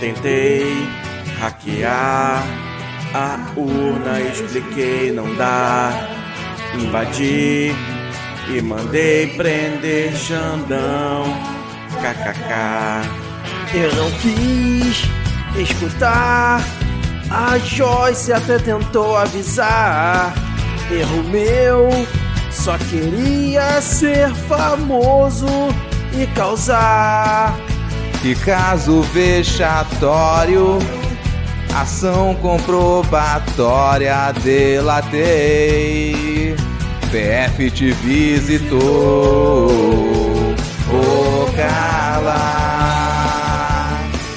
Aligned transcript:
Tentei 0.00 0.88
hackear 1.38 2.42
a 3.14 3.38
urna, 3.56 4.20
expliquei, 4.20 5.12
não 5.12 5.34
dá. 5.36 5.90
Invadi 6.74 7.74
e 8.48 8.62
mandei 8.62 9.28
prender 9.36 10.14
Xandão. 10.14 11.24
KKK. 12.00 13.26
Eu 13.74 13.94
não 13.96 14.10
quis 14.20 15.02
escutar. 15.56 16.60
A 17.30 17.58
Joyce 17.58 18.32
até 18.32 18.58
tentou 18.58 19.16
avisar. 19.16 20.32
Erro 20.90 21.22
meu, 21.24 21.88
só 22.52 22.78
queria 22.78 23.80
ser 23.80 24.28
famoso 24.46 25.46
e 26.12 26.26
causar. 26.28 27.65
Que 28.22 28.34
caso 28.34 29.02
vexatório, 29.02 30.78
ação 31.74 32.34
comprobatória, 32.36 34.32
delatei. 34.42 36.16
PF 37.12 37.70
te 37.70 37.92
visitou, 37.92 39.68
ô 40.90 41.46
Carla, 41.56 42.34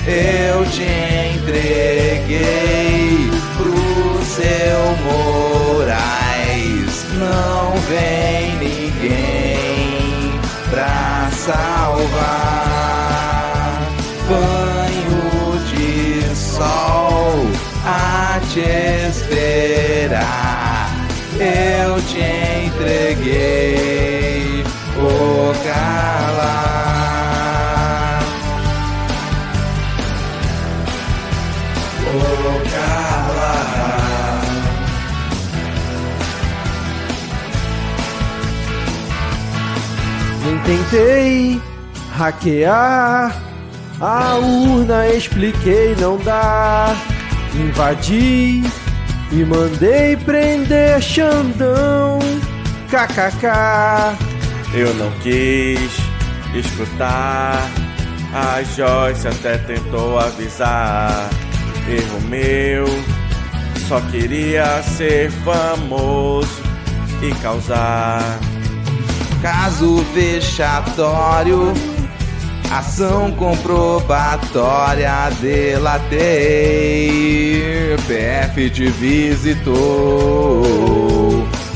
eu 0.05 0.63
te 0.65 0.83
entreguei 1.35 3.31
pro 3.57 3.73
seu 4.23 4.95
Moraes. 5.77 6.95
Não 7.17 7.73
vem 7.89 8.55
ninguém 8.59 10.39
pra 10.69 11.29
salvar. 11.31 12.68
Banho 14.29 15.57
de 15.71 16.35
sol 16.35 17.49
a 17.83 18.39
te 18.53 18.61
esperar. 19.09 20.89
Eu 21.39 21.99
te 22.03 22.21
entreguei, 22.67 24.63
ô 24.95 25.51
Carla. 25.63 26.55
Ô 32.13 32.19
Carla. 32.69 33.53
Nem 40.45 40.57
tentei 40.59 41.59
hackear 42.15 43.48
a 43.99 44.35
urna, 44.37 45.07
expliquei, 45.09 45.95
não 45.99 46.17
dá. 46.17 46.95
Invadi 47.55 48.63
e 49.31 49.45
mandei 49.45 50.15
prender 50.17 51.01
Xandão. 51.01 52.19
KKK. 52.89 53.47
Eu 54.73 54.93
não 54.95 55.11
quis 55.19 55.91
escutar. 56.55 57.69
A 58.33 58.61
Joyce 58.63 59.27
até 59.27 59.57
tentou 59.57 60.19
avisar. 60.19 61.29
Erro 61.87 62.21
meu, 62.29 62.85
só 63.87 63.99
queria 64.11 64.83
ser 64.83 65.31
famoso 65.31 66.61
e 67.21 67.33
causar. 67.41 68.21
Caso 69.41 69.97
vexatório, 70.13 71.73
ação 72.71 73.31
comprobatória, 73.31 75.29
delatei. 75.41 76.29
PF 78.07 78.69
te 78.69 78.85
visitou, 78.87 79.75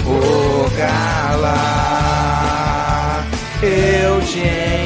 ô 0.05 0.69
Carla. 0.77 1.57
Eu 3.61 4.21
te 4.21 4.39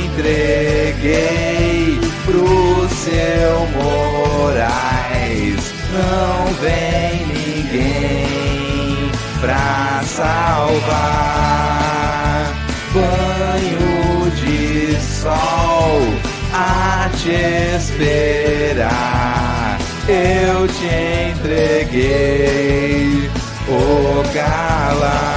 entreguei 0.06 2.00
pro 2.26 2.88
seu 2.90 3.68
Moraes. 3.74 5.62
Não 5.94 6.48
vem 6.62 7.28
ninguém 7.28 9.12
pra 9.40 10.02
salvar 10.04 11.48
banho 12.94 14.32
de 14.32 14.98
sol 15.02 15.67
a 16.58 17.10
te 17.10 17.76
esperar. 17.76 18.88
Eu 20.08 20.68
te 20.68 20.88
entreguei, 21.32 23.30
Carla. 24.34 25.37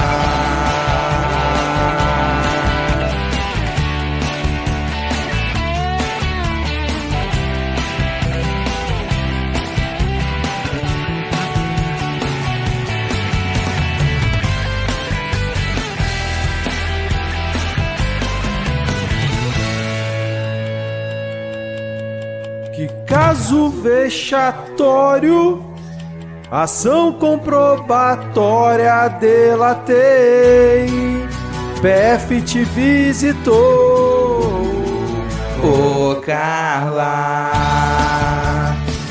vexatório, 23.81 25.63
ação 26.49 27.11
comprobatória, 27.13 29.09
delatei. 29.19 30.89
PF 31.81 32.41
te 32.43 32.63
visitou. 32.63 34.61
Ô 35.63 36.15
Carla, 36.21 37.51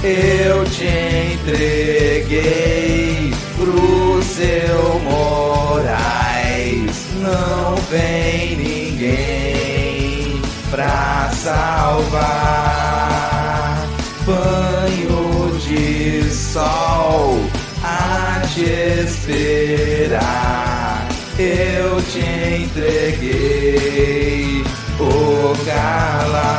eu 0.03 0.65
te 0.67 0.89
entreguei 1.35 3.33
pro 3.57 4.23
seu 4.23 5.01
Moraes. 5.01 7.09
Não 7.21 7.77
vem 7.91 8.57
ninguém 8.57 10.41
pra 10.71 11.29
salvar. 11.33 13.20
Banho 14.27 15.59
de 15.59 16.31
sol 16.31 17.41
a 17.83 18.43
te 18.53 18.65
esperar. 19.05 21.09
Eu 21.39 22.03
te 22.03 22.21
entreguei, 22.65 24.63
ô 24.99 25.55
Carla. 25.65 26.51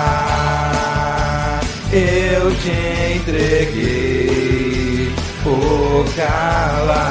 Eu 1.94 2.56
te 2.56 2.72
entreguei, 3.18 5.12
ô 5.46 6.06
Carla. 6.16 7.04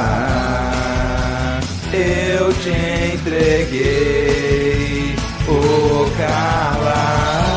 Eu 1.93 2.50
te 2.55 2.71
entreguei, 3.15 5.15
ô 5.47 6.09
Carla. 6.17 7.50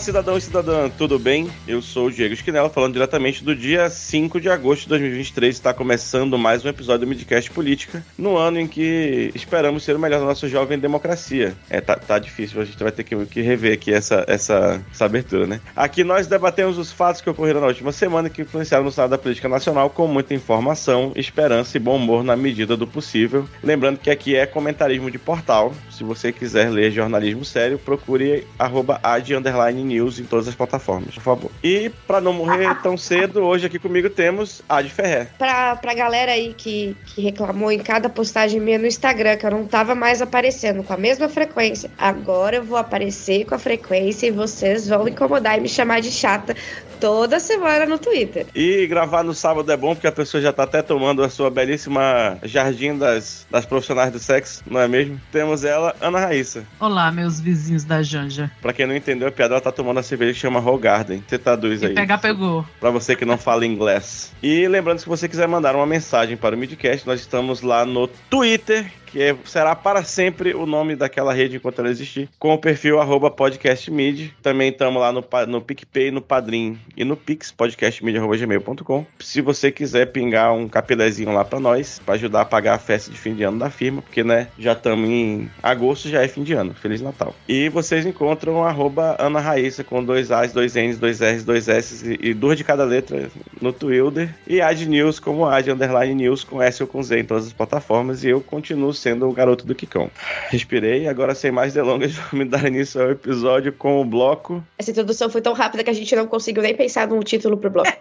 Olá, 0.00 0.06
cidadão 0.06 0.38
e 0.38 0.40
cidadã, 0.40 0.88
tudo 0.88 1.18
bem? 1.18 1.50
Eu 1.68 1.82
sou 1.82 2.06
o 2.06 2.10
Diego 2.10 2.32
Esquinela, 2.32 2.70
falando 2.70 2.94
diretamente 2.94 3.44
do 3.44 3.54
dia 3.54 3.90
5 3.90 4.40
de 4.40 4.48
agosto 4.48 4.84
de 4.84 4.88
2023. 4.88 5.54
Está 5.54 5.74
começando 5.74 6.38
mais 6.38 6.64
um 6.64 6.70
episódio 6.70 7.00
do 7.00 7.06
Midcast 7.06 7.50
Política, 7.50 8.02
no 8.16 8.34
ano 8.34 8.58
em 8.58 8.66
que 8.66 9.30
esperamos 9.34 9.82
ser 9.82 9.94
o 9.94 9.98
melhor 9.98 10.20
da 10.20 10.24
nossa 10.24 10.48
jovem 10.48 10.78
democracia. 10.78 11.54
É, 11.68 11.82
tá, 11.82 11.96
tá 11.96 12.18
difícil, 12.18 12.62
a 12.62 12.64
gente 12.64 12.82
vai 12.82 12.90
ter 12.90 13.04
que, 13.04 13.14
que 13.26 13.42
rever 13.42 13.74
aqui 13.74 13.92
essa, 13.92 14.24
essa, 14.26 14.82
essa 14.90 15.04
abertura, 15.04 15.46
né? 15.46 15.60
Aqui 15.76 16.02
nós 16.02 16.26
debatemos 16.26 16.78
os 16.78 16.90
fatos 16.90 17.20
que 17.20 17.28
ocorreram 17.28 17.60
na 17.60 17.66
última 17.66 17.92
semana 17.92 18.30
que 18.30 18.40
influenciaram 18.40 18.86
no 18.86 18.90
cenário 18.90 19.10
da 19.10 19.18
política 19.18 19.50
nacional 19.50 19.90
com 19.90 20.06
muita 20.06 20.32
informação, 20.32 21.12
esperança 21.14 21.76
e 21.76 21.80
bom 21.80 21.96
humor 21.96 22.24
na 22.24 22.36
medida 22.36 22.74
do 22.74 22.86
possível. 22.86 23.46
Lembrando 23.62 23.98
que 23.98 24.10
aqui 24.10 24.34
é 24.34 24.46
comentarismo 24.46 25.10
de 25.10 25.18
portal. 25.18 25.74
Se 26.00 26.04
você 26.04 26.32
quiser 26.32 26.70
ler 26.70 26.90
jornalismo 26.90 27.44
sério, 27.44 27.78
procure 27.78 28.46
arroba 28.58 28.98
ad 29.02 29.30
news 29.74 30.18
em 30.18 30.24
todas 30.24 30.48
as 30.48 30.54
plataformas, 30.54 31.12
por 31.12 31.22
favor. 31.22 31.50
E 31.62 31.90
para 32.06 32.22
não 32.22 32.32
morrer 32.32 32.74
tão 32.80 32.96
cedo, 32.96 33.42
hoje 33.42 33.66
aqui 33.66 33.78
comigo 33.78 34.08
temos 34.08 34.62
Ad 34.66 34.88
Ferrer. 34.88 35.28
Pra, 35.36 35.76
pra 35.76 35.92
galera 35.92 36.32
aí 36.32 36.54
que, 36.56 36.96
que 37.04 37.20
reclamou 37.20 37.70
em 37.70 37.80
cada 37.80 38.08
postagem 38.08 38.58
minha 38.58 38.78
no 38.78 38.86
Instagram 38.86 39.36
que 39.36 39.44
eu 39.44 39.50
não 39.50 39.66
tava 39.66 39.94
mais 39.94 40.22
aparecendo 40.22 40.82
com 40.82 40.94
a 40.94 40.96
mesma 40.96 41.28
frequência, 41.28 41.90
agora 41.98 42.56
eu 42.56 42.64
vou 42.64 42.78
aparecer 42.78 43.44
com 43.44 43.54
a 43.54 43.58
frequência 43.58 44.26
e 44.26 44.30
vocês 44.30 44.88
vão 44.88 45.06
incomodar 45.06 45.58
e 45.58 45.60
me 45.60 45.68
chamar 45.68 46.00
de 46.00 46.10
chata 46.10 46.56
toda 47.00 47.40
semana 47.40 47.86
no 47.86 47.98
Twitter. 47.98 48.46
E 48.54 48.86
gravar 48.86 49.24
no 49.24 49.34
sábado 49.34 49.72
é 49.72 49.76
bom 49.76 49.94
porque 49.94 50.06
a 50.06 50.12
pessoa 50.12 50.40
já 50.40 50.52
tá 50.52 50.64
até 50.64 50.82
tomando 50.82 51.24
a 51.24 51.30
sua 51.30 51.50
belíssima 51.50 52.38
jardim 52.42 52.96
das, 52.96 53.46
das 53.50 53.64
profissionais 53.64 54.12
do 54.12 54.18
sexo, 54.18 54.62
não 54.66 54.78
é 54.78 54.86
mesmo? 54.86 55.18
Temos 55.32 55.64
ela, 55.64 55.89
Ana 56.00 56.20
Raíssa. 56.20 56.64
Olá, 56.78 57.10
meus 57.10 57.40
vizinhos 57.40 57.84
da 57.84 58.02
Janja. 58.02 58.50
Pra 58.60 58.72
quem 58.72 58.86
não 58.86 58.94
entendeu 58.94 59.28
a 59.28 59.32
piada, 59.32 59.54
ela 59.54 59.60
tá 59.60 59.72
tomando 59.72 59.98
a 60.00 60.02
cerveja 60.02 60.32
que 60.32 60.38
chama 60.38 60.60
Rogarden. 60.60 61.22
Você 61.26 61.38
traduz 61.38 61.82
aí. 61.82 61.92
E 61.92 61.94
pegar, 61.94 62.18
pegou. 62.18 62.66
Pra 62.78 62.90
você 62.90 63.16
que 63.16 63.24
não 63.24 63.38
fala 63.38 63.66
inglês. 63.66 64.32
E 64.42 64.66
lembrando 64.68 64.98
se 64.98 65.06
você 65.06 65.28
quiser 65.28 65.48
mandar 65.48 65.74
uma 65.74 65.86
mensagem 65.86 66.36
para 66.36 66.54
o 66.54 66.58
Midcast, 66.58 67.06
nós 67.06 67.20
estamos 67.20 67.62
lá 67.62 67.84
no 67.84 68.06
Twitter, 68.08 68.90
que 69.10 69.22
é, 69.22 69.36
será 69.44 69.74
para 69.74 70.02
sempre 70.02 70.54
o 70.54 70.66
nome 70.66 70.96
daquela 70.96 71.32
rede 71.32 71.56
enquanto 71.56 71.80
ela 71.80 71.90
existir, 71.90 72.28
com 72.38 72.54
o 72.54 72.58
perfil 72.58 73.00
arroba 73.00 73.30
podcastmid. 73.30 74.34
Também 74.42 74.70
estamos 74.70 75.00
lá 75.00 75.12
no, 75.12 75.24
no 75.48 75.60
PicPay, 75.60 76.10
no 76.10 76.20
Padrim 76.20 76.78
e 76.96 77.04
no 77.04 77.16
Pix, 77.16 77.50
podcastmid.gmail.com. 77.50 79.06
Se 79.18 79.40
você 79.40 79.70
quiser 79.70 80.06
pingar 80.06 80.52
um 80.52 80.68
capilézinho 80.68 81.32
lá 81.32 81.44
para 81.44 81.60
nós, 81.60 82.00
para 82.04 82.14
ajudar 82.14 82.42
a 82.42 82.44
pagar 82.44 82.74
a 82.74 82.78
festa 82.78 83.10
de 83.10 83.18
fim 83.18 83.34
de 83.34 83.42
ano 83.42 83.58
da 83.58 83.70
firma, 83.70 84.02
porque 84.02 84.22
né, 84.22 84.48
já 84.58 84.72
estamos 84.72 85.08
em 85.08 85.50
agosto, 85.62 86.08
já 86.08 86.22
é 86.22 86.28
fim 86.28 86.42
de 86.42 86.52
ano. 86.52 86.74
Feliz 86.74 87.00
Natal. 87.00 87.34
E 87.48 87.68
vocês 87.68 88.06
encontram 88.06 88.64
arroba 88.64 89.16
Ana 89.18 89.40
Raíssa 89.40 89.82
com 89.82 90.04
dois 90.04 90.30
A's, 90.30 90.52
dois 90.52 90.74
N's, 90.74 90.98
dois 90.98 91.20
R's, 91.20 91.44
dois 91.44 91.68
S's 91.68 92.02
e, 92.02 92.18
e 92.20 92.34
duas 92.34 92.56
de 92.56 92.64
cada 92.64 92.84
letra 92.84 93.30
no 93.60 93.72
Twitter. 93.72 94.34
E 94.46 94.60
Ad 94.60 94.86
News 94.86 95.18
como 95.18 95.46
Ad 95.46 95.70
Underline 95.70 96.14
News 96.14 96.44
com 96.44 96.62
S 96.62 96.82
ou 96.82 96.86
com 96.86 97.02
Z 97.02 97.18
em 97.18 97.24
todas 97.24 97.46
as 97.46 97.52
plataformas. 97.52 98.24
E 98.24 98.28
eu 98.28 98.40
continuo 98.40 98.92
sendo 99.00 99.28
o 99.28 99.32
garoto 99.32 99.66
do 99.66 99.74
Kikão. 99.74 100.10
Respirei, 100.48 101.08
agora 101.08 101.34
sem 101.34 101.50
mais 101.50 101.74
delongas, 101.74 102.12
vou 102.30 102.38
me 102.38 102.44
dar 102.44 102.66
início 102.66 103.02
ao 103.02 103.10
episódio 103.10 103.72
com 103.72 104.00
o 104.00 104.04
bloco. 104.04 104.62
Essa 104.78 104.90
introdução 104.90 105.30
foi 105.30 105.40
tão 105.40 105.52
rápida 105.52 105.82
que 105.82 105.90
a 105.90 105.94
gente 105.94 106.14
não 106.14 106.26
conseguiu 106.26 106.62
nem 106.62 106.74
pensar 106.74 107.08
num 107.08 107.20
título 107.20 107.56
pro 107.56 107.70
bloco. 107.70 107.90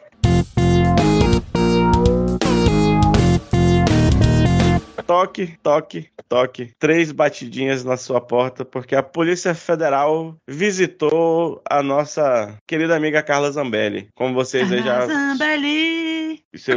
toque, 5.09 5.57
toque, 5.63 6.07
toque. 6.27 6.71
Três 6.77 7.11
batidinhas 7.11 7.83
na 7.83 7.97
sua 7.97 8.21
porta, 8.21 8.63
porque 8.63 8.95
a 8.95 9.01
Polícia 9.01 9.55
Federal 9.55 10.35
visitou 10.47 11.63
a 11.67 11.81
nossa 11.81 12.55
querida 12.67 12.95
amiga 12.95 13.23
Carla 13.23 13.51
Zambelli. 13.51 14.07
Como 14.13 14.35
vocês 14.35 14.69
Carla 14.69 14.83
já. 14.83 15.07
Zambelli! 15.07 16.18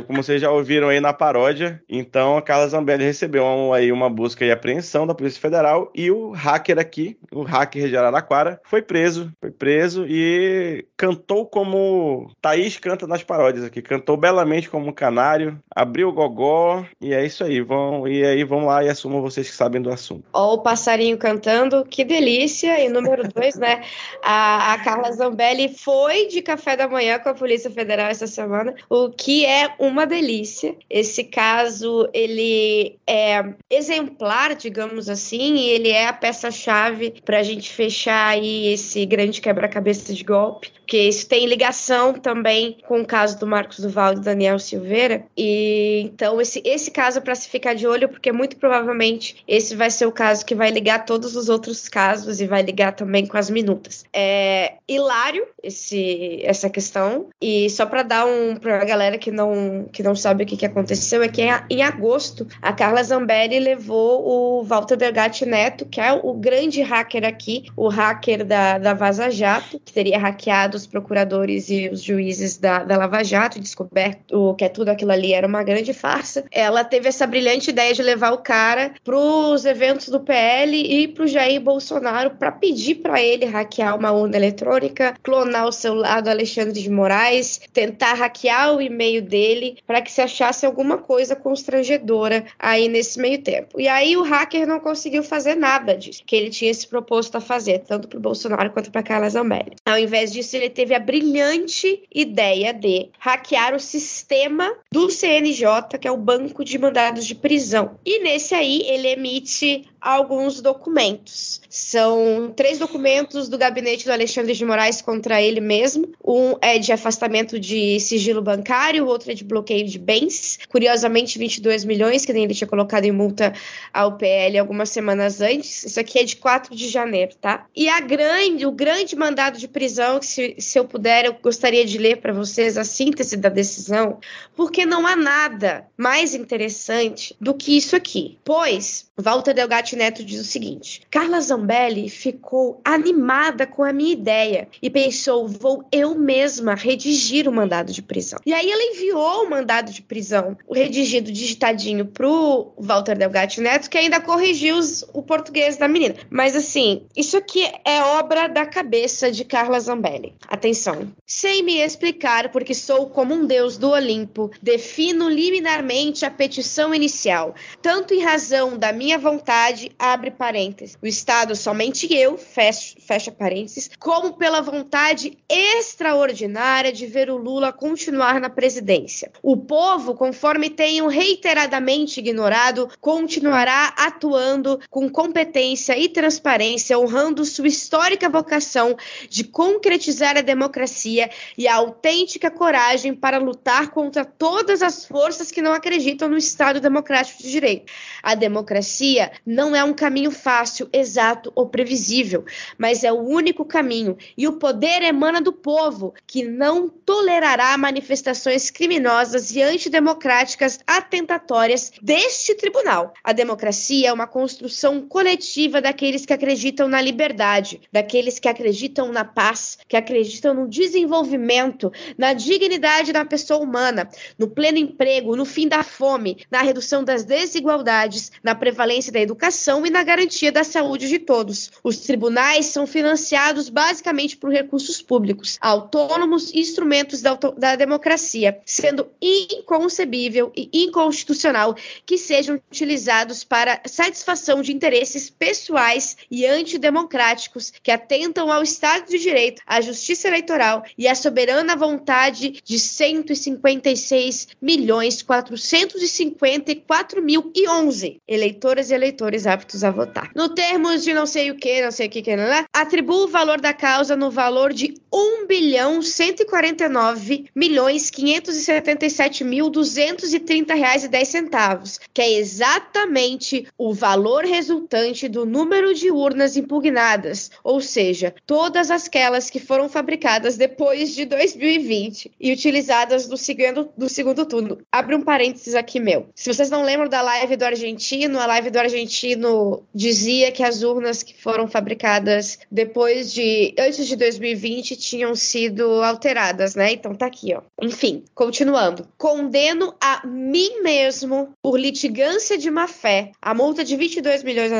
Como 0.06 0.22
vocês 0.22 0.40
já 0.40 0.50
ouviram 0.50 0.88
aí 0.88 1.00
na 1.00 1.12
paródia, 1.12 1.82
então 1.88 2.36
a 2.36 2.42
Carla 2.42 2.68
Zambelli 2.68 3.04
recebeu 3.04 3.44
um, 3.44 3.72
aí 3.72 3.90
uma 3.90 4.08
busca 4.08 4.44
e 4.44 4.50
apreensão 4.50 5.06
da 5.06 5.14
Polícia 5.14 5.40
Federal 5.40 5.90
e 5.94 6.10
o 6.10 6.30
hacker 6.30 6.78
aqui, 6.78 7.16
o 7.32 7.42
hacker 7.42 7.88
de 7.88 7.96
Araraquara, 7.96 8.60
foi 8.64 8.82
preso. 8.82 9.32
Foi 9.40 9.50
preso 9.50 10.06
e 10.06 10.84
cantou 10.96 11.46
como 11.46 12.30
Thaís 12.40 12.78
canta 12.78 13.06
nas 13.06 13.22
paródias 13.22 13.64
aqui. 13.64 13.82
Cantou 13.82 14.16
belamente 14.16 14.68
como 14.68 14.88
um 14.88 14.92
canário, 14.92 15.58
abriu 15.74 16.08
o 16.08 16.12
gogó 16.12 16.84
e 17.00 17.12
é 17.12 17.24
isso 17.24 17.44
aí. 17.44 17.60
Vão, 17.60 18.06
e 18.06 18.24
aí 18.24 18.44
vão 18.44 18.66
lá 18.66 18.84
e 18.84 18.88
assumam 18.88 19.20
vocês 19.20 19.48
que 19.48 19.56
sabem 19.56 19.80
do 19.80 19.90
assunto. 19.90 20.24
Ó, 20.32 20.54
o 20.54 20.58
passarinho 20.62 21.18
cantando, 21.18 21.84
que 21.84 22.04
delícia. 22.04 22.80
E 22.84 22.88
número 22.88 23.28
dois, 23.28 23.56
né? 23.56 23.82
A, 24.22 24.74
a 24.74 24.78
Carla 24.78 25.12
Zambelli 25.12 25.68
foi 25.68 26.26
de 26.26 26.42
café 26.42 26.76
da 26.76 26.88
manhã 26.88 27.18
com 27.18 27.28
a 27.28 27.34
Polícia 27.34 27.70
Federal 27.70 28.08
essa 28.08 28.26
semana, 28.26 28.74
o 28.88 29.10
que 29.10 29.41
é 29.44 29.74
uma 29.78 30.06
delícia. 30.06 30.74
Esse 30.88 31.24
caso, 31.24 32.08
ele 32.12 32.98
é 33.06 33.44
exemplar, 33.70 34.54
digamos 34.54 35.08
assim, 35.08 35.56
e 35.56 35.70
ele 35.70 35.88
é 35.88 36.06
a 36.06 36.12
peça-chave 36.12 37.14
para 37.24 37.38
a 37.38 37.42
gente 37.42 37.70
fechar 37.70 38.28
aí 38.28 38.72
esse 38.72 39.04
grande 39.06 39.40
quebra-cabeça 39.40 40.12
de 40.12 40.24
golpe, 40.24 40.72
porque 40.92 41.08
isso 41.08 41.26
tem 41.26 41.46
ligação 41.46 42.12
também 42.12 42.76
com 42.86 43.00
o 43.00 43.06
caso 43.06 43.38
do 43.38 43.46
Marcos 43.46 43.80
Duval 43.80 44.12
e 44.12 44.16
do 44.16 44.20
Daniel 44.20 44.58
Silveira. 44.58 45.24
E 45.34 46.02
então 46.04 46.38
esse, 46.38 46.60
esse 46.66 46.90
caso 46.90 47.16
é 47.16 47.20
para 47.22 47.34
se 47.34 47.48
ficar 47.48 47.72
de 47.72 47.86
olho, 47.86 48.10
porque 48.10 48.30
muito 48.30 48.58
provavelmente 48.58 49.42
esse 49.48 49.74
vai 49.74 49.88
ser 49.88 50.04
o 50.04 50.12
caso 50.12 50.44
que 50.44 50.54
vai 50.54 50.70
ligar 50.70 51.06
todos 51.06 51.34
os 51.34 51.48
outros 51.48 51.88
casos 51.88 52.42
e 52.42 52.46
vai 52.46 52.60
ligar 52.60 52.92
também 52.92 53.24
com 53.24 53.38
as 53.38 53.48
minutas. 53.48 54.04
É 54.12 54.74
hilário 54.86 55.46
esse, 55.62 56.42
essa 56.44 56.68
questão. 56.68 57.28
E 57.40 57.70
só 57.70 57.86
para 57.86 58.02
dar 58.02 58.26
um 58.26 58.56
para 58.56 58.82
a 58.82 58.84
galera 58.84 59.16
que 59.16 59.30
não, 59.30 59.88
que 59.90 60.02
não 60.02 60.14
sabe 60.14 60.44
o 60.44 60.46
que, 60.46 60.58
que 60.58 60.66
aconteceu, 60.66 61.22
é 61.22 61.28
que 61.28 61.40
em 61.70 61.82
agosto 61.82 62.46
a 62.60 62.70
Carla 62.70 63.02
Zambelli 63.02 63.58
levou 63.58 64.28
o 64.28 64.62
Walter 64.62 64.96
Delgatti 64.96 65.46
Neto, 65.46 65.86
que 65.86 66.02
é 66.02 66.12
o 66.12 66.34
grande 66.34 66.82
hacker 66.82 67.24
aqui, 67.24 67.64
o 67.74 67.88
hacker 67.88 68.44
da, 68.44 68.76
da 68.76 68.92
Vaza 68.92 69.30
Jato, 69.30 69.80
que 69.82 69.90
teria 69.90 70.18
hackeado 70.18 70.81
os 70.82 70.86
procuradores 70.86 71.68
e 71.70 71.88
os 71.88 72.02
juízes 72.02 72.56
da, 72.56 72.84
da 72.84 72.96
Lava 72.96 73.22
Jato, 73.22 73.60
descoberto 73.60 74.54
que 74.56 74.64
é 74.64 74.68
tudo 74.68 74.90
aquilo 74.90 75.12
ali 75.12 75.32
era 75.32 75.46
uma 75.46 75.62
grande 75.62 75.92
farsa. 75.92 76.44
Ela 76.50 76.84
teve 76.84 77.08
essa 77.08 77.26
brilhante 77.26 77.70
ideia 77.70 77.94
de 77.94 78.02
levar 78.02 78.32
o 78.32 78.38
cara 78.38 78.92
para 79.04 79.16
os 79.16 79.64
eventos 79.64 80.08
do 80.08 80.20
PL 80.20 80.76
e 80.76 81.08
para 81.08 81.24
o 81.24 81.26
Jair 81.26 81.60
Bolsonaro 81.60 82.30
para 82.30 82.52
pedir 82.52 82.96
para 82.96 83.20
ele 83.22 83.44
hackear 83.44 83.96
uma 83.96 84.10
urna 84.12 84.36
eletrônica, 84.36 85.14
clonar 85.22 85.66
o 85.66 85.72
celular 85.72 86.20
do 86.20 86.30
Alexandre 86.30 86.80
de 86.80 86.90
Moraes, 86.90 87.60
tentar 87.72 88.14
hackear 88.14 88.74
o 88.74 88.80
e-mail 88.80 89.22
dele 89.22 89.78
para 89.86 90.02
que 90.02 90.10
se 90.10 90.20
achasse 90.20 90.66
alguma 90.66 90.98
coisa 90.98 91.36
constrangedora 91.36 92.44
aí 92.58 92.88
nesse 92.88 93.18
meio 93.20 93.40
tempo. 93.42 93.80
E 93.80 93.88
aí 93.88 94.16
o 94.16 94.22
hacker 94.22 94.66
não 94.66 94.80
conseguiu 94.80 95.22
fazer 95.22 95.54
nada 95.54 95.96
disso 95.96 96.22
que 96.26 96.36
ele 96.36 96.50
tinha 96.50 96.72
se 96.72 96.86
proposto 96.86 97.36
a 97.36 97.40
fazer, 97.40 97.80
tanto 97.80 98.08
para 98.08 98.18
o 98.18 98.20
Bolsonaro 98.22 98.70
quanto 98.70 98.90
para 98.90 99.02
Carla 99.02 99.28
Zambelli. 99.28 99.76
Ao 99.84 99.98
invés 99.98 100.32
disso, 100.32 100.56
ele 100.56 100.70
teve 100.72 100.94
a 100.94 100.98
brilhante 100.98 102.02
ideia 102.12 102.72
de 102.72 103.08
hackear 103.18 103.74
o 103.74 103.80
sistema 103.80 104.72
do 104.90 105.10
CNJ, 105.10 105.98
que 106.00 106.08
é 106.08 106.10
o 106.10 106.16
Banco 106.16 106.64
de 106.64 106.78
Mandados 106.78 107.26
de 107.26 107.34
Prisão. 107.34 107.98
E 108.04 108.20
nesse 108.20 108.54
aí 108.54 108.82
ele 108.86 109.08
emite 109.08 109.86
alguns 110.02 110.60
documentos. 110.60 111.62
São 111.70 112.52
três 112.56 112.78
documentos 112.78 113.48
do 113.48 113.56
gabinete 113.56 114.04
do 114.04 114.12
Alexandre 114.12 114.52
de 114.52 114.64
Moraes 114.64 115.00
contra 115.00 115.40
ele 115.40 115.60
mesmo. 115.60 116.12
Um 116.24 116.56
é 116.60 116.78
de 116.78 116.92
afastamento 116.92 117.58
de 117.58 118.00
sigilo 118.00 118.42
bancário, 118.42 119.06
outro 119.06 119.30
é 119.30 119.34
de 119.34 119.44
bloqueio 119.44 119.86
de 119.86 119.98
bens. 119.98 120.58
Curiosamente, 120.68 121.38
22 121.38 121.84
milhões, 121.84 122.26
que 122.26 122.32
nem 122.32 122.44
ele 122.44 122.54
tinha 122.54 122.66
colocado 122.66 123.04
em 123.04 123.12
multa 123.12 123.52
ao 123.92 124.16
PL 124.16 124.58
algumas 124.58 124.90
semanas 124.90 125.40
antes. 125.40 125.84
Isso 125.84 126.00
aqui 126.00 126.18
é 126.18 126.24
de 126.24 126.36
4 126.36 126.74
de 126.74 126.88
janeiro, 126.88 127.36
tá? 127.40 127.66
E 127.74 127.88
a 127.88 128.00
grande, 128.00 128.66
o 128.66 128.72
grande 128.72 129.14
mandado 129.14 129.56
de 129.56 129.68
prisão, 129.68 130.18
que 130.18 130.26
se, 130.26 130.51
se 130.58 130.78
eu 130.78 130.84
puder, 130.84 131.24
eu 131.24 131.34
gostaria 131.42 131.84
de 131.84 131.98
ler 131.98 132.20
para 132.20 132.32
vocês 132.32 132.76
a 132.76 132.84
síntese 132.84 133.36
da 133.36 133.48
decisão, 133.48 134.18
porque 134.56 134.84
não 134.84 135.06
há 135.06 135.16
nada 135.16 135.86
mais 135.96 136.34
interessante 136.34 137.36
do 137.40 137.54
que 137.54 137.76
isso 137.76 137.96
aqui. 137.96 138.38
Pois 138.44 139.06
Walter 139.16 139.54
Delgatti 139.54 139.94
Neto 139.94 140.24
diz 140.24 140.40
o 140.40 140.44
seguinte: 140.44 141.02
Carla 141.10 141.40
Zambelli 141.40 142.08
ficou 142.08 142.80
animada 142.84 143.66
com 143.66 143.84
a 143.84 143.92
minha 143.92 144.12
ideia 144.12 144.68
e 144.80 144.90
pensou: 144.90 145.46
vou 145.46 145.86
eu 145.92 146.14
mesma 146.14 146.74
redigir 146.74 147.48
o 147.48 147.52
mandado 147.52 147.92
de 147.92 148.02
prisão. 148.02 148.38
E 148.44 148.52
aí 148.52 148.70
ela 148.70 148.82
enviou 148.82 149.44
o 149.44 149.50
mandado 149.50 149.92
de 149.92 150.02
prisão, 150.02 150.56
o 150.66 150.74
redigido, 150.74 151.30
digitadinho, 151.30 152.06
pro 152.06 152.72
Walter 152.76 153.16
Delgatti 153.16 153.60
Neto, 153.60 153.88
que 153.88 153.98
ainda 153.98 154.20
corrigiu 154.20 154.76
os, 154.76 155.04
o 155.12 155.22
português 155.22 155.76
da 155.76 155.86
menina. 155.86 156.14
Mas 156.30 156.56
assim, 156.56 157.06
isso 157.16 157.36
aqui 157.36 157.64
é 157.84 158.02
obra 158.02 158.48
da 158.48 158.66
cabeça 158.66 159.30
de 159.30 159.44
Carla 159.44 159.78
Zambelli. 159.78 160.34
Atenção. 160.48 161.12
Sem 161.26 161.62
me 161.62 161.78
explicar, 161.78 162.50
porque 162.50 162.74
sou 162.74 163.08
como 163.08 163.34
um 163.34 163.46
deus 163.46 163.78
do 163.78 163.90
Olimpo, 163.90 164.50
defino 164.60 165.28
liminarmente 165.28 166.24
a 166.24 166.30
petição 166.30 166.94
inicial, 166.94 167.54
tanto 167.80 168.12
em 168.12 168.22
razão 168.22 168.76
da 168.76 168.92
minha 168.92 169.18
vontade, 169.18 169.92
abre 169.98 170.30
parênteses. 170.30 170.98
O 171.02 171.06
Estado, 171.06 171.56
somente 171.56 172.12
eu, 172.12 172.36
fecha, 172.36 172.96
fecha 173.00 173.32
parênteses, 173.32 173.90
como 173.98 174.34
pela 174.34 174.60
vontade 174.60 175.38
extraordinária 175.48 176.92
de 176.92 177.06
ver 177.06 177.30
o 177.30 177.36
Lula 177.36 177.72
continuar 177.72 178.40
na 178.40 178.50
presidência. 178.50 179.32
O 179.42 179.56
povo, 179.56 180.14
conforme 180.14 180.68
tenham 180.68 181.06
reiteradamente 181.06 182.20
ignorado, 182.20 182.88
continuará 183.00 183.94
atuando 183.96 184.78
com 184.90 185.08
competência 185.08 185.96
e 185.96 186.08
transparência, 186.08 186.98
honrando 186.98 187.44
sua 187.44 187.68
histórica 187.68 188.28
vocação 188.28 188.96
de 189.28 189.44
concretizar 189.44 190.31
a 190.36 190.42
democracia 190.42 191.30
e 191.56 191.66
a 191.68 191.74
autêntica 191.74 192.50
coragem 192.50 193.14
para 193.14 193.38
lutar 193.38 193.90
contra 193.90 194.24
todas 194.24 194.82
as 194.82 195.04
forças 195.04 195.50
que 195.50 195.62
não 195.62 195.72
acreditam 195.72 196.28
no 196.28 196.36
Estado 196.36 196.80
democrático 196.80 197.42
de 197.42 197.50
direito. 197.50 197.92
A 198.22 198.34
democracia 198.34 199.32
não 199.44 199.74
é 199.74 199.82
um 199.82 199.94
caminho 199.94 200.30
fácil, 200.30 200.88
exato 200.92 201.52
ou 201.54 201.68
previsível, 201.68 202.44
mas 202.78 203.04
é 203.04 203.12
o 203.12 203.20
único 203.20 203.64
caminho 203.64 204.16
e 204.36 204.46
o 204.46 204.54
poder 204.54 205.02
emana 205.02 205.40
do 205.40 205.52
povo, 205.52 206.14
que 206.26 206.44
não 206.44 206.88
tolerará 206.88 207.76
manifestações 207.76 208.70
criminosas 208.70 209.50
e 209.50 209.62
antidemocráticas 209.62 210.80
atentatórias 210.86 211.92
deste 212.00 212.54
tribunal. 212.54 213.12
A 213.22 213.32
democracia 213.32 214.08
é 214.08 214.12
uma 214.12 214.26
construção 214.26 215.02
coletiva 215.02 215.80
daqueles 215.80 216.24
que 216.24 216.32
acreditam 216.32 216.88
na 216.88 217.00
liberdade, 217.00 217.80
daqueles 217.92 218.38
que 218.38 218.48
acreditam 218.48 219.12
na 219.12 219.24
paz, 219.24 219.78
que 219.88 219.96
acreditam 219.96 220.21
no 220.54 220.68
desenvolvimento, 220.68 221.92
na 222.16 222.32
dignidade 222.32 223.12
da 223.12 223.24
pessoa 223.24 223.60
humana, 223.60 224.08
no 224.38 224.48
pleno 224.48 224.78
emprego, 224.78 225.36
no 225.36 225.44
fim 225.44 225.68
da 225.68 225.82
fome, 225.82 226.38
na 226.50 226.62
redução 226.62 227.02
das 227.02 227.24
desigualdades, 227.24 228.30
na 228.42 228.54
prevalência 228.54 229.12
da 229.12 229.20
educação 229.20 229.86
e 229.86 229.90
na 229.90 230.02
garantia 230.02 230.52
da 230.52 230.64
saúde 230.64 231.08
de 231.08 231.18
todos. 231.18 231.70
Os 231.82 231.98
tribunais 231.98 232.66
são 232.66 232.86
financiados 232.86 233.68
basicamente 233.68 234.36
por 234.36 234.50
recursos 234.50 235.00
públicos, 235.00 235.58
autônomos 235.60 236.52
e 236.52 236.60
instrumentos 236.60 237.22
da, 237.22 237.34
da 237.34 237.76
democracia, 237.76 238.60
sendo 238.64 239.06
inconcebível 239.20 240.52
e 240.56 240.68
inconstitucional 240.72 241.74
que 242.04 242.18
sejam 242.18 242.60
utilizados 242.70 243.44
para 243.44 243.80
satisfação 243.86 244.62
de 244.62 244.72
interesses 244.72 245.30
pessoais 245.30 246.16
e 246.30 246.46
antidemocráticos 246.46 247.72
que 247.82 247.90
atentam 247.90 248.50
ao 248.50 248.62
Estado 248.62 249.08
de 249.08 249.18
Direito, 249.18 249.62
à 249.66 249.80
justiça 249.80 250.11
eleitoral 250.26 250.82
e 250.96 251.08
à 251.08 251.14
soberana 251.14 251.76
vontade 251.76 252.60
de 252.64 252.78
156 252.78 254.48
milhões 254.60 255.22
454 255.22 257.22
mil 257.22 257.50
e 257.54 257.68
11 257.68 258.20
eleitoras 258.26 258.90
e 258.90 258.94
eleitores 258.94 259.46
aptos 259.46 259.84
a 259.84 259.90
votar. 259.90 260.30
No 260.34 260.48
termos 260.48 261.02
de 261.02 261.14
não 261.14 261.26
sei 261.26 261.50
o 261.50 261.56
que, 261.56 261.82
não 261.82 261.90
sei 261.90 262.06
o 262.06 262.10
que, 262.10 262.22
que 262.22 262.36
lá, 262.36 262.64
atribua 262.72 263.24
o 263.24 263.28
valor 263.28 263.60
da 263.60 263.72
causa 263.72 264.16
no 264.16 264.30
valor 264.30 264.72
de 264.72 264.94
1 265.12 265.46
bilhão 265.46 266.00
149 266.00 267.46
milhões 267.54 268.10
577 268.10 269.44
mil 269.44 269.68
230 269.68 270.74
reais 270.74 271.04
e 271.04 271.08
10 271.08 271.28
centavos, 271.28 272.00
que 272.14 272.22
é 272.22 272.32
exatamente 272.32 273.66
o 273.76 273.92
valor 273.92 274.44
resultante 274.44 275.28
do 275.28 275.44
número 275.44 275.92
de 275.92 276.10
urnas 276.10 276.56
impugnadas, 276.56 277.50
ou 277.62 277.80
seja, 277.80 278.34
todas 278.46 278.90
aquelas 278.90 279.50
que 279.50 279.60
foram 279.60 279.88
fabricadas 279.88 280.56
depois 280.56 281.14
de 281.14 281.26
2020 281.26 282.32
e 282.40 282.52
utilizadas 282.52 283.28
no 283.28 283.36
segundo, 283.36 283.90
do 283.96 284.08
segundo 284.08 284.46
turno. 284.46 284.78
Abre 284.90 285.14
um 285.14 285.20
parênteses 285.20 285.74
aqui 285.74 286.00
meu. 286.00 286.28
Se 286.34 286.52
vocês 286.52 286.70
não 286.70 286.82
lembram 286.82 287.08
da 287.08 287.20
live 287.20 287.56
do 287.56 287.64
argentino, 287.64 288.38
a 288.38 288.46
live 288.46 288.70
do 288.70 288.78
argentino 288.78 289.82
dizia 289.94 290.50
que 290.50 290.62
as 290.62 290.82
urnas 290.82 291.22
que 291.22 291.34
foram 291.38 291.68
fabricadas 291.68 292.58
depois 292.70 293.32
de 293.32 293.74
antes 293.78 294.06
de 294.06 294.16
2020 294.16 295.01
tinham 295.02 295.34
sido 295.34 296.02
alteradas, 296.02 296.74
né? 296.74 296.92
Então 296.92 297.14
tá 297.14 297.26
aqui, 297.26 297.54
ó. 297.54 297.62
Enfim, 297.80 298.24
continuando. 298.34 299.06
Condeno 299.18 299.94
a 300.00 300.26
mim 300.26 300.82
mesmo 300.82 301.50
por 301.60 301.78
litigância 301.78 302.56
de 302.56 302.70
má 302.70 302.86
fé 302.86 303.32
a 303.40 303.54
multa 303.54 303.84
de 303.84 303.96
22 303.96 304.42
milhões 304.42 304.70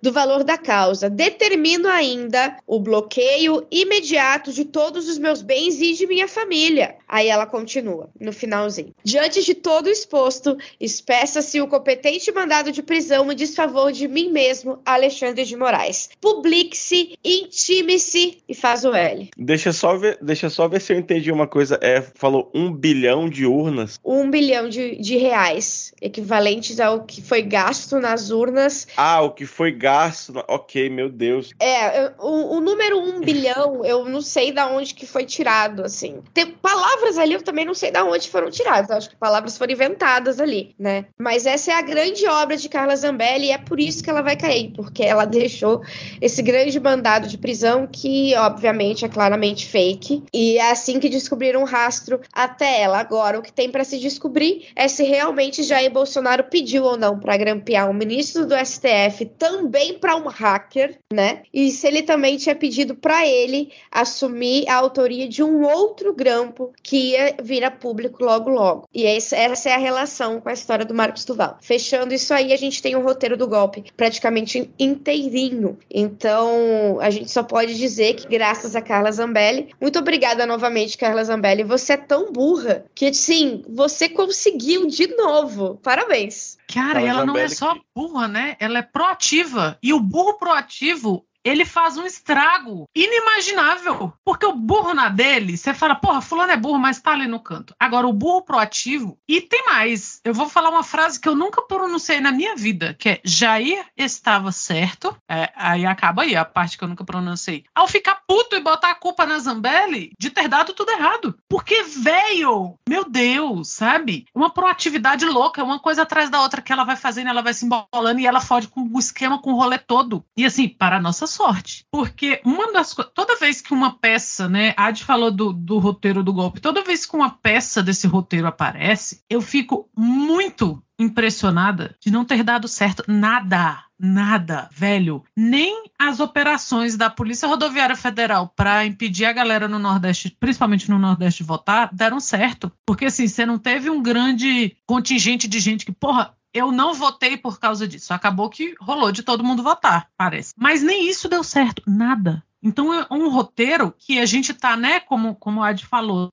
do 0.00 0.12
valor 0.12 0.44
da 0.44 0.58
causa. 0.58 1.08
Determino 1.08 1.88
ainda 1.88 2.56
o 2.66 2.78
bloqueio 2.78 3.66
imediato 3.70 4.52
de 4.52 4.64
todos 4.64 5.08
os 5.08 5.18
meus 5.18 5.42
bens 5.42 5.80
e 5.80 5.94
de 5.94 6.06
minha 6.06 6.28
família. 6.28 6.96
Aí 7.08 7.28
ela 7.28 7.46
continua 7.46 8.10
no 8.20 8.32
finalzinho. 8.32 8.94
Diante 9.02 9.42
de 9.42 9.54
todo 9.54 9.86
o 9.86 9.90
exposto, 9.90 10.56
espeça-se 10.78 11.60
o 11.60 11.68
competente 11.68 12.30
mandado 12.30 12.70
de 12.70 12.82
prisão 12.82 13.32
em 13.32 13.36
desfavor 13.36 13.92
de 13.92 14.06
mim 14.06 14.30
mesmo, 14.30 14.80
Alexandre 14.84 15.44
de 15.44 15.56
Moraes. 15.56 16.10
Publique-se, 16.20 17.18
intime-se 17.24 18.42
e 18.48 18.54
faz 18.54 18.84
o 18.84 18.94
L. 18.94 19.30
Deixa 19.38 19.72
só 19.72 19.96
ver, 19.96 20.18
deixa 20.20 20.50
só 20.50 20.66
ver 20.66 20.80
se 20.80 20.92
eu 20.92 20.98
entendi 20.98 21.30
uma 21.30 21.46
coisa. 21.46 21.78
É, 21.80 22.02
falou 22.14 22.50
um 22.52 22.72
bilhão 22.72 23.28
de 23.28 23.46
urnas. 23.46 24.00
Um 24.04 24.28
bilhão 24.28 24.68
de, 24.68 24.96
de 24.96 25.16
reais, 25.16 25.92
equivalentes 26.02 26.80
ao 26.80 27.04
que 27.04 27.22
foi 27.22 27.42
gasto 27.42 28.00
nas 28.00 28.30
urnas. 28.30 28.88
Ah, 28.96 29.22
o 29.22 29.30
que 29.30 29.46
foi 29.46 29.70
gasto. 29.70 30.32
Ok, 30.48 30.90
meu 30.90 31.08
Deus. 31.08 31.52
É, 31.60 32.12
o, 32.18 32.56
o 32.56 32.60
número 32.60 32.98
um 32.98 33.20
bilhão, 33.28 33.84
eu 33.84 34.04
não 34.04 34.20
sei 34.20 34.50
da 34.50 34.66
onde 34.66 34.92
que 34.92 35.06
foi 35.06 35.24
tirado, 35.24 35.84
assim. 35.84 36.20
Tem 36.34 36.46
palavras 36.46 37.16
ali, 37.16 37.34
eu 37.34 37.42
também 37.42 37.64
não 37.64 37.74
sei 37.74 37.92
da 37.92 38.04
onde 38.04 38.28
foram 38.28 38.50
tiradas. 38.50 38.90
Acho 38.90 39.10
que 39.10 39.16
palavras 39.16 39.56
foram 39.56 39.72
inventadas 39.72 40.40
ali, 40.40 40.74
né? 40.76 41.06
Mas 41.16 41.46
essa 41.46 41.70
é 41.70 41.74
a 41.74 41.82
grande 41.82 42.26
obra 42.26 42.56
de 42.56 42.68
Carla 42.68 42.96
Zambelli 42.96 43.46
e 43.46 43.52
é 43.52 43.58
por 43.58 43.78
isso 43.78 44.02
que 44.02 44.10
ela 44.10 44.22
vai 44.22 44.36
cair, 44.36 44.72
porque 44.74 45.04
ela 45.04 45.24
deixou 45.24 45.80
esse 46.20 46.42
grande 46.42 46.80
mandado 46.80 47.28
de 47.28 47.38
prisão 47.38 47.86
que, 47.86 48.34
obviamente, 48.34 49.04
é 49.04 49.08
claramente 49.28 49.66
fake. 49.66 50.24
E 50.32 50.56
é 50.56 50.70
assim 50.70 50.98
que 50.98 51.08
descobriram 51.08 51.62
o 51.62 51.66
rastro 51.66 52.20
até 52.32 52.80
ela. 52.80 52.98
Agora, 52.98 53.38
o 53.38 53.42
que 53.42 53.52
tem 53.52 53.70
para 53.70 53.84
se 53.84 53.98
descobrir 53.98 54.68
é 54.74 54.88
se 54.88 55.02
realmente 55.04 55.62
Jair 55.62 55.90
Bolsonaro 55.90 56.44
pediu 56.44 56.84
ou 56.84 56.96
não 56.96 57.18
para 57.18 57.36
grampear 57.36 57.90
um 57.90 57.92
ministro 57.92 58.46
do 58.46 58.54
STF 58.54 59.26
também 59.38 59.98
para 59.98 60.16
um 60.16 60.28
hacker, 60.28 60.98
né? 61.12 61.42
E 61.52 61.70
se 61.70 61.86
ele 61.86 62.02
também 62.02 62.36
tinha 62.36 62.54
pedido 62.54 62.94
para 62.94 63.26
ele 63.26 63.70
assumir 63.90 64.66
a 64.68 64.76
autoria 64.76 65.28
de 65.28 65.42
um 65.42 65.62
outro 65.62 66.14
grampo 66.14 66.72
que 66.82 67.10
ia 67.10 67.36
vir 67.42 67.64
a 67.64 67.70
público 67.70 68.24
logo 68.24 68.48
logo. 68.48 68.88
E 68.94 69.04
essa 69.04 69.36
é 69.36 69.74
a 69.74 69.78
relação 69.78 70.40
com 70.40 70.48
a 70.48 70.52
história 70.52 70.84
do 70.84 70.94
Marcos 70.94 71.24
Duval. 71.24 71.58
Fechando 71.60 72.14
isso 72.14 72.32
aí, 72.32 72.52
a 72.52 72.56
gente 72.56 72.80
tem 72.80 72.96
um 72.96 73.02
roteiro 73.02 73.36
do 73.36 73.46
golpe 73.46 73.84
praticamente 73.96 74.70
inteirinho. 74.78 75.78
Então, 75.90 76.98
a 77.00 77.10
gente 77.10 77.30
só 77.30 77.42
pode 77.42 77.74
dizer 77.74 78.14
que 78.14 78.26
graças 78.26 78.74
a 78.74 78.80
Carla 78.80 79.08
Zambelli, 79.18 79.74
muito 79.80 79.98
obrigada 79.98 80.46
novamente, 80.46 80.96
Carla 80.96 81.24
Zambelli, 81.24 81.62
você 81.62 81.94
é 81.94 81.96
tão 81.96 82.32
burra 82.32 82.84
que, 82.94 83.12
sim, 83.12 83.62
você 83.68 84.08
conseguiu 84.08 84.86
de 84.86 85.08
novo. 85.16 85.78
Parabéns. 85.82 86.56
Cara, 86.72 86.94
Carla 86.94 87.08
ela 87.08 87.26
não 87.26 87.36
é 87.36 87.48
só 87.48 87.76
burra, 87.94 88.28
né? 88.28 88.56
Ela 88.60 88.78
é 88.78 88.82
proativa. 88.82 89.78
E 89.82 89.92
o 89.92 90.00
burro 90.00 90.38
proativo 90.38 91.24
ele 91.48 91.64
faz 91.64 91.96
um 91.96 92.06
estrago 92.06 92.84
inimaginável. 92.94 94.12
Porque 94.24 94.46
o 94.46 94.52
burro 94.52 94.94
na 94.94 95.08
dele, 95.08 95.56
você 95.56 95.72
fala, 95.72 95.94
porra, 95.94 96.20
fulano 96.20 96.52
é 96.52 96.56
burro, 96.56 96.78
mas 96.78 97.00
tá 97.00 97.12
ali 97.12 97.26
no 97.26 97.40
canto. 97.40 97.74
Agora, 97.78 98.06
o 98.06 98.12
burro 98.12 98.42
proativo, 98.42 99.18
e 99.28 99.40
tem 99.40 99.64
mais. 99.66 100.20
Eu 100.24 100.34
vou 100.34 100.48
falar 100.48 100.70
uma 100.70 100.82
frase 100.82 101.20
que 101.20 101.28
eu 101.28 101.34
nunca 101.34 101.62
pronunciei 101.62 102.20
na 102.20 102.32
minha 102.32 102.54
vida, 102.56 102.94
que 102.98 103.08
é 103.08 103.20
Jair 103.24 103.84
estava 103.96 104.52
certo. 104.52 105.16
É, 105.28 105.50
aí 105.56 105.86
acaba 105.86 106.22
aí 106.22 106.36
a 106.36 106.44
parte 106.44 106.76
que 106.76 106.84
eu 106.84 106.88
nunca 106.88 107.04
pronunciei. 107.04 107.64
Ao 107.74 107.88
ficar 107.88 108.22
puto 108.26 108.56
e 108.56 108.60
botar 108.60 108.90
a 108.90 108.94
culpa 108.94 109.24
na 109.24 109.38
Zambelli 109.38 110.12
de 110.18 110.30
ter 110.30 110.48
dado 110.48 110.72
tudo 110.72 110.90
errado. 110.90 111.38
Porque, 111.48 111.82
velho, 111.82 112.74
meu 112.88 113.04
Deus, 113.08 113.68
sabe? 113.68 114.26
Uma 114.34 114.50
proatividade 114.50 115.24
louca, 115.24 115.64
uma 115.64 115.78
coisa 115.78 116.02
atrás 116.02 116.30
da 116.30 116.40
outra 116.40 116.62
que 116.62 116.72
ela 116.72 116.84
vai 116.84 116.96
fazendo, 116.96 117.28
ela 117.28 117.42
vai 117.42 117.54
se 117.54 117.64
embolando 117.64 118.20
e 118.20 118.26
ela 118.26 118.40
fode 118.40 118.68
com 118.68 118.82
o 118.82 118.98
esquema, 118.98 119.40
com 119.40 119.52
o 119.52 119.56
rolê 119.56 119.78
todo. 119.78 120.24
E 120.36 120.44
assim, 120.44 120.68
para 120.68 120.96
a 120.96 121.00
nossa 121.00 121.26
sorte. 121.38 121.84
Porque 121.90 122.40
uma 122.44 122.72
das. 122.72 122.94
Toda 123.14 123.36
vez 123.36 123.60
que 123.60 123.72
uma 123.72 123.96
peça, 123.96 124.48
né? 124.48 124.74
A 124.76 124.86
Adi 124.86 125.04
falou 125.04 125.30
do, 125.30 125.52
do 125.52 125.78
roteiro 125.78 126.22
do 126.24 126.32
golpe. 126.32 126.60
Toda 126.60 126.82
vez 126.82 127.06
que 127.06 127.14
uma 127.14 127.30
peça 127.30 127.80
desse 127.80 128.08
roteiro 128.08 128.48
aparece, 128.48 129.22
eu 129.30 129.40
fico 129.40 129.88
muito 129.96 130.82
impressionada 130.98 131.94
de 132.00 132.10
não 132.10 132.24
ter 132.24 132.42
dado 132.42 132.66
certo 132.66 133.04
nada. 133.06 133.84
Nada, 134.00 134.68
velho. 134.72 135.24
Nem 135.36 135.84
as 135.98 136.20
operações 136.20 136.96
da 136.96 137.10
Polícia 137.10 137.48
Rodoviária 137.48 137.96
Federal 137.96 138.52
para 138.54 138.86
impedir 138.86 139.24
a 139.24 139.32
galera 139.32 139.66
no 139.66 139.78
Nordeste, 139.78 140.36
principalmente 140.38 140.88
no 140.88 141.00
Nordeste, 141.00 141.42
de 141.42 141.48
votar, 141.48 141.90
deram 141.92 142.20
certo. 142.20 142.70
Porque 142.86 143.06
assim, 143.06 143.26
você 143.26 143.44
não 143.44 143.58
teve 143.58 143.90
um 143.90 144.00
grande 144.00 144.76
contingente 144.86 145.48
de 145.48 145.58
gente 145.58 145.84
que, 145.84 145.90
porra, 145.90 146.32
eu 146.52 146.72
não 146.72 146.94
votei 146.94 147.36
por 147.36 147.58
causa 147.58 147.86
disso. 147.86 148.12
Acabou 148.12 148.48
que 148.48 148.74
rolou 148.80 149.12
de 149.12 149.22
todo 149.22 149.44
mundo 149.44 149.62
votar, 149.62 150.08
parece. 150.16 150.52
Mas 150.56 150.82
nem 150.82 151.08
isso 151.08 151.28
deu 151.28 151.44
certo. 151.44 151.82
Nada. 151.86 152.42
Então 152.62 152.92
é 152.92 153.06
um 153.10 153.28
roteiro 153.28 153.94
que 153.98 154.18
a 154.18 154.26
gente 154.26 154.52
tá, 154.52 154.76
né, 154.76 155.00
como, 155.00 155.34
como 155.34 155.62
a 155.62 155.68
Ad 155.68 155.86
falou, 155.86 156.32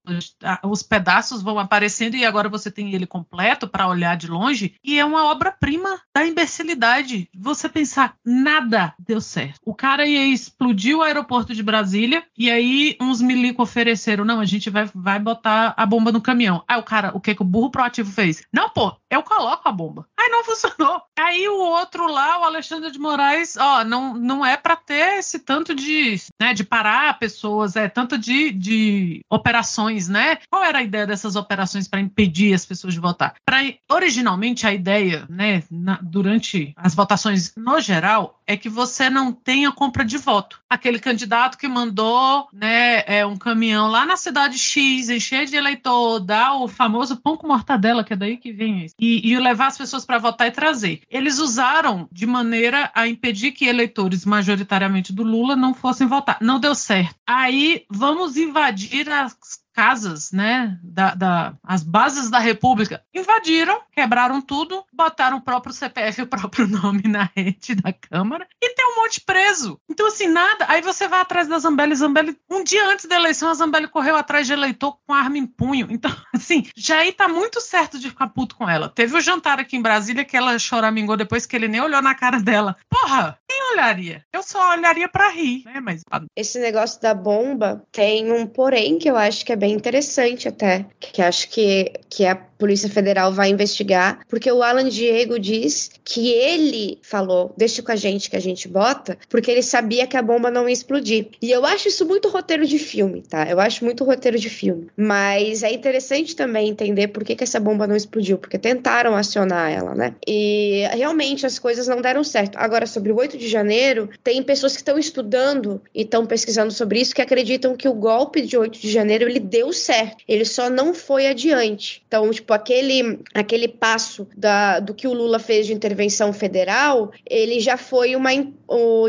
os 0.64 0.82
pedaços 0.82 1.42
vão 1.42 1.60
aparecendo 1.60 2.16
e 2.16 2.26
agora 2.26 2.50
você 2.50 2.72
tem 2.72 2.94
ele 2.94 3.06
completo 3.06 3.68
para 3.68 3.88
olhar 3.88 4.18
de 4.18 4.28
longe, 4.28 4.76
e 4.84 4.98
é 4.98 5.06
uma 5.06 5.26
obra-prima 5.26 6.02
da 6.14 6.26
imbecilidade. 6.26 7.30
Você 7.36 7.70
pensar, 7.70 8.16
nada 8.26 8.94
deu 9.00 9.22
certo. 9.22 9.60
O 9.64 9.76
cara 9.76 10.08
ia 10.08 10.26
explodir 10.26 10.98
o 10.98 11.02
aeroporto 11.02 11.54
de 11.54 11.62
Brasília, 11.62 12.24
e 12.38 12.50
aí 12.50 12.98
uns 13.00 13.22
milico 13.22 13.62
ofereceram, 13.62 14.26
não, 14.26 14.40
a 14.40 14.46
gente 14.46 14.70
vai, 14.70 14.90
vai 14.96 15.20
botar 15.20 15.74
a 15.78 15.86
bomba 15.86 16.12
no 16.12 16.22
caminhão. 16.22 16.64
Aí 16.68 16.80
o 16.80 16.84
cara, 16.84 17.12
o 17.14 17.20
que 17.20 17.36
que 17.36 17.42
o 17.42 17.46
burro 17.46 17.70
proativo 17.70 18.12
fez? 18.12 18.44
Não, 18.52 18.70
pô, 18.70 18.96
eu 19.16 19.24
coloco 19.24 19.68
a 19.68 19.72
bomba. 19.72 20.08
Aí 20.18 20.30
não 20.30 20.44
funcionou. 20.46 21.02
Aí 21.18 21.48
o 21.48 21.58
outro 21.58 22.08
lá, 22.08 22.40
o 22.40 22.44
Alexandre 22.44 22.92
de 22.92 23.00
Moraes, 23.00 23.56
ó, 23.58 23.84
não, 23.84 24.14
não 24.14 24.46
é 24.46 24.58
para 24.58 24.76
ter 24.76 25.20
esse 25.20 25.40
tanto 25.40 25.74
de, 25.74 26.22
né, 26.40 26.54
de 26.54 26.64
parar 26.64 27.18
pessoas, 27.18 27.76
é 27.76 27.88
tanto 27.88 28.18
de, 28.18 28.52
de 28.52 29.22
operações, 29.30 30.08
né? 30.08 30.38
Qual 30.50 30.64
era 30.64 30.80
a 30.80 30.84
ideia 30.84 31.08
dessas 31.08 31.36
operações 31.36 31.88
para 31.88 32.00
impedir 32.00 32.54
as 32.54 32.66
pessoas 32.66 32.94
de 32.94 33.00
votar? 33.00 33.36
Pra, 33.46 33.60
originalmente 33.92 34.68
a 34.68 34.74
ideia, 34.74 35.26
né, 35.30 35.64
na, 35.72 36.00
durante 36.02 36.74
as 36.76 36.94
votações 36.94 37.54
no 37.56 37.80
geral, 37.80 38.40
é 38.48 38.56
que 38.56 38.70
você 38.70 39.10
não 39.10 39.32
tenha 39.32 39.72
compra 39.72 40.06
de 40.06 40.18
voto. 40.18 40.62
Aquele 40.70 41.00
candidato 41.00 41.58
que 41.58 41.68
mandou, 41.68 42.48
né, 42.54 43.04
é 43.06 43.25
um 43.25 43.36
caminhão 43.36 43.88
lá 43.88 44.06
na 44.06 44.18
cidade 44.18 44.58
X, 44.58 45.10
encher 45.10 45.46
de 45.46 45.56
eleitor, 45.56 46.20
dar 46.20 46.56
o 46.56 46.68
famoso 46.68 47.18
pão 47.18 47.38
com 47.38 47.48
mortadela, 47.48 48.04
que 48.04 48.14
é 48.14 48.16
daí 48.16 48.38
que 48.38 48.52
vem 48.52 48.86
isso, 48.86 48.96
e, 49.00 49.32
e 49.32 49.38
levar 49.40 49.68
as 49.68 49.78
pessoas 49.78 50.06
para 50.06 50.18
votar 50.18 50.48
e 50.48 50.52
trazer. 50.52 51.02
Eles 51.10 51.40
usaram 51.40 52.08
de 52.12 52.25
maneira 52.25 52.92
a 52.94 53.08
impedir 53.08 53.52
que 53.52 53.66
eleitores 53.66 54.25
majoritariamente 54.25 55.14
do 55.14 55.24
Lula 55.24 55.56
não 55.56 55.74
fossem 55.74 56.08
votar. 56.08 56.38
Não 56.42 56.60
deu 56.60 56.75
certo. 56.75 57.16
Aí 57.25 57.86
vamos 57.90 58.38
invadir 58.38 59.10
as 59.10 59.36
casas, 59.75 60.32
né, 60.32 60.79
da, 60.82 61.13
da, 61.13 61.53
as 61.62 61.84
bases 61.84 62.29
da 62.29 62.39
República, 62.39 63.03
invadiram, 63.13 63.82
quebraram 63.91 64.41
tudo, 64.41 64.86
botaram 64.94 65.38
o 65.38 65.41
próprio 65.41 65.74
CPF 65.74 66.22
o 66.24 66.27
próprio 66.27 66.65
nome 66.65 67.03
na 67.03 67.29
rede 67.36 67.75
da 67.75 67.91
Câmara 67.91 68.48
e 68.63 68.74
tem 68.74 68.86
um 68.86 69.01
monte 69.01 69.20
preso. 69.20 69.77
Então, 69.89 70.08
assim, 70.08 70.27
nada. 70.27 70.65
Aí 70.70 70.82
você 70.82 71.08
vai 71.08 71.20
atrás 71.20 71.48
da 71.48 71.60
Zambelli, 71.60 71.96
Zambelli, 71.96 72.38
um 72.50 72.63
dia 72.63 72.88
antes 72.88 73.05
da 73.05 73.15
eleição, 73.15 73.50
a 73.50 73.53
Zambelli 73.53 73.88
correu 73.88 74.15
atrás 74.15 74.48
de 74.48 74.53
eleitor 74.53 74.98
com 75.05 75.13
arma 75.13 75.38
em 75.38 75.46
punho. 75.46 75.88
Então, 75.89 76.12
assim, 76.34 76.65
já 76.75 77.00
aí 77.00 77.12
tá 77.12 77.27
muito 77.27 77.60
certo 77.60 78.00
de 78.00 78.10
ficar 78.10 78.27
puto 78.29 78.55
com 78.55 78.70
ela. 78.70 78.88
Teve 78.88 79.13
o 79.13 79.17
um 79.17 79.22
jantar 79.22 79.60
aqui 79.60 79.75
em 79.75 79.82
Brasília 79.82 80.24
que 80.24 80.38
ela 80.38 80.58
choramingou 80.58 81.17
depois 81.17 81.46
que 81.46 81.55
ele 81.55 81.67
nem 81.67 81.82
olhou 81.82 82.01
na 82.01 82.15
cara 82.15 82.39
dela. 82.39 82.77
Porra, 82.89 83.38
quem 83.48 83.74
olharia? 83.74 84.24
Eu 84.34 84.41
só 84.41 84.72
olharia 84.72 85.10
para 85.10 85.29
rir, 85.29 85.63
né? 85.65 85.79
Mas. 85.82 86.01
Esse 86.36 86.60
negócio 86.60 87.01
da 87.01 87.13
bomba 87.13 87.86
tem 87.91 88.32
um 88.32 88.48
porém 88.48 88.98
que 88.98 89.10
eu 89.10 89.17
acho 89.17 89.46
que 89.46 89.51
é 89.51 89.55
bem 89.55 89.65
bem 89.66 89.74
interessante 89.74 90.48
até, 90.48 90.86
que 91.00 91.24
acho 91.24 91.50
que, 91.50 91.92
que 92.08 92.24
a 92.24 92.36
Polícia 92.58 92.90
Federal 92.90 93.34
vai 93.34 93.50
investigar, 93.50 94.20
porque 94.30 94.50
o 94.52 94.64
Alan 94.64 94.88
Diego 94.88 95.38
diz 95.38 95.90
que 96.04 96.30
ele 96.30 97.00
falou, 97.02 97.54
deixa 97.58 97.82
com 97.82 97.92
a 97.92 97.96
gente 97.96 98.30
que 98.30 98.36
a 98.36 98.42
gente 98.42 98.68
bota, 98.68 99.18
porque 99.28 99.52
ele 99.52 99.62
sabia 99.62 100.08
que 100.08 100.16
a 100.16 100.22
bomba 100.22 100.50
não 100.50 100.68
ia 100.70 100.74
explodir. 100.74 101.28
E 101.42 101.52
eu 101.52 101.66
acho 101.66 101.88
isso 101.88 102.06
muito 102.06 102.30
roteiro 102.30 102.66
de 102.66 102.80
filme, 102.80 103.22
tá? 103.22 103.46
Eu 103.50 103.60
acho 103.60 103.84
muito 103.84 104.04
roteiro 104.04 104.40
de 104.40 104.50
filme. 104.50 104.88
Mas 104.96 105.64
é 105.64 105.74
interessante 105.74 106.36
também 106.36 106.70
entender 106.70 107.10
por 107.10 107.24
que, 107.24 107.36
que 107.36 107.44
essa 107.44 107.60
bomba 107.60 107.88
não 107.88 107.96
explodiu, 107.96 108.38
porque 108.38 108.58
tentaram 108.58 109.16
acionar 109.16 109.72
ela, 109.72 109.94
né? 109.94 110.16
E 110.26 110.84
realmente 110.94 111.46
as 111.46 111.60
coisas 111.60 111.88
não 111.88 112.02
deram 112.02 112.24
certo. 112.24 112.56
Agora, 112.58 112.86
sobre 112.86 113.12
o 113.12 113.18
8 113.18 113.38
de 113.38 113.48
janeiro, 113.48 114.10
tem 114.24 114.42
pessoas 114.42 114.74
que 114.74 114.82
estão 114.82 114.98
estudando 114.98 115.82
e 115.94 116.04
estão 116.04 116.26
pesquisando 116.26 116.72
sobre 116.72 117.02
isso 117.02 117.16
que 117.16 117.22
acreditam 117.22 117.76
que 117.76 117.90
o 117.90 117.94
golpe 117.94 118.42
de 118.42 118.58
8 118.58 118.80
de 118.80 118.90
janeiro 118.90 119.28
ele 119.28 119.40
deu 119.56 119.72
certo, 119.72 120.18
ele 120.28 120.44
só 120.44 120.70
não 120.70 120.94
foi 120.94 121.28
adiante. 121.28 122.04
Então, 122.06 122.30
tipo, 122.30 122.52
aquele, 122.54 123.20
aquele 123.34 123.70
passo 123.70 124.28
da, 124.36 124.82
do 124.82 124.94
que 124.94 125.08
o 125.08 125.14
Lula 125.14 125.40
fez 125.40 125.66
de 125.66 125.74
intervenção 125.74 126.34
federal, 126.34 127.14
ele 127.26 127.62
já 127.62 127.78
foi 127.78 128.18
uma. 128.18 128.32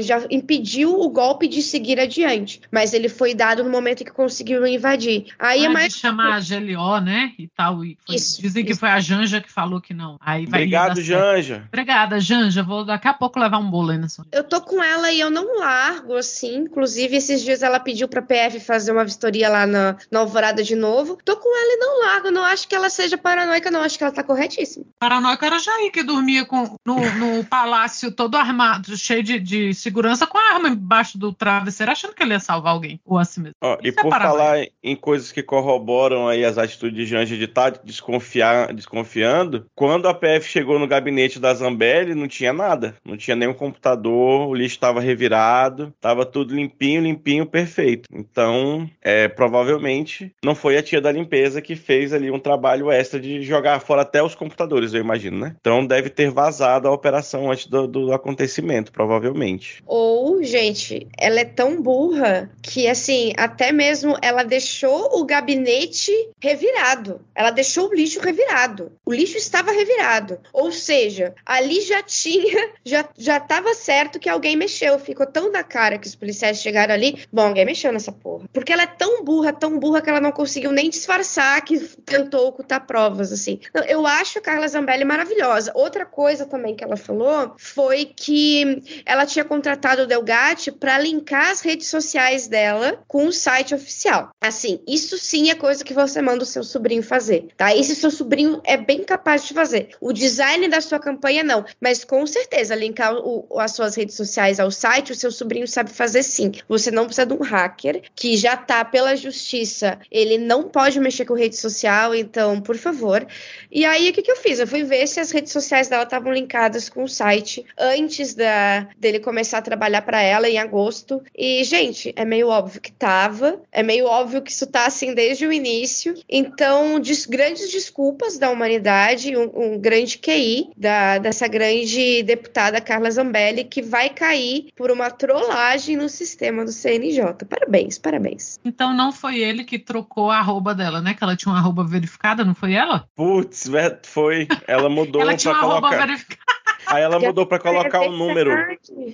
já 0.01 0.25
impediu 0.31 1.01
o 1.01 1.11
golpe 1.11 1.49
de 1.49 1.61
seguir 1.63 1.99
adiante. 1.99 2.61
Mas 2.71 2.95
ele 2.95 3.09
foi 3.09 3.35
dado 3.35 3.65
no 3.65 3.71
momento 3.71 4.05
que 4.05 4.13
conseguiram 4.13 4.67
invadir. 4.69 5.27
Aí 5.37 5.65
é 5.65 5.67
ah, 5.67 5.71
é 5.71 5.73
mais. 5.73 5.93
De 5.95 5.99
chamar 5.99 6.37
a 6.37 6.41
GLO, 6.41 7.01
né? 7.01 7.33
E 7.37 7.49
tal. 7.49 7.85
E 7.85 7.99
foi, 8.07 8.15
isso, 8.15 8.41
dizem 8.41 8.63
isso. 8.63 8.73
que 8.73 8.79
foi 8.79 8.89
a 8.89 9.01
Janja 9.01 9.41
que 9.41 9.51
falou 9.51 9.81
que 9.81 9.93
não. 9.93 10.17
Aí 10.21 10.47
vai 10.47 10.61
Obrigado, 10.61 11.03
Janja. 11.03 11.65
Obrigada, 11.67 12.21
Janja. 12.21 12.63
Vou 12.63 12.85
daqui 12.85 13.09
a 13.09 13.15
pouco 13.15 13.41
levar 13.41 13.59
um 13.59 13.69
bolo 13.69 13.91
aí 13.91 13.99
na 13.99 14.09
sua. 14.09 14.25
Eu 14.31 14.45
tô 14.45 14.61
com 14.61 14.81
ela 14.81 15.11
e 15.11 15.19
eu 15.19 15.31
não 15.31 15.59
largo, 15.59 16.15
assim. 16.15 16.59
Inclusive, 16.59 17.17
esses 17.17 17.43
dias 17.43 17.65
ela 17.65 17.81
pediu 17.81 18.07
pra 18.07 18.23
PF 18.23 18.61
fazer 18.61 18.93
uma 18.93 19.05
vistoria 19.05 19.49
lá 19.49 19.67
na, 19.67 19.97
na 20.09 20.23
Alvorada 20.37 20.63
de 20.63 20.77
novo. 20.77 21.17
Tô 21.25 21.35
com 21.39 21.49
ela 21.49 21.73
e 21.73 21.77
não 21.79 22.01
largo. 22.01 22.31
Não 22.31 22.45
acho 22.45 22.69
que 22.69 22.75
ela 22.75 22.91
seja 22.91 23.17
paranoica, 23.17 23.71
não. 23.71 23.81
Acho 23.81 23.97
que 23.97 24.05
ela 24.05 24.13
tá 24.13 24.23
corretíssima. 24.23 24.85
Paranoica 24.99 25.47
era 25.47 25.59
Jair, 25.59 25.91
que 25.91 26.03
dormia 26.03 26.45
com, 26.45 26.77
no, 26.85 26.97
no 27.15 27.45
palácio 27.49 28.13
todo 28.13 28.37
armado, 28.37 28.95
cheio 28.99 29.23
de, 29.23 29.41
de, 29.41 29.73
segurança, 29.73 30.27
com 30.27 30.37
a 30.37 30.55
arma 30.55 30.69
embaixo 30.69 31.17
do 31.17 31.33
travesseiro, 31.33 31.91
achando 31.91 32.15
que 32.15 32.23
ele 32.23 32.35
ia 32.35 32.41
salvar 32.41 32.75
alguém. 32.75 33.01
Ou 33.03 33.19
assim 33.19 33.41
mesmo. 33.41 33.55
Ó, 33.63 33.79
e 33.83 33.89
é 33.89 33.93
por 33.93 34.11
falar 34.11 34.59
em 34.83 34.95
coisas 34.95 35.33
que 35.33 35.43
corroboram 35.43 36.29
aí 36.29 36.45
as 36.45 36.59
atitudes 36.59 36.95
de 36.95 37.07
Janja 37.07 37.35
de 37.35 37.45
estar 37.45 37.73
tá 37.73 37.81
desconfiar, 37.83 38.75
desconfiando, 38.75 39.65
quando 39.75 40.07
a 40.07 40.13
PF 40.13 40.47
chegou 40.47 40.79
no 40.79 40.87
gabinete 40.87 41.41
da 41.41 41.55
Zambelli, 41.55 42.15
não 42.15 42.29
tinha 42.29 42.53
nada. 42.53 42.95
Não 43.03 43.17
tinha 43.17 43.35
nenhum 43.35 43.55
computador, 43.55 44.49
o 44.49 44.55
lixo 44.55 44.75
estava 44.75 45.01
revirado, 45.01 45.95
estava 45.97 46.27
tudo 46.27 46.55
limpinho, 46.55 47.01
limpinho, 47.01 47.47
perfeito. 47.47 48.07
Então, 48.13 48.91
é, 49.01 49.29
provavelmente 49.29 50.26
não 50.45 50.55
foi 50.55 50.77
a 50.77 50.83
tia 50.83 51.01
da 51.01 51.13
limpeza 51.13 51.63
que 51.63 51.77
fez 51.77 52.13
ali 52.13 52.31
um 52.31 52.39
trabalho 52.39 52.91
extra 52.91 53.21
de 53.21 53.43
jogar 53.43 53.81
fora 53.81 54.03
até 54.03 54.23
os 54.23 54.35
computadores, 54.35 54.93
eu 54.93 55.01
imagino, 55.01 55.39
né? 55.39 55.55
Então 55.61 55.87
deve 55.87 56.11
ter 56.11 56.31
vazado 56.31 56.89
a 56.89 56.93
operação 56.93 57.51
antes 57.51 57.67
do, 57.67 57.87
do 57.87 58.13
acontecimento, 58.13 58.93
provavelmente. 58.93 59.83
Ou, 59.87 60.43
gente, 60.43 61.07
ela 61.19 61.41
é 61.41 61.45
tão 61.45 61.81
burra 61.81 62.51
que, 62.63 62.89
assim, 62.89 63.33
até 63.37 63.73
mesmo 63.73 64.17
ela 64.23 64.43
deixou 64.43 65.19
o 65.19 65.25
gabinete 65.25 66.13
revirado. 66.41 67.21
Ela 67.35 67.51
deixou 67.51 67.89
o 67.89 67.95
lixo 67.95 68.21
revirado. 68.21 68.93
O 69.05 69.13
lixo 69.13 69.37
estava 69.37 69.73
revirado. 69.73 70.39
Ou 70.53 70.73
seja, 70.73 71.35
ali 71.45 71.81
já 71.81 72.03
tinha, 72.03 72.71
já, 72.85 73.09
já 73.17 73.41
certo 73.75 74.19
que 74.19 74.29
alguém 74.29 74.57
mexeu. 74.57 74.99
Ficou 74.99 75.27
tão 75.27 75.51
na 75.51 75.63
cara 75.63 75.99
que 75.99 76.07
os 76.07 76.15
policiais 76.15 76.61
chegaram 76.61 76.95
ali. 76.95 77.25
Bom, 77.33 77.43
alguém 77.43 77.65
mexeu 77.65 77.93
nessa 77.93 78.11
porra. 78.11 78.49
Porque 78.53 78.73
ela 78.73 78.83
é 78.83 78.87
tão 78.87 79.25
burra, 79.25 79.53
tão 79.53 79.79
burra 79.79 80.01
que 80.01 80.11
ela 80.11 80.16
não 80.21 80.33
conseguiu 80.33 80.73
nem 80.73 80.91
disfarçar 80.91 81.61
que 81.63 81.79
tentou 81.79 82.49
ocultar 82.49 82.87
provas, 82.87 83.33
assim. 83.33 83.61
Eu 83.89 84.07
acho 84.07 84.39
a 84.39 84.43
Carla 84.43 84.69
Zambelli 84.69 85.05
maravilhosa. 85.05 85.73
Outra 85.75 86.05
coisa 86.05 86.47
também 86.47 86.75
que 86.75 86.85
ela 86.85 86.97
falou 86.97 87.55
foi 87.59 88.07
que 88.07 88.83
ela 89.05 89.27
tinha 89.27 89.45
contratado 89.45 90.03
o 90.03 90.07
Delgatti 90.07 90.71
para 90.73 90.99
linkar 90.99 91.51
as 91.51 91.61
redes 91.61 91.89
sociais 91.89 92.49
dela 92.49 93.03
com 93.07 93.27
o 93.27 93.33
site 93.33 93.75
oficial. 93.75 94.31
Assim, 94.41 94.81
isso 94.87 95.19
sim 95.19 95.51
é 95.51 95.55
coisa 95.55 95.85
que 95.85 95.95
você 95.95 96.21
manda 96.21 96.43
o 96.43 96.47
seu 96.47 96.63
sobrinho 96.63 97.03
fazer, 97.03 97.49
tá? 97.57 97.75
Esse 97.75 97.95
seu 97.95 98.11
sobrinho 98.11 98.61
é 98.65 98.77
bem 98.77 99.05
capaz 99.05 99.45
de 99.47 99.55
fazer. 99.55 99.91
O 100.01 100.13
design 100.13 100.69
da 100.69 100.81
sua 100.81 100.99
campanha 100.99 101.43
não, 101.43 101.65
mas 101.81 102.05
com 102.05 102.27
certeza 102.27 102.75
linkar 102.75 103.15
o, 103.15 103.47
as 103.59 103.73
suas 103.73 103.95
redes 103.95 104.15
sociais 104.15 104.61
ao 104.61 104.71
site, 104.71 105.13
o 105.13 105.17
seu 105.17 105.31
sobrinho 105.31 105.67
sabe 105.67 105.91
fazer 105.91 106.23
sim. 106.23 106.53
Você 106.69 106.91
não 106.91 107.07
precisa 107.07 107.27
de 107.27 107.35
um 107.35 107.43
hacker 107.43 108.03
que 108.15 108.37
já 108.37 108.57
tá 108.57 108.85
pela 108.85 109.17
justiça, 109.17 109.96
ele 110.11 110.39
não 110.39 110.65
pode 110.65 110.99
mexer 111.01 111.25
com 111.25 111.35
rede 111.35 111.57
social, 111.57 112.15
então, 112.15 112.61
por 112.61 112.77
favor. 112.77 113.27
E 113.71 113.85
aí, 113.85 114.11
o 114.11 114.13
que, 114.13 114.23
que 114.23 114.31
eu 114.31 114.37
fiz? 114.37 114.59
Eu 114.59 114.67
fui 114.67 114.83
ver 114.83 115.07
se 115.07 115.21
as 115.21 115.31
redes 115.31 115.53
sociais 115.53 115.89
dela 115.89 116.05
estavam 116.05 116.33
linkadas 116.33 116.89
com 116.89 117.05
o 117.05 117.09
site 117.09 117.65
antes 117.79 118.35
da, 118.35 118.89
dele 118.99 119.21
começar 119.21 119.59
a 119.59 119.63
trabalhar 119.63 120.03
para 120.03 120.21
ela 120.21 120.49
em 120.49 120.59
agosto. 120.59 121.23
E, 121.37 121.63
gente, 121.65 122.13
é 122.17 122.25
meio 122.25 122.49
óbvio 122.49 122.81
que 122.81 122.93
tava. 122.93 123.61
É 123.73 123.83
meio 123.83 124.07
óbvio 124.07 124.43
que 124.43 124.51
isso 124.51 124.67
tá 124.67 124.87
assim 124.87 125.15
desde 125.15 125.47
o 125.47 125.53
início. 125.53 126.15
Então, 126.29 126.99
des, 127.01 127.27
grandes 127.27 127.71
desculpas 127.71 128.39
da 128.39 128.51
humanidade, 128.51 129.37
um, 129.37 129.51
um 129.55 129.79
grande 129.79 130.19
QI 130.19 130.71
da, 130.77 131.19
dessa 131.19 131.47
grande 131.47 132.23
deputada 132.23 132.81
Carla 132.81 133.11
Zambelli, 133.11 133.65
que 133.65 133.83
vai 133.83 134.11
cair 134.11 134.69
por 134.77 134.91
uma 134.91 135.11
trollagem 135.11 135.97
no 135.97 136.09
sistema 136.09 136.65
do 136.65 136.73
CNJ. 136.73 137.23
Parabéns, 137.49 137.99
parabéns. 137.99 138.59
Então 138.65 138.95
não 138.95 139.13
foi 139.13 139.39
ele 139.39 139.65
que 139.65 139.79
trocou 139.87 140.31
a 140.31 140.39
arroba 140.39 140.75
dela, 140.75 141.01
né? 141.01 141.15
Que 141.15 141.23
ela 141.25 141.37
tinha 141.37 141.53
uma 141.53 141.61
arroba 141.61 141.85
verificada, 141.85 142.45
não 142.45 142.55
foi 142.55 142.75
ela? 142.75 143.09
Putz, 143.15 143.71
foi. 144.05 144.49
Ela 144.67 144.91
mudou 144.91 145.23
ela 145.23 145.37
tinha 145.37 145.55
uma 145.55 145.61
colocar. 145.61 145.87
Arroba 145.87 146.07
verificada. 146.07 146.57
Aí 146.87 147.03
ela 147.03 147.19
mudou 147.19 147.47
para 147.47 147.59
colocar 147.59 148.03
o 148.03 148.13
número. 148.13 148.51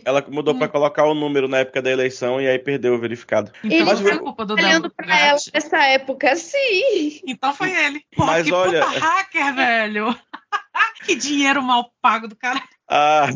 Ela 0.04 0.24
mudou 0.28 0.54
para 0.54 0.68
colocar 0.68 1.04
o 1.04 1.14
número 1.14 1.48
na 1.48 1.58
época 1.58 1.80
da 1.80 1.90
eleição 1.90 2.40
e 2.40 2.46
aí 2.46 2.58
perdeu 2.58 2.94
o 2.94 2.98
verificado. 2.98 3.50
Então 3.64 3.86
Mas 3.86 4.00
foi 4.00 4.18
culpa 4.18 4.44
do 4.44 4.54
olhando 4.54 4.90
pra 4.90 5.18
ela 5.18 5.38
nessa 5.52 5.78
época, 5.84 6.36
sim. 6.36 7.20
Então 7.26 7.54
foi 7.54 7.70
ele. 7.70 8.04
Pô, 8.14 8.26
Mas 8.26 8.46
que 8.46 8.52
olha, 8.52 8.84
puta 8.84 8.98
hacker, 8.98 9.54
velho. 9.54 10.16
que 11.06 11.14
dinheiro 11.14 11.62
mal 11.62 11.90
pago 12.02 12.28
do 12.28 12.36
cara. 12.36 12.62
Ah, 12.94 13.30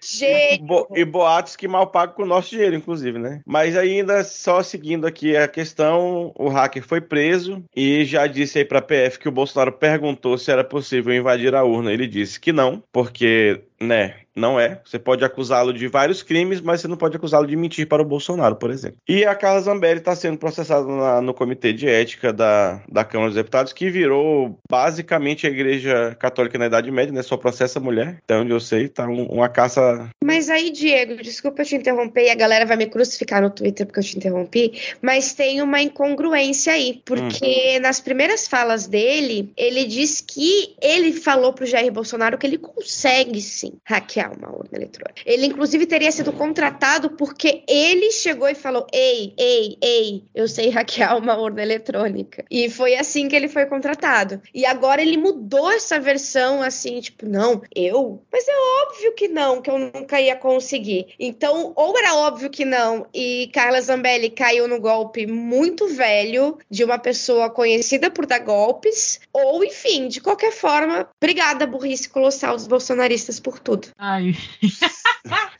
Gente, 0.00 0.62
bo- 0.62 0.88
e 0.96 1.04
boatos 1.04 1.54
que 1.56 1.68
mal 1.68 1.86
pagam 1.86 2.14
com 2.16 2.22
o 2.22 2.26
nosso 2.26 2.50
dinheiro, 2.50 2.74
inclusive, 2.74 3.18
né? 3.18 3.40
Mas 3.46 3.76
ainda 3.76 4.24
só 4.24 4.62
seguindo 4.62 5.06
aqui 5.06 5.36
a 5.36 5.46
questão, 5.46 6.32
o 6.36 6.48
hacker 6.48 6.82
foi 6.82 7.00
preso 7.00 7.62
e 7.76 8.04
já 8.04 8.26
disse 8.26 8.58
aí 8.58 8.64
pra 8.64 8.82
PF 8.82 9.18
que 9.18 9.28
o 9.28 9.32
Bolsonaro 9.32 9.72
perguntou 9.72 10.36
se 10.38 10.50
era 10.50 10.64
possível 10.64 11.14
invadir 11.14 11.54
a 11.54 11.62
urna. 11.62 11.92
Ele 11.92 12.06
disse 12.06 12.40
que 12.40 12.50
não, 12.52 12.82
porque, 12.92 13.62
né, 13.80 14.21
não 14.34 14.58
é. 14.58 14.80
Você 14.84 14.98
pode 14.98 15.24
acusá-lo 15.24 15.72
de 15.72 15.88
vários 15.88 16.22
crimes, 16.22 16.60
mas 16.60 16.80
você 16.80 16.88
não 16.88 16.96
pode 16.96 17.16
acusá-lo 17.16 17.46
de 17.46 17.56
mentir 17.56 17.86
para 17.86 18.02
o 18.02 18.04
Bolsonaro, 18.06 18.56
por 18.56 18.70
exemplo. 18.70 18.96
E 19.08 19.24
a 19.24 19.34
Carla 19.34 19.60
Zambelli 19.60 19.98
está 19.98 20.14
sendo 20.16 20.38
processada 20.38 20.86
na- 20.86 21.20
no 21.20 21.34
Comitê 21.34 21.72
de 21.72 21.88
Ética 21.88 22.32
da, 22.32 22.80
da 22.90 23.04
Câmara 23.04 23.30
dos 23.30 23.36
Deputados, 23.36 23.72
que 23.72 23.90
virou 23.90 24.58
basicamente 24.70 25.46
a 25.46 25.50
Igreja 25.50 26.16
Católica 26.18 26.58
na 26.58 26.66
Idade 26.66 26.90
Média, 26.90 27.12
né? 27.12 27.22
Só 27.22 27.36
processa 27.36 27.78
mulher. 27.80 28.18
Até 28.24 28.36
onde 28.36 28.50
eu 28.52 28.60
sei, 28.60 28.88
tá 28.88 29.06
um- 29.06 29.26
uma 29.26 29.48
caça. 29.48 30.08
Mas 30.24 30.48
aí, 30.48 30.70
Diego, 30.70 31.16
desculpa 31.22 31.62
eu 31.62 31.66
te 31.66 31.76
interromper 31.76 32.24
e 32.26 32.30
a 32.30 32.34
galera 32.34 32.64
vai 32.66 32.76
me 32.76 32.86
crucificar 32.86 33.42
no 33.42 33.50
Twitter 33.50 33.86
porque 33.86 34.00
eu 34.00 34.04
te 34.04 34.16
interrompi, 34.16 34.72
mas 35.00 35.34
tem 35.34 35.60
uma 35.62 35.80
incongruência 35.82 36.72
aí, 36.72 37.00
porque 37.04 37.78
nas 37.80 38.00
primeiras 38.00 38.46
falas 38.48 38.86
dele, 38.86 39.52
ele 39.56 39.84
diz 39.84 40.20
que 40.20 40.74
ele 40.80 41.12
falou 41.12 41.52
pro 41.52 41.66
Jair 41.66 41.92
Bolsonaro 41.92 42.38
que 42.38 42.46
ele 42.46 42.58
consegue 42.58 43.40
sim 43.40 43.72
hackear 43.84 44.21
uma 44.30 44.50
urna 44.50 44.70
eletrônica. 44.76 45.22
Ele, 45.24 45.46
inclusive, 45.46 45.86
teria 45.86 46.12
sido 46.12 46.32
contratado 46.32 47.10
porque 47.10 47.62
ele 47.68 48.10
chegou 48.10 48.48
e 48.48 48.54
falou: 48.54 48.86
Ei, 48.92 49.34
ei, 49.38 49.76
ei, 49.82 50.24
eu 50.34 50.48
sei 50.48 50.68
hackear 50.70 51.16
uma 51.16 51.36
urna 51.36 51.62
eletrônica. 51.62 52.44
E 52.50 52.68
foi 52.68 52.96
assim 52.96 53.28
que 53.28 53.36
ele 53.36 53.48
foi 53.48 53.66
contratado. 53.66 54.40
E 54.54 54.64
agora 54.66 55.02
ele 55.02 55.16
mudou 55.16 55.70
essa 55.70 55.98
versão 55.98 56.62
assim, 56.62 57.00
tipo, 57.00 57.26
não, 57.26 57.62
eu? 57.74 58.22
Mas 58.32 58.46
é 58.48 58.52
óbvio 58.86 59.14
que 59.14 59.28
não, 59.28 59.60
que 59.60 59.70
eu 59.70 59.78
nunca 59.78 60.20
ia 60.20 60.36
conseguir. 60.36 61.14
Então, 61.18 61.72
ou 61.76 61.96
era 61.98 62.14
óbvio 62.14 62.50
que 62.50 62.64
não, 62.64 63.06
e 63.14 63.50
Carla 63.52 63.80
Zambelli 63.80 64.30
caiu 64.30 64.68
no 64.68 64.80
golpe 64.80 65.26
muito 65.26 65.88
velho 65.88 66.58
de 66.70 66.84
uma 66.84 66.98
pessoa 66.98 67.50
conhecida 67.50 68.10
por 68.10 68.26
dar 68.26 68.40
golpes, 68.40 69.20
ou 69.32 69.64
enfim, 69.64 70.08
de 70.08 70.20
qualquer 70.20 70.52
forma, 70.52 71.08
obrigada, 71.20 71.66
burrice 71.66 72.08
colossal 72.08 72.56
dos 72.56 72.66
bolsonaristas 72.66 73.40
por 73.40 73.58
tudo. 73.58 73.88
Ai, 74.12 74.34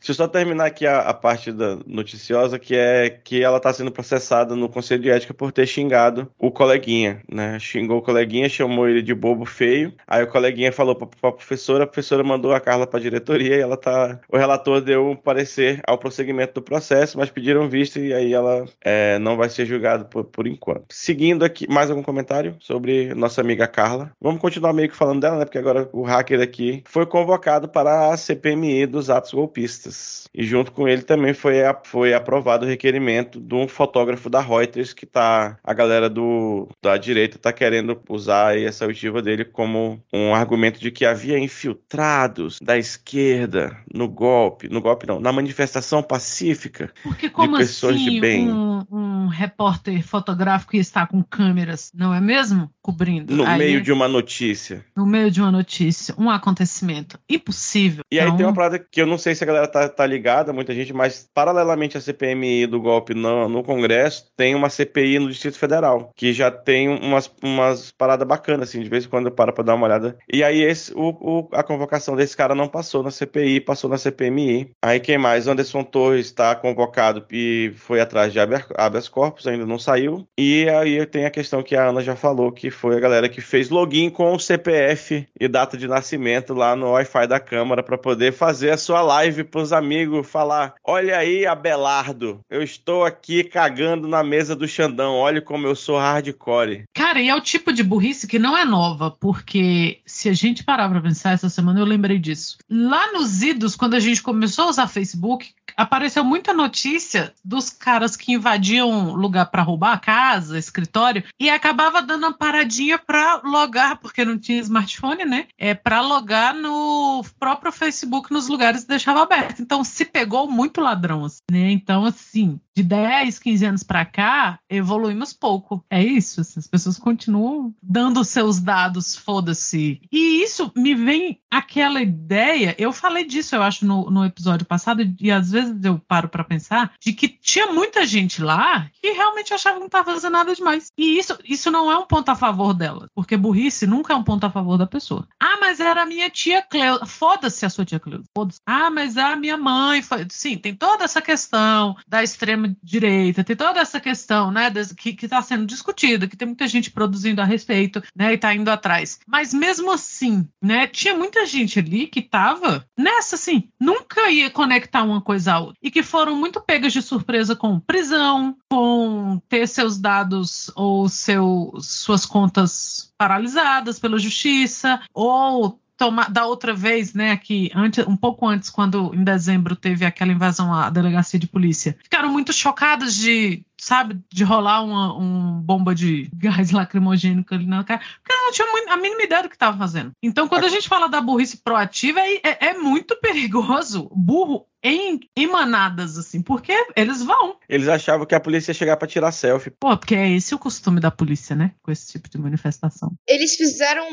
Deixa 0.03 0.11
eu 0.11 0.15
só 0.15 0.27
terminar 0.27 0.65
aqui 0.65 0.85
a, 0.85 0.99
a 0.99 1.13
parte 1.13 1.49
da 1.49 1.77
noticiosa, 1.87 2.59
que 2.59 2.75
é 2.75 3.09
que 3.09 3.41
ela 3.41 3.55
está 3.55 3.71
sendo 3.71 3.89
processada 3.89 4.53
no 4.53 4.67
Conselho 4.67 5.01
de 5.01 5.09
Ética 5.09 5.33
por 5.33 5.49
ter 5.53 5.65
xingado 5.65 6.29
o 6.37 6.51
coleguinha, 6.51 7.21
né? 7.31 7.57
Xingou 7.57 7.99
o 7.99 8.01
coleguinha, 8.01 8.49
chamou 8.49 8.89
ele 8.89 9.01
de 9.01 9.13
bobo 9.13 9.45
feio. 9.45 9.93
Aí 10.05 10.21
o 10.21 10.27
coleguinha 10.27 10.73
falou 10.73 10.93
pra, 10.93 11.07
pra 11.07 11.31
professora, 11.31 11.85
a 11.85 11.87
professora 11.87 12.21
mandou 12.21 12.53
a 12.53 12.59
Carla 12.59 12.85
pra 12.85 12.99
diretoria 12.99 13.55
e 13.55 13.61
ela 13.61 13.77
tá. 13.77 14.19
O 14.27 14.37
relator 14.37 14.81
deu 14.81 15.09
um 15.09 15.15
parecer 15.15 15.79
ao 15.87 15.97
prosseguimento 15.97 16.55
do 16.55 16.61
processo, 16.61 17.17
mas 17.17 17.29
pediram 17.29 17.69
visto 17.69 17.97
e 17.97 18.13
aí 18.13 18.33
ela 18.33 18.65
é, 18.81 19.17
não 19.19 19.37
vai 19.37 19.49
ser 19.49 19.65
julgada 19.65 20.03
por, 20.03 20.25
por 20.25 20.45
enquanto. 20.45 20.87
Seguindo 20.89 21.45
aqui, 21.45 21.65
mais 21.71 21.89
algum 21.89 22.03
comentário 22.03 22.57
sobre 22.59 23.13
nossa 23.13 23.39
amiga 23.39 23.67
Carla? 23.67 24.11
Vamos 24.19 24.41
continuar 24.41 24.73
meio 24.73 24.89
que 24.89 24.97
falando 24.97 25.21
dela, 25.21 25.37
né? 25.37 25.45
Porque 25.45 25.59
agora 25.59 25.87
o 25.93 26.03
hacker 26.03 26.41
aqui 26.41 26.83
foi 26.85 27.05
convocado 27.05 27.69
para 27.69 28.11
a 28.11 28.17
CPMI 28.47 28.85
dos 28.85 29.09
atos 29.09 29.33
golpistas. 29.33 30.27
E 30.33 30.43
junto 30.43 30.71
com 30.71 30.87
ele 30.87 31.01
também 31.03 31.33
foi, 31.33 31.63
a- 31.63 31.79
foi 31.83 32.13
aprovado 32.13 32.65
o 32.65 32.67
requerimento 32.69 33.39
de 33.39 33.55
um 33.55 33.67
fotógrafo 33.67 34.29
da 34.29 34.41
Reuters 34.41 34.93
que 34.93 35.05
tá. 35.05 35.57
A 35.63 35.73
galera 35.73 36.09
do, 36.09 36.67
da 36.81 36.97
direita 36.97 37.37
tá 37.37 37.53
querendo 37.53 37.99
usar 38.09 38.57
essa 38.57 38.85
oitiva 38.85 39.21
dele 39.21 39.45
como 39.45 40.01
um 40.11 40.33
argumento 40.35 40.79
de 40.79 40.91
que 40.91 41.05
havia 41.05 41.39
infiltrados 41.39 42.59
da 42.61 42.77
esquerda 42.77 43.77
no 43.93 44.07
golpe. 44.09 44.67
No 44.67 44.81
golpe 44.81 45.07
não, 45.07 45.19
na 45.19 45.31
manifestação 45.31 46.03
pacífica. 46.03 46.91
porque 47.03 47.29
como 47.29 47.57
pessoas 47.57 47.99
de 47.99 48.09
assim 48.09 48.19
bem. 48.19 48.51
um, 48.51 48.83
um 48.91 49.27
repórter 49.27 50.03
fotográfico 50.05 50.75
está 50.75 51.05
com 51.07 51.23
câmeras, 51.23 51.91
não 51.93 52.13
é 52.13 52.19
mesmo? 52.19 52.69
Cobrindo. 52.81 53.33
No 53.35 53.45
Aí, 53.45 53.57
meio 53.59 53.81
de 53.81 53.91
uma 53.91 54.07
notícia. 54.07 54.83
no 54.95 55.05
meio 55.05 55.29
de 55.31 55.39
uma 55.41 55.51
notícia, 55.51 56.13
um 56.17 56.29
acontecimento 56.29 57.17
impossível. 57.29 58.03
E 58.11 58.19
aí 58.19 58.32
Tem 58.37 58.45
uma 58.45 58.53
parada 58.53 58.79
que 58.79 59.01
eu 59.01 59.05
não 59.07 59.17
sei 59.17 59.35
se 59.35 59.43
a 59.43 59.47
galera 59.47 59.67
tá, 59.67 59.87
tá 59.89 60.05
ligada, 60.05 60.51
muita 60.53 60.73
gente, 60.73 60.93
mas 60.93 61.29
paralelamente 61.33 61.97
à 61.97 62.01
CPMI 62.01 62.67
do 62.67 62.79
golpe 62.81 63.13
no, 63.13 63.47
no 63.49 63.63
Congresso, 63.63 64.25
tem 64.35 64.55
uma 64.55 64.69
CPI 64.69 65.19
no 65.19 65.29
Distrito 65.29 65.57
Federal, 65.57 66.11
que 66.15 66.33
já 66.33 66.49
tem 66.51 66.87
umas, 66.89 67.31
umas 67.43 67.91
paradas 67.91 68.27
bacanas, 68.27 68.69
assim, 68.69 68.81
de 68.81 68.89
vez 68.89 69.05
em 69.05 69.09
quando 69.09 69.27
eu 69.27 69.31
paro 69.31 69.53
pra 69.53 69.63
dar 69.63 69.75
uma 69.75 69.85
olhada. 69.85 70.17
E 70.31 70.43
aí 70.43 70.61
esse, 70.61 70.93
o, 70.93 71.09
o- 71.09 71.49
a 71.51 71.63
convocação 71.63 72.15
desse 72.15 72.35
cara 72.35 72.55
não 72.55 72.67
passou 72.67 73.03
na 73.03 73.11
CPI, 73.11 73.59
passou 73.59 73.89
na 73.89 73.97
CPMI. 73.97 74.71
Aí 74.81 74.99
quem 74.99 75.17
mais? 75.17 75.47
Anderson 75.47 75.83
Torres 75.83 76.25
está 76.27 76.55
convocado 76.55 77.25
e 77.31 77.71
foi 77.75 77.99
atrás 77.99 78.31
de 78.31 78.39
habeas 78.39 79.07
corpus, 79.09 79.47
ainda 79.47 79.65
não 79.65 79.79
saiu. 79.79 80.27
E 80.37 80.67
aí 80.69 81.05
tem 81.05 81.25
a 81.25 81.29
questão 81.31 81.61
que 81.63 81.75
a 81.75 81.87
Ana 81.89 82.01
já 82.01 82.15
falou, 82.15 82.51
que 82.51 82.69
foi 82.71 82.95
a 82.95 82.99
galera 82.99 83.29
que 83.29 83.41
fez 83.41 83.69
login 83.69 84.09
com 84.09 84.33
o 84.33 84.39
CPF 84.39 85.27
e 85.39 85.47
data 85.47 85.77
de 85.77 85.87
nascimento 85.87 86.53
lá 86.53 86.75
no 86.75 86.91
Wi-Fi 86.91 87.27
da 87.27 87.39
Câmara 87.39 87.83
para 87.83 87.97
poder 87.97 88.22
fazer 88.31 88.71
a 88.71 88.77
sua 88.77 89.01
live 89.01 89.43
pros 89.43 89.73
amigos, 89.73 90.29
falar: 90.29 90.75
"Olha 90.83 91.17
aí, 91.17 91.45
Abelardo, 91.45 92.39
eu 92.49 92.61
estou 92.61 93.03
aqui 93.03 93.43
cagando 93.43 94.07
na 94.07 94.23
mesa 94.23 94.55
do 94.55 94.67
Xandão. 94.67 95.15
Olha 95.15 95.41
como 95.41 95.67
eu 95.67 95.75
sou 95.75 95.97
hardcore". 95.97 96.83
Cara, 96.93 97.21
e 97.21 97.29
é 97.29 97.35
o 97.35 97.41
tipo 97.41 97.73
de 97.73 97.83
burrice 97.83 98.27
que 98.27 98.39
não 98.39 98.57
é 98.57 98.65
nova, 98.65 99.11
porque 99.11 99.99
se 100.05 100.29
a 100.29 100.33
gente 100.33 100.63
parar 100.63 100.89
pra 100.89 101.01
pensar 101.01 101.31
essa 101.31 101.49
semana, 101.49 101.79
eu 101.79 101.85
lembrei 101.85 102.19
disso. 102.19 102.57
Lá 102.69 103.11
nos 103.11 103.41
idos, 103.41 103.75
quando 103.75 103.95
a 103.95 103.99
gente 103.99 104.21
começou 104.21 104.65
a 104.65 104.69
usar 104.69 104.87
Facebook, 104.87 105.51
apareceu 105.75 106.23
muita 106.23 106.53
notícia 106.53 107.33
dos 107.43 107.69
caras 107.69 108.15
que 108.15 108.33
invadiam 108.33 109.13
lugar 109.13 109.45
pra 109.47 109.61
roubar 109.61 109.99
casa, 109.99 110.57
escritório, 110.57 111.23
e 111.39 111.49
acabava 111.49 112.01
dando 112.01 112.23
uma 112.23 112.33
paradinha 112.33 112.97
pra 112.97 113.41
logar, 113.43 113.97
porque 113.97 114.23
não 114.25 114.37
tinha 114.37 114.59
smartphone, 114.59 115.25
né? 115.25 115.45
É 115.57 115.73
pra 115.73 116.01
logar 116.01 116.53
no 116.53 117.23
próprio 117.39 117.71
Facebook 117.71 118.12
nos 118.29 118.47
lugares 118.47 118.83
deixava 118.83 119.23
aberto. 119.23 119.61
Então 119.61 119.83
se 119.83 120.05
pegou 120.05 120.49
muito 120.49 120.81
ladrão, 120.81 121.25
assim, 121.25 121.39
né? 121.51 121.71
Então, 121.71 122.05
assim, 122.05 122.59
de 122.75 122.83
10, 122.83 123.39
15 123.39 123.65
anos 123.65 123.83
pra 123.83 124.05
cá, 124.05 124.59
evoluímos 124.69 125.33
pouco. 125.33 125.83
É 125.89 126.03
isso, 126.03 126.41
assim, 126.41 126.59
as 126.59 126.67
pessoas 126.67 126.97
continuam 126.97 127.73
dando 127.81 128.23
seus 128.23 128.59
dados, 128.59 129.15
foda-se. 129.15 130.01
E 130.11 130.43
isso 130.43 130.71
me 130.75 130.95
vem 130.95 131.39
aquela 131.51 132.01
ideia, 132.01 132.75
eu 132.79 132.91
falei 132.91 133.25
disso, 133.25 133.55
eu 133.55 133.61
acho, 133.61 133.85
no, 133.85 134.09
no 134.09 134.25
episódio 134.25 134.65
passado, 134.65 135.03
e 135.19 135.31
às 135.31 135.51
vezes 135.51 135.83
eu 135.83 135.99
paro 135.99 136.27
pra 136.27 136.43
pensar, 136.43 136.93
de 136.99 137.13
que 137.13 137.27
tinha 137.27 137.67
muita 137.67 138.05
gente 138.07 138.41
lá 138.41 138.89
que 138.99 139.11
realmente 139.11 139.53
achava 139.53 139.75
que 139.75 139.81
não 139.81 139.89
tava 139.89 140.11
fazendo 140.13 140.33
nada 140.33 140.55
demais. 140.55 140.91
E 140.97 141.17
isso, 141.17 141.37
isso 141.43 141.69
não 141.69 141.91
é 141.91 141.97
um 141.97 142.05
ponto 142.05 142.29
a 142.29 142.35
favor 142.35 142.73
dela, 142.73 143.07
porque 143.13 143.37
burrice 143.37 143.85
nunca 143.85 144.13
é 144.13 144.15
um 144.15 144.23
ponto 144.23 144.45
a 144.45 144.49
favor 144.49 144.77
da 144.77 144.87
pessoa. 144.87 145.27
Ah, 145.39 145.57
mas 145.59 145.79
era 145.79 146.03
a 146.03 146.05
minha 146.05 146.29
tia 146.29 146.61
Cleusa. 146.61 147.05
Foda-se 147.05 147.65
a 147.65 147.69
sua 147.69 147.85
tia 147.85 147.99
Cleusa. 148.03 148.25
Foda-se. 148.35 148.59
Ah, 148.65 148.89
mas 148.89 149.17
a 149.17 149.35
minha 149.35 149.57
mãe 149.57 150.01
foi. 150.01 150.27
Sim, 150.29 150.57
tem 150.57 150.75
toda 150.75 151.05
essa 151.05 151.21
questão 151.21 151.95
da 152.07 152.21
extrema 152.21 152.75
direita, 152.83 153.43
tem 153.43 153.55
toda 153.55 153.79
essa 153.79 153.99
questão, 153.99 154.51
né, 154.51 154.71
que 154.97 155.15
está 155.23 155.41
sendo 155.41 155.65
discutida, 155.65 156.27
que 156.27 156.35
tem 156.35 156.47
muita 156.47 156.67
gente 156.67 156.91
produzindo 156.91 157.41
a 157.41 157.45
respeito, 157.45 158.03
né, 158.15 158.33
e 158.33 158.37
tá 158.37 158.53
indo 158.53 158.69
atrás. 158.69 159.19
Mas 159.27 159.53
mesmo 159.53 159.91
assim, 159.91 160.47
né, 160.61 160.87
tinha 160.87 161.15
muita 161.15 161.45
gente 161.45 161.79
ali 161.79 162.07
que 162.07 162.21
tava 162.21 162.85
nessa, 162.97 163.35
assim, 163.35 163.69
nunca 163.79 164.29
ia 164.29 164.49
conectar 164.49 165.03
uma 165.03 165.21
coisa 165.21 165.53
à 165.53 165.59
outra. 165.59 165.77
E 165.81 165.89
que 165.89 166.03
foram 166.03 166.35
muito 166.35 166.59
pegas 166.61 166.93
de 166.93 167.01
surpresa 167.01 167.55
com 167.55 167.79
prisão, 167.79 168.55
com 168.69 169.41
ter 169.47 169.67
seus 169.67 169.97
dados 169.97 170.71
ou 170.75 171.07
seu, 171.07 171.73
suas 171.79 172.25
contas 172.25 173.13
paralisadas 173.17 173.99
pela 173.99 174.17
justiça, 174.17 174.99
ou 175.13 175.79
tomar 176.03 176.29
da 176.29 176.45
outra 176.45 176.73
vez, 176.73 177.13
né, 177.13 177.37
que 177.37 177.71
antes, 177.73 178.05
um 178.05 178.17
pouco 178.17 178.45
antes, 178.45 178.69
quando 178.69 179.13
em 179.15 179.23
dezembro 179.23 179.73
teve 179.73 180.03
aquela 180.03 180.33
invasão 180.33 180.73
à 180.73 180.89
delegacia 180.89 181.39
de 181.39 181.47
polícia, 181.47 181.95
ficaram 182.03 182.29
muito 182.29 182.51
chocadas 182.51 183.15
de, 183.15 183.63
sabe, 183.83 184.19
de 184.31 184.43
rolar 184.43 184.81
uma 184.83 185.17
um 185.17 185.61
bomba 185.61 185.93
de 185.93 186.29
gás 186.35 186.71
lacrimogêneo 186.71 187.45
ali 187.51 187.65
na 187.65 187.83
cara, 187.83 188.01
porque 188.23 188.33
não 188.33 188.51
tinha 188.51 188.67
muito- 188.71 188.89
a 188.89 188.97
mínima 188.97 189.23
ideia 189.23 189.43
do 189.43 189.49
que 189.49 189.55
estava 189.55 189.77
fazendo. 189.77 190.11
Então, 190.21 190.47
quando 190.47 190.65
a 190.65 190.69
gente 190.69 190.87
fala 190.87 191.07
da 191.07 191.21
burrice 191.21 191.57
proativa, 191.57 192.19
é, 192.19 192.35
é- 192.43 192.57
é 192.67 192.73
muito 192.73 193.15
perigoso. 193.21 194.09
Burro 194.15 194.65
em, 194.85 195.17
em 195.37 195.47
manadas, 195.47 196.17
assim, 196.17 196.41
porque 196.41 196.73
eles 196.95 197.21
vão. 197.23 197.57
Eles 197.69 197.87
achavam 197.87 198.25
que 198.25 198.35
a 198.35 198.39
polícia 198.39 198.71
ia 198.71 198.75
chegar 198.75 198.97
pra 198.97 199.07
tirar 199.07 199.31
selfie. 199.31 199.71
Pô, 199.79 199.95
porque 199.97 200.13
é 200.13 200.29
esse 200.29 200.53
o 200.53 200.59
costume 200.59 200.99
da 200.99 201.09
polícia, 201.09 201.55
né? 201.55 201.71
Com 201.81 201.89
esse 201.89 202.11
tipo 202.11 202.29
de 202.29 202.37
manifestação. 202.37 203.13
Eles 203.25 203.55
fizeram 203.55 204.05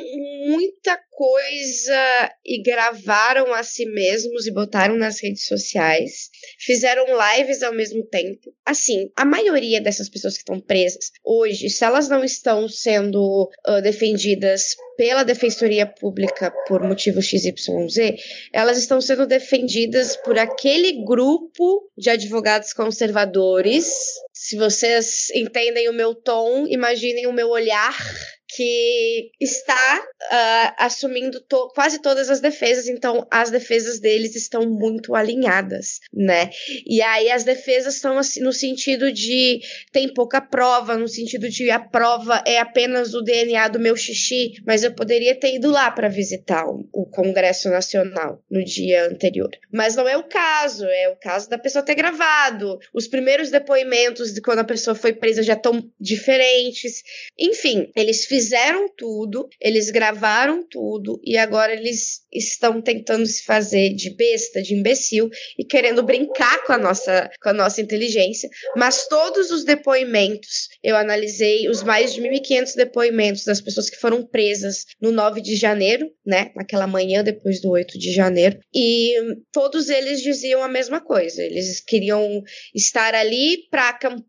muita 0.47 0.97
coisa 1.11 2.31
e 2.47 2.63
gravaram 2.63 3.53
a 3.53 3.63
si 3.65 3.85
mesmos 3.87 4.47
e 4.47 4.53
botaram 4.55 4.97
nas 4.97 5.21
redes 5.21 5.47
sociais. 5.47 6.31
Fizeram 6.61 7.05
lives 7.37 7.63
ao 7.65 7.75
mesmo 7.75 8.05
tempo. 8.07 8.53
Assim, 8.65 9.11
a 9.17 9.25
maioria 9.25 9.60
maioria 9.61 9.81
dessas 9.81 10.09
pessoas 10.09 10.35
que 10.35 10.41
estão 10.41 10.59
presas 10.59 11.13
hoje, 11.23 11.69
se 11.69 11.85
elas 11.85 12.09
não 12.09 12.25
estão 12.25 12.67
sendo 12.69 13.49
uh, 13.69 13.83
defendidas 13.83 14.75
pela 14.97 15.23
Defensoria 15.23 15.87
Pública 15.87 16.53
por 16.67 16.83
motivo 16.83 17.23
XYZ, 17.23 18.17
elas 18.53 18.79
estão 18.79 19.01
sendo 19.01 19.27
defendidas 19.27 20.17
por 20.17 20.39
aquele 20.39 21.05
grupo 21.05 21.89
de 21.97 22.11
advogados 22.11 22.73
conservadores. 22.73 23.87
Se 24.43 24.57
vocês 24.57 25.31
entendem 25.35 25.87
o 25.91 25.93
meu 25.93 26.15
tom, 26.15 26.67
imaginem 26.67 27.27
o 27.27 27.33
meu 27.33 27.51
olhar 27.51 27.95
que 28.55 29.31
está 29.41 30.01
uh, 30.01 30.75
assumindo 30.79 31.41
to 31.41 31.69
quase 31.75 32.01
todas 32.01 32.31
as 32.31 32.41
defesas, 32.41 32.89
então 32.89 33.27
as 33.31 33.51
defesas 33.51 34.01
deles 34.01 34.35
estão 34.35 34.63
muito 34.69 35.15
alinhadas, 35.15 36.01
né? 36.13 36.51
E 36.87 37.01
aí 37.01 37.31
as 37.31 37.45
defesas 37.45 37.97
estão 37.97 38.19
assim, 38.19 38.41
no 38.41 38.53
sentido 38.53 39.13
de 39.13 39.61
tem 39.93 40.13
pouca 40.13 40.41
prova, 40.41 40.97
no 40.97 41.07
sentido 41.07 41.49
de 41.49 41.71
a 41.71 41.79
prova 41.79 42.43
é 42.47 42.59
apenas 42.59 43.15
o 43.15 43.23
DNA 43.23 43.69
do 43.69 43.79
meu 43.79 43.97
xixi, 43.97 44.55
mas 44.67 44.83
eu 44.83 44.93
poderia 44.93 45.35
ter 45.35 45.55
ido 45.55 45.71
lá 45.71 45.91
para 45.91 46.09
visitar 46.09 46.67
o, 46.67 46.89
o 46.93 47.07
Congresso 47.07 47.71
Nacional 47.71 48.43
no 48.51 48.65
dia 48.65 49.07
anterior. 49.07 49.51
Mas 49.73 49.95
não 49.95 50.09
é 50.09 50.17
o 50.17 50.25
caso, 50.25 50.87
é 50.87 51.09
o 51.09 51.17
caso 51.17 51.49
da 51.49 51.59
pessoa 51.59 51.85
ter 51.85 51.95
gravado. 51.95 52.79
Os 52.93 53.07
primeiros 53.07 53.51
depoimentos 53.51 54.30
de 54.35 54.41
quando 54.41 54.61
a 54.61 54.65
pessoa 54.65 54.95
foi 54.95 55.13
presa 55.13 55.43
já 55.43 55.55
estão 55.55 55.83
diferentes. 55.99 57.03
Enfim, 57.39 57.91
eles 57.97 58.25
fizeram 58.25 58.89
tudo, 58.97 59.49
eles 59.61 59.91
gravaram 59.91 60.63
tudo 60.69 61.21
e 61.25 61.37
agora 61.37 61.73
eles 61.73 62.21
estão 62.33 62.81
tentando 62.81 63.27
se 63.27 63.45
fazer 63.45 63.95
de 63.95 64.11
besta, 64.11 64.63
de 64.63 64.75
imbecil 64.75 65.29
e 65.59 65.65
querendo 65.65 66.03
brincar 66.03 66.65
com 66.65 66.73
a 66.73 66.79
nossa, 66.79 67.31
com 67.43 67.49
a 67.49 67.53
nossa 67.53 67.81
inteligência. 67.81 68.49
Mas 68.77 69.07
todos 69.09 69.51
os 69.51 69.65
depoimentos, 69.65 70.69
eu 70.83 70.97
analisei 70.97 71.69
os 71.69 71.83
mais 71.83 72.15
de 72.15 72.21
1.500 72.21 72.77
depoimentos 72.77 73.45
das 73.45 73.61
pessoas 73.61 73.91
que 73.91 73.97
foram 73.97 74.25
presas 74.25 74.85
no 75.01 75.11
9 75.11 75.41
de 75.41 75.57
janeiro, 75.57 76.11
né, 76.25 76.51
naquela 76.55 76.87
manhã 76.87 77.23
depois 77.23 77.61
do 77.61 77.71
8 77.71 77.99
de 77.99 78.13
janeiro, 78.13 78.59
e 78.75 79.15
todos 79.53 79.89
eles 79.89 80.23
diziam 80.23 80.63
a 80.63 80.69
mesma 80.69 81.01
coisa. 81.01 81.43
Eles 81.43 81.81
queriam 81.81 82.43
estar 82.75 83.15
ali 83.15 83.69
para 83.71 83.89
acampar 83.89 84.20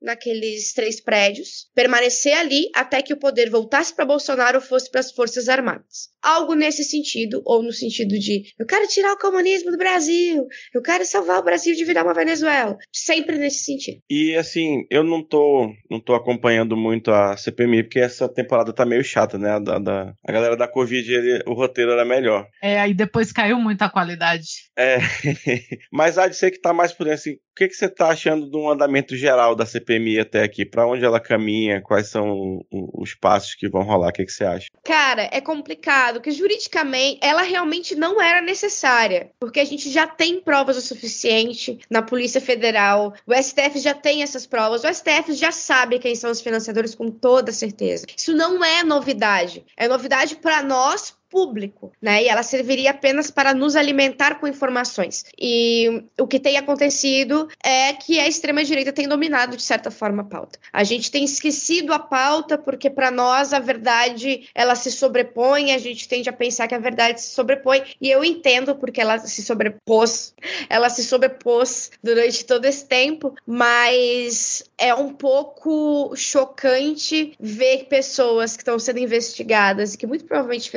naqueles 0.00 0.72
três 0.72 1.00
prédios, 1.00 1.68
permanecer 1.74 2.36
ali 2.36 2.70
até 2.74 3.02
que 3.02 3.12
o 3.12 3.18
poder 3.18 3.50
voltasse 3.50 3.94
para 3.94 4.04
Bolsonaro 4.04 4.58
ou 4.58 4.64
fosse 4.64 4.90
para 4.90 5.00
as 5.00 5.12
Forças 5.12 5.48
Armadas. 5.48 6.10
Algo 6.22 6.54
nesse 6.54 6.84
sentido, 6.84 7.42
ou 7.44 7.62
no 7.62 7.72
sentido 7.72 8.18
de 8.18 8.42
eu 8.58 8.66
quero 8.66 8.86
tirar 8.86 9.12
o 9.12 9.18
comunismo 9.18 9.70
do 9.70 9.78
Brasil, 9.78 10.46
eu 10.74 10.82
quero 10.82 11.04
salvar 11.04 11.38
o 11.38 11.44
Brasil 11.44 11.74
de 11.74 11.84
virar 11.84 12.04
uma 12.04 12.14
Venezuela. 12.14 12.76
Sempre 12.92 13.38
nesse 13.38 13.64
sentido. 13.64 14.00
E 14.08 14.34
assim, 14.36 14.84
eu 14.90 15.02
não 15.02 15.22
tô, 15.22 15.72
não 15.90 16.00
tô 16.00 16.14
acompanhando 16.14 16.76
muito 16.76 17.10
a 17.10 17.36
CPMI, 17.36 17.84
porque 17.84 18.00
essa 18.00 18.28
temporada 18.28 18.72
tá 18.72 18.84
meio 18.84 19.02
chata, 19.04 19.38
né? 19.38 19.50
A, 19.50 19.58
da, 19.58 19.78
da 19.78 20.14
a 20.26 20.32
galera 20.32 20.56
da 20.56 20.68
Covid, 20.68 21.12
ele, 21.12 21.42
o 21.46 21.54
roteiro 21.54 21.92
era 21.92 22.04
melhor. 22.04 22.46
É, 22.62 22.78
aí 22.80 22.94
depois 22.94 23.32
caiu 23.32 23.58
muito 23.58 23.82
a 23.82 23.90
qualidade. 23.90 24.46
É, 24.76 24.98
mas 25.92 26.18
há 26.18 26.26
de 26.26 26.36
ser 26.36 26.50
que 26.50 26.60
tá 26.60 26.72
mais 26.72 26.92
por 26.92 27.08
assim, 27.08 27.32
o 27.32 27.38
que, 27.56 27.68
que 27.68 27.74
você 27.74 27.88
tá 27.88 28.08
achando 28.08 28.48
do 28.48 28.70
andamento 28.70 29.16
geral 29.20 29.54
da 29.54 29.66
CPMI 29.66 30.20
até 30.20 30.42
aqui? 30.42 30.64
Para 30.64 30.86
onde 30.86 31.04
ela 31.04 31.20
caminha? 31.20 31.80
Quais 31.80 32.08
são 32.08 32.64
os 32.70 33.14
passos 33.14 33.54
que 33.54 33.68
vão 33.68 33.82
rolar? 33.82 34.08
O 34.08 34.12
que, 34.12 34.24
que 34.24 34.32
você 34.32 34.44
acha? 34.44 34.68
Cara, 34.84 35.28
é 35.30 35.40
complicado, 35.40 36.20
que 36.20 36.30
juridicamente 36.30 37.20
ela 37.22 37.42
realmente 37.42 37.94
não 37.94 38.20
era 38.20 38.40
necessária, 38.40 39.30
porque 39.38 39.60
a 39.60 39.64
gente 39.64 39.90
já 39.90 40.06
tem 40.06 40.40
provas 40.40 40.76
o 40.76 40.80
suficiente 40.80 41.78
na 41.90 42.02
Polícia 42.02 42.40
Federal, 42.40 43.14
o 43.26 43.34
STF 43.34 43.78
já 43.78 43.94
tem 43.94 44.22
essas 44.22 44.46
provas, 44.46 44.84
o 44.84 44.92
STF 44.92 45.32
já 45.34 45.52
sabe 45.52 45.98
quem 45.98 46.14
são 46.14 46.30
os 46.30 46.40
financiadores 46.40 46.94
com 46.94 47.10
toda 47.10 47.52
certeza. 47.52 48.06
Isso 48.16 48.34
não 48.34 48.64
é 48.64 48.82
novidade. 48.82 49.64
É 49.76 49.86
novidade 49.86 50.36
para 50.36 50.62
nós, 50.62 51.14
público, 51.30 51.92
né? 52.02 52.24
E 52.24 52.28
ela 52.28 52.42
serviria 52.42 52.90
apenas 52.90 53.30
para 53.30 53.54
nos 53.54 53.76
alimentar 53.76 54.40
com 54.40 54.48
informações. 54.48 55.24
E 55.38 56.04
o 56.18 56.26
que 56.26 56.40
tem 56.40 56.56
acontecido 56.56 57.48
é 57.64 57.92
que 57.92 58.18
a 58.18 58.26
extrema 58.26 58.64
direita 58.64 58.92
tem 58.92 59.08
dominado 59.08 59.56
de 59.56 59.62
certa 59.62 59.90
forma 59.90 60.22
a 60.22 60.26
pauta. 60.26 60.58
A 60.72 60.84
gente 60.84 61.10
tem 61.10 61.24
esquecido 61.24 61.92
a 61.92 61.98
pauta 61.98 62.58
porque 62.58 62.90
para 62.90 63.10
nós 63.10 63.52
a 63.52 63.58
verdade 63.58 64.48
ela 64.54 64.74
se 64.74 64.90
sobrepõe, 64.90 65.72
a 65.72 65.78
gente 65.78 66.08
tende 66.08 66.28
a 66.28 66.32
pensar 66.32 66.66
que 66.66 66.74
a 66.74 66.78
verdade 66.78 67.20
se 67.20 67.30
sobrepõe 67.30 67.82
e 68.00 68.10
eu 68.10 68.24
entendo 68.24 68.74
porque 68.74 69.00
ela 69.00 69.18
se 69.18 69.42
sobrepôs, 69.42 70.34
ela 70.68 70.90
se 70.90 71.04
sobrepôs 71.04 71.90
durante 72.02 72.44
todo 72.44 72.64
esse 72.64 72.86
tempo, 72.86 73.34
mas 73.46 74.64
é 74.76 74.94
um 74.94 75.12
pouco 75.12 76.14
chocante 76.16 77.34
ver 77.38 77.86
pessoas 77.88 78.56
que 78.56 78.62
estão 78.62 78.78
sendo 78.78 78.98
investigadas 78.98 79.94
e 79.94 79.98
que 79.98 80.06
muito 80.06 80.24
provavelmente 80.24 80.70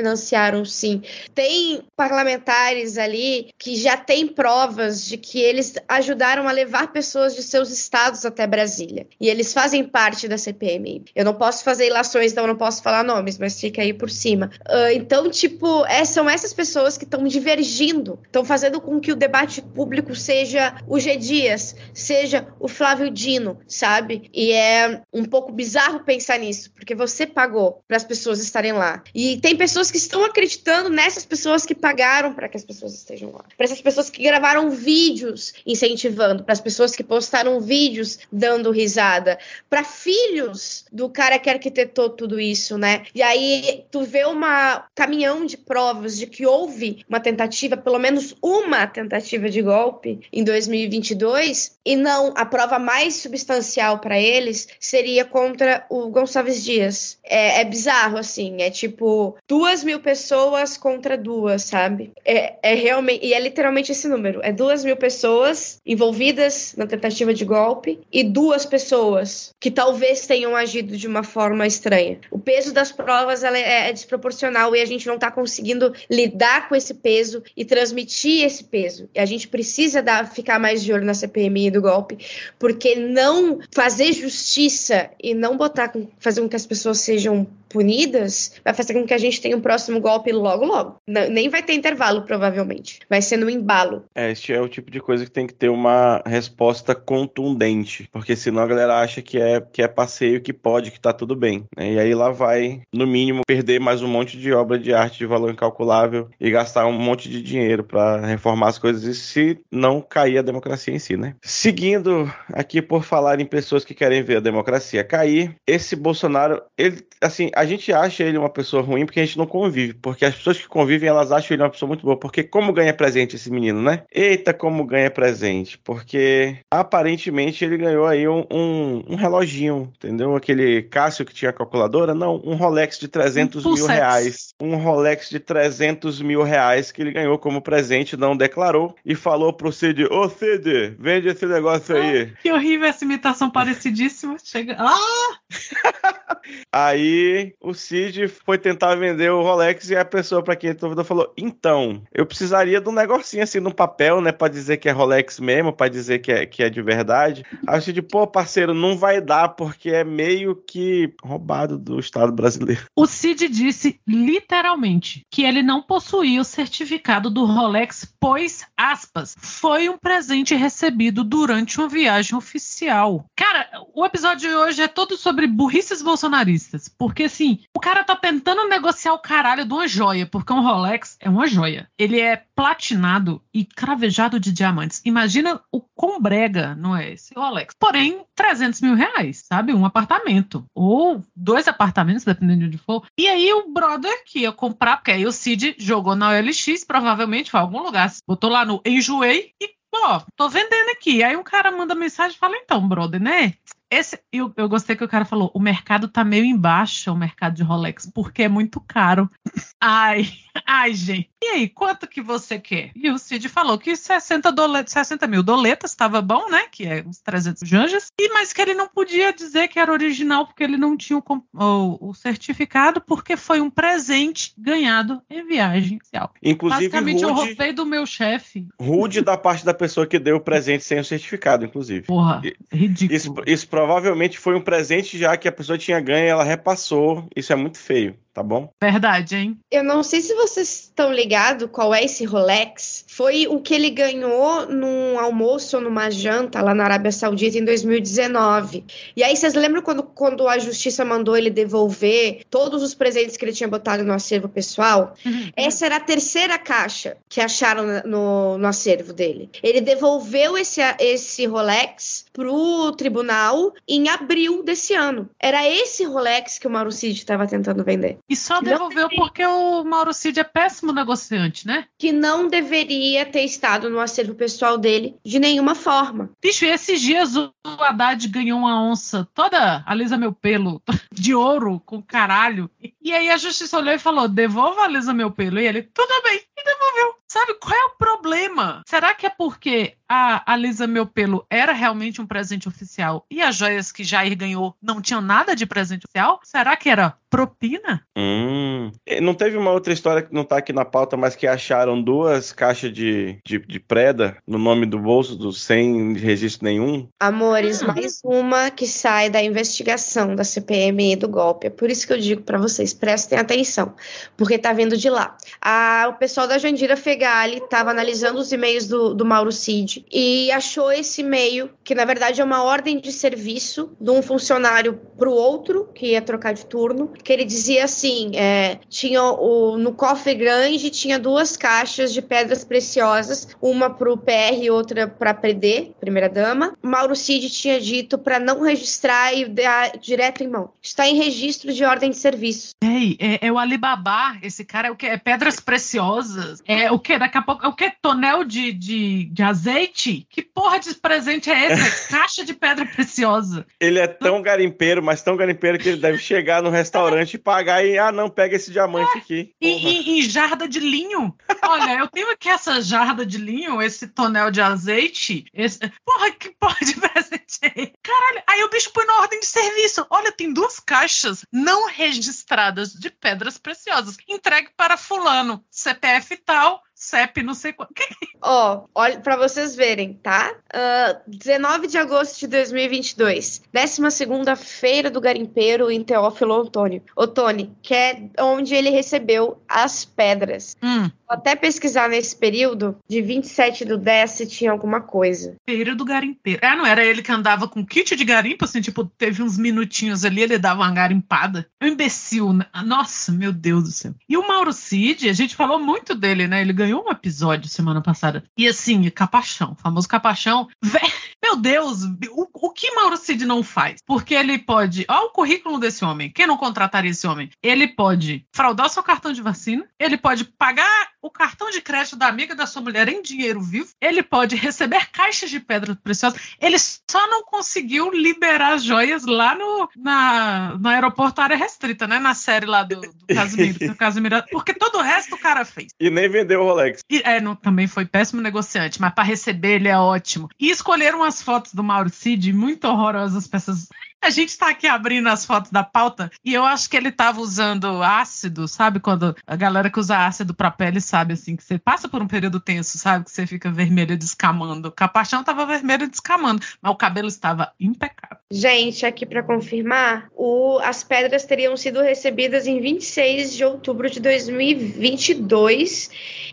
financiaram 0.44 0.64
sim. 0.64 1.02
Tem 1.34 1.82
parlamentares 1.96 2.98
ali 2.98 3.48
que 3.58 3.76
já 3.76 3.96
têm 3.96 4.26
provas 4.26 5.04
de 5.04 5.16
que 5.16 5.40
eles 5.40 5.74
ajudaram 5.88 6.48
a 6.48 6.52
levar 6.52 6.92
pessoas 6.92 7.34
de 7.34 7.42
seus 7.42 7.70
estados 7.70 8.24
até 8.24 8.46
Brasília. 8.46 9.06
E 9.20 9.28
eles 9.28 9.52
fazem 9.52 9.84
parte 9.84 10.28
da 10.28 10.36
CPMI. 10.36 11.04
Eu 11.14 11.24
não 11.24 11.34
posso 11.34 11.64
fazer 11.64 11.86
ilações, 11.86 12.32
então 12.32 12.46
não 12.46 12.56
posso 12.56 12.82
falar 12.82 13.04
nomes, 13.04 13.38
mas 13.38 13.58
fica 13.58 13.82
aí 13.82 13.92
por 13.92 14.10
cima. 14.10 14.50
Uh, 14.68 14.92
então, 14.94 15.30
tipo, 15.30 15.84
é, 15.86 16.04
são 16.04 16.28
essas 16.28 16.52
pessoas 16.52 16.98
que 16.98 17.04
estão 17.04 17.24
divergindo, 17.24 18.18
estão 18.26 18.44
fazendo 18.44 18.80
com 18.80 19.00
que 19.00 19.12
o 19.12 19.16
debate 19.16 19.62
público 19.62 20.14
seja 20.14 20.76
o 20.86 20.98
G. 20.98 21.14
Dias, 21.16 21.76
seja 21.92 22.46
o 22.58 22.68
Flávio 22.68 23.10
Dino, 23.10 23.58
sabe? 23.66 24.28
E 24.32 24.52
é 24.52 25.00
um 25.12 25.24
pouco 25.24 25.52
bizarro 25.52 26.00
pensar 26.00 26.38
nisso, 26.38 26.70
porque 26.72 26.94
você 26.94 27.26
pagou 27.26 27.82
para 27.86 27.96
as 27.96 28.04
pessoas 28.04 28.40
estarem 28.40 28.72
lá. 28.72 29.02
E 29.14 29.38
tem 29.38 29.56
pessoas 29.56 29.90
que 29.90 29.96
estão 29.96 30.24
acreditando 30.34 30.90
nessas 30.90 31.24
pessoas 31.24 31.64
que 31.64 31.76
pagaram 31.76 32.34
para 32.34 32.48
que 32.48 32.56
as 32.56 32.64
pessoas 32.64 32.92
estejam 32.92 33.30
lá. 33.30 33.44
Para 33.56 33.64
essas 33.64 33.80
pessoas 33.80 34.10
que 34.10 34.20
gravaram 34.20 34.68
vídeos 34.68 35.54
incentivando, 35.64 36.42
para 36.42 36.52
as 36.52 36.60
pessoas 36.60 36.96
que 36.96 37.04
postaram 37.04 37.60
vídeos 37.60 38.18
dando 38.32 38.72
risada, 38.72 39.38
para 39.70 39.84
filhos 39.84 40.84
do 40.90 41.08
cara 41.08 41.38
que 41.38 41.48
arquitetou 41.48 42.10
tudo 42.10 42.40
isso, 42.40 42.76
né? 42.76 43.04
E 43.14 43.22
aí 43.22 43.84
tu 43.92 44.02
vê 44.02 44.24
uma 44.24 44.88
caminhão 44.92 45.46
de 45.46 45.56
provas 45.56 46.18
de 46.18 46.26
que 46.26 46.44
houve 46.44 47.04
uma 47.08 47.20
tentativa, 47.20 47.76
pelo 47.76 48.00
menos 48.00 48.34
uma 48.42 48.88
tentativa 48.88 49.48
de 49.48 49.62
golpe 49.62 50.20
em 50.32 50.42
2022, 50.42 51.78
e 51.84 51.94
não 51.94 52.34
a 52.36 52.44
prova 52.44 52.78
mais 52.80 53.14
substancial 53.14 54.00
para 54.00 54.18
eles 54.18 54.66
seria 54.80 55.24
contra 55.24 55.86
o 55.88 56.08
Gonçalves 56.08 56.64
Dias. 56.64 57.18
É, 57.22 57.60
é 57.60 57.64
bizarro 57.64 58.18
assim, 58.18 58.62
é 58.62 58.70
tipo 58.70 59.36
duas 59.46 59.84
mil 59.84 60.00
pessoas 60.00 60.23
pessoas 60.24 60.78
contra 60.78 61.18
duas, 61.18 61.64
sabe? 61.64 62.12
É, 62.24 62.54
é 62.62 62.74
realmente. 62.74 63.26
E 63.26 63.34
é 63.34 63.40
literalmente 63.40 63.92
esse 63.92 64.08
número. 64.08 64.40
É 64.42 64.50
duas 64.50 64.82
mil 64.82 64.96
pessoas 64.96 65.78
envolvidas 65.84 66.74
na 66.78 66.86
tentativa 66.86 67.34
de 67.34 67.44
golpe 67.44 68.00
e 68.10 68.24
duas 68.24 68.64
pessoas 68.64 69.54
que 69.60 69.70
talvez 69.70 70.26
tenham 70.26 70.56
agido 70.56 70.96
de 70.96 71.06
uma 71.06 71.22
forma 71.22 71.66
estranha. 71.66 72.18
O 72.30 72.38
peso 72.38 72.72
das 72.72 72.90
provas 72.90 73.44
é, 73.44 73.88
é, 73.88 73.92
desproporcional 73.92 74.74
e 74.74 74.80
a 74.80 74.86
gente 74.86 75.06
não 75.06 75.18
tá 75.18 75.30
conseguindo 75.30 75.92
lidar 76.10 76.70
com 76.70 76.74
esse 76.74 76.94
peso 76.94 77.42
e 77.54 77.62
transmitir 77.62 78.46
esse 78.46 78.64
peso. 78.64 79.10
E 79.14 79.20
a 79.20 79.26
gente 79.26 79.46
precisa 79.46 80.00
dar, 80.00 80.26
ficar 80.32 80.58
mais 80.58 80.82
de 80.82 80.90
olho 80.90 81.04
na 81.04 81.12
CPMI 81.12 81.70
do 81.70 81.82
golpe, 81.82 82.16
porque 82.58 82.94
não 82.94 83.58
fazer 83.70 84.12
justiça 84.14 85.10
e 85.22 85.34
não 85.34 85.54
botar 85.54 85.92
fazer 86.18 86.40
com 86.40 86.48
que 86.48 86.56
as 86.56 86.66
pessoas 86.66 86.98
sejam 87.00 87.46
punidas 87.74 88.52
vai 88.64 88.72
fazer 88.72 88.94
com 88.94 89.04
que 89.04 89.12
a 89.12 89.18
gente 89.18 89.40
tenha 89.40 89.56
um 89.56 89.60
próximo 89.60 90.00
golpe 90.00 90.30
logo, 90.30 90.64
logo. 90.64 90.96
Nem 91.08 91.48
vai 91.48 91.60
ter 91.60 91.72
intervalo, 91.72 92.22
provavelmente. 92.22 93.00
Vai 93.10 93.20
ser 93.20 93.36
no 93.36 93.50
embalo. 93.50 94.04
É, 94.14 94.30
este 94.30 94.52
é 94.52 94.60
o 94.60 94.68
tipo 94.68 94.92
de 94.92 95.00
coisa 95.00 95.24
que 95.24 95.30
tem 95.30 95.44
que 95.44 95.52
ter 95.52 95.68
uma 95.68 96.22
resposta 96.24 96.94
contundente. 96.94 98.08
Porque 98.12 98.36
senão 98.36 98.62
a 98.62 98.66
galera 98.66 99.00
acha 99.00 99.20
que 99.20 99.40
é, 99.40 99.60
que 99.60 99.82
é 99.82 99.88
passeio, 99.88 100.40
que 100.40 100.52
pode, 100.52 100.92
que 100.92 101.00
tá 101.00 101.12
tudo 101.12 101.34
bem. 101.34 101.64
Né? 101.76 101.94
E 101.94 101.98
aí 101.98 102.14
lá 102.14 102.30
vai, 102.30 102.82
no 102.94 103.08
mínimo, 103.08 103.42
perder 103.44 103.80
mais 103.80 104.02
um 104.02 104.08
monte 104.08 104.38
de 104.38 104.52
obra 104.52 104.78
de 104.78 104.94
arte 104.94 105.18
de 105.18 105.26
valor 105.26 105.50
incalculável 105.50 106.28
e 106.40 106.50
gastar 106.50 106.86
um 106.86 106.92
monte 106.92 107.28
de 107.28 107.42
dinheiro 107.42 107.82
para 107.82 108.24
reformar 108.24 108.68
as 108.68 108.78
coisas 108.78 109.02
e 109.02 109.14
se 109.14 109.58
não 109.72 110.00
cair 110.00 110.38
a 110.38 110.42
democracia 110.42 110.94
em 110.94 110.98
si, 111.00 111.16
né? 111.16 111.34
Seguindo 111.42 112.32
aqui 112.52 112.80
por 112.80 113.02
falar 113.02 113.40
em 113.40 113.46
pessoas 113.46 113.84
que 113.84 113.94
querem 113.94 114.22
ver 114.22 114.36
a 114.36 114.40
democracia 114.40 115.02
cair, 115.02 115.56
esse 115.66 115.96
Bolsonaro, 115.96 116.62
ele, 116.78 116.98
assim, 117.20 117.50
a 117.54 117.63
a 117.64 117.66
gente 117.66 117.92
acha 117.92 118.22
ele 118.22 118.38
uma 118.38 118.50
pessoa 118.50 118.82
ruim 118.82 119.06
porque 119.06 119.20
a 119.20 119.24
gente 119.24 119.38
não 119.38 119.46
convive. 119.46 119.94
Porque 119.94 120.24
as 120.24 120.34
pessoas 120.34 120.58
que 120.58 120.68
convivem, 120.68 121.08
elas 121.08 121.32
acham 121.32 121.54
ele 121.54 121.62
uma 121.62 121.70
pessoa 121.70 121.88
muito 121.88 122.04
boa. 122.04 122.16
Porque 122.16 122.42
como 122.42 122.72
ganha 122.72 122.92
presente 122.92 123.36
esse 123.36 123.50
menino, 123.50 123.82
né? 123.82 124.02
Eita, 124.12 124.52
como 124.52 124.84
ganha 124.84 125.10
presente. 125.10 125.78
Porque 125.78 126.58
aparentemente 126.70 127.64
ele 127.64 127.78
ganhou 127.78 128.06
aí 128.06 128.28
um, 128.28 128.44
um, 128.50 129.04
um 129.08 129.16
reloginho, 129.16 129.90
entendeu? 129.96 130.36
Aquele 130.36 130.82
Cássio 130.82 131.24
que 131.24 131.34
tinha 131.34 131.52
calculadora. 131.52 132.14
Não, 132.14 132.40
um 132.44 132.54
Rolex 132.54 132.98
de 132.98 133.08
300 133.08 133.64
Um 133.64 133.74
mil 133.74 133.86
reais. 133.86 134.54
Um 134.60 134.76
Rolex 134.76 135.30
de 135.30 135.40
300 135.40 136.20
mil 136.20 136.42
reais 136.42 136.92
que 136.92 137.00
ele 137.00 137.12
ganhou 137.12 137.38
como 137.38 137.62
presente, 137.62 138.16
não 138.16 138.36
declarou. 138.36 138.94
E 139.04 139.14
falou 139.14 139.52
pro 139.52 139.72
Cid, 139.72 140.04
ô 140.04 140.28
Cid, 140.28 140.96
vende 140.98 141.28
esse 141.28 141.46
negócio 141.46 141.96
aí. 141.96 142.32
Que 142.42 142.52
horrível 142.52 142.86
essa 142.86 143.04
imitação 143.04 143.50
parecidíssima. 143.50 144.36
Chega. 144.44 144.76
Ah! 144.78 145.38
Aí 146.72 147.53
o 147.60 147.74
Cid 147.74 148.28
foi 148.28 148.58
tentar 148.58 148.94
vender 148.94 149.30
o 149.30 149.42
Rolex 149.42 149.90
e 149.90 149.96
a 149.96 150.04
pessoa 150.04 150.42
pra 150.42 150.56
quem 150.56 150.70
ele 150.70 150.78
convidou 150.78 151.04
falou: 151.04 151.32
Então, 151.36 152.02
eu 152.12 152.26
precisaria 152.26 152.80
de 152.80 152.88
um 152.88 152.92
negocinho 152.92 153.42
assim 153.42 153.60
no 153.60 153.74
papel, 153.74 154.20
né? 154.20 154.32
Pra 154.32 154.48
dizer 154.48 154.76
que 154.78 154.88
é 154.88 154.92
Rolex 154.92 155.40
mesmo, 155.40 155.72
pra 155.72 155.88
dizer 155.88 156.20
que 156.20 156.32
é, 156.32 156.46
que 156.46 156.62
é 156.62 156.70
de 156.70 156.82
verdade. 156.82 157.44
Aí 157.66 157.78
o 157.78 157.82
Cid, 157.82 158.02
pô, 158.02 158.26
parceiro, 158.26 158.74
não 158.74 158.96
vai 158.96 159.20
dar 159.20 159.50
porque 159.50 159.90
é 159.90 160.04
meio 160.04 160.54
que 160.54 161.12
roubado 161.22 161.78
do 161.78 161.98
Estado 161.98 162.32
brasileiro. 162.32 162.84
O 162.96 163.06
Cid 163.06 163.48
disse 163.48 164.00
literalmente 164.06 165.22
que 165.30 165.44
ele 165.44 165.62
não 165.62 165.82
possuía 165.82 166.40
o 166.40 166.44
certificado 166.44 167.30
do 167.30 167.44
Rolex, 167.44 168.12
pois, 168.20 168.64
aspas, 168.76 169.36
foi 169.38 169.88
um 169.88 169.98
presente 169.98 170.54
recebido 170.54 171.24
durante 171.24 171.78
uma 171.78 171.88
viagem 171.88 172.36
oficial. 172.36 173.24
Cara, 173.36 173.68
o 173.94 174.04
episódio 174.04 174.48
de 174.48 174.54
hoje 174.54 174.82
é 174.82 174.88
todo 174.88 175.16
sobre 175.16 175.46
burrices 175.46 176.02
bolsonaristas. 176.02 176.88
Porque, 176.88 177.28
assim, 177.34 177.60
o 177.76 177.80
cara 177.80 178.04
tá 178.04 178.14
tentando 178.14 178.68
negociar 178.68 179.12
o 179.12 179.18
caralho 179.18 179.64
de 179.64 179.72
uma 179.72 179.86
joia, 179.88 180.26
porque 180.26 180.52
um 180.52 180.62
Rolex 180.62 181.16
é 181.20 181.28
uma 181.28 181.46
joia. 181.46 181.88
Ele 181.98 182.20
é 182.20 182.36
platinado 182.54 183.42
e 183.52 183.64
cravejado 183.64 184.38
de 184.38 184.52
diamantes. 184.52 185.02
Imagina 185.04 185.60
o 185.70 185.80
quão 185.80 186.20
brega 186.20 186.74
não 186.74 186.96
é 186.96 187.12
esse 187.12 187.34
Rolex. 187.34 187.74
Porém, 187.78 188.24
300 188.34 188.80
mil 188.80 188.94
reais, 188.94 189.44
sabe? 189.46 189.74
Um 189.74 189.84
apartamento. 189.84 190.64
Ou 190.74 191.22
dois 191.34 191.66
apartamentos, 191.68 192.24
dependendo 192.24 192.60
de 192.60 192.66
onde 192.66 192.78
for. 192.78 193.06
E 193.18 193.26
aí 193.26 193.52
o 193.52 193.72
brother 193.72 194.24
que 194.24 194.40
ia 194.40 194.52
comprar, 194.52 194.96
porque 194.98 195.10
aí 195.10 195.26
o 195.26 195.32
Cid 195.32 195.74
jogou 195.78 196.14
na 196.14 196.30
OLX, 196.30 196.84
provavelmente 196.84 197.50
foi 197.50 197.60
algum 197.60 197.82
lugar. 197.82 198.10
Botou 198.26 198.50
lá 198.50 198.64
no 198.64 198.80
Enjoei 198.86 199.50
e, 199.60 199.70
ó, 199.94 200.20
tô 200.36 200.48
vendendo 200.48 200.90
aqui. 200.90 201.22
Aí 201.22 201.36
o 201.36 201.44
cara 201.44 201.70
manda 201.72 201.94
mensagem 201.94 202.36
e 202.36 202.38
fala, 202.38 202.56
então, 202.56 202.86
brother, 202.86 203.20
né? 203.20 203.54
Esse, 203.94 204.18
eu, 204.32 204.52
eu 204.56 204.68
gostei 204.68 204.96
que 204.96 205.04
o 205.04 205.08
cara 205.08 205.24
falou: 205.24 205.50
o 205.54 205.60
mercado 205.60 206.08
tá 206.08 206.24
meio 206.24 206.44
embaixo, 206.44 207.12
o 207.12 207.16
mercado 207.16 207.54
de 207.54 207.62
Rolex, 207.62 208.10
porque 208.14 208.42
é 208.44 208.48
muito 208.48 208.80
caro. 208.80 209.30
Ai, 209.86 210.26
ai, 210.66 210.94
gente. 210.94 211.28
E 211.42 211.46
aí, 211.46 211.68
quanto 211.68 212.06
que 212.06 212.22
você 212.22 212.58
quer? 212.58 212.90
E 212.96 213.10
o 213.10 213.18
Cid 213.18 213.50
falou 213.50 213.76
que 213.76 213.94
60, 213.94 214.50
dole, 214.50 214.82
60 214.86 215.26
mil 215.26 215.42
doletas 215.42 215.90
estava 215.90 216.22
bom, 216.22 216.48
né? 216.48 216.62
Que 216.72 216.86
é 216.86 217.04
uns 217.06 217.18
300 217.20 217.68
janjas. 217.68 218.06
E, 218.18 218.30
mas 218.32 218.50
que 218.54 218.62
ele 218.62 218.72
não 218.72 218.88
podia 218.88 219.30
dizer 219.30 219.68
que 219.68 219.78
era 219.78 219.92
original, 219.92 220.46
porque 220.46 220.64
ele 220.64 220.78
não 220.78 220.96
tinha 220.96 221.18
o, 221.18 221.22
o- 221.52 222.08
o 222.08 222.14
certificado, 222.14 222.98
porque 223.02 223.36
foi 223.36 223.60
um 223.60 223.68
presente 223.68 224.54
ganhado 224.56 225.20
em 225.28 225.46
viagem 225.46 225.98
oficial. 225.98 226.32
Inclusive, 226.42 226.88
Basicamente, 226.88 227.22
eu 227.22 227.34
rude, 227.34 227.48
roubei 227.48 227.72
do 227.74 227.84
meu 227.84 228.06
chefe. 228.06 228.66
rude 228.80 229.20
da 229.20 229.36
parte 229.36 229.66
da 229.66 229.74
pessoa 229.74 230.06
que 230.06 230.18
deu 230.18 230.36
o 230.36 230.40
presente 230.40 230.82
sem 230.82 230.98
o 230.98 231.04
certificado, 231.04 231.66
inclusive. 231.66 232.06
Porra, 232.06 232.40
ridículo. 232.72 233.14
Isso, 233.14 233.34
isso 233.46 233.68
provavelmente 233.84 234.38
foi 234.38 234.54
um 234.54 234.62
presente 234.62 235.18
já 235.18 235.36
que 235.36 235.46
a 235.46 235.52
pessoa 235.52 235.76
tinha 235.76 236.00
ganho 236.00 236.24
e 236.24 236.28
ela 236.28 236.42
repassou. 236.42 237.28
Isso 237.36 237.52
é 237.52 237.56
muito 237.56 237.78
feio, 237.78 238.16
tá 238.34 238.42
bom? 238.42 238.68
Verdade, 238.82 239.36
hein? 239.36 239.58
Eu 239.70 239.84
não 239.84 240.02
sei 240.02 240.20
se 240.20 240.34
vocês 240.34 240.84
estão 240.84 241.12
ligados 241.12 241.68
qual 241.70 241.94
é 241.94 242.04
esse 242.04 242.24
Rolex. 242.24 243.04
Foi 243.08 243.46
o 243.46 243.60
que 243.60 243.72
ele 243.72 243.90
ganhou 243.90 244.66
num 244.66 245.18
almoço 245.18 245.76
ou 245.76 245.82
numa 245.82 246.10
janta 246.10 246.60
lá 246.60 246.74
na 246.74 246.84
Arábia 246.84 247.12
Saudita 247.12 247.56
em 247.56 247.64
2019. 247.64 248.84
E 249.16 249.22
aí, 249.22 249.36
vocês 249.36 249.54
lembram 249.54 249.82
quando, 249.82 250.02
quando 250.02 250.48
a 250.48 250.58
justiça 250.58 251.04
mandou 251.04 251.36
ele 251.36 251.48
devolver 251.48 252.40
todos 252.50 252.82
os 252.82 252.92
presentes 252.92 253.36
que 253.36 253.44
ele 253.44 253.52
tinha 253.52 253.68
botado 253.68 254.02
no 254.02 254.12
acervo 254.12 254.48
pessoal? 254.48 255.14
Essa 255.56 255.86
era 255.86 255.96
a 255.96 256.00
terceira 256.00 256.58
caixa 256.58 257.16
que 257.28 257.40
acharam 257.40 258.02
no, 258.04 258.58
no 258.58 258.66
acervo 258.66 259.12
dele. 259.12 259.48
Ele 259.62 259.80
devolveu 259.80 260.58
esse, 260.58 260.80
esse 260.98 261.46
Rolex 261.46 262.26
pro 262.32 262.90
tribunal 262.92 263.72
em 263.88 264.08
abril 264.08 264.64
desse 264.64 264.92
ano. 264.92 265.28
Era 265.38 265.64
esse 265.68 266.02
Rolex 266.04 266.58
que 266.58 266.66
o 266.66 266.70
Mauro 266.70 266.90
Cid 266.90 267.16
estava 267.16 267.46
tentando 267.46 267.84
vender. 267.84 268.18
E 268.28 268.34
só 268.36 268.60
devolveu 268.60 269.08
porque 269.10 269.44
o 269.44 269.84
Mauro 269.84 270.14
Cid 270.14 270.40
é 270.40 270.44
péssimo 270.44 270.92
negociante, 270.92 271.66
né? 271.66 271.86
que 271.98 272.12
não 272.12 272.48
deveria 272.48 273.24
ter 273.24 273.44
estado 273.44 273.88
no 273.88 274.00
acervo 274.00 274.34
pessoal 274.34 274.76
dele 274.76 275.16
de 275.24 275.38
nenhuma 275.38 275.74
forma. 275.74 276.30
Bicho, 276.42 276.64
e 276.64 276.68
esses 276.68 277.00
dias 277.00 277.36
o 277.36 277.52
Haddad 277.64 278.28
ganhou 278.28 278.58
uma 278.58 278.82
onça 278.82 279.28
toda, 279.34 279.82
alisa 279.86 280.16
meu 280.16 280.32
pelo, 280.32 280.82
de 281.12 281.34
ouro, 281.34 281.80
com 281.84 282.02
caralho. 282.02 282.70
E 283.02 283.12
aí 283.12 283.30
a 283.30 283.36
justiça 283.36 283.78
olhou 283.78 283.94
e 283.94 283.98
falou: 283.98 284.28
devolva 284.28 284.84
alisa 284.84 285.12
meu 285.12 285.30
pelo. 285.30 285.58
E 285.58 285.66
ele, 285.66 285.82
tudo 285.82 286.22
bem, 286.22 286.40
e 286.56 286.64
devolveu. 286.64 287.14
Sabe 287.34 287.54
qual 287.54 287.74
é 287.74 287.84
o 287.86 287.96
problema? 287.96 288.82
Será 288.86 289.12
que 289.12 289.26
é 289.26 289.30
porque 289.30 289.96
a 290.08 290.52
Alisa 290.52 290.86
Meu 290.86 291.04
Pelo 291.04 291.44
era 291.50 291.72
realmente 291.72 292.20
um 292.20 292.26
presente 292.26 292.68
oficial 292.68 293.26
e 293.28 293.42
as 293.42 293.56
joias 293.56 293.90
que 293.90 294.04
Jair 294.04 294.36
ganhou 294.36 294.76
não 294.80 295.02
tinham 295.02 295.20
nada 295.20 295.56
de 295.56 295.66
presente 295.66 296.04
oficial? 296.06 296.38
Será 296.44 296.76
que 296.76 296.88
era 296.88 297.18
propina? 297.34 298.00
Hum. 298.16 298.92
Não 299.20 299.34
teve 299.34 299.56
uma 299.56 299.70
outra 299.72 299.92
história 299.92 300.22
que 300.22 300.32
não 300.32 300.44
tá 300.44 300.58
aqui 300.58 300.72
na 300.72 300.84
pauta, 300.84 301.16
mas 301.16 301.34
que 301.34 301.46
acharam 301.46 302.00
duas 302.00 302.52
caixas 302.52 302.92
de, 302.92 303.38
de, 303.44 303.58
de 303.58 303.80
preda 303.80 304.36
no 304.46 304.58
nome 304.58 304.86
do 304.86 304.98
bolso 304.98 305.34
do 305.36 305.52
sem 305.52 306.14
registro 306.14 306.64
nenhum? 306.64 307.08
Amores, 307.18 307.82
Hum. 307.82 307.86
mais 307.88 308.20
uma 308.24 308.70
que 308.70 308.86
sai 308.86 309.28
da 309.30 309.42
investigação 309.42 310.34
da 310.36 310.44
CPM 310.44 311.12
e 311.12 311.16
do 311.16 311.28
golpe. 311.28 311.66
É 311.66 311.70
por 311.70 311.90
isso 311.90 312.06
que 312.06 312.12
eu 312.12 312.18
digo 312.18 312.42
pra 312.42 312.58
vocês, 312.58 312.94
prestem 312.94 313.38
atenção, 313.38 313.94
porque 314.36 314.58
tá 314.58 314.72
vindo 314.72 314.96
de 314.96 315.10
lá. 315.10 315.36
A- 315.60 316.06
o 316.10 316.14
pessoal 316.18 316.46
da 316.46 316.58
Jandira 316.58 316.96
Fegali 316.96 317.60
tava 317.68 317.90
analisando 317.90 318.38
os 318.38 318.52
e-mails 318.52 318.86
do, 318.86 319.12
do 319.14 319.24
Mauro 319.24 319.50
Cid 319.50 320.04
e 320.12 320.50
achou 320.52 320.92
esse 320.92 321.22
e-mail, 321.22 321.70
que 321.82 321.94
na 321.94 322.04
verdade 322.04 322.40
é 322.40 322.44
uma 322.44 322.62
ordem 322.62 323.00
de 323.00 323.10
serviço 323.10 323.90
de 324.00 324.10
um 324.10 324.22
funcionário 324.22 325.00
pro 325.16 325.32
outro, 325.32 325.88
que 325.94 326.12
ia 326.12 326.22
trocar 326.22 326.52
de 326.52 326.64
turno, 326.66 327.08
que 327.24 327.32
ele 327.32 327.44
dizia 327.44 327.84
assim, 327.84 328.32
é, 328.36 328.78
tinha 328.88 329.22
o, 329.22 329.78
no 329.78 329.92
cofre 329.92 330.34
grande 330.34 330.90
tinha 330.90 331.18
duas 331.18 331.56
caixas 331.56 332.12
de 332.12 332.20
pedras 332.20 332.64
preciosas, 332.64 333.48
uma 333.60 333.88
pro 333.88 334.16
PR 334.16 334.62
e 334.62 334.70
outra 334.70 335.08
pra 335.08 335.32
PD, 335.32 335.92
primeira 335.98 336.28
dama. 336.28 336.76
Mauro 336.82 337.16
Cid 337.16 337.48
tinha 337.50 337.80
dito 337.80 338.18
pra 338.18 338.38
não 338.38 338.62
registrar 338.62 339.32
e 339.32 339.46
dar 339.48 339.96
direto 339.98 340.44
em 340.44 340.48
mão. 340.48 340.70
Está 340.82 341.08
em 341.08 341.16
registro 341.16 341.72
de 341.72 341.84
ordem 341.84 342.10
de 342.10 342.16
serviço. 342.16 342.74
Ei, 342.82 343.16
é, 343.18 343.46
é 343.46 343.52
o 343.52 343.58
Alibaba, 343.58 344.36
esse 344.42 344.64
cara 344.64 344.88
é 344.88 344.90
o 344.90 344.96
que? 344.96 345.06
É 345.06 345.16
pedras 345.16 345.58
preciosas. 345.58 346.62
É 346.66 346.92
o 346.92 346.98
que? 346.98 347.18
Daqui 347.18 347.38
a 347.38 347.42
pouco. 347.42 347.64
É 347.64 347.68
o 347.68 347.74
que? 347.74 347.90
Tonel 348.02 348.44
de, 348.44 348.72
de, 348.72 349.24
de 349.26 349.42
azeite? 349.42 350.26
Que 350.28 350.42
porra 350.42 350.78
de 350.78 350.94
presente 350.94 351.50
é 351.50 351.72
esse? 351.72 352.08
Caixa 352.10 352.44
de 352.44 352.52
pedra 352.52 352.84
preciosa. 352.84 353.64
Ele 353.80 353.98
é 353.98 354.06
tão 354.06 354.42
garimpeiro, 354.42 355.02
mas 355.02 355.22
tão 355.22 355.36
garimpeiro 355.36 355.78
que 355.78 355.88
ele 355.88 356.00
deve 356.00 356.18
chegar 356.18 356.62
no 356.62 356.70
restaurante 356.70 357.13
e 357.22 357.38
pagar 357.38 357.84
e, 357.84 357.98
ah, 357.98 358.10
não, 358.12 358.28
pega 358.28 358.56
esse 358.56 358.70
diamante 358.70 359.18
aqui. 359.18 359.52
E, 359.60 359.68
e- 359.68 360.18
e 360.18 360.22
jarda 360.22 360.66
de 360.68 360.80
linho. 360.80 361.34
Olha, 361.62 361.98
eu 361.98 362.08
tenho 362.08 362.30
aqui 362.30 362.48
essa 362.48 362.80
jarda 362.80 363.24
de 363.24 363.38
linho, 363.38 363.80
esse 363.82 364.06
tonel 364.08 364.50
de 364.50 364.60
azeite. 364.60 365.44
Esse... 365.54 365.78
Porra, 366.04 366.30
que 366.32 366.50
porra 366.50 366.76
de 366.84 366.94
presente 367.00 367.58
é 367.62 367.72
esse? 367.76 367.92
Caralho, 368.02 368.42
aí 368.48 368.62
o 368.64 368.70
bicho 368.70 368.90
põe 368.92 369.06
na 369.06 369.20
ordem 369.20 369.40
de 369.40 369.46
serviço. 369.46 370.06
Olha, 370.10 370.32
tem 370.32 370.52
duas 370.52 370.78
caixas 370.80 371.44
não 371.52 371.88
registradas 371.88 372.92
de 372.92 373.10
pedras 373.10 373.58
preciosas. 373.58 374.16
Entregue 374.28 374.68
para 374.76 374.96
fulano. 374.96 375.64
CPF 375.70 376.36
tal, 376.38 376.82
CEP 376.94 377.42
não 377.42 377.54
sei. 377.54 377.72
Que- 377.72 378.04
Ó, 378.46 378.84
olha 378.94 379.20
pra 379.20 379.36
vocês 379.36 379.74
verem, 379.74 380.14
tá? 380.22 380.54
Ah, 380.72 381.18
19 381.26 381.86
de 381.86 381.96
agosto 381.96 382.38
de 382.40 382.46
2022, 382.46 383.62
12 383.72 384.56
feira 384.56 385.10
do 385.10 385.20
garimpeiro 385.20 385.90
em 385.90 386.04
Teófilo 386.04 386.54
Otônio. 386.54 387.02
Otônio, 387.16 387.74
que 387.82 387.94
é 387.94 388.28
onde 388.38 388.74
ele 388.74 388.90
recebeu 388.90 389.62
as 389.68 390.04
pedras. 390.04 390.76
Hum, 390.82 391.10
Vou 391.26 391.38
até 391.38 391.56
pesquisar 391.56 392.06
nesse 392.10 392.36
período, 392.36 392.98
de 393.08 393.22
27 393.22 393.86
do 393.86 393.96
10, 393.96 394.30
se 394.30 394.46
tinha 394.46 394.70
alguma 394.70 395.00
coisa. 395.00 395.56
feira 395.66 395.94
do 395.94 396.04
garimpeiro. 396.04 396.60
É, 396.62 396.76
não 396.76 396.84
era 396.86 397.02
ele 397.02 397.22
que 397.22 397.32
andava 397.32 397.66
com 397.66 397.84
kit 397.84 398.14
de 398.14 398.24
garimpo, 398.26 398.66
assim, 398.66 398.82
tipo, 398.82 399.06
teve 399.06 399.42
uns 399.42 399.56
minutinhos 399.56 400.22
ali, 400.24 400.42
ele 400.42 400.58
dava 400.58 400.82
uma 400.82 400.92
garimpada. 400.92 401.66
Um 401.82 401.86
imbecil, 401.86 402.52
né? 402.52 402.66
Nossa, 402.84 403.32
meu 403.32 403.52
Deus 403.52 403.84
do 403.84 403.90
céu. 403.90 404.14
E 404.28 404.36
o 404.36 404.46
Mauro 404.46 404.72
Cid, 404.72 405.26
a 405.28 405.32
gente 405.32 405.56
falou 405.56 405.78
muito 405.78 406.14
dele, 406.14 406.46
né? 406.46 406.60
Ele 406.60 406.74
ganhou 406.84 407.04
um 407.06 407.10
episódio 407.10 407.68
semana 407.68 408.02
passada. 408.02 408.44
E 408.56 408.68
assim, 408.68 409.08
Capachão, 409.10 409.72
o 409.72 409.82
famoso 409.82 410.08
Capachão. 410.08 410.68
Vé- 410.82 411.00
meu 411.42 411.56
Deus, 411.56 412.02
o, 412.30 412.48
o 412.66 412.70
que 412.70 412.90
Mauro 412.94 413.16
Cid 413.16 413.44
não 413.44 413.62
faz? 413.62 414.00
Porque 414.06 414.34
ele 414.34 414.58
pode. 414.58 415.04
Olha 415.08 415.26
o 415.26 415.30
currículo 415.30 415.78
desse 415.78 416.04
homem. 416.04 416.30
Quem 416.30 416.46
não 416.46 416.56
contrataria 416.56 417.10
esse 417.10 417.26
homem? 417.26 417.50
Ele 417.62 417.88
pode 417.88 418.46
fraudar 418.54 418.88
seu 418.90 419.02
cartão 419.02 419.32
de 419.32 419.42
vacina, 419.42 419.86
ele 419.98 420.16
pode 420.16 420.44
pagar 420.44 421.08
o 421.24 421.30
cartão 421.30 421.70
de 421.70 421.80
crédito 421.80 422.16
da 422.16 422.26
amiga 422.26 422.54
da 422.54 422.66
sua 422.66 422.82
mulher 422.82 423.08
em 423.08 423.22
dinheiro 423.22 423.58
vivo, 423.58 423.88
ele 423.98 424.22
pode 424.22 424.56
receber 424.56 425.08
caixas 425.10 425.48
de 425.48 425.58
pedras 425.58 425.96
preciosas. 425.96 426.38
Ele 426.60 426.76
só 426.78 427.26
não 427.30 427.42
conseguiu 427.42 428.10
liberar 428.10 428.74
as 428.74 428.84
joias 428.84 429.24
lá 429.24 429.54
no, 429.54 429.88
na, 429.96 430.76
no 430.78 430.86
aeroporto 430.86 431.40
área 431.40 431.56
restrita, 431.56 432.06
né? 432.06 432.18
Na 432.18 432.34
série 432.34 432.66
lá 432.66 432.82
do, 432.82 433.00
do 433.00 433.34
Casimiro, 433.34 433.78
do 433.78 433.94
Casimiro. 433.96 434.44
Porque 434.50 434.74
todo 434.74 434.98
o 434.98 435.02
resto 435.02 435.34
o 435.34 435.38
cara 435.38 435.64
fez. 435.64 435.94
E 435.98 436.10
nem 436.10 436.28
vendeu 436.28 436.60
o 436.60 436.64
Rolex. 436.64 437.00
E, 437.10 437.22
é, 437.24 437.40
não, 437.40 437.56
também 437.56 437.86
foi 437.86 438.04
péssimo 438.04 438.42
negociante, 438.42 439.00
mas 439.00 439.14
para 439.14 439.24
receber 439.24 439.76
ele 439.76 439.88
é 439.88 439.96
ótimo. 439.96 440.50
E 440.60 440.68
escolheram 440.68 441.20
umas 441.20 441.40
fotos 441.40 441.72
do 441.72 441.82
Mauro 441.82 442.10
Cid 442.10 442.52
muito 442.52 442.86
horrorosas 442.86 443.46
para 443.46 443.56
essas 443.56 443.88
a 444.24 444.30
gente 444.30 444.48
está 444.48 444.70
aqui 444.70 444.86
abrindo 444.86 445.28
as 445.28 445.44
fotos 445.44 445.70
da 445.70 445.84
pauta 445.84 446.30
e 446.42 446.54
eu 446.54 446.64
acho 446.64 446.88
que 446.88 446.96
ele 446.96 447.10
estava 447.10 447.40
usando 447.40 448.02
ácido, 448.02 448.66
sabe? 448.66 448.98
Quando 448.98 449.36
a 449.46 449.54
galera 449.54 449.90
que 449.90 450.00
usa 450.00 450.26
ácido 450.26 450.54
para 450.54 450.70
pele 450.70 450.98
sabe 451.00 451.34
assim 451.34 451.54
que 451.54 451.62
você 451.62 451.78
passa 451.78 452.08
por 452.08 452.22
um 452.22 452.26
período 452.26 452.58
tenso, 452.58 452.96
sabe? 452.98 453.26
Que 453.26 453.30
você 453.30 453.46
fica 453.46 453.70
vermelho 453.70 454.16
descamando. 454.16 454.88
O 454.88 454.92
capachão 454.92 455.40
estava 455.40 455.66
vermelho 455.66 456.08
descamando, 456.08 456.64
mas 456.80 456.92
o 456.92 456.96
cabelo 456.96 457.28
estava 457.28 457.72
impecável. 457.78 458.38
Gente, 458.50 459.04
aqui 459.04 459.26
para 459.26 459.42
confirmar, 459.42 460.28
o, 460.34 460.78
as 460.82 461.04
pedras 461.04 461.44
teriam 461.44 461.76
sido 461.76 462.00
recebidas 462.00 462.66
em 462.66 462.80
26 462.80 463.52
de 463.52 463.64
outubro 463.64 464.08
de 464.08 464.20
2022 464.20 466.10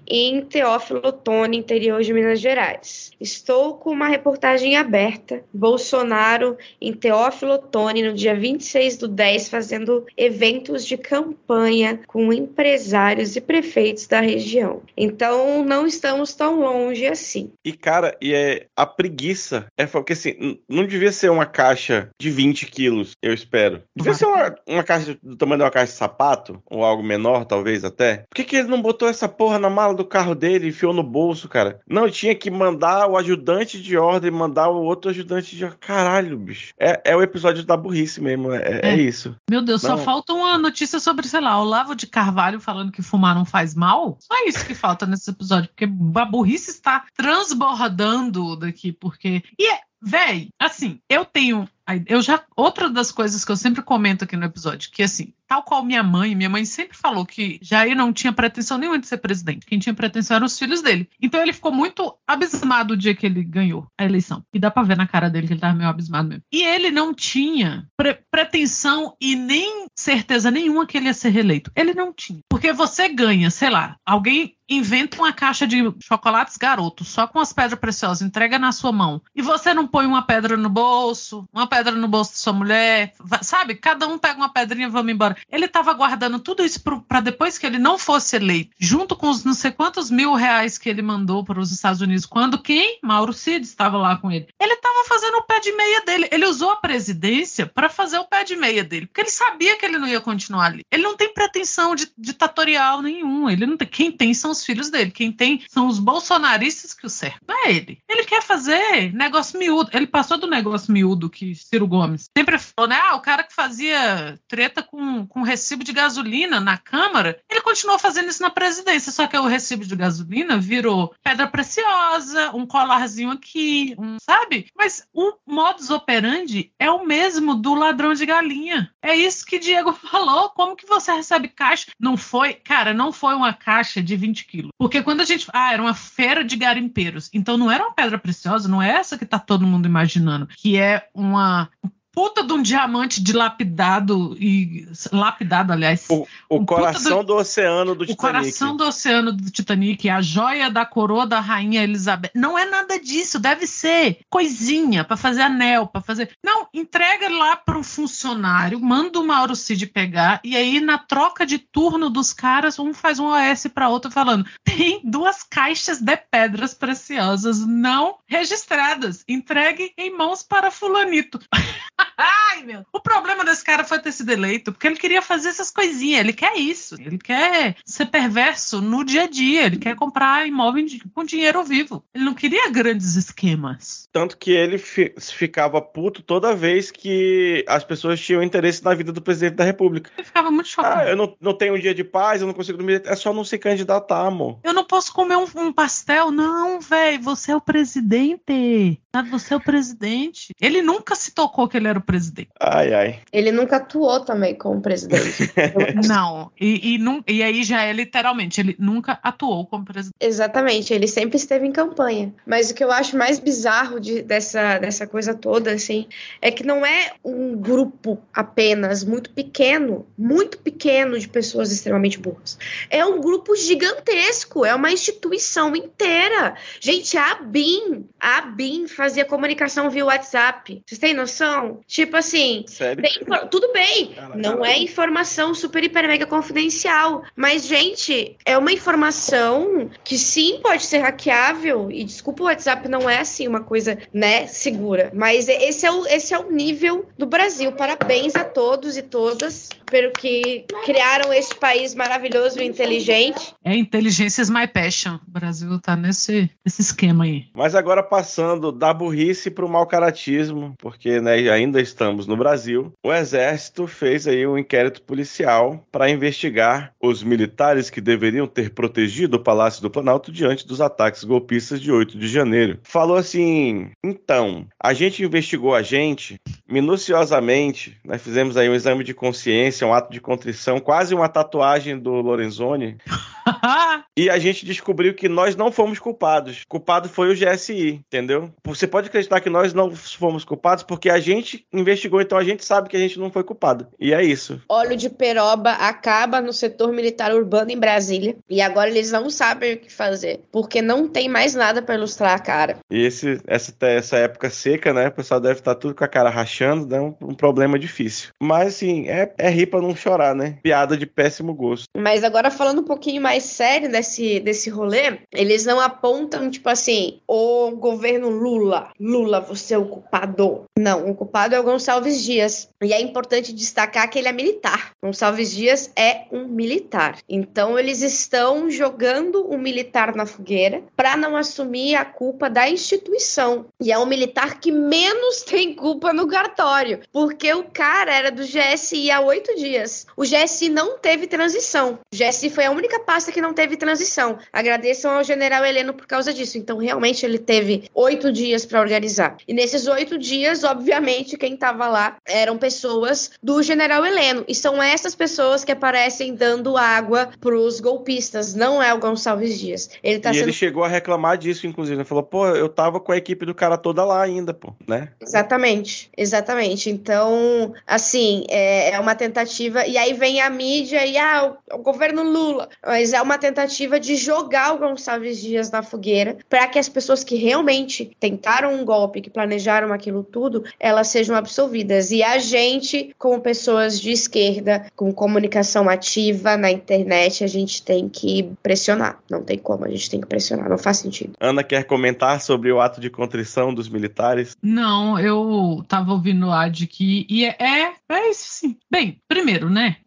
em 0.08 0.42
Teófilo 0.42 1.02
Otoni, 1.06 1.58
interior 1.58 2.02
de 2.02 2.14
Minas 2.14 2.42
Gerais. 2.42 3.12
Estou 3.20 3.76
com 3.76 3.92
uma 3.92 4.08
reportagem 4.08 4.76
aberta. 4.76 5.44
Bolsonaro 5.54 6.58
em 6.82 6.92
Teófilo 6.92 7.61
Otoni, 7.72 8.04
no 8.04 8.14
dia 8.14 8.36
26 8.36 8.98
do 8.98 9.08
10, 9.08 9.50
fazendo 9.50 10.06
eventos 10.18 10.86
de 10.86 10.98
campanha 10.98 12.02
com 12.08 12.34
empresários 12.34 13.36
e 13.36 13.42
prefeitos 13.42 14.08
da 14.08 14.20
região. 14.20 14.82
Então, 14.98 15.64
não 15.64 15.88
estamos 15.88 16.34
tão 16.34 16.60
longe 16.60 17.06
assim. 17.06 17.52
E, 17.64 17.72
cara, 17.72 18.18
e 18.22 18.34
é 18.34 18.68
a 18.76 18.86
preguiça. 18.86 19.66
É 19.78 19.86
porque 19.86 20.14
assim, 20.14 20.60
não 20.68 20.86
devia 20.86 21.12
ser 21.12 21.30
uma 21.30 21.46
caixa 21.46 22.10
de 22.20 22.30
20 22.30 22.66
quilos, 22.68 23.14
eu 23.22 23.34
espero. 23.34 23.84
Devia 23.96 24.14
ser 24.14 24.26
uma, 24.26 24.56
uma 24.68 24.84
caixa 24.84 25.18
do 25.22 25.36
tamanho 25.36 25.60
de 25.60 25.64
uma 25.64 25.72
caixa 25.72 25.94
de 25.94 25.98
sapato, 25.98 26.62
ou 26.70 26.84
algo 26.84 27.04
menor, 27.04 27.46
talvez 27.46 27.84
até. 27.86 28.24
Por 28.30 28.36
que, 28.36 28.44
que 28.44 28.56
ele 28.58 28.68
não 28.68 28.82
botou 28.82 29.08
essa 29.08 29.28
porra 29.28 29.60
na 29.60 29.70
mala 29.70 29.94
do 29.94 30.06
carro 30.06 30.36
dele 30.36 30.66
e 30.66 30.70
enfiou 30.70 30.94
no 30.94 31.04
bolso, 31.04 31.48
cara? 31.48 31.80
Não, 31.88 32.10
tinha 32.10 32.36
que 32.36 32.50
mandar 32.50 33.08
o 33.08 33.18
ajudante 33.18 33.82
de 33.82 33.98
ordem, 33.98 34.32
mandar 34.32 34.70
o 34.70 34.84
outro 34.84 35.12
ajudante 35.12 35.56
de. 35.56 35.68
Caralho, 35.80 36.38
bicho. 36.38 36.74
É, 36.80 37.02
é 37.06 37.16
o 37.16 37.22
episódio 37.22 37.51
da 37.54 37.78
burrice 37.78 38.22
mesmo, 38.22 38.52
é, 38.52 38.82
é. 38.82 38.90
é 38.90 38.96
isso. 38.96 39.36
Meu 39.50 39.62
Deus, 39.62 39.84
Não. 39.84 39.98
só 39.98 40.04
falta 40.04 40.34
uma 40.34 40.58
notícia 40.58 41.00
sobre, 41.00 41.28
sei 41.28 41.42
lá, 41.42 41.60
Olavo 41.62 41.96
de 41.96 42.08
Carvalho 42.08 42.60
falando 42.60 42.92
que 42.92 43.02
fumar 43.02 43.36
não 43.36 43.46
faz 43.46 43.76
mal. 43.76 44.18
Só 44.20 44.34
isso 44.48 44.66
que 44.66 44.74
falta 44.76 45.06
nesse 45.06 45.30
episódio, 45.30 45.70
porque 45.70 45.86
a 45.86 46.26
burrice 46.26 46.72
está 46.72 47.06
transbordando 47.16 48.56
daqui, 48.56 48.92
porque. 48.92 49.44
E 49.60 49.72
é, 49.72 49.80
véi, 50.02 50.50
assim, 50.60 51.00
eu 51.10 51.26
tenho. 51.26 51.68
Eu 52.06 52.22
já. 52.22 52.44
Outra 52.56 52.90
das 52.90 53.12
coisas 53.12 53.44
que 53.44 53.52
eu 53.52 53.58
sempre 53.58 53.82
comento 53.82 54.24
aqui 54.24 54.36
no 54.36 54.46
episódio, 54.46 54.90
que 54.92 55.04
assim, 55.04 55.34
tal 55.48 55.64
qual 55.64 55.84
minha 55.84 56.02
mãe, 56.02 56.34
minha 56.34 56.50
mãe 56.50 56.64
sempre 56.64 56.98
falou 56.98 57.26
que 57.26 57.60
Jair 57.62 57.96
não 57.96 58.14
tinha 58.14 58.32
pretensão 58.32 58.78
nenhuma 58.78 59.00
de 59.00 59.08
ser 59.08 59.18
presidente. 59.18 59.66
Quem 59.66 59.80
tinha 59.80 59.94
pretensão 59.94 60.38
eram 60.38 60.46
os 60.46 60.58
filhos 60.58 60.82
dele. 60.82 61.10
Então 61.22 61.42
ele 61.42 61.52
ficou 61.52 61.72
muito 61.72 62.16
abismado 62.26 62.94
o 62.94 62.98
dia 62.98 63.14
que 63.14 63.26
ele 63.26 63.44
ganhou 63.44 63.86
a 63.98 64.06
eleição. 64.06 64.44
E 64.54 64.60
dá 64.60 64.72
pra 64.72 64.84
ver 64.84 64.96
na 64.96 65.08
cara 65.08 65.30
dele 65.30 65.48
que 65.48 65.54
ele 65.54 65.60
tava 65.60 65.76
meio 65.76 65.90
abismado 65.90 66.30
mesmo. 66.30 66.44
E 66.52 66.64
ele 66.64 66.90
não 66.90 67.14
tinha 67.14 67.86
pre 67.98 68.18
pretensão 68.32 69.16
e 69.20 69.36
nem 69.36 69.88
certeza 69.94 70.50
nenhuma 70.50 70.86
que 70.86 70.98
ele 70.98 71.08
ia 71.08 71.14
ser 71.14 71.30
reeleito. 71.30 71.72
Ele 71.76 71.94
não 71.94 72.14
tinha. 72.14 72.40
Porque 72.50 72.72
você 72.72 73.10
ganha, 73.10 73.50
sei 73.50 73.70
lá, 73.70 73.98
alguém 74.06 74.56
inventa 74.70 75.18
uma 75.18 75.34
caixa 75.34 75.68
de 75.68 75.84
chocolates 76.02 76.56
garoto 76.56 77.04
só 77.04 77.28
com 77.28 77.40
as 77.40 77.52
pedras 77.52 77.80
preciosas, 77.80 78.22
entrega 78.22 78.58
na 78.58 78.72
sua 78.72 78.92
mão. 78.92 79.22
E 79.36 79.42
você 79.42 79.74
não 79.74 79.86
põe 79.86 80.06
uma 80.06 80.22
pedra 80.22 80.56
no 80.56 80.70
bolso, 80.70 81.46
uma 81.52 81.68
pedra 81.68 81.81
no 81.90 82.08
bolso 82.08 82.34
de 82.34 82.40
sua 82.40 82.54
mulher, 82.54 83.14
sabe? 83.42 83.76
Cada 83.76 84.08
um 84.08 84.20
pega 84.20 84.36
uma 84.36 84.50
pedrinha 84.54 84.88
e 84.88 84.92
vamos 84.92 85.12
embora. 85.12 85.36
Ele 85.50 85.66
estava 85.66 85.94
guardando 85.94 86.40
tudo 86.40 86.64
isso 86.64 86.82
para 87.08 87.22
depois 87.22 87.58
que 87.58 87.66
ele 87.66 87.80
não 87.80 87.98
fosse 87.98 88.36
eleito, 88.36 88.76
junto 88.78 89.16
com 89.16 89.30
os 89.30 89.44
não 89.44 89.54
sei 89.54 89.72
quantos 89.72 90.12
mil 90.12 90.34
reais 90.34 90.78
que 90.78 90.90
ele 90.90 91.02
mandou 91.02 91.44
para 91.44 91.60
os 91.60 91.72
Estados 91.72 92.02
Unidos, 92.02 92.26
quando 92.26 92.62
quem? 92.62 93.00
Mauro 93.02 93.34
Cid 93.34 93.66
estava 93.66 93.98
lá 93.98 94.18
com 94.18 94.32
ele. 94.32 94.48
Ele 94.60 94.74
estava 94.74 95.06
fazendo 95.08 95.38
o 95.38 95.44
pé 95.44 95.60
de 95.60 95.72
meia 95.72 96.02
dele. 96.02 96.30
Ele 96.32 96.46
usou 96.46 96.72
a 96.72 96.76
presidência 96.76 97.66
para 97.66 97.90
fazer 97.90 98.20
o 98.20 98.26
pé 98.26 98.44
de 98.44 98.56
meia 98.56 98.84
dele, 98.84 99.08
porque 99.08 99.22
ele 99.22 99.30
sabia 99.30 99.78
que 99.78 99.86
ele 99.86 99.98
não 99.98 100.08
ia 100.08 100.22
continuar 100.22 100.66
ali. 100.66 100.86
Ele 100.92 101.04
não 101.04 101.16
tem 101.16 101.34
pretensão 101.34 101.96
de, 101.96 102.12
ditatorial 102.18 103.02
nenhum. 103.02 103.50
Ele 103.50 103.66
não 103.66 103.78
tem. 103.78 103.88
Quem 103.88 104.12
tem 104.12 104.34
são 104.34 104.52
os 104.52 104.66
filhos 104.66 104.90
dele. 104.90 105.12
Quem 105.12 105.32
tem 105.32 105.64
são 105.70 105.88
os 105.88 106.00
bolsonaristas 106.00 106.94
que 106.94 107.06
o 107.06 107.10
cercam. 107.10 107.40
Não 107.48 107.66
é 107.66 107.72
ele. 107.72 108.00
Ele 108.08 108.24
quer 108.24 108.42
fazer 108.42 109.14
negócio 109.14 109.58
miúdo. 109.58 109.90
Ele 109.94 110.08
passou 110.08 110.38
do 110.38 110.48
negócio 110.48 110.92
miúdo 110.92 111.30
que 111.30 111.56
Ciro 111.64 111.88
Gomes 111.88 112.30
sempre 112.36 112.58
falou, 112.58 112.90
né? 112.90 113.00
Ah, 113.04 113.16
o 113.16 113.22
cara 113.22 113.44
que 113.44 113.54
fazia 113.54 114.40
treta 114.48 114.82
com, 114.82 115.26
com 115.26 115.42
recibo 115.42 115.84
de 115.84 115.94
gasolina 115.94 116.60
na 116.60 116.78
Câmara, 116.78 117.40
ele 117.50 117.62
continuou 117.62 118.00
fazendo 118.00 118.30
isso 118.30 118.42
na 118.42 118.50
presidência. 118.50 119.12
Só 119.12 119.28
que 119.28 119.38
o 119.38 119.48
recibo 119.48 119.86
de 119.86 119.96
gasolina 119.96 120.58
virou 120.58 121.14
pedra 121.24 121.48
preciosa, 121.48 122.52
um 122.54 122.66
colarzinho 122.66 123.32
aqui, 123.32 123.96
um, 123.98 124.18
sabe? 124.22 124.68
Mas 124.76 125.06
o 125.14 125.34
modus 125.46 125.90
operandi 125.90 126.72
é 126.80 126.90
o 126.90 127.06
mesmo 127.06 127.56
do 127.56 127.74
ladrão 127.74 128.14
de 128.14 128.26
galinha. 128.26 128.92
É 129.02 129.16
isso 129.16 129.46
que 129.46 129.60
Diego 129.60 129.94
falou. 130.12 130.50
Como 130.50 130.76
que 130.76 130.86
você 130.86 131.12
recebe 131.12 131.48
caixa? 131.48 131.88
Não 132.00 132.18
foi, 132.18 132.54
cara, 132.54 132.94
não 132.94 133.12
foi 133.12 133.36
uma 133.36 133.54
caixa 133.54 134.02
de 134.02 134.16
20 134.16 134.46
quilos. 134.46 134.72
Porque 134.78 135.02
quando 135.02 135.22
a 135.22 135.26
gente. 135.26 135.48
Ah, 135.54 135.74
era 135.74 135.82
uma 135.82 135.94
feira 135.94 136.44
de 136.44 136.56
garimpeiros. 136.56 137.30
Então 137.34 137.58
não 137.58 137.72
era 137.72 137.84
uma 137.84 137.94
pedra 137.94 138.18
preciosa, 138.18 138.68
não 138.68 138.82
é 138.82 138.90
essa 138.90 139.18
que 139.18 139.26
tá 139.26 139.40
todo 139.40 139.68
mundo 139.68 139.86
imaginando. 139.86 140.48
Que 140.48 140.78
é 140.78 141.08
uma 141.14 141.51
are 141.52 141.70
puta 142.14 142.44
de 142.44 142.54
um 142.54 142.62
diamante 142.62 143.22
dilapidado 143.22 144.36
e 144.40 144.88
lapidado, 145.12 145.72
aliás. 145.72 146.06
O, 146.10 146.28
o 146.50 146.58
um 146.58 146.66
coração 146.66 147.20
do, 147.20 147.28
do, 147.28 147.36
oceano 147.36 147.96
do 147.96 148.06
Titanic. 148.06 148.14
O 148.14 148.18
coração 148.18 148.76
do 148.76 148.84
oceano 148.86 149.32
do 149.32 149.50
Titanic, 149.50 150.10
a 150.10 150.22
joia 150.22 150.70
da 150.70 150.86
coroa 150.86 151.26
da 151.26 151.40
rainha 151.40 151.84
Elizabeth. 151.84 152.32
Não 152.36 152.58
é 152.58 152.66
nada 152.66 153.00
disso, 153.00 153.40
deve 153.40 153.66
ser 153.66 154.20
coisinha 154.30 155.04
para 155.04 155.18
fazer 155.18 155.42
anel, 155.42 155.88
para 155.88 156.02
fazer. 156.02 156.32
Não, 156.44 156.68
entrega 156.74 157.30
lá 157.30 157.56
para 157.56 157.78
um 157.78 157.84
funcionário, 157.84 158.80
manda 158.80 159.20
o 159.20 159.26
Mauro 159.26 159.56
Cid 159.56 159.88
pegar 159.88 160.42
e 160.44 160.56
aí 160.56 160.80
na 160.80 160.98
troca 160.98 161.46
de 161.46 161.58
turno 161.58 162.10
dos 162.10 162.34
caras, 162.34 162.78
um 162.78 162.94
faz 162.94 163.20
um 163.20 163.28
OS 163.28 163.68
para 163.74 163.90
outro 163.90 164.12
falando: 164.12 164.46
"Tem 164.64 165.02
duas 165.04 165.44
caixas 165.44 166.02
de 166.02 166.18
pedras 166.18 166.74
preciosas 166.74 167.66
não 167.66 168.18
registradas. 168.28 169.24
Entregue 169.28 169.94
em 169.98 170.16
mãos 170.16 170.44
para 170.44 170.70
fulanito." 170.70 171.40
Ai, 172.22 172.64
meu. 172.64 172.86
O 172.94 173.00
problema 173.00 173.44
desse 173.44 173.64
cara 173.64 173.84
foi 173.84 174.00
ter 174.00 174.12
sido 174.12 174.32
eleito, 174.32 174.72
porque 174.72 174.88
ele 174.88 174.98
queria 174.98 175.22
fazer 175.22 175.50
essas 175.50 175.72
coisinhas. 175.72 176.20
Ele 176.20 176.34
quer 176.34 176.56
isso. 176.58 176.96
Ele 177.00 177.18
quer 177.18 177.76
ser 177.86 178.06
perverso 178.08 178.82
no 178.82 179.04
dia 179.04 179.24
a 179.24 179.28
dia. 179.28 179.66
Ele 179.66 179.78
quer 179.78 179.96
comprar 179.96 180.48
imóvel 180.48 180.86
com 181.14 181.24
dinheiro 181.24 181.64
vivo. 181.64 182.04
Ele 182.14 182.24
não 182.24 182.34
queria 182.34 182.70
grandes 182.70 183.16
esquemas. 183.16 184.08
Tanto 184.12 184.38
que 184.38 184.52
ele 184.52 184.78
fi 184.78 185.14
ficava 185.20 185.82
puto 185.82 186.22
toda 186.22 186.56
vez 186.56 186.92
que 186.92 187.64
as 187.68 187.84
pessoas 187.84 188.20
tinham 188.20 188.44
interesse 188.44 188.84
na 188.84 188.94
vida 188.94 189.12
do 189.12 189.22
presidente 189.22 189.56
da 189.56 189.64
República. 189.64 190.12
Ele 190.18 190.26
ficava 190.26 190.52
muito 190.52 190.68
chocado. 190.68 191.02
Ah, 191.02 191.10
eu 191.10 191.16
não, 191.16 191.36
não 191.40 191.54
tenho 191.54 191.76
um 191.76 191.80
dia 191.80 191.94
de 191.94 192.04
paz, 192.04 192.42
eu 192.42 192.48
não 192.48 192.54
consigo 192.54 192.78
dormir. 192.78 193.02
É 193.06 193.16
só 193.16 193.34
não 193.34 193.44
se 193.44 193.58
candidatar, 193.58 194.26
amor. 194.26 194.60
Eu 194.64 194.74
não 194.74 194.84
posso 194.84 195.14
comer 195.14 195.38
um, 195.38 195.46
um 195.56 195.74
pastel. 195.74 196.32
Não, 196.32 196.80
velho. 196.80 197.22
Você 197.24 197.52
é 197.52 197.56
o 197.56 197.62
presidente. 197.62 199.00
Você 199.30 199.54
é 199.54 199.58
o 199.58 199.62
presidente. 199.62 200.54
Ele 200.60 200.82
nunca 200.82 201.16
se 201.16 201.32
tocou 201.32 201.68
que 201.68 201.78
ele 201.78 201.88
era 201.88 202.00
o 202.00 202.02
presidente. 202.02 202.11
Ai, 202.60 202.94
ai. 202.94 203.20
Ele 203.32 203.52
nunca 203.52 203.78
atuou 203.78 204.20
também 204.22 204.56
como 204.56 204.82
presidente. 204.82 205.52
não, 206.08 206.52
e, 206.60 206.96
e, 206.96 207.24
e 207.28 207.44
aí 207.44 207.64
já 207.64 207.84
é 207.84 207.94
literalmente, 207.94 208.60
ele 208.60 208.76
nunca 208.80 209.20
atuou 209.24 209.66
como 209.66 209.86
presidente. 209.86 210.16
Exatamente, 210.20 210.94
ele 210.94 211.08
sempre 211.08 211.38
esteve 211.38 211.66
em 211.66 211.72
campanha. 211.72 212.34
Mas 212.46 212.72
o 212.72 212.74
que 212.74 212.84
eu 212.84 212.92
acho 212.92 213.18
mais 213.18 213.40
bizarro 213.40 214.00
de, 214.00 214.22
dessa, 214.22 214.78
dessa 214.78 215.08
coisa 215.08 215.34
toda, 215.34 215.72
assim, 215.72 216.08
é 216.42 216.52
que 216.52 216.66
não 216.66 216.86
é 216.86 217.14
um 217.24 217.56
grupo 217.56 218.20
apenas 218.34 219.04
muito 219.04 219.30
pequeno, 219.32 220.06
muito 220.18 220.58
pequeno 220.60 221.20
de 221.20 221.28
pessoas 221.28 221.72
extremamente 221.72 222.20
burras. 222.20 222.58
É 222.90 223.06
um 223.06 223.20
grupo 223.20 223.56
gigantesco, 223.56 224.66
é 224.66 224.74
uma 224.74 224.92
instituição 224.92 225.76
inteira. 225.76 226.56
Gente, 226.80 227.18
a 227.18 227.36
BIM, 227.36 228.06
a 228.20 228.42
BIM 228.42 228.88
fazia 228.88 229.26
comunicação 229.26 229.90
via 229.90 230.06
WhatsApp. 230.06 230.82
Vocês 230.86 231.00
têm 231.00 231.14
noção? 231.14 231.82
Tipo 232.02 232.18
assim, 232.18 232.66
tem- 232.78 233.48
tudo 233.52 233.72
bem, 233.72 234.16
não 234.36 234.66
é 234.66 234.80
informação 234.80 235.54
super, 235.54 235.84
hiper, 235.84 236.08
mega 236.08 236.26
confidencial. 236.26 237.24
Mas, 237.36 237.68
gente, 237.68 238.36
é 238.44 238.58
uma 238.58 238.72
informação 238.72 239.88
que 240.04 240.18
sim 240.18 240.60
pode 240.64 240.84
ser 240.84 240.98
hackeável. 240.98 241.92
E 241.92 242.04
desculpa, 242.04 242.42
o 242.42 242.46
WhatsApp 242.48 242.90
não 242.90 243.08
é 243.08 243.20
assim 243.20 243.48
uma 243.48 243.62
coisa, 243.62 244.00
né, 244.12 244.48
segura. 244.48 245.12
Mas 245.14 245.48
esse 245.48 245.86
é 245.86 245.92
o, 245.92 246.08
esse 246.08 246.34
é 246.34 246.40
o 246.40 246.52
nível 246.52 247.06
do 247.20 247.28
Brasil. 247.28 247.72
Parabéns 247.74 248.36
a 248.36 248.44
todos 248.44 248.98
e 248.98 249.04
todas 249.04 249.70
pelo 249.92 250.12
que 250.14 250.66
criaram 250.86 251.34
este 251.34 251.54
país 251.54 251.94
maravilhoso 251.94 252.62
e 252.62 252.66
inteligente. 252.66 253.54
É 253.64 253.76
inteligências 253.76 254.50
my 254.50 254.66
passion. 254.66 255.20
O 255.28 255.32
Brasil 255.32 255.78
tá 255.82 255.98
nesse, 255.98 256.50
nesse 256.66 256.82
esquema 256.82 257.26
aí. 257.26 257.48
Mas 257.54 257.76
agora 257.76 258.02
passando 258.02 258.72
da 258.72 258.94
burrice 258.94 259.52
para 259.52 259.66
o 259.66 259.70
mau 259.70 259.86
caratismo, 259.86 260.74
porque 260.78 261.20
né, 261.20 261.34
ainda 261.50 261.81
estamos 261.82 262.28
no 262.28 262.38
Brasil, 262.38 262.94
o 263.04 263.14
Exército 263.14 263.88
fez 263.88 264.28
aí 264.28 264.46
um 264.46 264.58
inquérito 264.58 265.02
policial 265.02 265.86
para 265.92 266.10
investigar 266.10 266.94
os 267.02 267.24
militares 267.24 267.90
que 267.90 268.00
deveriam 268.00 268.48
ter 268.48 268.72
protegido 268.72 269.38
o 269.38 269.44
Palácio 269.44 269.82
do 269.82 269.90
Planalto 269.90 270.32
diante 270.32 270.66
dos 270.68 270.82
ataques 270.82 271.24
golpistas 271.24 271.82
de 271.82 271.92
8 271.92 272.18
de 272.18 272.28
janeiro. 272.28 272.80
Falou 272.84 273.18
assim: 273.18 273.92
então, 274.04 274.68
a 274.82 274.94
gente 274.94 275.24
investigou 275.24 275.76
a 275.76 275.82
gente 275.82 276.40
minuciosamente, 276.68 277.98
nós 278.06 278.22
fizemos 278.22 278.56
aí 278.56 278.70
um 278.70 278.76
exame 278.76 279.04
de 279.04 279.14
consciência, 279.14 279.86
um 279.86 279.94
ato 279.94 280.12
de 280.12 280.22
contrição, 280.22 280.80
quase 280.80 281.14
uma 281.14 281.28
tatuagem 281.28 282.00
do 282.00 282.12
Lorenzoni, 282.14 282.98
e 284.16 284.30
a 284.30 284.38
gente 284.40 284.66
descobriu 284.66 285.14
que 285.14 285.28
nós 285.28 285.56
não 285.56 285.72
fomos 285.72 286.00
culpados. 286.00 286.64
Culpado 286.68 287.10
foi 287.10 287.32
o 287.32 287.36
GSI, 287.36 288.02
entendeu? 288.08 288.54
Você 288.66 288.88
pode 288.88 289.08
acreditar 289.08 289.42
que 289.42 289.50
nós 289.50 289.74
não 289.74 289.94
fomos 289.96 290.46
culpados 290.46 290.84
porque 290.84 291.10
a 291.10 291.20
gente 291.20 291.66
investigou, 291.74 292.22
então 292.22 292.38
a 292.38 292.44
gente 292.44 292.66
sabe 292.66 292.90
que 292.90 292.98
a 292.98 293.00
gente 293.00 293.20
não 293.20 293.32
foi 293.32 293.44
culpado. 293.44 293.88
E 294.00 294.14
é 294.14 294.24
isso. 294.24 294.62
Óleo 294.68 294.96
de 294.96 295.10
peroba 295.10 295.72
acaba 295.72 296.42
no 296.42 296.54
setor 296.54 296.92
militar 296.92 297.34
urbano 297.34 297.72
em 297.72 297.78
Brasília. 297.78 298.36
E 298.50 298.62
agora 298.62 298.90
eles 298.90 299.12
não 299.12 299.30
sabem 299.30 299.74
o 299.74 299.78
que 299.78 299.92
fazer. 299.92 300.42
Porque 300.52 300.82
não 300.82 301.08
tem 301.08 301.30
mais 301.30 301.56
nada 301.56 301.82
para 301.82 301.96
ilustrar 301.96 302.36
a 302.36 302.40
cara. 302.40 302.78
E 302.90 303.06
esse, 303.06 303.40
essa, 303.48 303.74
essa 303.82 304.18
época 304.18 304.50
seca, 304.50 304.94
né? 304.94 305.08
O 305.08 305.12
pessoal 305.12 305.40
deve 305.40 305.60
estar 305.60 305.76
tudo 305.76 305.96
com 305.96 306.04
a 306.04 306.08
cara 306.08 306.30
rachando, 306.30 306.86
dá 306.86 307.02
um, 307.02 307.16
um 307.22 307.34
problema 307.34 307.80
difícil. 307.80 308.30
Mas 308.42 308.76
assim, 308.76 309.08
é, 309.08 309.34
é 309.38 309.50
rir 309.50 309.68
pra 309.68 309.82
não 309.82 309.96
chorar, 309.96 310.36
né? 310.36 310.58
Piada 310.64 310.98
de 310.98 311.06
péssimo 311.06 311.54
gosto. 311.54 311.86
Mas 311.96 312.24
agora 312.24 312.52
falando 312.52 312.82
um 312.82 312.86
pouquinho 312.86 313.22
mais 313.22 313.44
sério 313.44 313.92
desse, 313.92 314.40
desse 314.40 314.70
rolê, 314.70 315.20
eles 315.32 315.66
não 315.66 315.80
apontam, 315.80 316.50
tipo 316.50 316.70
assim, 316.70 317.20
o 317.28 317.72
governo 317.72 318.30
Lula. 318.30 318.90
Lula, 319.00 319.40
você 319.40 319.74
é 319.74 319.78
o 319.78 319.86
culpado. 319.86 320.64
Não, 320.78 321.10
o 321.10 321.16
culpado 321.16 321.56
é 321.56 321.61
o 321.62 321.64
Gonçalves 321.64 322.22
Dias. 322.22 322.70
E 322.84 322.94
é 322.94 323.00
importante 323.00 323.54
destacar 323.54 324.10
que 324.10 324.20
ele 324.20 324.28
é 324.28 324.32
militar. 324.32 324.92
Gonçalves 325.02 325.52
Dias 325.52 325.92
é 325.96 326.26
um 326.32 326.48
militar. 326.48 327.18
Então 327.30 327.78
eles 327.78 328.02
estão 328.02 328.70
jogando 328.70 329.48
o 329.48 329.58
militar 329.58 330.16
na 330.16 330.26
fogueira 330.26 330.84
para 330.96 331.16
não 331.16 331.38
assumir 331.38 331.96
a 331.96 332.04
culpa 332.04 332.50
da 332.50 332.70
instituição. 332.70 333.68
E 333.80 333.92
é 333.92 333.98
um 333.98 334.06
militar 334.06 334.60
que 334.60 334.72
menos 334.72 335.44
tem 335.46 335.76
culpa 335.76 336.12
no 336.12 336.28
cartório. 336.28 337.02
Porque 337.12 337.54
o 337.54 337.64
cara 337.64 338.14
era 338.14 338.32
do 338.32 338.44
GSI 338.44 339.12
há 339.12 339.22
oito 339.22 339.56
dias. 339.56 340.08
O 340.18 340.24
GSI 340.24 340.70
não 340.70 340.98
teve 340.98 341.28
transição. 341.28 342.00
O 342.14 342.16
GSI 342.16 342.50
foi 342.50 342.66
a 342.66 342.72
única 342.72 343.00
pasta 343.00 343.32
que 343.32 343.42
não 343.42 343.54
teve 343.54 343.78
transição. 343.78 344.40
Agradeçam 344.52 345.12
ao 345.12 345.24
general 345.24 345.64
Heleno 345.64 345.94
por 345.94 346.08
causa 346.08 346.34
disso. 346.34 346.58
Então, 346.58 346.78
realmente, 346.78 347.26
ele 347.26 347.38
teve 347.38 347.90
oito 347.94 348.32
dias 348.32 348.66
para 348.66 348.82
organizar. 348.82 349.38
E 349.48 349.54
nesses 349.54 349.88
oito 349.88 350.18
dias, 350.18 350.64
obviamente, 350.64 351.38
quem 351.38 351.51
estava 351.54 351.88
lá 351.88 352.18
eram 352.26 352.58
pessoas 352.58 353.32
do 353.42 353.62
general 353.62 354.06
Heleno. 354.06 354.44
E 354.48 354.56
são 354.56 354.82
essas 354.82 355.16
pessoas 355.16 355.64
que 355.64 355.72
aparecem 355.72 356.34
dando 356.34 356.78
água 356.78 357.30
pros 357.40 357.80
golpistas. 357.80 358.54
Não 358.54 358.82
é 358.82 358.94
o 358.94 359.00
Gonçalves 359.00 359.60
Dias. 359.60 359.90
Ele 360.04 360.20
tá 360.20 360.32
e 360.32 360.36
sendo 360.36 360.44
ele 360.46 360.54
chegou 360.54 360.84
a 360.84 360.88
reclamar 360.88 361.38
disso, 361.38 361.68
inclusive. 361.68 361.98
Ele 361.98 362.06
falou, 362.06 362.24
pô, 362.24 362.48
eu 362.48 362.70
tava 362.70 363.00
com 363.00 363.12
a 363.12 363.18
equipe 363.18 363.46
do 363.46 363.56
cara 363.56 363.78
toda 363.78 364.04
lá 364.04 364.22
ainda, 364.22 364.54
pô, 364.54 364.74
né? 364.88 365.10
Exatamente, 365.22 366.10
exatamente. 366.18 366.90
Então, 366.90 367.74
assim, 367.86 368.46
é, 368.50 368.92
é 368.92 369.00
uma 369.00 369.16
tentativa. 369.16 369.86
E 369.86 369.98
aí 369.98 370.14
vem 370.14 370.42
a 370.42 370.50
mídia 370.50 371.06
e 371.06 371.18
ah, 371.18 371.56
o, 371.72 371.76
o 371.76 371.78
governo 371.80 372.24
Lula. 372.24 372.70
Mas 372.86 373.14
é 373.14 373.22
uma 373.22 373.38
tentativa 373.38 374.00
de 374.00 374.16
jogar 374.16 374.74
o 374.74 374.78
Gonçalves 374.78 375.42
Dias 375.42 375.72
na 375.72 375.82
fogueira 375.82 376.38
para 376.50 376.68
que 376.68 376.80
as 376.80 376.90
pessoas 376.90 377.24
que 377.24 377.36
realmente 377.36 378.16
tentaram 378.20 378.74
um 378.74 378.86
golpe, 378.86 379.22
que 379.22 379.30
planejaram 379.30 379.94
aquilo 379.94 380.24
tudo, 380.24 380.64
elas 380.80 381.08
sejam 381.08 381.36
absolvidas. 381.42 382.12
E 382.12 382.24
a 382.24 382.38
gente, 382.40 383.14
como 383.18 383.42
pessoas 383.42 384.00
de 384.00 384.12
esquerda, 384.12 384.86
com 384.96 385.14
comunicação 385.14 385.90
ativa 385.90 386.56
na 386.56 386.72
internet, 386.72 387.44
a 387.44 387.48
gente 387.48 387.84
tem 387.84 388.08
que 388.08 388.50
pressionar. 388.64 389.20
Não 389.30 389.44
tem 389.44 389.58
como, 389.58 389.86
a 389.86 389.90
gente 389.90 390.10
tem 390.10 390.22
que 390.22 390.28
pressionar. 390.28 390.70
Não 390.70 390.78
faz 390.78 390.98
sentido. 390.98 391.34
Ana 391.40 391.64
quer 391.64 391.84
comentar 391.84 392.40
sobre 392.40 392.72
o 392.72 392.80
ato 392.80 393.02
de 393.02 393.10
contrição 393.10 393.74
dos 393.74 393.90
militares? 393.90 394.56
Não, 394.62 395.20
eu 395.20 395.84
tava 395.88 396.12
ouvindo 396.12 396.48
o 396.48 396.52
ad 396.52 396.84
aqui 396.84 397.26
e 397.30 397.46
é, 397.46 397.56
é, 397.60 397.94
é 398.10 398.30
isso 398.30 398.46
sim. 398.48 398.78
Bem, 398.90 399.18
primeiro, 399.28 399.70
né? 399.70 399.98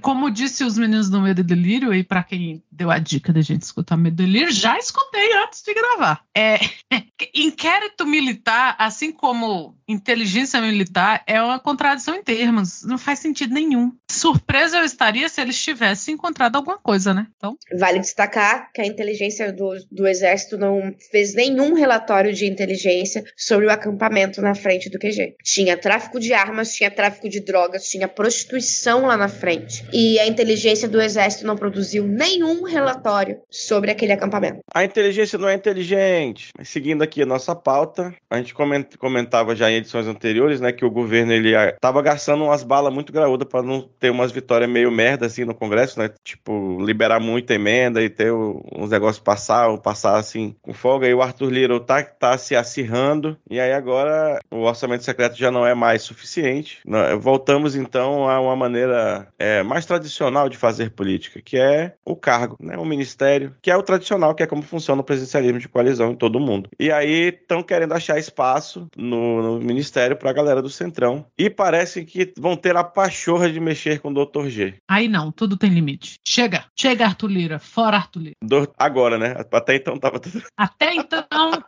Como 0.00 0.30
disse 0.30 0.64
os 0.64 0.76
meninos 0.76 1.08
do 1.08 1.20
Medo 1.20 1.40
e 1.40 1.44
Delírio, 1.44 1.94
e 1.94 2.02
pra 2.02 2.22
quem 2.22 2.62
deu 2.70 2.90
a 2.90 2.98
dica 2.98 3.32
da 3.32 3.40
gente 3.40 3.62
escutar 3.62 3.96
Medo 3.96 4.22
e 4.22 4.26
Delírio, 4.26 4.52
já 4.52 4.78
escutei 4.78 5.32
antes 5.36 5.62
de 5.62 5.74
gravar. 5.74 6.22
É, 6.36 6.58
inquérito 7.34 8.06
militar, 8.06 8.74
assim 8.78 9.12
como 9.12 9.76
inteligência 9.88 10.60
militar, 10.60 10.81
é 11.26 11.40
uma 11.42 11.58
contradição 11.58 12.14
em 12.14 12.22
termos. 12.22 12.82
Não 12.84 12.98
faz 12.98 13.18
sentido 13.18 13.52
nenhum. 13.54 13.92
Surpresa 14.10 14.78
eu 14.78 14.84
estaria 14.84 15.28
se 15.28 15.40
eles 15.40 15.60
tivessem 15.60 16.14
encontrado 16.14 16.56
alguma 16.56 16.78
coisa, 16.78 17.12
né? 17.14 17.26
Então, 17.36 17.56
Vale 17.78 17.98
destacar 17.98 18.70
que 18.72 18.80
a 18.80 18.86
inteligência 18.86 19.52
do, 19.52 19.74
do 19.90 20.06
Exército 20.06 20.58
não 20.58 20.94
fez 21.10 21.34
nenhum 21.34 21.74
relatório 21.74 22.32
de 22.32 22.46
inteligência 22.46 23.22
sobre 23.36 23.66
o 23.66 23.70
acampamento 23.70 24.40
na 24.40 24.54
frente 24.54 24.90
do 24.90 24.98
QG. 24.98 25.36
Tinha 25.42 25.76
tráfico 25.76 26.18
de 26.20 26.32
armas, 26.32 26.74
tinha 26.74 26.90
tráfico 26.90 27.28
de 27.28 27.40
drogas, 27.40 27.88
tinha 27.88 28.08
prostituição 28.08 29.06
lá 29.06 29.16
na 29.16 29.28
frente. 29.28 29.84
E 29.92 30.18
a 30.18 30.26
inteligência 30.26 30.88
do 30.88 31.00
Exército 31.00 31.46
não 31.46 31.56
produziu 31.56 32.06
nenhum 32.06 32.64
relatório 32.64 33.40
sobre 33.50 33.90
aquele 33.90 34.12
acampamento. 34.12 34.60
A 34.74 34.84
inteligência 34.84 35.38
não 35.38 35.48
é 35.48 35.54
inteligente. 35.54 36.48
Mas 36.56 36.68
seguindo 36.68 37.02
aqui 37.02 37.22
a 37.22 37.26
nossa 37.26 37.54
pauta, 37.54 38.14
a 38.30 38.36
gente 38.38 38.54
coment- 38.54 38.96
comentava 38.98 39.54
já 39.54 39.70
em 39.70 39.76
edições 39.76 40.06
anteriores, 40.06 40.60
né, 40.60 40.71
que 40.72 40.84
o 40.84 40.90
governo 40.90 41.32
ele 41.32 41.54
ah, 41.54 41.74
tava 41.80 42.02
gastando 42.02 42.44
umas 42.44 42.62
balas 42.62 42.92
muito 42.92 43.12
graúdas 43.12 43.48
para 43.48 43.62
não 43.62 43.82
ter 43.98 44.10
umas 44.10 44.32
vitórias 44.32 44.70
meio 44.70 44.90
merda 44.90 45.26
assim 45.26 45.44
no 45.44 45.54
Congresso, 45.54 45.98
né? 45.98 46.10
Tipo, 46.24 46.78
liberar 46.84 47.20
muita 47.20 47.54
emenda 47.54 48.02
e 48.02 48.08
ter 48.08 48.32
uns 48.32 48.90
negócios 48.90 49.22
passar 49.22 49.68
ou 49.68 49.78
passar 49.78 50.16
assim 50.16 50.54
com 50.62 50.72
folga. 50.72 51.06
E 51.06 51.14
o 51.14 51.22
Arthur 51.22 51.50
Lira 51.50 51.80
tá, 51.80 52.02
tá 52.02 52.36
se 52.38 52.56
acirrando. 52.56 53.36
E 53.50 53.60
aí 53.60 53.72
agora 53.72 54.38
o 54.50 54.62
orçamento 54.62 55.04
secreto 55.04 55.36
já 55.36 55.50
não 55.50 55.66
é 55.66 55.74
mais 55.74 56.02
suficiente. 56.02 56.80
Voltamos 57.20 57.76
então 57.76 58.28
a 58.28 58.40
uma 58.40 58.56
maneira 58.56 59.28
é, 59.38 59.62
mais 59.62 59.86
tradicional 59.86 60.48
de 60.48 60.56
fazer 60.56 60.90
política, 60.90 61.40
que 61.42 61.58
é 61.58 61.94
o 62.04 62.16
cargo, 62.16 62.56
né? 62.60 62.76
O 62.76 62.84
ministério, 62.84 63.54
que 63.60 63.70
é 63.70 63.76
o 63.76 63.82
tradicional, 63.82 64.34
que 64.34 64.42
é 64.42 64.46
como 64.46 64.62
funciona 64.62 65.00
o 65.00 65.04
presidencialismo 65.04 65.58
de 65.58 65.68
coalizão 65.68 66.12
em 66.12 66.16
todo 66.16 66.40
mundo. 66.40 66.70
E 66.78 66.90
aí 66.90 67.28
estão 67.28 67.62
querendo 67.62 67.92
achar 67.92 68.18
espaço 68.18 68.88
no, 68.96 69.42
no 69.42 69.60
ministério 69.60 70.16
para 70.16 70.30
a 70.30 70.32
galera 70.32 70.61
do 70.62 70.70
Centrão. 70.70 71.26
E 71.36 71.50
parece 71.50 72.04
que 72.04 72.32
vão 72.38 72.56
ter 72.56 72.76
a 72.76 72.84
pachorra 72.84 73.50
de 73.50 73.60
mexer 73.60 73.98
com 74.00 74.10
o 74.10 74.24
Dr. 74.24 74.48
G. 74.48 74.74
aí 74.88 75.08
não, 75.08 75.30
tudo 75.32 75.56
tem 75.56 75.70
limite. 75.70 76.14
Chega, 76.26 76.64
chega 76.78 77.04
Arthur 77.04 77.28
Lira, 77.28 77.58
fora 77.58 77.96
Arthur 77.96 78.20
Lira. 78.20 78.36
Do- 78.42 78.72
Agora, 78.78 79.18
né? 79.18 79.34
Até 79.52 79.74
então 79.76 79.98
tava 79.98 80.18
tudo. 80.20 80.42
Até 80.56 80.94
então, 80.94 81.26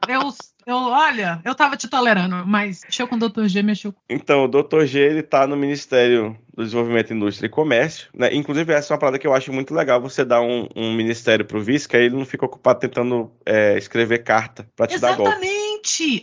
eu, 0.08 0.20
eu, 0.66 0.76
olha, 0.76 1.40
eu 1.44 1.54
tava 1.54 1.76
te 1.76 1.88
tolerando, 1.88 2.46
mas 2.46 2.80
mexeu 2.84 3.06
com 3.08 3.16
o 3.16 3.18
Dr. 3.28 3.46
G, 3.46 3.62
mexeu 3.62 3.92
com. 3.92 4.00
Então, 4.08 4.44
o 4.44 4.48
Dr. 4.48 4.84
G 4.84 4.98
ele 5.00 5.22
tá 5.22 5.46
no 5.46 5.56
Ministério 5.56 6.36
do 6.56 6.62
Desenvolvimento, 6.62 7.12
Indústria 7.12 7.46
e 7.46 7.50
Comércio. 7.50 8.08
Né? 8.14 8.32
Inclusive, 8.34 8.72
essa 8.72 8.92
é 8.92 8.94
uma 8.94 9.00
parada 9.00 9.18
que 9.18 9.26
eu 9.26 9.34
acho 9.34 9.52
muito 9.52 9.74
legal. 9.74 10.00
Você 10.00 10.24
dar 10.24 10.40
um, 10.40 10.68
um 10.76 10.94
ministério 10.94 11.44
pro 11.44 11.60
vice, 11.60 11.88
que 11.88 11.96
aí 11.96 12.04
ele 12.04 12.16
não 12.16 12.24
fica 12.24 12.46
ocupado 12.46 12.78
tentando 12.80 13.30
é, 13.44 13.76
escrever 13.76 14.18
carta 14.22 14.66
pra 14.76 14.86
te 14.86 14.98
dar 14.98 15.16
golpe. 15.16 15.30
Exatamente! 15.32 15.63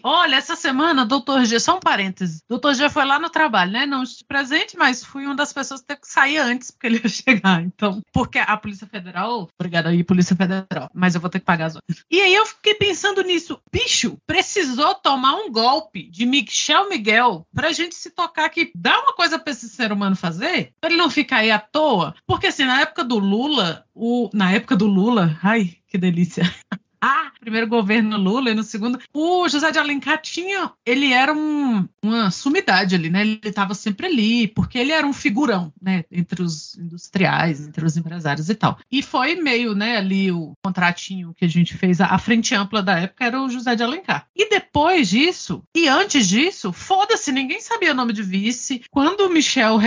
Olha, 0.04 0.36
essa 0.36 0.56
semana, 0.56 1.06
doutor 1.06 1.46
G, 1.46 1.60
só 1.60 1.78
um 1.78 1.80
parêntese. 1.80 2.42
Doutor 2.50 2.74
G 2.74 2.90
foi 2.90 3.06
lá 3.06 3.20
no 3.20 3.30
trabalho, 3.30 3.72
né? 3.72 3.86
Não 3.86 4.04
estive 4.04 4.26
presente, 4.28 4.78
mas 4.78 5.04
fui 5.04 5.26
uma 5.26 5.36
das 5.36 5.54
pessoas 5.54 5.82
que 5.82 5.88
teve 5.88 6.02
que 6.02 6.08
sair 6.08 6.38
antes, 6.38 6.72
porque 6.72 6.88
ele 6.88 7.02
ia 7.04 7.10
chegar. 7.10 7.62
Então, 7.62 8.02
porque 8.12 8.40
a 8.40 8.58
Polícia 8.58 8.88
Federal. 8.88 9.50
Obrigada 9.60 9.90
aí, 9.90 10.04
Polícia 10.04 10.36
Federal. 10.36 10.90
Mas 10.94 11.16
eu 11.16 11.22
vou 11.22 11.30
ter 11.30 11.40
que 11.40 11.46
pagar 11.46 11.68
as 11.68 11.76
horas. 11.76 12.04
E 12.10 12.22
aí 12.22 12.34
eu 12.34 12.46
fiquei 12.46 12.76
pensando 12.76 13.22
nisso. 13.22 13.60
Bicho, 13.72 14.18
precisou 14.26 14.96
tomar 14.96 15.36
um 15.36 15.52
golpe 15.52 16.10
de 16.10 16.26
Michel 16.26 16.90
Miguel 16.90 17.46
pra 17.54 17.72
gente 17.72 17.96
se 17.96 18.10
tocar 18.10 18.50
que 18.50 18.72
dá 18.76 19.00
uma 19.00 19.14
coisa 19.14 19.38
pra 19.38 19.52
esse 19.52 19.70
ser 19.70 19.92
humano 19.92 20.16
fazer, 20.16 20.74
pra 20.80 20.90
ele 20.90 21.00
não 21.00 21.10
ficar 21.10 21.38
aí 21.38 21.52
à 21.52 21.60
toa. 21.60 22.16
Porque 22.26 22.48
assim, 22.48 22.66
na 22.66 22.82
época 22.82 23.04
do 23.04 23.20
Lula, 23.20 23.86
o, 23.94 24.30
na 24.34 24.52
época 24.52 24.76
do 24.76 24.88
Lula, 24.88 25.38
ai, 25.44 25.78
que 25.88 25.98
delícia. 25.98 26.44
ah, 27.02 27.32
primeiro 27.40 27.68
governo 27.68 28.18
Lula 28.18 28.52
e 28.52 28.54
no 28.54 28.64
segundo. 28.64 29.00
O 29.14 29.50
José 29.50 29.72
de 29.72 29.80
Alencar 29.80 30.22
tinha. 30.22 30.72
Ele 30.86 31.12
era 31.12 31.34
um, 31.34 31.88
uma 32.04 32.30
sumidade 32.30 32.94
ali, 32.94 33.10
né? 33.10 33.22
Ele 33.22 33.40
estava 33.44 33.74
sempre 33.74 34.06
ali, 34.06 34.48
porque 34.48 34.78
ele 34.78 34.92
era 34.92 35.06
um 35.06 35.14
figurão, 35.14 35.74
né? 35.82 36.04
Entre 36.12 36.42
os 36.42 36.78
industriais, 36.78 37.68
entre 37.68 37.84
os 37.84 37.98
empresários 37.98 38.50
e 38.50 38.56
tal. 38.56 38.78
E 38.92 39.02
foi 39.02 39.36
meio, 39.36 39.74
né, 39.74 39.98
ali 39.98 40.32
o 40.32 40.54
contratinho 40.64 41.34
que 41.36 41.46
a 41.46 41.48
gente 41.48 41.76
fez, 41.76 42.00
a, 42.00 42.18
frente 42.18 42.54
ampla 42.54 42.84
da 42.84 43.00
época 43.00 43.26
era 43.26 43.42
o 43.42 43.50
José 43.50 43.76
de 43.76 43.84
Alencar. 43.84 44.28
E 44.36 44.50
depois 44.50 45.10
disso, 45.10 45.64
e 45.76 45.88
antes 45.88 46.28
disso, 46.28 46.72
foda-se, 46.72 47.32
ninguém 47.32 47.62
sabia 47.62 47.92
o 47.92 47.96
nome 47.96 48.14
de 48.14 48.22
vice. 48.22 48.84
Quando 48.92 49.22
o 49.22 49.30
Michel 49.30 49.80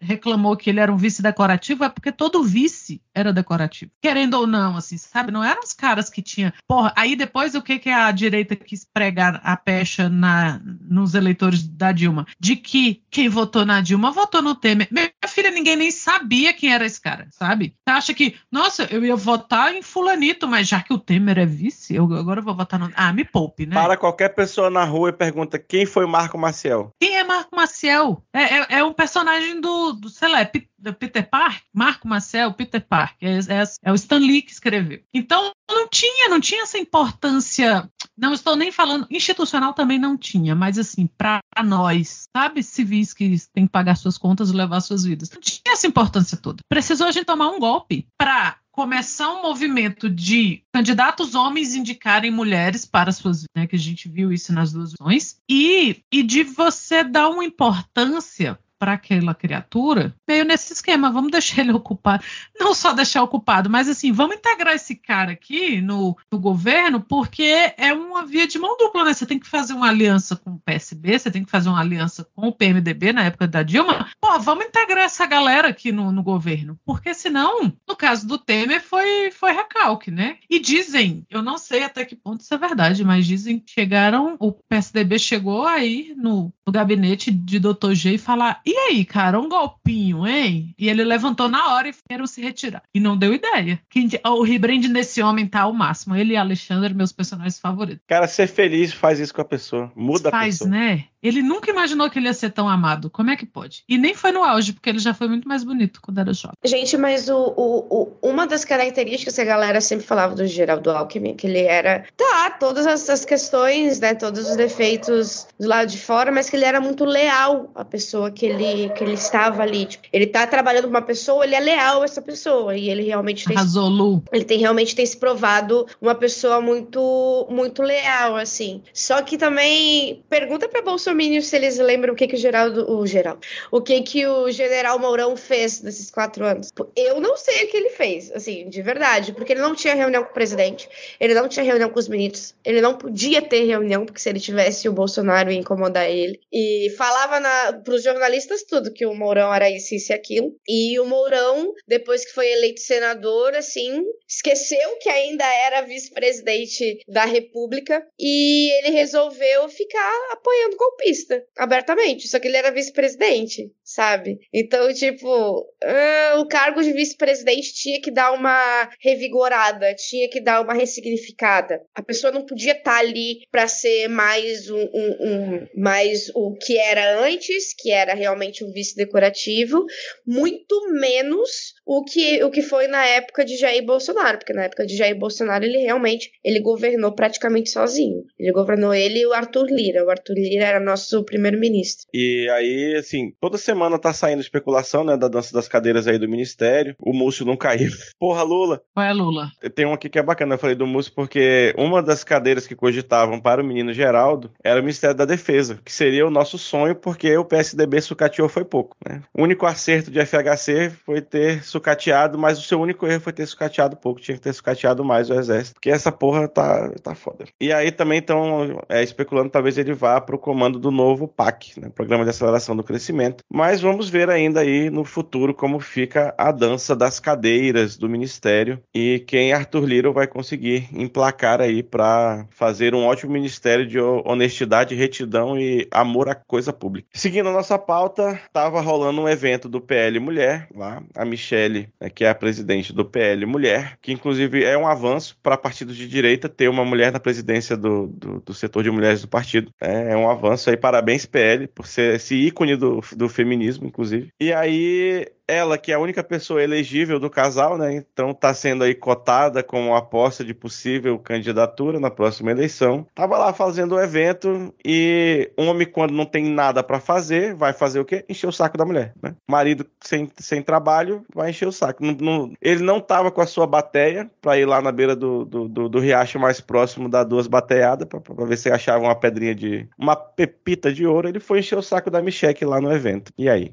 reclamou 0.00 0.56
que 0.56 0.70
ele 0.70 0.80
era 0.80 0.92
um 0.92 0.96
vice 0.96 1.22
decorativo, 1.22 1.84
é 1.84 1.88
porque 1.88 2.10
todo 2.10 2.42
vice 2.42 3.02
era 3.14 3.32
decorativo. 3.32 3.90
Querendo 4.00 4.34
ou 4.34 4.46
não, 4.46 4.76
assim, 4.76 4.96
sabe? 4.96 5.30
Não 5.30 5.44
eram 5.44 5.62
os 5.62 5.72
caras 5.72 6.08
que 6.08 6.22
tinha. 6.46 6.54
Porra, 6.66 6.92
aí 6.96 7.16
depois 7.16 7.54
o 7.54 7.62
que, 7.62 7.78
que 7.78 7.90
a 7.90 8.10
direita 8.10 8.54
quis 8.56 8.84
pregar 8.84 9.40
a 9.42 9.56
pecha 9.56 10.08
na, 10.08 10.60
nos 10.80 11.14
eleitores 11.14 11.66
da 11.66 11.92
Dilma? 11.92 12.26
De 12.38 12.56
que 12.56 13.02
quem 13.10 13.28
votou 13.28 13.64
na 13.64 13.80
Dilma 13.80 14.10
votou 14.12 14.42
no 14.42 14.54
Temer. 14.54 14.88
Minha 14.90 15.10
filha, 15.26 15.50
ninguém 15.50 15.76
nem 15.76 15.90
sabia 15.90 16.52
quem 16.52 16.72
era 16.72 16.86
esse 16.86 17.00
cara, 17.00 17.26
sabe? 17.30 17.74
Você 17.84 17.94
acha 17.94 18.14
que, 18.14 18.36
nossa, 18.50 18.84
eu 18.90 19.04
ia 19.04 19.16
votar 19.16 19.74
em 19.74 19.82
Fulanito, 19.82 20.46
mas 20.46 20.68
já 20.68 20.82
que 20.82 20.92
o 20.92 20.98
Temer 20.98 21.38
é 21.38 21.46
vice, 21.46 21.94
eu 21.94 22.04
agora 22.14 22.40
vou 22.40 22.54
votar 22.54 22.78
no. 22.78 22.90
Ah, 22.94 23.12
me 23.12 23.24
poupe, 23.24 23.66
né? 23.66 23.74
Para 23.74 23.96
qualquer 23.96 24.30
pessoa 24.30 24.70
na 24.70 24.84
rua 24.84 25.10
e 25.10 25.12
pergunta 25.12 25.58
quem 25.58 25.86
foi 25.86 26.06
Marco 26.06 26.38
Maciel. 26.38 26.92
Quem 27.00 27.16
é 27.16 27.24
Marco 27.24 27.54
Maciel? 27.54 28.22
É, 28.32 28.42
é, 28.42 28.66
é 28.78 28.84
um 28.84 28.92
personagem 28.92 29.60
do, 29.60 29.92
do 29.92 30.08
sei 30.08 30.28
lá, 30.28 30.40
é 30.40 30.44
Peter 30.92 31.28
Park, 31.28 31.62
Marco 31.72 32.08
Marcel, 32.08 32.52
Peter 32.52 32.80
Park, 32.80 33.16
é, 33.22 33.38
é, 33.38 33.64
é, 33.84 33.92
o 33.92 33.94
Stan 33.94 34.18
Lee 34.18 34.42
que 34.42 34.52
escreveu. 34.52 35.00
Então 35.12 35.52
não 35.68 35.88
tinha, 35.88 36.28
não 36.28 36.40
tinha 36.40 36.62
essa 36.62 36.78
importância. 36.78 37.90
Não 38.16 38.32
estou 38.32 38.56
nem 38.56 38.72
falando 38.72 39.06
institucional 39.10 39.74
também 39.74 39.98
não 39.98 40.16
tinha, 40.16 40.54
mas 40.54 40.78
assim 40.78 41.06
para 41.06 41.40
nós, 41.64 42.24
sabe, 42.34 42.62
civis 42.62 43.12
que 43.12 43.36
têm 43.52 43.66
que 43.66 43.72
pagar 43.72 43.96
suas 43.96 44.16
contas 44.16 44.50
e 44.50 44.54
levar 44.54 44.80
suas 44.80 45.04
vidas, 45.04 45.30
não 45.30 45.40
tinha 45.40 45.72
essa 45.72 45.86
importância 45.86 46.36
toda. 46.36 46.58
Precisou 46.68 47.06
a 47.06 47.12
gente 47.12 47.26
tomar 47.26 47.48
um 47.48 47.58
golpe 47.58 48.06
para 48.18 48.56
começar 48.76 49.32
um 49.32 49.40
movimento 49.40 50.08
de 50.10 50.62
candidatos 50.70 51.34
homens 51.34 51.74
indicarem 51.74 52.30
mulheres 52.30 52.84
para 52.84 53.10
suas 53.10 53.44
né, 53.56 53.66
que 53.66 53.74
a 53.74 53.78
gente 53.78 54.06
viu 54.06 54.30
isso 54.30 54.52
nas 54.52 54.70
duas 54.70 54.92
opções 54.92 55.36
e, 55.50 56.02
e 56.12 56.22
de 56.22 56.42
você 56.42 57.02
dar 57.02 57.30
uma 57.30 57.42
importância 57.42 58.58
para 58.78 58.92
aquela 58.92 59.34
criatura, 59.34 60.14
meio 60.28 60.44
nesse 60.44 60.72
esquema, 60.72 61.10
vamos 61.10 61.30
deixar 61.30 61.62
ele 61.62 61.72
ocupado. 61.76 62.24
Não 62.58 62.74
só 62.74 62.92
deixar 62.92 63.22
ocupado, 63.22 63.70
mas 63.70 63.88
assim, 63.88 64.12
vamos 64.12 64.36
integrar 64.36 64.74
esse 64.74 64.94
cara 64.94 65.32
aqui 65.32 65.80
no, 65.80 66.16
no 66.30 66.38
governo, 66.38 67.00
porque 67.00 67.72
é 67.76 67.92
uma 67.92 68.24
via 68.24 68.46
de 68.46 68.58
mão 68.58 68.76
dupla, 68.76 69.04
né? 69.04 69.12
Você 69.12 69.26
tem 69.26 69.38
que 69.38 69.48
fazer 69.48 69.72
uma 69.72 69.88
aliança 69.88 70.36
com 70.36 70.52
o 70.52 70.60
PSB, 70.60 71.18
você 71.18 71.30
tem 71.30 71.44
que 71.44 71.50
fazer 71.50 71.68
uma 71.68 71.80
aliança 71.80 72.26
com 72.34 72.48
o 72.48 72.52
PMDB 72.52 73.12
na 73.12 73.24
época 73.24 73.46
da 73.46 73.62
Dilma. 73.62 74.08
Pô, 74.20 74.38
vamos 74.38 74.66
integrar 74.66 75.04
essa 75.04 75.26
galera 75.26 75.68
aqui 75.68 75.92
no, 75.92 76.12
no 76.12 76.22
governo, 76.22 76.78
porque 76.84 77.14
senão, 77.14 77.72
no 77.88 77.96
caso 77.96 78.26
do 78.26 78.38
Temer, 78.38 78.82
foi, 78.82 79.30
foi 79.30 79.52
recalque, 79.52 80.10
né? 80.10 80.38
E 80.48 80.58
dizem, 80.58 81.24
eu 81.30 81.42
não 81.42 81.58
sei 81.58 81.82
até 81.82 82.04
que 82.04 82.16
ponto 82.16 82.40
isso 82.40 82.54
é 82.54 82.58
verdade, 82.58 83.04
mas 83.04 83.26
dizem 83.26 83.58
que 83.58 83.70
chegaram, 83.70 84.36
o 84.38 84.52
PSDB 84.52 85.18
chegou 85.18 85.66
aí 85.66 86.14
no, 86.16 86.52
no 86.66 86.72
gabinete 86.72 87.30
de 87.30 87.58
Dr. 87.58 87.92
G 87.92 88.14
e 88.14 88.18
falar 88.18 88.60
e 88.66 88.76
aí, 88.76 89.04
cara, 89.04 89.38
um 89.38 89.48
golpinho, 89.48 90.26
hein? 90.26 90.74
E 90.76 90.88
ele 90.88 91.04
levantou 91.04 91.48
na 91.48 91.72
hora 91.72 91.88
e 91.88 91.94
queram 92.08 92.26
se 92.26 92.42
retirar. 92.42 92.82
E 92.92 92.98
não 92.98 93.16
deu 93.16 93.32
ideia. 93.32 93.80
O 94.24 94.42
rebrand 94.42 94.88
desse 94.92 95.22
homem 95.22 95.46
tá 95.46 95.62
ao 95.62 95.72
máximo. 95.72 96.16
Ele 96.16 96.32
e 96.32 96.36
Alexandre, 96.36 96.92
meus 96.92 97.12
personagens 97.12 97.60
favoritos. 97.60 98.02
Cara, 98.08 98.26
ser 98.26 98.48
feliz 98.48 98.92
faz 98.92 99.20
isso 99.20 99.32
com 99.32 99.40
a 99.40 99.44
pessoa. 99.44 99.92
Muda 99.94 100.30
faz, 100.30 100.56
a 100.56 100.64
pessoa. 100.64 100.70
Faz, 100.70 100.98
né? 100.98 101.04
Ele 101.26 101.42
nunca 101.42 101.70
imaginou 101.70 102.10
que 102.10 102.18
ele 102.18 102.26
ia 102.26 102.34
ser 102.34 102.50
tão 102.50 102.68
amado. 102.68 103.10
Como 103.10 103.30
é 103.30 103.36
que 103.36 103.46
pode? 103.46 103.82
E 103.88 103.96
nem 103.96 104.14
foi 104.14 104.30
no 104.30 104.44
auge, 104.44 104.72
porque 104.72 104.88
ele 104.88 104.98
já 104.98 105.14
foi 105.14 105.28
muito 105.28 105.48
mais 105.48 105.64
bonito 105.64 106.00
quando 106.00 106.18
era 106.18 106.32
jovem. 106.32 106.56
Gente, 106.64 106.96
mas 106.96 107.28
o, 107.28 107.36
o, 107.56 108.18
o 108.22 108.28
uma 108.28 108.46
das 108.46 108.64
características 108.64 109.34
que 109.34 109.40
a 109.40 109.44
galera 109.44 109.80
sempre 109.80 110.06
falava 110.06 110.34
do 110.34 110.46
Geraldo 110.46 110.90
Alckmin, 110.90 111.34
que 111.34 111.46
ele 111.46 111.62
era, 111.62 112.04
tá, 112.16 112.50
todas 112.50 112.86
essas 112.86 113.24
questões, 113.24 113.98
né, 113.98 114.14
todos 114.14 114.50
os 114.50 114.56
defeitos 114.56 115.46
do 115.58 115.66
lado 115.66 115.88
de 115.88 115.98
fora, 115.98 116.30
mas 116.30 116.50
que 116.50 116.56
ele 116.56 116.64
era 116.64 116.80
muito 116.80 117.04
leal 117.04 117.70
à 117.74 117.84
pessoa 117.84 118.30
que 118.30 118.46
ele, 118.46 118.90
que 118.90 119.02
ele 119.02 119.14
estava 119.14 119.62
ali. 119.62 119.86
Tipo, 119.86 120.06
ele 120.12 120.26
tá 120.26 120.46
trabalhando 120.46 120.84
com 120.84 120.90
uma 120.90 121.02
pessoa, 121.02 121.44
ele 121.44 121.54
é 121.54 121.60
leal 121.60 122.02
a 122.02 122.04
essa 122.04 122.20
pessoa, 122.22 122.76
e 122.76 122.90
ele 122.90 123.02
realmente 123.02 123.46
tem... 123.46 123.56
Arrasou, 123.56 124.22
Ele 124.32 124.44
tem, 124.44 124.58
realmente 124.58 124.94
tem 124.94 125.06
se 125.06 125.16
provado 125.16 125.86
uma 126.00 126.14
pessoa 126.14 126.60
muito, 126.60 127.46
muito 127.50 127.82
leal, 127.82 128.36
assim. 128.36 128.82
Só 128.92 129.22
que 129.22 129.36
também, 129.38 130.22
pergunta 130.28 130.68
pra 130.68 130.82
Bolsonaro 130.82 131.15
se 131.42 131.56
eles 131.56 131.78
lembram 131.78 132.12
o 132.14 132.16
que, 132.16 132.26
que 132.26 132.34
o 132.34 132.38
Geraldo. 132.38 132.90
O 132.90 133.06
Geraldo. 133.06 133.40
O 133.70 133.80
que, 133.80 134.00
que 134.02 134.26
o 134.26 134.50
general 134.50 134.98
Mourão 134.98 135.36
fez 135.36 135.82
nesses 135.82 136.10
quatro 136.10 136.44
anos. 136.44 136.70
Eu 136.94 137.20
não 137.20 137.36
sei 137.36 137.64
o 137.64 137.68
que 137.68 137.76
ele 137.76 137.90
fez, 137.90 138.30
assim, 138.32 138.68
de 138.68 138.82
verdade, 138.82 139.32
porque 139.32 139.52
ele 139.52 139.60
não 139.60 139.74
tinha 139.74 139.94
reunião 139.94 140.24
com 140.24 140.30
o 140.30 140.34
presidente, 140.34 140.88
ele 141.18 141.34
não 141.34 141.48
tinha 141.48 141.64
reunião 141.64 141.90
com 141.90 141.98
os 141.98 142.08
ministros, 142.08 142.54
ele 142.64 142.80
não 142.80 142.96
podia 142.96 143.42
ter 143.42 143.64
reunião, 143.64 144.04
porque 144.04 144.20
se 144.20 144.28
ele 144.28 144.40
tivesse, 144.40 144.88
o 144.88 144.92
Bolsonaro 144.92 145.50
ia 145.50 145.58
incomodar 145.58 146.08
ele. 146.08 146.40
E 146.52 146.94
falava 146.96 147.40
para 147.72 147.94
os 147.94 148.02
jornalistas 148.02 148.62
tudo, 148.62 148.92
que 148.92 149.06
o 149.06 149.14
Mourão 149.14 149.52
era 149.52 149.70
isso, 149.70 149.94
isso 149.94 150.12
e 150.12 150.14
aquilo. 150.14 150.54
E 150.68 150.98
o 151.00 151.04
Mourão, 151.04 151.72
depois 151.86 152.24
que 152.24 152.32
foi 152.32 152.50
eleito 152.50 152.80
senador, 152.80 153.54
assim, 153.54 154.02
esqueceu 154.28 154.96
que 155.00 155.08
ainda 155.08 155.44
era 155.44 155.82
vice-presidente 155.82 156.98
da 157.08 157.24
República 157.24 158.04
e 158.18 158.70
ele 158.78 158.90
resolveu 158.90 159.68
ficar 159.68 160.32
apoiando 160.32 160.76
golpista, 160.96 161.42
abertamente. 161.56 162.26
Só 162.28 162.38
que 162.38 162.48
ele 162.48 162.56
era 162.56 162.70
vice-presidente, 162.70 163.70
sabe? 163.84 164.38
Então, 164.52 164.92
tipo, 164.92 165.60
uh, 165.60 166.40
o 166.40 166.48
cargo 166.48 166.82
de 166.82 166.92
vice-presidente 166.92 167.74
tinha 167.74 168.00
que 168.00 168.10
dar 168.10 168.32
uma 168.32 168.88
revigorada, 169.00 169.94
tinha 169.94 170.28
que 170.28 170.40
dar 170.40 170.62
uma 170.62 170.74
ressignificada. 170.74 171.82
A 171.94 172.02
pessoa 172.02 172.32
não 172.32 172.44
podia 172.44 172.72
estar 172.72 172.98
ali 172.98 173.40
para 173.50 173.68
ser 173.68 174.08
mais 174.08 174.70
um, 174.70 174.80
um, 174.80 175.16
um, 175.20 175.66
mais 175.76 176.30
o 176.34 176.56
que 176.56 176.78
era 176.78 177.20
antes, 177.20 177.74
que 177.74 177.90
era 177.90 178.14
realmente 178.14 178.64
um 178.64 178.72
vice 178.72 178.96
decorativo, 178.96 179.84
muito 180.26 180.92
menos 180.92 181.74
o 181.84 182.02
que, 182.02 182.42
o 182.42 182.50
que 182.50 182.62
foi 182.62 182.88
na 182.88 183.06
época 183.06 183.44
de 183.44 183.56
Jair 183.56 183.84
Bolsonaro, 183.84 184.38
porque 184.38 184.52
na 184.52 184.64
época 184.64 184.86
de 184.86 184.96
Jair 184.96 185.16
Bolsonaro 185.16 185.64
ele 185.64 185.78
realmente 185.78 186.30
ele 186.42 186.60
governou 186.60 187.12
praticamente 187.12 187.70
sozinho. 187.70 188.24
Ele 188.38 188.52
governou 188.52 188.92
ele 188.92 189.20
e 189.20 189.26
o 189.26 189.32
Arthur 189.32 189.66
Lira. 189.66 190.04
O 190.04 190.10
Arthur 190.10 190.34
Lira 190.34 190.64
era 190.64 190.80
nosso 190.86 191.22
primeiro-ministro. 191.24 192.06
E 192.14 192.48
aí, 192.50 192.96
assim, 192.96 193.32
toda 193.40 193.58
semana 193.58 193.98
tá 193.98 194.12
saindo 194.12 194.40
especulação, 194.40 195.04
né, 195.04 195.16
da 195.16 195.28
dança 195.28 195.52
das 195.52 195.68
cadeiras 195.68 196.06
aí 196.06 196.18
do 196.18 196.28
ministério. 196.28 196.94
O 196.98 197.12
Múcio 197.12 197.44
não 197.44 197.56
caiu. 197.56 197.90
Porra, 198.18 198.42
Lula. 198.42 198.80
Qual 198.94 199.04
é 199.04 199.12
Lula? 199.12 199.50
Tem 199.74 199.84
um 199.84 199.92
aqui 199.92 200.08
que 200.08 200.18
é 200.18 200.22
bacana, 200.22 200.54
eu 200.54 200.58
falei 200.58 200.76
do 200.76 200.86
Múcio 200.86 201.12
porque 201.14 201.74
uma 201.76 202.02
das 202.02 202.24
cadeiras 202.24 202.66
que 202.66 202.74
cogitavam 202.74 203.40
para 203.40 203.62
o 203.62 203.66
menino 203.66 203.92
Geraldo 203.92 204.50
era 204.62 204.80
o 204.80 204.82
Ministério 204.82 205.16
da 205.16 205.24
Defesa, 205.24 205.80
que 205.84 205.92
seria 205.92 206.26
o 206.26 206.30
nosso 206.30 206.56
sonho 206.58 206.94
porque 206.94 207.36
o 207.36 207.44
PSDB 207.44 208.00
sucateou 208.00 208.48
foi 208.48 208.64
pouco, 208.64 208.96
né? 209.06 209.22
O 209.34 209.42
único 209.42 209.66
acerto 209.66 210.10
de 210.10 210.24
FHC 210.24 210.90
foi 211.04 211.20
ter 211.20 211.64
sucateado, 211.64 212.38
mas 212.38 212.58
o 212.58 212.62
seu 212.62 212.80
único 212.80 213.06
erro 213.06 213.20
foi 213.20 213.32
ter 213.32 213.46
sucateado 213.46 213.96
pouco, 213.96 214.20
tinha 214.20 214.36
que 214.36 214.42
ter 214.42 214.52
sucateado 214.52 215.04
mais 215.04 215.28
o 215.28 215.34
exército, 215.34 215.74
porque 215.74 215.90
essa 215.90 216.12
porra 216.12 216.48
tá, 216.48 216.90
tá 217.02 217.14
foda. 217.14 217.44
E 217.60 217.72
aí 217.72 217.90
também 217.90 218.18
estão 218.18 218.80
é, 218.88 219.02
especulando 219.02 219.50
talvez 219.50 219.78
ele 219.78 219.92
vá 219.92 220.20
pro 220.20 220.38
comando 220.38 220.75
do 220.78 220.90
novo 220.90 221.28
PAC, 221.28 221.80
né, 221.80 221.90
Programa 221.94 222.24
de 222.24 222.30
Aceleração 222.30 222.76
do 222.76 222.84
Crescimento. 222.84 223.44
Mas 223.52 223.80
vamos 223.80 224.08
ver 224.08 224.30
ainda 224.30 224.60
aí 224.60 224.90
no 224.90 225.04
futuro 225.04 225.54
como 225.54 225.80
fica 225.80 226.34
a 226.36 226.50
dança 226.50 226.94
das 226.94 227.20
cadeiras 227.20 227.96
do 227.96 228.08
Ministério 228.08 228.80
e 228.94 229.24
quem 229.26 229.52
Arthur 229.52 229.84
Lira 229.84 230.10
vai 230.10 230.26
conseguir 230.26 230.88
emplacar 230.92 231.60
aí 231.60 231.82
para 231.82 232.46
fazer 232.50 232.94
um 232.94 233.04
ótimo 233.04 233.32
Ministério 233.32 233.86
de 233.86 233.98
honestidade, 234.00 234.94
retidão 234.94 235.58
e 235.58 235.86
amor 235.90 236.28
à 236.28 236.34
coisa 236.34 236.72
pública. 236.72 237.08
Seguindo 237.12 237.48
a 237.48 237.52
nossa 237.52 237.78
pauta, 237.78 238.40
estava 238.46 238.80
rolando 238.80 239.20
um 239.20 239.28
evento 239.28 239.68
do 239.68 239.80
PL 239.80 240.18
Mulher, 240.18 240.68
lá, 240.74 241.02
a 241.14 241.24
Michele, 241.24 241.88
né, 242.00 242.08
que 242.08 242.24
é 242.24 242.30
a 242.30 242.34
presidente 242.34 242.92
do 242.92 243.04
PL 243.04 243.44
Mulher, 243.46 243.98
que 244.00 244.12
inclusive 244.12 244.64
é 244.64 244.76
um 244.76 244.86
avanço 244.86 245.36
para 245.42 245.56
partidos 245.56 245.96
de 245.96 246.08
direita 246.08 246.48
ter 246.48 246.68
uma 246.68 246.84
mulher 246.84 247.12
na 247.12 247.20
presidência 247.20 247.76
do, 247.76 248.06
do, 248.06 248.40
do 248.40 248.54
setor 248.54 248.82
de 248.82 248.90
mulheres 248.90 249.22
do 249.22 249.28
partido. 249.28 249.70
É, 249.80 250.12
é 250.12 250.16
um 250.16 250.30
avanço 250.30 250.65
isso 250.66 250.70
aí, 250.70 250.76
parabéns 250.76 251.24
PL, 251.24 251.68
por 251.68 251.86
ser 251.86 252.16
esse 252.16 252.34
ícone 252.34 252.76
do, 252.76 253.00
do 253.16 253.28
feminismo, 253.28 253.86
inclusive. 253.86 254.32
E 254.40 254.52
aí 254.52 255.26
ela, 255.48 255.78
que 255.78 255.92
é 255.92 255.94
a 255.94 255.98
única 255.98 256.24
pessoa 256.24 256.62
elegível 256.62 257.18
do 257.20 257.30
casal, 257.30 257.78
né? 257.78 257.94
Então 257.94 258.34
tá 258.34 258.52
sendo 258.52 258.84
aí 258.84 258.94
cotada 258.94 259.62
como 259.62 259.94
aposta 259.94 260.44
de 260.44 260.52
possível 260.52 261.18
candidatura 261.18 262.00
na 262.00 262.10
próxima 262.10 262.50
eleição. 262.50 263.06
Tava 263.14 263.38
lá 263.38 263.52
fazendo 263.52 263.94
o 263.94 264.00
evento 264.00 264.74
e 264.84 265.50
homem, 265.56 265.86
quando 265.86 266.12
não 266.12 266.26
tem 266.26 266.44
nada 266.44 266.82
para 266.82 267.00
fazer, 267.00 267.54
vai 267.54 267.72
fazer 267.72 268.00
o 268.00 268.04
quê? 268.04 268.24
Encher 268.28 268.48
o 268.48 268.52
saco 268.52 268.76
da 268.76 268.84
mulher, 268.84 269.12
né? 269.22 269.34
Marido 269.48 269.86
sem, 270.00 270.30
sem 270.36 270.62
trabalho 270.62 271.24
vai 271.34 271.50
encher 271.50 271.68
o 271.68 271.72
saco. 271.72 272.04
Não, 272.04 272.12
não, 272.14 272.52
ele 272.60 272.82
não 272.82 273.00
tava 273.00 273.30
com 273.30 273.40
a 273.40 273.46
sua 273.46 273.66
bateia 273.66 274.30
para 274.40 274.58
ir 274.58 274.66
lá 274.66 274.80
na 274.82 274.90
beira 274.90 275.14
do, 275.14 275.44
do, 275.44 275.68
do, 275.68 275.88
do 275.88 275.98
riacho 275.98 276.38
mais 276.38 276.60
próximo, 276.60 277.08
dar 277.08 277.24
duas 277.24 277.46
bateadas 277.46 278.08
para 278.08 278.44
ver 278.44 278.56
se 278.56 278.70
achava 278.70 279.04
uma 279.04 279.14
pedrinha 279.14 279.54
de. 279.54 279.88
uma 279.98 280.16
pepita 280.16 280.92
de 280.92 281.06
ouro. 281.06 281.28
Ele 281.28 281.40
foi 281.40 281.60
encher 281.60 281.78
o 281.78 281.82
saco 281.82 282.10
da 282.10 282.22
Micheque 282.22 282.64
lá 282.64 282.80
no 282.80 282.92
evento. 282.92 283.32
E 283.38 283.48
aí? 283.48 283.72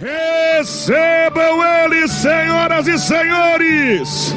Recebam 0.00 1.60
eles, 1.82 2.12
senhoras 2.12 2.86
e 2.86 2.96
senhores! 2.96 4.36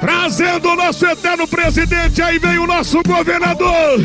Trazendo 0.00 0.70
o 0.70 0.76
nosso 0.76 1.04
eterno 1.04 1.46
presidente, 1.46 2.22
aí 2.22 2.38
vem 2.38 2.58
o 2.58 2.66
nosso 2.66 3.02
governador, 3.06 4.00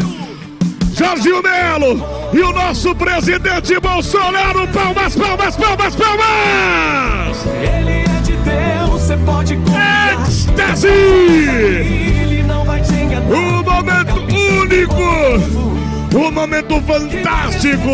Jorginho 0.93 1.41
Melo, 1.41 2.05
e 2.33 2.41
o 2.41 2.51
nosso 2.51 2.93
presidente 2.93 3.79
Bolsonaro. 3.79 4.67
Palmas, 4.67 5.15
palmas, 5.15 5.55
palmas, 5.55 5.95
palmas! 5.95 7.37
Ele 7.45 8.01
é 8.01 8.21
de 8.21 8.33
Deus, 8.33 8.89
você 8.89 9.15
pode 9.25 9.55
confiar. 9.55 9.85
Momento 16.55 16.81
fantástico! 16.81 17.91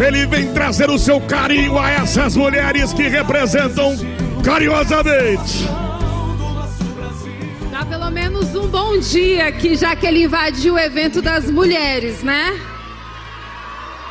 Ele 0.00 0.26
vem 0.26 0.52
trazer 0.52 0.88
o 0.90 0.98
seu 0.98 1.20
carinho 1.20 1.76
a 1.76 1.90
essas 1.90 2.36
mulheres 2.36 2.92
que 2.92 3.08
representam 3.08 3.96
carinhosamente. 4.44 5.66
Dá 7.70 7.84
pelo 7.84 8.10
menos 8.10 8.54
um 8.54 8.68
bom 8.68 8.98
dia 8.98 9.48
aqui, 9.48 9.74
já 9.74 9.96
que 9.96 10.06
ele 10.06 10.24
invadiu 10.24 10.74
o 10.74 10.78
evento 10.78 11.20
das 11.20 11.50
mulheres, 11.50 12.22
né? 12.22 12.60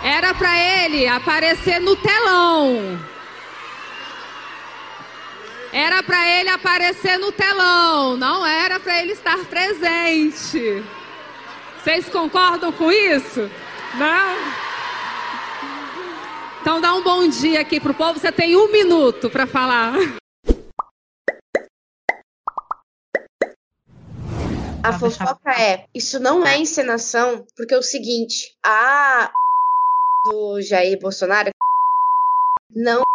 Era 0.03 0.33
pra 0.33 0.59
ele 0.59 1.07
aparecer 1.07 1.79
no 1.79 1.95
telão. 1.95 2.99
Era 5.71 6.03
pra 6.03 6.39
ele 6.39 6.49
aparecer 6.49 7.17
no 7.17 7.31
telão, 7.31 8.17
não 8.17 8.45
era 8.45 8.79
pra 8.79 9.01
ele 9.01 9.13
estar 9.13 9.37
presente. 9.45 10.83
Vocês 11.87 12.09
concordam 12.09 12.69
com 12.73 12.91
isso? 12.91 13.49
Não? 13.97 14.35
Então 16.59 16.81
dá 16.81 16.93
um 16.93 17.01
bom 17.01 17.25
dia 17.29 17.61
aqui 17.61 17.79
pro 17.79 17.93
povo. 17.93 18.19
Você 18.19 18.29
tem 18.29 18.57
um 18.57 18.69
minuto 18.69 19.29
para 19.29 19.47
falar. 19.47 19.93
A 24.83 24.99
fofoca 24.99 25.49
é, 25.49 25.85
isso 25.95 26.19
não 26.19 26.45
é 26.45 26.57
encenação, 26.57 27.47
porque 27.55 27.73
é 27.73 27.77
o 27.77 27.81
seguinte, 27.81 28.53
a 28.65 29.31
do 30.25 30.61
Jair 30.61 30.99
Bolsonaro 30.99 31.51
não 32.75 32.99
é 32.99 33.06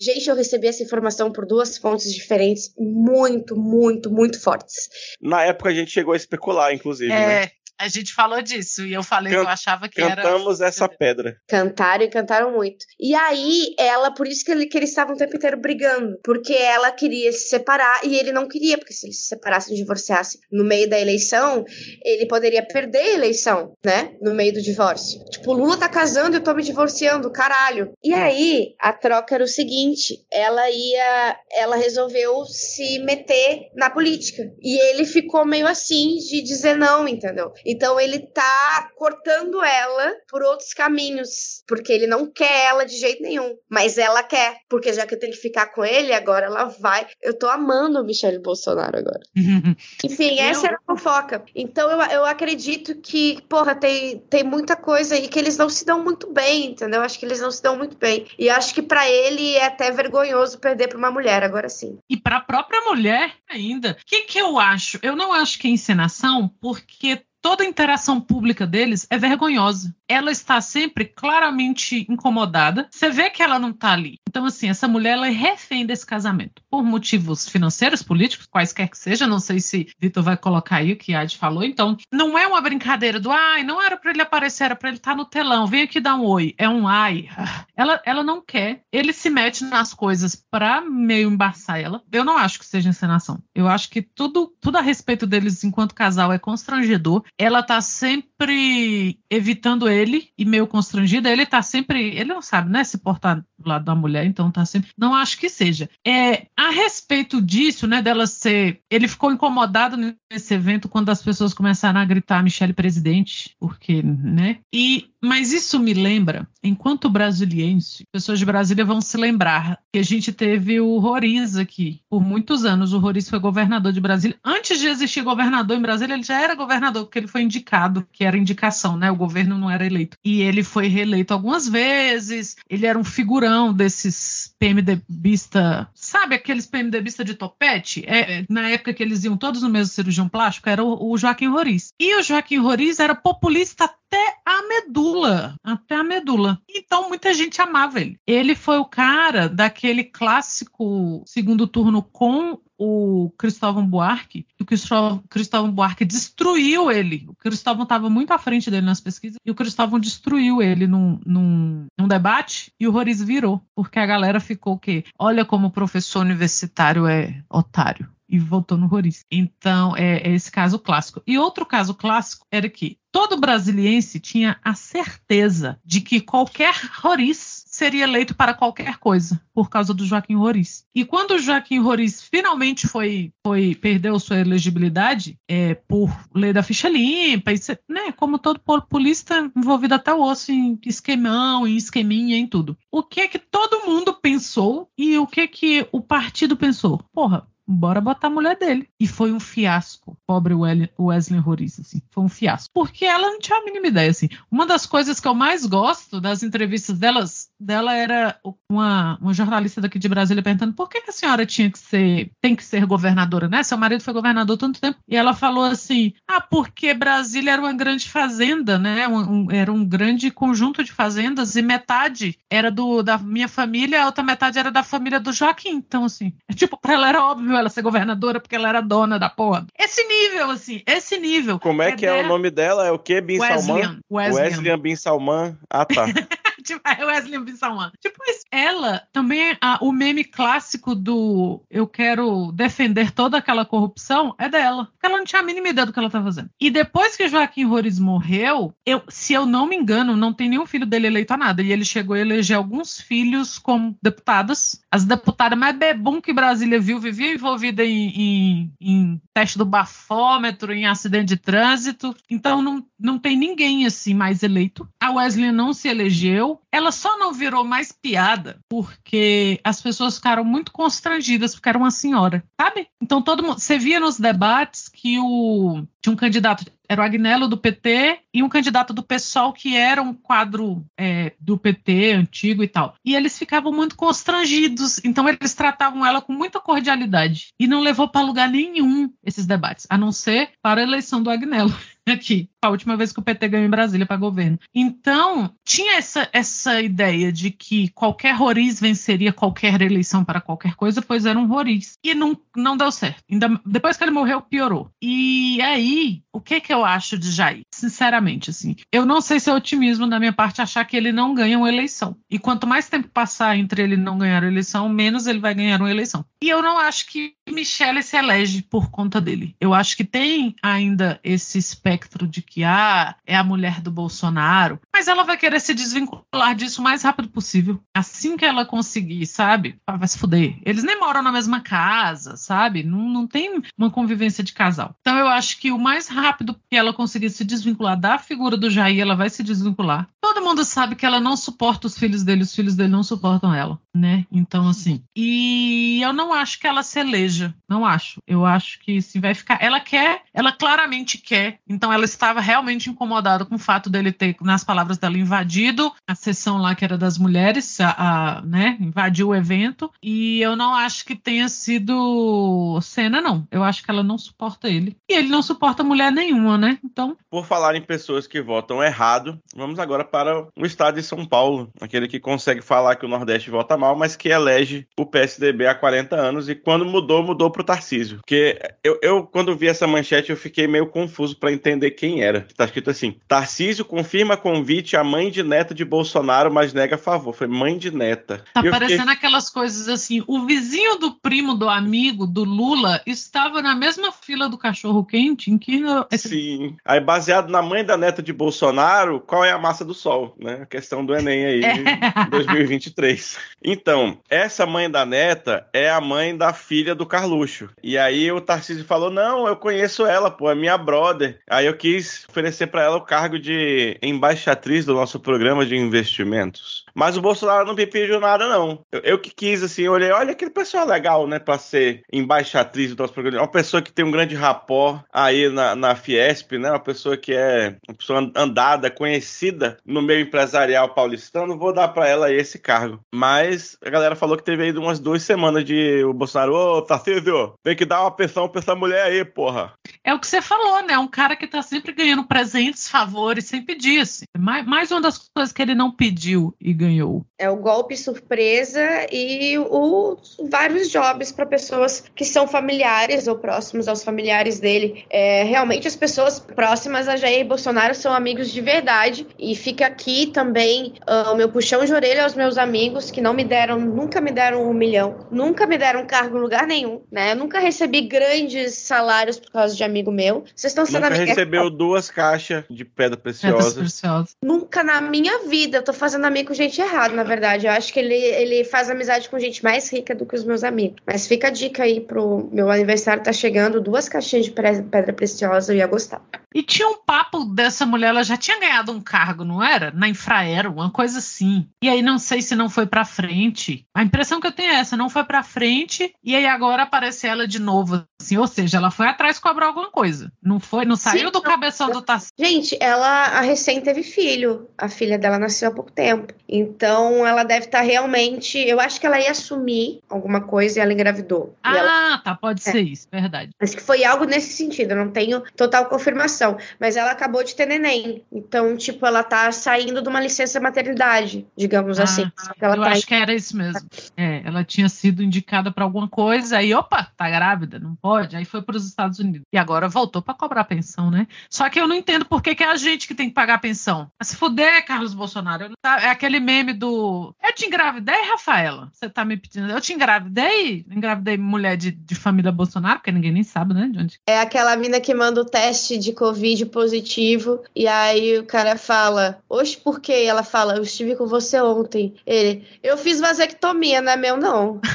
Gente, 0.00 0.28
eu 0.28 0.36
recebi 0.36 0.66
essa 0.66 0.82
informação 0.82 1.32
por 1.32 1.46
duas 1.46 1.78
fontes 1.78 2.12
diferentes, 2.12 2.74
muito, 2.76 3.56
muito, 3.56 4.10
muito 4.10 4.40
fortes. 4.40 4.88
Na 5.20 5.44
época 5.44 5.70
a 5.70 5.74
gente 5.74 5.90
chegou 5.90 6.14
a 6.14 6.16
especular, 6.16 6.74
inclusive, 6.74 7.10
né? 7.12 7.50
A 7.78 7.88
gente 7.88 8.12
falou 8.14 8.40
disso 8.40 8.84
e 8.86 8.94
eu 8.94 9.02
falei 9.02 9.32
Can- 9.32 9.40
que 9.40 9.46
eu 9.46 9.50
achava 9.50 9.88
que 9.88 10.00
era. 10.00 10.22
Cantamos 10.22 10.60
essa 10.60 10.88
pedra. 10.88 11.36
Cantaram 11.48 12.04
e 12.04 12.08
cantaram 12.08 12.52
muito. 12.52 12.84
E 13.00 13.14
aí, 13.14 13.74
ela, 13.78 14.12
por 14.12 14.28
isso 14.28 14.44
que, 14.44 14.52
ele, 14.52 14.66
que 14.66 14.76
eles 14.78 14.90
estavam 14.90 15.14
o 15.14 15.18
tempo 15.18 15.36
inteiro 15.36 15.60
brigando. 15.60 16.16
Porque 16.22 16.52
ela 16.52 16.92
queria 16.92 17.32
se 17.32 17.48
separar 17.48 18.04
e 18.04 18.16
ele 18.16 18.30
não 18.32 18.46
queria, 18.46 18.78
porque 18.78 18.92
se 18.92 19.06
eles 19.06 19.22
se 19.22 19.28
separassem 19.28 19.74
e 19.74 19.76
divorciassem 19.78 20.40
no 20.52 20.64
meio 20.64 20.88
da 20.88 20.98
eleição, 21.00 21.64
ele 22.04 22.26
poderia 22.26 22.64
perder 22.64 22.98
a 22.98 23.14
eleição, 23.14 23.74
né? 23.84 24.14
No 24.22 24.34
meio 24.34 24.52
do 24.52 24.62
divórcio. 24.62 25.24
Tipo, 25.26 25.50
o 25.50 25.54
Lula 25.54 25.76
tá 25.76 25.88
casando 25.88 26.36
e 26.36 26.38
eu 26.38 26.42
tô 26.44 26.54
me 26.54 26.62
divorciando, 26.62 27.30
caralho. 27.32 27.92
E 28.04 28.14
aí, 28.14 28.74
a 28.80 28.92
troca 28.92 29.34
era 29.34 29.44
o 29.44 29.48
seguinte: 29.48 30.24
ela 30.30 30.70
ia. 30.70 31.38
Ela 31.50 31.76
resolveu 31.76 32.44
se 32.44 33.00
meter 33.00 33.68
na 33.74 33.90
política. 33.90 34.42
E 34.62 34.78
ele 34.90 35.04
ficou 35.04 35.44
meio 35.44 35.66
assim 35.66 36.16
de 36.18 36.40
dizer 36.42 36.76
não, 36.76 37.06
entendeu? 37.08 37.52
Então 37.64 38.00
ele 38.00 38.18
tá 38.18 38.90
cortando 38.96 39.62
ela 39.62 40.14
por 40.28 40.42
outros 40.42 40.72
caminhos, 40.72 41.62
porque 41.66 41.92
ele 41.92 42.06
não 42.06 42.30
quer 42.30 42.66
ela 42.66 42.84
de 42.84 42.96
jeito 42.96 43.22
nenhum, 43.22 43.56
mas 43.68 43.98
ela 43.98 44.22
quer, 44.22 44.58
porque 44.68 44.92
já 44.92 45.06
que 45.06 45.14
eu 45.14 45.18
tenho 45.18 45.32
que 45.32 45.38
ficar 45.38 45.66
com 45.66 45.84
ele, 45.84 46.12
agora 46.12 46.46
ela 46.46 46.64
vai. 46.64 47.06
Eu 47.22 47.38
tô 47.38 47.48
amando 47.48 48.00
o 48.00 48.04
Michele 48.04 48.38
Bolsonaro 48.38 48.98
agora. 48.98 49.20
Enfim, 50.04 50.38
essa 50.38 50.66
era 50.66 50.76
a 50.76 50.96
fofoca. 50.96 51.44
Então 51.54 51.90
eu, 51.90 51.98
eu 52.10 52.24
acredito 52.24 52.94
que, 53.00 53.40
porra, 53.48 53.74
tem, 53.74 54.18
tem 54.18 54.44
muita 54.44 54.76
coisa 54.76 55.14
aí 55.14 55.28
que 55.28 55.38
eles 55.38 55.56
não 55.56 55.68
se 55.68 55.84
dão 55.84 56.02
muito 56.02 56.32
bem, 56.32 56.66
entendeu? 56.66 57.02
Acho 57.02 57.18
que 57.18 57.24
eles 57.24 57.40
não 57.40 57.50
se 57.50 57.62
dão 57.62 57.76
muito 57.76 57.96
bem. 57.96 58.26
E 58.38 58.50
acho 58.50 58.74
que 58.74 58.82
pra 58.82 59.08
ele 59.08 59.54
é 59.54 59.66
até 59.66 59.90
vergonhoso 59.90 60.58
perder 60.58 60.88
pra 60.88 60.98
uma 60.98 61.10
mulher, 61.10 61.42
agora 61.42 61.68
sim. 61.68 61.98
E 62.08 62.16
para 62.16 62.38
a 62.38 62.40
própria 62.40 62.80
mulher 62.82 63.34
ainda. 63.48 63.92
O 63.92 64.04
que, 64.06 64.22
que 64.22 64.38
eu 64.38 64.58
acho? 64.58 64.98
Eu 65.02 65.16
não 65.16 65.32
acho 65.32 65.58
que 65.58 65.66
é 65.66 65.70
encenação, 65.70 66.48
porque 66.60 67.22
toda 67.44 67.62
a 67.62 67.66
interação 67.66 68.22
pública 68.22 68.66
deles 68.66 69.06
é 69.10 69.18
vergonhosa. 69.18 69.94
Ela 70.08 70.30
está 70.30 70.62
sempre 70.62 71.04
claramente 71.04 72.06
incomodada. 72.08 72.88
Você 72.90 73.10
vê 73.10 73.28
que 73.28 73.42
ela 73.42 73.58
não 73.58 73.68
está 73.68 73.92
ali. 73.92 74.18
Então, 74.26 74.46
assim, 74.46 74.70
essa 74.70 74.88
mulher 74.88 75.12
ela 75.12 75.26
é 75.26 75.30
refém 75.30 75.84
desse 75.84 76.06
casamento. 76.06 76.62
Por 76.70 76.82
motivos 76.82 77.46
financeiros, 77.46 78.02
políticos, 78.02 78.46
quaisquer 78.46 78.88
que 78.88 78.96
seja. 78.96 79.26
Não 79.26 79.38
sei 79.38 79.60
se 79.60 79.88
Vitor 80.00 80.22
vai 80.22 80.38
colocar 80.38 80.76
aí 80.76 80.92
o 80.92 80.96
que 80.96 81.14
a 81.14 81.20
Adi 81.20 81.36
falou. 81.36 81.62
Então, 81.62 81.98
não 82.10 82.38
é 82.38 82.46
uma 82.46 82.62
brincadeira 82.62 83.20
do 83.20 83.30
ai, 83.30 83.62
não 83.62 83.80
era 83.80 83.96
para 83.96 84.10
ele 84.10 84.22
aparecer, 84.22 84.64
era 84.64 84.76
para 84.76 84.88
ele 84.88 84.96
estar 84.96 85.14
no 85.14 85.26
telão. 85.26 85.66
Vem 85.66 85.82
aqui 85.82 86.00
dar 86.00 86.16
um 86.16 86.24
oi. 86.24 86.54
É 86.56 86.66
um 86.66 86.88
ai. 86.88 87.28
Ela, 87.76 88.00
ela 88.06 88.22
não 88.22 88.40
quer. 88.40 88.82
Ele 88.90 89.12
se 89.12 89.28
mete 89.28 89.64
nas 89.64 89.92
coisas 89.92 90.34
para 90.50 90.80
meio 90.80 91.30
embaçar 91.30 91.80
ela. 91.80 92.02
Eu 92.10 92.24
não 92.24 92.38
acho 92.38 92.58
que 92.58 92.64
seja 92.64 92.88
encenação. 92.88 93.42
Eu 93.54 93.68
acho 93.68 93.90
que 93.90 94.00
tudo, 94.00 94.52
tudo 94.60 94.78
a 94.78 94.80
respeito 94.80 95.26
deles 95.26 95.62
enquanto 95.64 95.94
casal 95.94 96.32
é 96.32 96.38
constrangedor. 96.38 97.24
Ela 97.38 97.62
tá 97.62 97.80
sempre 97.80 99.18
evitando 99.28 99.88
ele 99.88 100.28
e 100.38 100.44
meio 100.44 100.66
constrangida. 100.66 101.30
Ele 101.30 101.44
tá 101.44 101.62
sempre. 101.62 102.14
Ele 102.14 102.32
não 102.32 102.40
sabe, 102.40 102.70
né? 102.70 102.84
Se 102.84 102.98
portar 102.98 103.44
do 103.58 103.68
lado 103.68 103.84
da 103.84 103.94
mulher, 103.94 104.24
então 104.24 104.50
tá 104.50 104.64
sempre. 104.64 104.90
Não 104.96 105.14
acho 105.14 105.38
que 105.38 105.48
seja. 105.48 105.88
É, 106.06 106.46
a 106.56 106.70
respeito 106.70 107.42
disso, 107.42 107.86
né? 107.86 108.00
Dela 108.00 108.26
ser. 108.26 108.80
Ele 108.90 109.08
ficou 109.08 109.32
incomodado 109.32 109.96
nesse 110.34 110.52
evento 110.52 110.88
quando 110.88 111.10
as 111.10 111.22
pessoas 111.22 111.54
começaram 111.54 112.00
a 112.00 112.04
gritar 112.04 112.42
Michele 112.42 112.72
presidente, 112.72 113.54
porque, 113.58 114.02
né? 114.02 114.58
E. 114.72 115.08
Mas 115.22 115.54
isso 115.54 115.80
me 115.80 115.94
lembra, 115.94 116.46
enquanto 116.62 117.08
brasiliense, 117.08 118.04
pessoas 118.12 118.38
de 118.38 118.44
Brasília 118.44 118.84
vão 118.84 119.00
se 119.00 119.16
lembrar 119.16 119.78
que 119.90 119.98
a 119.98 120.02
gente 120.02 120.30
teve 120.30 120.78
o 120.80 120.98
Roriz 120.98 121.56
aqui 121.56 122.02
por 122.10 122.22
muitos 122.22 122.66
anos. 122.66 122.92
O 122.92 122.98
Roriz 122.98 123.30
foi 123.30 123.38
governador 123.38 123.90
de 123.90 124.02
Brasília. 124.02 124.36
Antes 124.44 124.78
de 124.78 124.86
existir 124.86 125.22
governador 125.22 125.78
em 125.78 125.80
Brasília, 125.80 126.12
ele 126.12 126.22
já 126.22 126.38
era 126.38 126.54
governador, 126.54 127.04
porque 127.04 127.18
ele 127.18 127.26
foi 127.26 127.40
indicado, 127.40 128.06
que 128.12 128.22
era 128.22 128.36
indicação, 128.36 128.98
né? 128.98 129.10
O 129.10 129.16
governo 129.16 129.56
não 129.56 129.70
era 129.70 129.86
eleito. 129.86 130.18
E 130.22 130.42
ele 130.42 130.62
foi 130.62 130.88
reeleito 130.88 131.32
algumas 131.32 131.66
vezes. 131.66 132.56
Ele 132.68 132.84
era 132.84 132.98
um 132.98 133.04
figurão 133.04 133.72
desses 133.72 134.54
PMDBista, 134.58 135.88
sabe 135.94 136.34
aqueles 136.34 136.66
PMDBista 136.66 137.24
de 137.24 137.32
topete? 137.32 138.04
É, 138.06 138.44
na 138.48 138.68
época 138.68 138.92
que 138.92 139.02
eles 139.02 139.24
iam 139.24 139.38
todos 139.38 139.62
no 139.62 139.70
mesmo 139.70 139.92
cirurgião 139.92 140.23
plástico, 140.28 140.68
era 140.68 140.82
o, 140.84 141.10
o 141.10 141.16
Joaquim 141.16 141.48
Roriz. 141.48 141.92
E 141.98 142.14
o 142.16 142.22
Joaquim 142.22 142.58
Roriz 142.58 142.98
era 142.98 143.14
populista 143.14 143.84
até 143.84 144.36
a 144.46 144.62
medula, 144.68 145.56
até 145.62 145.96
a 145.96 146.04
medula. 146.04 146.60
Então 146.68 147.08
muita 147.08 147.34
gente 147.34 147.60
amava 147.60 148.00
ele. 148.00 148.18
Ele 148.26 148.54
foi 148.54 148.78
o 148.78 148.84
cara 148.84 149.48
daquele 149.48 150.04
clássico 150.04 151.22
segundo 151.26 151.66
turno 151.66 152.02
com 152.02 152.58
o 152.78 153.30
Cristóvão 153.38 153.86
Buarque, 153.86 154.46
o 154.60 154.64
Cristóvão, 154.64 155.70
Buarque 155.70 156.04
destruiu 156.04 156.90
ele. 156.90 157.24
O 157.28 157.34
Cristóvão 157.34 157.84
estava 157.84 158.10
muito 158.10 158.32
à 158.32 158.38
frente 158.38 158.70
dele 158.70 158.86
nas 158.86 159.00
pesquisas, 159.00 159.38
e 159.44 159.50
o 159.50 159.54
Cristóvão 159.54 159.98
destruiu 159.98 160.60
ele 160.60 160.86
num, 160.86 161.20
num, 161.24 161.86
num 161.98 162.08
debate, 162.08 162.72
e 162.78 162.86
o 162.86 162.90
Roriz 162.90 163.22
virou, 163.22 163.62
porque 163.74 163.98
a 163.98 164.06
galera 164.06 164.40
ficou 164.40 164.74
o 164.74 164.78
quê? 164.78 165.04
Olha 165.18 165.44
como 165.44 165.68
o 165.68 165.72
professor 165.72 166.20
universitário 166.20 167.06
é 167.06 167.42
otário. 167.48 168.08
E 168.34 168.38
votou 168.38 168.76
no 168.76 168.88
Roriz. 168.88 169.24
Então, 169.30 169.96
é, 169.96 170.16
é 170.16 170.34
esse 170.34 170.50
caso 170.50 170.76
clássico. 170.76 171.22
E 171.24 171.38
outro 171.38 171.64
caso 171.64 171.94
clássico 171.94 172.44
era 172.50 172.68
que 172.68 172.98
todo 173.12 173.38
brasiliense 173.38 174.18
tinha 174.18 174.58
a 174.60 174.74
certeza 174.74 175.78
de 175.84 176.00
que 176.00 176.20
qualquer 176.20 176.74
Roriz 177.00 177.62
seria 177.68 178.02
eleito 178.02 178.34
para 178.34 178.52
qualquer 178.52 178.98
coisa, 178.98 179.40
por 179.54 179.70
causa 179.70 179.94
do 179.94 180.04
Joaquim 180.04 180.34
Roriz. 180.34 180.84
E 180.92 181.04
quando 181.04 181.32
o 181.32 181.38
Joaquim 181.38 181.78
Roriz 181.78 182.20
finalmente 182.22 182.88
foi, 182.88 183.32
foi 183.46 183.76
perdeu 183.76 184.18
sua 184.18 184.40
elegibilidade 184.40 185.38
é, 185.48 185.74
por 185.74 186.10
lei 186.34 186.52
da 186.52 186.64
ficha 186.64 186.88
limpa, 186.88 187.52
e, 187.52 187.56
né, 187.88 188.10
como 188.10 188.36
todo 188.36 188.58
populista 188.58 189.48
envolvido 189.56 189.94
até 189.94 190.12
o 190.12 190.20
osso 190.20 190.50
em 190.50 190.76
esquemão, 190.84 191.68
em 191.68 191.76
esqueminha, 191.76 192.36
em 192.36 192.48
tudo. 192.48 192.76
O 192.90 193.00
que 193.00 193.20
é 193.20 193.28
que 193.28 193.38
todo 193.38 193.86
mundo 193.86 194.12
pensou 194.12 194.90
e 194.98 195.16
o 195.18 195.26
que 195.26 195.42
é 195.42 195.46
que 195.46 195.86
o 195.92 196.00
partido 196.00 196.56
pensou? 196.56 197.00
Porra, 197.12 197.46
bora 197.66 198.00
botar 198.00 198.28
a 198.28 198.30
mulher 198.30 198.58
dele. 198.58 198.88
E 198.98 199.06
foi 199.06 199.32
um 199.32 199.40
fiasco, 199.40 200.16
pobre 200.26 200.54
Wesley 200.54 201.40
Roriz, 201.40 201.80
assim, 201.80 202.00
foi 202.10 202.24
um 202.24 202.28
fiasco. 202.28 202.70
Porque 202.72 203.04
ela 203.04 203.30
não 203.30 203.38
tinha 203.38 203.58
a 203.58 203.64
mínima 203.64 203.86
ideia, 203.86 204.10
assim. 204.10 204.28
Uma 204.50 204.66
das 204.66 204.86
coisas 204.86 205.18
que 205.20 205.28
eu 205.28 205.34
mais 205.34 205.66
gosto 205.66 206.20
das 206.20 206.42
entrevistas 206.42 206.98
delas, 206.98 207.48
dela 207.58 207.94
era 207.94 208.38
uma, 208.68 209.18
uma 209.20 209.32
jornalista 209.32 209.80
daqui 209.80 209.98
de 209.98 210.08
Brasília 210.08 210.42
perguntando 210.42 210.74
por 210.74 210.88
que, 210.88 211.02
a 211.08 211.12
senhora 211.12 211.46
tinha 211.46 211.70
que 211.70 211.78
ser, 211.78 212.30
tem 212.40 212.54
que 212.54 212.64
ser 212.64 212.86
governadora, 212.86 213.48
né? 213.48 213.62
Seu 213.62 213.78
marido 213.78 214.02
foi 214.02 214.12
governador 214.12 214.56
tanto 214.56 214.80
tempo. 214.80 214.98
E 215.08 215.16
ela 215.16 215.34
falou 215.34 215.64
assim, 215.64 216.12
ah, 216.28 216.40
porque 216.40 216.94
Brasília 216.94 217.52
era 217.52 217.62
uma 217.62 217.72
grande 217.72 218.08
fazenda, 218.08 218.78
né? 218.78 219.08
Um, 219.08 219.44
um, 219.44 219.50
era 219.50 219.72
um 219.72 219.84
grande 219.84 220.30
conjunto 220.30 220.82
de 220.82 220.92
fazendas 220.92 221.56
e 221.56 221.62
metade 221.62 222.38
era 222.50 222.70
do 222.70 223.02
da 223.02 223.18
minha 223.18 223.48
família, 223.48 224.02
a 224.02 224.06
outra 224.06 224.24
metade 224.24 224.58
era 224.58 224.70
da 224.70 224.82
família 224.82 225.20
do 225.20 225.32
Joaquim. 225.32 225.76
Então, 225.76 226.04
assim, 226.04 226.32
é 226.48 226.54
tipo, 226.54 226.78
pra 226.80 226.94
ela 226.94 227.08
era 227.08 227.24
óbvio 227.24 227.53
ela 227.56 227.68
ser 227.68 227.82
governadora 227.82 228.40
porque 228.40 228.56
ela 228.56 228.68
era 228.68 228.80
dona 228.80 229.18
da 229.18 229.28
porra. 229.28 229.66
Esse 229.78 230.02
nível, 230.06 230.50
assim, 230.50 230.82
esse 230.86 231.18
nível. 231.18 231.58
Como 231.58 231.82
é, 231.82 231.90
é 231.90 231.92
que 231.92 232.06
é 232.06 232.24
o 232.24 232.26
nome 232.26 232.50
dela? 232.50 232.86
É 232.86 232.90
o 232.90 232.98
quê? 232.98 233.20
Bin 233.20 233.38
Salman? 233.38 234.00
Wesley. 234.10 234.42
Wesley 234.42 234.76
Bin 234.76 234.96
Salman. 234.96 235.56
Ah, 235.70 235.84
tá. 235.84 236.06
tipo, 236.74 236.80
é 236.88 237.04
Wesley 237.04 237.38
Bin 237.40 237.56
Salman. 237.56 237.92
Tipo, 238.00 238.14
ela 238.50 239.02
também, 239.12 239.56
a, 239.60 239.78
o 239.82 239.92
meme 239.92 240.24
clássico 240.24 240.94
do 240.94 241.62
eu 241.70 241.86
quero 241.86 242.50
defender 242.52 243.10
toda 243.10 243.38
aquela 243.38 243.64
corrupção 243.64 244.34
é 244.38 244.48
dela. 244.48 244.86
Porque 244.86 245.06
ela 245.06 245.18
não 245.18 245.24
tinha 245.24 245.40
a 245.40 245.44
mínima 245.44 245.68
ideia 245.68 245.86
do 245.86 245.92
que 245.92 245.98
ela 245.98 246.10
tá 246.10 246.22
fazendo. 246.22 246.50
E 246.60 246.70
depois 246.70 247.16
que 247.16 247.28
Joaquim 247.28 247.64
Rores 247.64 247.98
morreu, 247.98 248.72
eu, 248.86 249.02
se 249.08 249.32
eu 249.32 249.44
não 249.44 249.66
me 249.66 249.76
engano, 249.76 250.16
não 250.16 250.32
tem 250.32 250.48
nenhum 250.48 250.66
filho 250.66 250.86
dele 250.86 251.06
eleito 251.06 251.34
a 251.34 251.36
nada. 251.36 251.62
E 251.62 251.72
ele 251.72 251.84
chegou 251.84 252.14
a 252.14 252.20
eleger 252.20 252.56
alguns 252.56 253.00
filhos 253.00 253.58
como 253.58 253.96
deputadas. 254.02 254.80
As 254.90 255.04
deputadas 255.04 255.58
mais 255.58 255.76
bebum 255.76 256.20
que 256.20 256.32
Brasília 256.32 256.80
viu 256.80 256.98
viviam 256.98 257.32
envolvida 257.32 257.84
em, 257.84 258.08
em, 258.08 258.72
em, 258.80 259.22
teste 259.32 259.58
do 259.58 259.66
bafômetro, 259.66 260.72
em 260.72 260.86
acidente 260.86 261.26
de 261.26 261.36
trânsito. 261.36 262.14
Então 262.30 262.62
não, 262.62 262.84
não 262.98 263.18
tem 263.18 263.36
ninguém 263.36 263.84
assim 263.84 264.14
mais 264.14 264.42
eleito. 264.42 264.88
A 265.00 265.12
Wesley 265.12 265.52
não 265.52 265.72
se 265.72 265.88
elegeu. 265.88 266.53
now 266.54 266.63
Ela 266.74 266.90
só 266.90 267.16
não 267.16 267.32
virou 267.32 267.62
mais 267.62 267.92
piada 267.92 268.58
porque 268.68 269.60
as 269.62 269.80
pessoas 269.80 270.16
ficaram 270.16 270.42
muito 270.42 270.72
constrangidas 270.72 271.54
porque 271.54 271.68
era 271.68 271.78
uma 271.78 271.92
senhora, 271.92 272.42
sabe? 272.60 272.88
Então 273.00 273.22
todo 273.22 273.44
mundo, 273.44 273.60
você 273.60 273.78
via 273.78 274.00
nos 274.00 274.18
debates 274.18 274.88
que 274.88 275.16
o 275.20 275.84
tinha 276.02 276.12
um 276.12 276.16
candidato 276.16 276.64
era 276.88 277.00
o 277.00 277.04
Agnello 277.04 277.48
do 277.48 277.56
PT 277.56 278.18
e 278.32 278.42
um 278.42 278.48
candidato 278.48 278.92
do 278.92 279.02
PSOL 279.02 279.52
que 279.52 279.76
era 279.76 280.02
um 280.02 280.12
quadro 280.12 280.84
é, 280.98 281.32
do 281.40 281.56
PT 281.56 282.12
antigo 282.12 282.62
e 282.62 282.68
tal. 282.68 282.94
E 283.04 283.14
eles 283.14 283.38
ficavam 283.38 283.72
muito 283.72 283.96
constrangidos, 283.96 285.02
então 285.04 285.28
eles 285.28 285.54
tratavam 285.54 286.04
ela 286.04 286.20
com 286.20 286.32
muita 286.32 286.60
cordialidade 286.60 287.48
e 287.58 287.66
não 287.66 287.80
levou 287.80 288.08
para 288.08 288.26
lugar 288.26 288.48
nenhum 288.48 289.10
esses 289.24 289.46
debates, 289.46 289.86
a 289.88 289.96
não 289.96 290.12
ser 290.12 290.50
para 290.60 290.80
a 290.80 290.84
eleição 290.84 291.22
do 291.22 291.30
Agnello 291.30 291.74
aqui, 292.06 292.50
a 292.62 292.68
última 292.68 292.96
vez 292.96 293.12
que 293.12 293.20
o 293.20 293.22
PT 293.22 293.48
ganhou 293.48 293.66
em 293.66 293.70
Brasília 293.70 294.06
para 294.06 294.16
governo. 294.16 294.58
Então, 294.74 295.54
tinha 295.64 295.96
essa, 295.96 296.28
essa 296.32 296.63
ideia 296.82 297.32
de 297.32 297.50
que 297.50 297.88
qualquer 297.88 298.34
roriz 298.34 298.80
venceria 298.80 299.32
qualquer 299.32 299.80
eleição 299.80 300.24
para 300.24 300.40
qualquer 300.40 300.74
coisa, 300.74 301.02
pois 301.02 301.26
era 301.26 301.38
um 301.38 301.46
roriz. 301.46 301.98
E 302.02 302.14
não, 302.14 302.38
não 302.56 302.76
deu 302.76 302.90
certo. 302.90 303.22
Ainda, 303.30 303.60
depois 303.64 303.96
que 303.96 304.04
ele 304.04 304.10
morreu, 304.10 304.40
piorou. 304.40 304.90
E 305.00 305.60
aí, 305.62 306.22
o 306.32 306.40
que 306.40 306.60
que 306.60 306.72
eu 306.72 306.84
acho 306.84 307.18
de 307.18 307.30
Jair? 307.30 307.62
Sinceramente, 307.72 308.50
assim, 308.50 308.76
eu 308.92 309.04
não 309.04 309.20
sei 309.20 309.38
se 309.38 309.50
é 309.50 309.54
otimismo 309.54 310.06
da 310.08 310.18
minha 310.18 310.32
parte 310.32 310.62
achar 310.62 310.84
que 310.84 310.96
ele 310.96 311.12
não 311.12 311.34
ganha 311.34 311.58
uma 311.58 311.68
eleição. 311.68 312.16
E 312.30 312.38
quanto 312.38 312.66
mais 312.66 312.88
tempo 312.88 313.08
passar 313.08 313.56
entre 313.56 313.82
ele 313.82 313.96
não 313.96 314.18
ganhar 314.18 314.42
a 314.42 314.48
eleição, 314.48 314.88
menos 314.88 315.26
ele 315.26 315.38
vai 315.38 315.54
ganhar 315.54 315.80
uma 315.80 315.90
eleição. 315.90 316.24
E 316.42 316.48
eu 316.48 316.62
não 316.62 316.78
acho 316.78 317.06
que 317.06 317.34
Michele 317.48 318.02
se 318.02 318.16
elege 318.16 318.62
por 318.62 318.90
conta 318.90 319.20
dele. 319.20 319.54
Eu 319.60 319.72
acho 319.72 319.96
que 319.96 320.04
tem 320.04 320.54
ainda 320.62 321.20
esse 321.22 321.58
espectro 321.58 322.26
de 322.26 322.42
que 322.42 322.64
ah, 322.64 323.14
é 323.26 323.36
a 323.36 323.44
mulher 323.44 323.80
do 323.80 323.90
Bolsonaro, 323.90 324.80
mas 324.92 325.08
ela 325.08 325.24
vai 325.24 325.36
querer 325.36 325.60
se 325.60 325.74
desvincular 325.74 326.53
disso 326.54 326.80
o 326.80 326.84
mais 326.84 327.02
rápido 327.02 327.28
possível. 327.28 327.80
Assim 327.94 328.36
que 328.36 328.44
ela 328.44 328.64
conseguir, 328.64 329.26
sabe? 329.26 329.76
Vai 329.88 330.08
se 330.08 330.18
fuder. 330.18 330.58
Eles 330.64 330.82
nem 330.82 330.98
moram 330.98 331.22
na 331.22 331.32
mesma 331.32 331.60
casa, 331.60 332.36
sabe? 332.36 332.82
Não, 332.82 333.08
não 333.08 333.26
tem 333.26 333.62
uma 333.76 333.90
convivência 333.90 334.42
de 334.42 334.52
casal. 334.52 334.94
Então 335.00 335.18
eu 335.18 335.28
acho 335.28 335.58
que 335.58 335.70
o 335.70 335.78
mais 335.78 336.08
rápido 336.08 336.54
que 336.70 336.76
ela 336.76 336.92
conseguir 336.92 337.30
se 337.30 337.44
desvincular 337.44 337.98
da 337.98 338.18
figura 338.18 338.56
do 338.56 338.70
Jair, 338.70 339.00
ela 339.00 339.16
vai 339.16 339.30
se 339.30 339.42
desvincular. 339.42 340.08
Todo 340.20 340.42
mundo 340.42 340.64
sabe 340.64 340.94
que 340.94 341.06
ela 341.06 341.20
não 341.20 341.36
suporta 341.36 341.86
os 341.86 341.98
filhos 341.98 342.22
dele, 342.22 342.42
os 342.42 342.54
filhos 342.54 342.74
dele 342.74 342.90
não 342.90 343.02
suportam 343.02 343.54
ela, 343.54 343.78
né? 343.94 344.26
Então, 344.30 344.68
assim. 344.68 345.02
E 345.14 346.00
eu 346.02 346.12
não 346.12 346.32
acho 346.32 346.58
que 346.58 346.66
ela 346.66 346.82
se 346.82 346.98
eleja. 346.98 347.54
Não 347.68 347.86
acho. 347.86 348.20
Eu 348.26 348.44
acho 348.44 348.80
que 348.80 349.00
se 349.00 349.20
vai 349.20 349.34
ficar. 349.34 349.58
Ela 349.60 349.80
quer, 349.80 350.22
ela 350.34 350.52
claramente 350.52 351.18
quer. 351.18 351.60
Então, 351.68 351.92
ela 351.92 352.04
estava 352.04 352.40
realmente 352.40 352.90
incomodada 352.90 353.44
com 353.44 353.54
o 353.54 353.58
fato 353.58 353.88
dele 353.88 354.10
ter, 354.10 354.36
nas 354.40 354.64
palavras 354.64 354.98
dela, 354.98 355.16
invadido 355.16 355.92
a 356.06 356.14
sessão 356.14 356.58
lá 356.58 356.74
que 356.74 356.84
era 356.84 356.98
das 356.98 357.16
mulheres, 357.18 357.80
a, 357.80 357.94
a 358.38 358.42
né? 358.42 358.76
Invadiu 358.80 359.28
o 359.28 359.34
evento. 359.34 359.90
E 360.02 360.40
eu 360.40 360.56
não 360.56 360.74
acho 360.74 361.04
que 361.04 361.14
tenha 361.14 361.48
sido 361.48 362.80
cena, 362.82 363.20
não. 363.20 363.46
Eu 363.50 363.62
acho 363.62 363.82
que 363.82 363.90
ela 363.90 364.02
não 364.02 364.18
suporta 364.18 364.68
ele. 364.68 364.96
E 365.08 365.14
ele 365.14 365.28
não 365.28 365.42
suporta 365.42 365.84
mulher 365.84 366.10
nenhuma, 366.10 366.58
né? 366.58 366.78
Então. 366.84 367.16
Por 367.30 367.46
falar 367.46 367.76
em 367.76 367.82
pessoas 367.82 368.26
que 368.26 368.40
votam 368.42 368.82
errado, 368.82 369.38
vamos 369.54 369.78
agora 369.78 370.04
para 370.04 370.46
o 370.56 370.66
estado 370.66 370.96
de 370.96 371.02
São 371.02 371.24
Paulo, 371.24 371.70
aquele 371.80 372.08
que 372.08 372.18
consegue 372.18 372.60
falar 372.60 372.96
que 372.96 373.06
o 373.06 373.08
Nordeste 373.08 373.50
vota 373.50 373.76
mal, 373.84 373.96
mas 373.96 374.16
que 374.16 374.28
elege 374.28 374.86
o 374.98 375.04
PSDB 375.04 375.66
há 375.66 375.74
40 375.74 376.16
anos 376.16 376.48
e 376.48 376.54
quando 376.54 376.84
mudou, 376.84 377.22
mudou 377.22 377.50
para 377.50 377.60
o 377.60 377.64
Tarcísio. 377.64 378.18
Porque 378.18 378.58
eu, 378.82 378.98
eu, 379.02 379.24
quando 379.24 379.56
vi 379.56 379.68
essa 379.68 379.86
manchete, 379.86 380.30
eu 380.30 380.36
fiquei 380.36 380.66
meio 380.66 380.86
confuso 380.86 381.36
para 381.36 381.52
entender 381.52 381.90
quem 381.92 382.22
era. 382.22 382.46
Tá 382.56 382.64
escrito 382.64 382.90
assim: 382.90 383.16
Tarcísio 383.28 383.84
confirma 383.84 384.36
convite 384.36 384.96
à 384.96 385.04
mãe 385.04 385.30
de 385.30 385.42
neta 385.42 385.74
de 385.74 385.84
Bolsonaro, 385.84 386.52
mas 386.52 386.72
nega 386.72 386.96
favor. 386.96 387.34
Foi 387.34 387.46
mãe 387.46 387.76
de 387.76 387.90
neta. 387.90 388.44
Tá 388.54 388.62
parecendo 388.62 389.02
fiquei... 389.02 389.14
aquelas 389.14 389.50
coisas 389.50 389.88
assim: 389.88 390.24
o 390.26 390.46
vizinho 390.46 390.96
do 390.96 391.12
primo 391.12 391.54
do 391.54 391.68
amigo 391.68 392.26
do 392.26 392.44
Lula 392.44 393.02
estava 393.06 393.60
na 393.60 393.74
mesma 393.74 394.10
fila 394.12 394.48
do 394.48 394.56
cachorro 394.56 395.04
quente 395.04 395.50
em 395.50 395.58
que. 395.58 395.82
Sim. 396.16 396.76
Aí, 396.84 397.00
baseado 397.00 397.50
na 397.50 397.60
mãe 397.60 397.84
da 397.84 397.96
neta 397.96 398.22
de 398.22 398.32
Bolsonaro, 398.32 399.20
qual 399.20 399.44
é 399.44 399.50
a 399.50 399.58
massa 399.58 399.84
do 399.84 399.94
sol, 399.94 400.34
né? 400.38 400.60
A 400.62 400.66
questão 400.66 401.04
do 401.04 401.14
Enem 401.14 401.44
aí, 401.44 401.64
é. 401.64 402.30
2023. 402.30 403.38
Então, 403.74 404.18
essa 404.30 404.64
mãe 404.64 404.88
da 404.88 405.04
neta 405.04 405.66
é 405.72 405.90
a 405.90 406.00
mãe 406.00 406.36
da 406.36 406.52
filha 406.52 406.94
do 406.94 407.04
Carluxo. 407.04 407.68
E 407.82 407.98
aí 407.98 408.30
o 408.30 408.40
Tarcísio 408.40 408.84
falou: 408.84 409.10
Não, 409.10 409.48
eu 409.48 409.56
conheço 409.56 410.06
ela, 410.06 410.30
pô, 410.30 410.48
é 410.48 410.54
minha 410.54 410.78
brother. 410.78 411.40
Aí 411.50 411.66
eu 411.66 411.76
quis 411.76 412.24
oferecer 412.28 412.68
para 412.68 412.82
ela 412.84 412.96
o 412.96 413.04
cargo 413.04 413.36
de 413.36 413.98
embaixatriz 414.00 414.84
do 414.84 414.94
nosso 414.94 415.18
programa 415.18 415.66
de 415.66 415.76
investimentos. 415.76 416.83
Mas 416.94 417.16
o 417.16 417.20
Bolsonaro 417.20 417.66
não 417.66 417.74
me 417.74 417.86
pediu 417.86 418.20
nada, 418.20 418.48
não. 418.48 418.84
Eu, 418.92 419.00
eu 419.00 419.18
que 419.18 419.30
quis, 419.30 419.62
assim, 419.62 419.88
olhei, 419.88 420.10
olha 420.10 420.32
aquele 420.32 420.50
pessoal 420.50 420.86
legal, 420.86 421.26
né, 421.26 421.38
pra 421.38 421.58
ser 421.58 422.02
embaixatriz 422.12 422.94
do 422.94 423.02
nosso 423.02 423.12
programa. 423.12 423.42
Uma 423.42 423.50
pessoa 423.50 423.82
que 423.82 423.92
tem 423.92 424.04
um 424.04 424.10
grande 424.10 424.34
rapó 424.34 425.02
aí 425.12 425.48
na, 425.48 425.74
na 425.74 425.94
Fiesp, 425.94 426.52
né? 426.52 426.70
Uma 426.70 426.80
pessoa 426.80 427.16
que 427.16 427.32
é 427.32 427.76
uma 427.88 427.96
pessoa 427.96 428.32
andada, 428.36 428.90
conhecida 428.90 429.76
no 429.84 430.02
meio 430.02 430.20
empresarial 430.20 430.94
paulistano, 430.94 431.58
vou 431.58 431.72
dar 431.72 431.88
para 431.88 432.08
ela 432.08 432.32
esse 432.32 432.58
cargo. 432.58 433.00
Mas 433.12 433.76
a 433.84 433.90
galera 433.90 434.16
falou 434.16 434.36
que 434.36 434.44
teve 434.44 434.62
aí 434.62 434.72
umas 434.72 434.98
duas 435.00 435.22
semanas 435.22 435.64
de 435.64 436.04
o 436.04 436.12
Bolsonaro, 436.12 436.54
ô, 436.54 436.82
Tarcísio, 436.82 437.54
tem 437.62 437.76
que 437.76 437.84
dar 437.84 438.02
uma 438.02 438.10
pensão 438.10 438.48
pra 438.48 438.60
essa 438.60 438.74
mulher 438.74 439.04
aí, 439.04 439.24
porra. 439.24 439.72
É 440.04 440.12
o 440.12 440.20
que 440.20 440.26
você 440.26 440.42
falou, 440.42 440.82
né? 440.86 440.98
Um 440.98 441.08
cara 441.08 441.34
que 441.34 441.46
tá 441.46 441.62
sempre 441.62 441.92
ganhando 441.92 442.24
presentes, 442.24 442.86
favores, 442.86 443.46
sem 443.46 443.62
pedir. 443.62 444.04
Mais, 444.36 444.66
mais 444.66 444.90
uma 444.90 445.00
das 445.00 445.16
coisas 445.16 445.52
que 445.52 445.62
ele 445.62 445.74
não 445.74 445.90
pediu 445.90 446.54
e 446.60 446.74
ganhou. 446.74 447.24
É 447.38 447.48
o 447.48 447.56
golpe 447.56 447.96
surpresa 447.96 449.06
e 449.10 449.56
o, 449.58 450.16
vários 450.50 450.90
jobs 450.90 451.32
para 451.32 451.46
pessoas 451.46 452.04
que 452.14 452.24
são 452.24 452.46
familiares 452.46 453.26
ou 453.26 453.38
próximos 453.38 453.88
aos 453.88 454.04
familiares 454.04 454.60
dele. 454.60 455.06
É, 455.08 455.42
realmente 455.44 455.88
as 455.88 455.96
pessoas 455.96 456.38
próximas 456.38 457.08
a 457.08 457.16
Jair 457.16 457.46
Bolsonaro 457.46 457.94
são 457.94 458.12
amigos 458.12 458.50
de 458.50 458.60
verdade. 458.60 459.26
E 459.38 459.56
fica 459.56 459.86
aqui 459.86 460.26
também 460.26 460.94
uh, 461.08 461.32
o 461.32 461.36
meu 461.36 461.48
puxão 461.48 461.82
de 461.84 461.94
orelha 461.94 462.24
aos 462.24 462.34
meus 462.34 462.58
amigos 462.58 463.10
que 463.10 463.22
não 463.22 463.32
me 463.32 463.44
deram, 463.44 463.80
nunca 463.80 464.20
me 464.20 464.32
deram 464.32 464.68
um 464.68 464.74
milhão, 464.74 465.26
nunca 465.30 465.66
me 465.66 465.78
deram 465.78 466.06
cargo 466.06 466.36
em 466.36 466.40
lugar 466.40 466.66
nenhum, 466.66 467.02
né? 467.10 467.32
Eu 467.32 467.36
nunca 467.36 467.58
recebi 467.58 468.02
grandes 468.02 468.74
salários 468.74 469.38
por 469.38 469.50
causa 469.50 469.74
de 469.74 469.82
amigo 469.94 470.10
meu. 470.10 470.44
Vocês 470.54 470.72
estão 470.72 470.84
sendo 470.84 471.02
Nunca 471.04 471.14
amiga- 471.14 471.24
recebeu 471.26 471.70
duas 471.70 472.10
caixas 472.10 472.64
de 472.68 472.84
pedra 472.84 473.16
Pedras 473.16 473.40
preciosa. 473.40 473.80
preciosas. 473.80 474.36
Nunca 474.42 474.82
na 474.82 475.00
minha 475.00 475.46
vida. 475.46 475.78
Eu 475.78 475.82
tô 475.84 475.92
fazendo 475.92 476.24
amigo 476.24 476.48
com 476.48 476.54
gente 476.54 476.80
errada, 476.80 477.14
na 477.14 477.22
verdade. 477.22 477.66
Eu 477.66 477.72
acho 477.72 477.92
que 477.92 478.00
ele, 478.00 478.14
ele 478.14 478.64
faz 478.64 478.90
amizade 478.90 479.28
com 479.28 479.38
gente 479.38 479.62
mais 479.62 479.90
rica 479.92 480.14
do 480.14 480.26
que 480.26 480.34
os 480.34 480.44
meus 480.44 480.64
amigos. 480.64 480.96
Mas 481.06 481.26
fica 481.28 481.46
a 481.48 481.50
dica 481.50 481.84
aí 481.84 482.00
pro 482.00 482.48
meu 482.52 482.70
aniversário, 482.70 483.22
tá 483.22 483.32
chegando. 483.32 483.80
Duas 483.80 484.08
caixinhas 484.08 484.46
de 484.46 484.50
pedra 484.50 485.12
preciosa, 485.12 485.72
eu 485.72 485.76
ia 485.78 485.86
gostar. 485.86 486.20
E 486.54 486.62
tinha 486.62 486.88
um 486.88 486.98
papo 487.04 487.44
dessa 487.44 487.84
mulher, 487.84 488.08
ela 488.08 488.22
já 488.22 488.36
tinha 488.36 488.58
ganhado 488.60 488.92
um 488.92 489.00
cargo, 489.00 489.44
não 489.44 489.62
era? 489.62 489.90
Na 489.92 490.08
Infraero, 490.08 490.72
uma 490.72 490.90
coisa 490.90 491.18
assim. 491.18 491.66
E 491.82 491.88
aí 491.88 492.00
não 492.00 492.18
sei 492.18 492.42
se 492.42 492.54
não 492.54 492.70
foi 492.70 492.86
pra 492.86 493.04
frente. 493.04 493.84
A 493.94 494.02
impressão 494.02 494.40
que 494.40 494.46
eu 494.46 494.52
tenho 494.52 494.70
é 494.72 494.76
essa, 494.76 494.96
não 494.96 495.10
foi 495.10 495.24
pra 495.24 495.42
frente, 495.42 496.14
e 496.22 496.34
aí 496.36 496.46
agora 496.46 496.84
aparece 496.84 497.26
ela 497.26 497.46
de 497.48 497.58
novo, 497.58 498.04
assim, 498.20 498.36
ou 498.38 498.46
seja, 498.46 498.76
ela 498.76 498.90
foi 498.90 499.06
atrás 499.08 499.38
cobrar 499.38 499.68
alguma 499.84 499.90
coisa. 499.90 500.32
Não 500.42 500.58
foi, 500.58 500.84
não 500.84 500.96
saiu 500.96 501.26
Sim, 501.26 501.32
do 501.32 501.40
cabeção 501.42 501.90
do 501.90 502.02
Tarcísio. 502.02 502.34
Gente, 502.38 502.76
ela 502.80 503.26
a 503.26 503.40
recém 503.40 503.80
teve 503.80 504.02
filho. 504.02 504.68
A 504.76 504.88
filha 504.88 505.18
dela 505.18 505.38
nasceu 505.38 505.70
há 505.70 505.74
pouco 505.74 505.90
tempo. 505.92 506.32
Então 506.48 507.26
ela 507.26 507.44
deve 507.44 507.66
estar 507.66 507.80
realmente. 507.80 508.58
Eu 508.58 508.80
acho 508.80 509.00
que 509.00 509.06
ela 509.06 509.20
ia 509.20 509.30
assumir 509.30 510.00
alguma 510.08 510.40
coisa 510.42 510.78
e 510.78 510.82
ela 510.82 510.92
engravidou. 510.92 511.54
E 511.64 511.68
ela- 511.76 512.14
Ah, 512.14 512.18
tá, 512.18 512.34
pode 512.34 512.62
ser 512.62 512.80
isso, 512.80 513.06
verdade. 513.10 513.50
Acho 513.60 513.76
que 513.76 513.82
foi 513.82 514.04
algo 514.04 514.24
nesse 514.24 514.52
sentido, 514.52 514.92
eu 514.92 514.96
não 514.96 515.10
tenho 515.10 515.42
total 515.56 515.86
confirmação. 515.86 516.56
Mas 516.78 516.96
ela 516.96 517.10
acabou 517.10 517.42
de 517.42 517.54
ter 517.54 517.66
neném. 517.66 518.22
Então, 518.32 518.76
tipo, 518.76 519.04
ela 519.06 519.22
tá 519.22 519.50
saindo 519.52 520.02
de 520.02 520.08
uma 520.08 520.20
licença 520.20 520.60
maternidade, 520.60 521.46
digamos 521.56 521.98
Ah, 521.98 522.04
assim. 522.04 522.30
Ela 522.60 522.76
eu 522.76 522.82
tá 522.82 522.90
acho 522.90 523.06
que 523.06 523.14
era 523.14 523.34
isso 523.34 523.56
mesmo. 523.56 523.88
É, 524.16 524.42
ela 524.44 524.64
tinha 524.64 524.88
sido 524.88 525.22
indicada 525.22 525.72
pra 525.72 525.84
alguma 525.84 526.08
coisa, 526.08 526.58
aí, 526.58 526.74
opa, 526.74 527.08
tá 527.16 527.28
grávida, 527.28 527.78
não 527.78 527.94
pode. 527.94 528.36
Aí 528.36 528.44
foi 528.44 528.62
para 528.62 528.76
os 528.76 528.86
Estados 528.86 529.18
Unidos. 529.18 529.42
E 529.52 529.58
agora 529.58 529.73
voltou 529.88 530.22
pra 530.22 530.34
cobrar 530.34 530.62
a 530.62 530.64
pensão, 530.64 531.10
né? 531.10 531.26
Só 531.50 531.68
que 531.68 531.80
eu 531.80 531.86
não 531.88 531.94
entendo 531.96 532.24
por 532.24 532.42
que, 532.42 532.54
que 532.54 532.62
é 532.64 532.70
a 532.70 532.76
gente 532.76 533.06
que 533.06 533.14
tem 533.14 533.28
que 533.28 533.34
pagar 533.34 533.54
a 533.54 533.58
pensão. 533.58 534.10
Mas 534.18 534.28
se 534.28 534.36
fuder, 534.36 534.84
Carlos 534.86 535.14
Bolsonaro, 535.14 535.70
tá- 535.82 536.00
é 536.00 536.08
aquele 536.08 536.40
meme 536.40 536.72
do. 536.72 537.34
Eu 537.42 537.54
te 537.54 537.66
engravidei, 537.66 538.22
Rafaela? 538.30 538.88
Você 538.92 539.08
tá 539.08 539.24
me 539.24 539.36
pedindo. 539.36 539.70
Eu 539.70 539.80
te 539.80 539.92
engravidei? 539.92 540.84
Engravidei 540.90 541.36
mulher 541.36 541.76
de, 541.76 541.90
de 541.90 542.14
família 542.14 542.52
Bolsonaro, 542.52 542.98
porque 542.98 543.12
ninguém 543.12 543.32
nem 543.32 543.44
sabe, 543.44 543.74
né? 543.74 543.88
De 543.90 543.98
onde. 543.98 544.20
É 544.26 544.40
aquela 544.40 544.76
mina 544.76 545.00
que 545.00 545.14
manda 545.14 545.40
o 545.40 545.44
teste 545.44 545.98
de 545.98 546.12
Covid 546.12 546.66
positivo 546.66 547.62
e 547.74 547.86
aí 547.86 548.38
o 548.38 548.46
cara 548.46 548.76
fala, 548.76 549.38
oxe, 549.48 549.76
por 549.76 550.00
quê? 550.00 550.24
Ela 550.26 550.42
fala, 550.42 550.76
eu 550.76 550.82
estive 550.82 551.16
com 551.16 551.26
você 551.26 551.60
ontem. 551.60 552.14
Ele, 552.26 552.66
eu 552.82 552.96
fiz 552.96 553.20
vasectomia, 553.20 554.00
não 554.00 554.12
é 554.12 554.16
meu 554.16 554.36
não. 554.36 554.80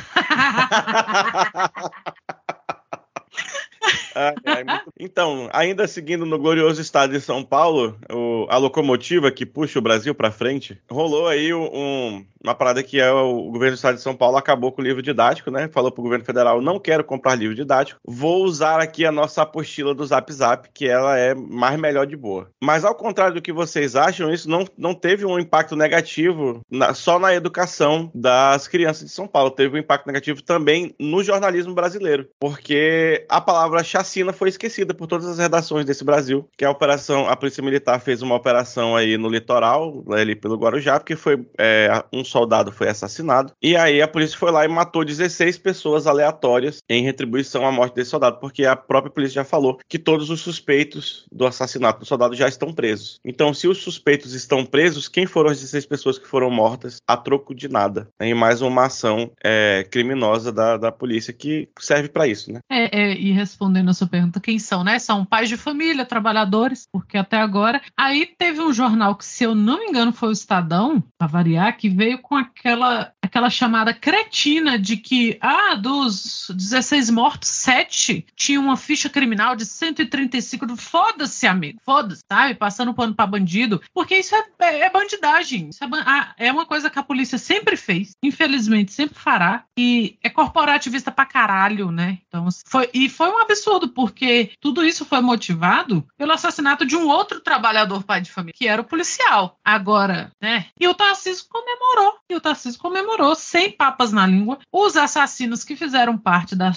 Então, 4.99 5.49
ainda 5.53 5.88
seguindo 5.88 6.25
no 6.25 6.38
glorioso 6.38 6.82
estado 6.82 7.11
de 7.13 7.21
São 7.21 7.43
Paulo, 7.43 7.97
o- 8.11 8.45
a 8.49 8.57
locomotiva 8.57 9.32
que 9.32 9.45
puxa 9.45 9.80
o 9.80 9.82
Brasil 9.82 10.13
pra 10.13 10.32
frente, 10.32 10.77
rolou 10.89 11.27
aí 11.27 11.53
um- 11.53 12.25
uma 12.43 12.55
parada 12.55 12.82
que 12.82 12.99
é 12.99 13.11
o, 13.11 13.43
governo 13.51 13.71
do 13.71 13.75
estado 13.75 13.95
de 13.95 14.01
São 14.01 14.15
Paulo 14.15 14.38
acabou 14.38 14.71
com 14.71 14.82
o 14.82 14.86
livro 14.86 15.01
didático, 15.01 15.51
né? 15.51 15.67
Falou 15.67 15.91
pro 15.91 16.03
governo 16.03 16.23
federal, 16.25 16.61
não 16.61 16.80
quero 16.80 17.03
comprar 17.03 17.36
livro 17.36 17.55
didático, 17.55 17.99
vou 18.05 18.43
usar 18.43 18.80
aqui 18.80 19.05
a 19.05 19.11
nossa 19.11 19.41
apostila 19.41 19.93
do 19.93 20.05
Zap 20.05 20.32
Zap, 20.32 20.69
que 20.73 20.88
ela 20.88 21.17
é 21.17 21.34
mais 21.36 21.77
melhor 21.80 22.05
de 22.07 22.15
boa. 22.15 22.49
Mas 22.61 22.86
ao 22.86 22.95
contrário 22.95 23.36
do 23.36 23.41
que 23.41 23.51
vocês 23.51 23.95
acham, 23.95 24.32
isso 24.34 24.49
não, 24.49 24.65
não 24.77 24.93
teve 24.93 25.25
um 25.25 25.38
impacto 25.39 25.75
negativo 25.75 26.61
na- 26.71 26.93
só 26.93 27.19
na 27.19 27.34
educação 27.34 28.09
das 28.15 28.67
crianças 28.67 29.05
de 29.05 29.11
São 29.13 29.27
Paulo, 29.27 29.51
teve 29.51 29.75
um 29.75 29.80
impacto 29.80 30.07
negativo 30.07 30.41
também 30.41 30.93
no 30.99 31.23
jornalismo 31.23 31.73
brasileiro, 31.73 32.27
porque 32.39 33.25
a 33.30 33.41
palavra 33.41 33.68
chacina 33.84 34.34
foi 34.34 34.49
esquecida 34.49 34.93
por 34.93 35.07
todas 35.07 35.28
as 35.28 35.38
redações 35.38 35.86
desse 35.86 36.03
Brasil, 36.03 36.47
que 36.57 36.65
a 36.65 36.72
operação, 36.72 37.28
a 37.28 37.36
Polícia 37.36 37.63
Militar 37.63 37.99
fez 37.99 38.22
uma 38.22 38.36
operação 38.36 38.95
aí 38.95 39.17
no 39.17 39.30
litoral, 39.30 40.03
ali 40.11 40.36
pelo 40.36 40.57
Guarujá, 40.57 40.99
porque 40.99 41.15
foi 41.15 41.45
é, 41.57 42.03
um 42.11 42.24
soldado 42.24 42.72
foi 42.72 42.88
assassinado, 42.88 43.53
e 43.61 43.76
aí 43.76 44.01
a 44.01 44.07
polícia 44.07 44.38
foi 44.38 44.51
lá 44.51 44.65
e 44.65 44.67
matou 44.67 45.03
16 45.05 45.57
pessoas 45.57 46.07
aleatórias 46.07 46.80
em 46.89 47.03
retribuição 47.03 47.65
à 47.65 47.72
morte 47.72 47.95
desse 47.95 48.11
soldado, 48.11 48.39
porque 48.39 48.65
a 48.65 48.76
própria 48.76 49.11
polícia 49.11 49.36
já 49.36 49.43
falou 49.43 49.80
que 49.88 49.99
todos 49.99 50.30
os 50.30 50.41
suspeitos 50.41 51.26
do 51.32 51.45
assassinato 51.45 51.99
do 51.99 52.05
soldado 52.05 52.36
já 52.36 52.47
estão 52.47 52.74
presos. 52.74 53.20
Então, 53.24 53.53
se 53.53 53.67
os 53.67 53.80
suspeitos 53.80 54.34
estão 54.34 54.65
presos, 54.65 55.07
quem 55.07 55.26
foram 55.26 55.49
as 55.49 55.59
16 55.59 55.86
pessoas 55.86 56.17
que 56.17 56.28
foram 56.28 56.49
mortas 56.49 57.01
a 57.07 57.17
troco 57.17 57.53
de 57.53 57.67
nada? 57.67 58.07
Em 58.20 58.34
mais 58.34 58.61
uma 58.61 58.86
ação 58.86 59.32
é, 59.43 59.86
criminosa 59.89 60.51
da, 60.51 60.78
da 60.78 60.91
polícia 60.91 61.34
que 61.34 61.70
serve 61.80 62.09
para 62.09 62.28
isso, 62.28 62.51
né? 62.51 62.59
É, 62.72 62.99
é, 62.99 63.13
e 63.13 63.32
respondendo 63.60 63.89
a 63.89 63.93
sua 63.93 64.07
pergunta, 64.07 64.39
quem 64.39 64.57
são, 64.57 64.86
né? 64.86 64.97
São 64.97 65.26
pais 65.26 65.49
de 65.49 65.57
família, 65.57 66.05
trabalhadores, 66.05 66.88
porque 66.89 67.18
até 67.18 67.38
agora. 67.38 67.82
Aí 67.97 68.26
teve 68.26 68.62
um 68.62 68.72
jornal 68.72 69.16
que, 69.16 69.26
se 69.26 69.43
eu 69.43 69.53
não 69.53 69.80
me 69.80 69.88
engano, 69.88 70.14
foi 70.14 70.30
o 70.30 70.32
Estadão, 70.32 71.03
pra 71.18 71.28
variar, 71.28 71.76
que 71.76 71.89
veio 71.89 72.20
com 72.20 72.38
aquela, 72.38 73.12
aquela 73.30 73.49
chamada 73.49 73.93
cretina 73.93 74.77
de 74.77 74.97
que, 74.97 75.38
ah, 75.41 75.75
dos 75.75 76.47
16 76.49 77.09
mortos, 77.09 77.49
7 77.49 78.25
tinham 78.36 78.63
uma 78.63 78.75
ficha 78.75 79.07
criminal 79.09 79.55
de 79.55 79.65
135. 79.65 80.65
do- 80.65 80.75
Foda-se, 80.77 81.45
amigo, 81.47 81.80
foda-se, 81.86 82.21
sabe? 82.32 82.55
Passando 82.55 82.93
pano 82.93 83.13
pra 83.13 83.25
bandido, 83.27 83.82
porque 83.93 84.17
isso 84.17 84.36
é, 84.36 84.43
é- 84.59 84.80
é 84.82 84.89
bandidagem. 84.89 85.69
Isso 85.69 85.84
é, 85.84 85.88
ah, 86.05 86.34
é 86.38 86.51
uma 86.51 86.65
coisa 86.65 86.89
que 86.89 86.97
a 86.99 87.03
polícia 87.03 87.38
sempre 87.38 87.77
fez, 87.77 88.11
infelizmente 88.23 88.91
sempre 88.91 89.17
fará, 89.19 89.63
e 89.77 90.17
é 90.23 90.30
corporativista 90.30 91.11
pra 91.11 91.25
caralho, 91.25 91.91
né? 91.91 92.17
Então, 92.27 92.47
assim, 92.47 92.61
foi, 92.65 92.89
e 92.93 93.07
foi 93.09 93.30
um 93.30 93.38
absurdo, 93.39 93.89
porque 93.89 94.51
tudo 94.59 94.84
isso 94.84 95.05
foi 95.05 95.21
motivado 95.21 96.05
pelo 96.17 96.32
assassinato 96.32 96.86
de 96.86 96.95
um 96.95 97.07
outro 97.07 97.39
trabalhador 97.39 98.03
pai 98.03 98.21
de 98.21 98.32
família, 98.32 98.53
que 98.57 98.67
era 98.67 98.82
o 98.82 98.86
policial. 98.86 99.57
Agora, 99.63 100.32
né? 100.41 100.65
E 100.80 100.88
o 100.88 100.93
Tarcísio 100.93 101.45
comemorou, 101.49 102.15
e 102.30 102.36
o 102.36 102.41
Tarcísio 102.41 102.80
comemorou, 102.80 103.18
sem 103.36 103.72
papas 103.72 104.11
na 104.11 104.26
língua, 104.26 104.59
os 104.72 104.95
assassinos 104.97 105.63
que 105.63 105.76
fizeram 105.76 106.17
parte 106.17 106.55
da, 106.55 106.72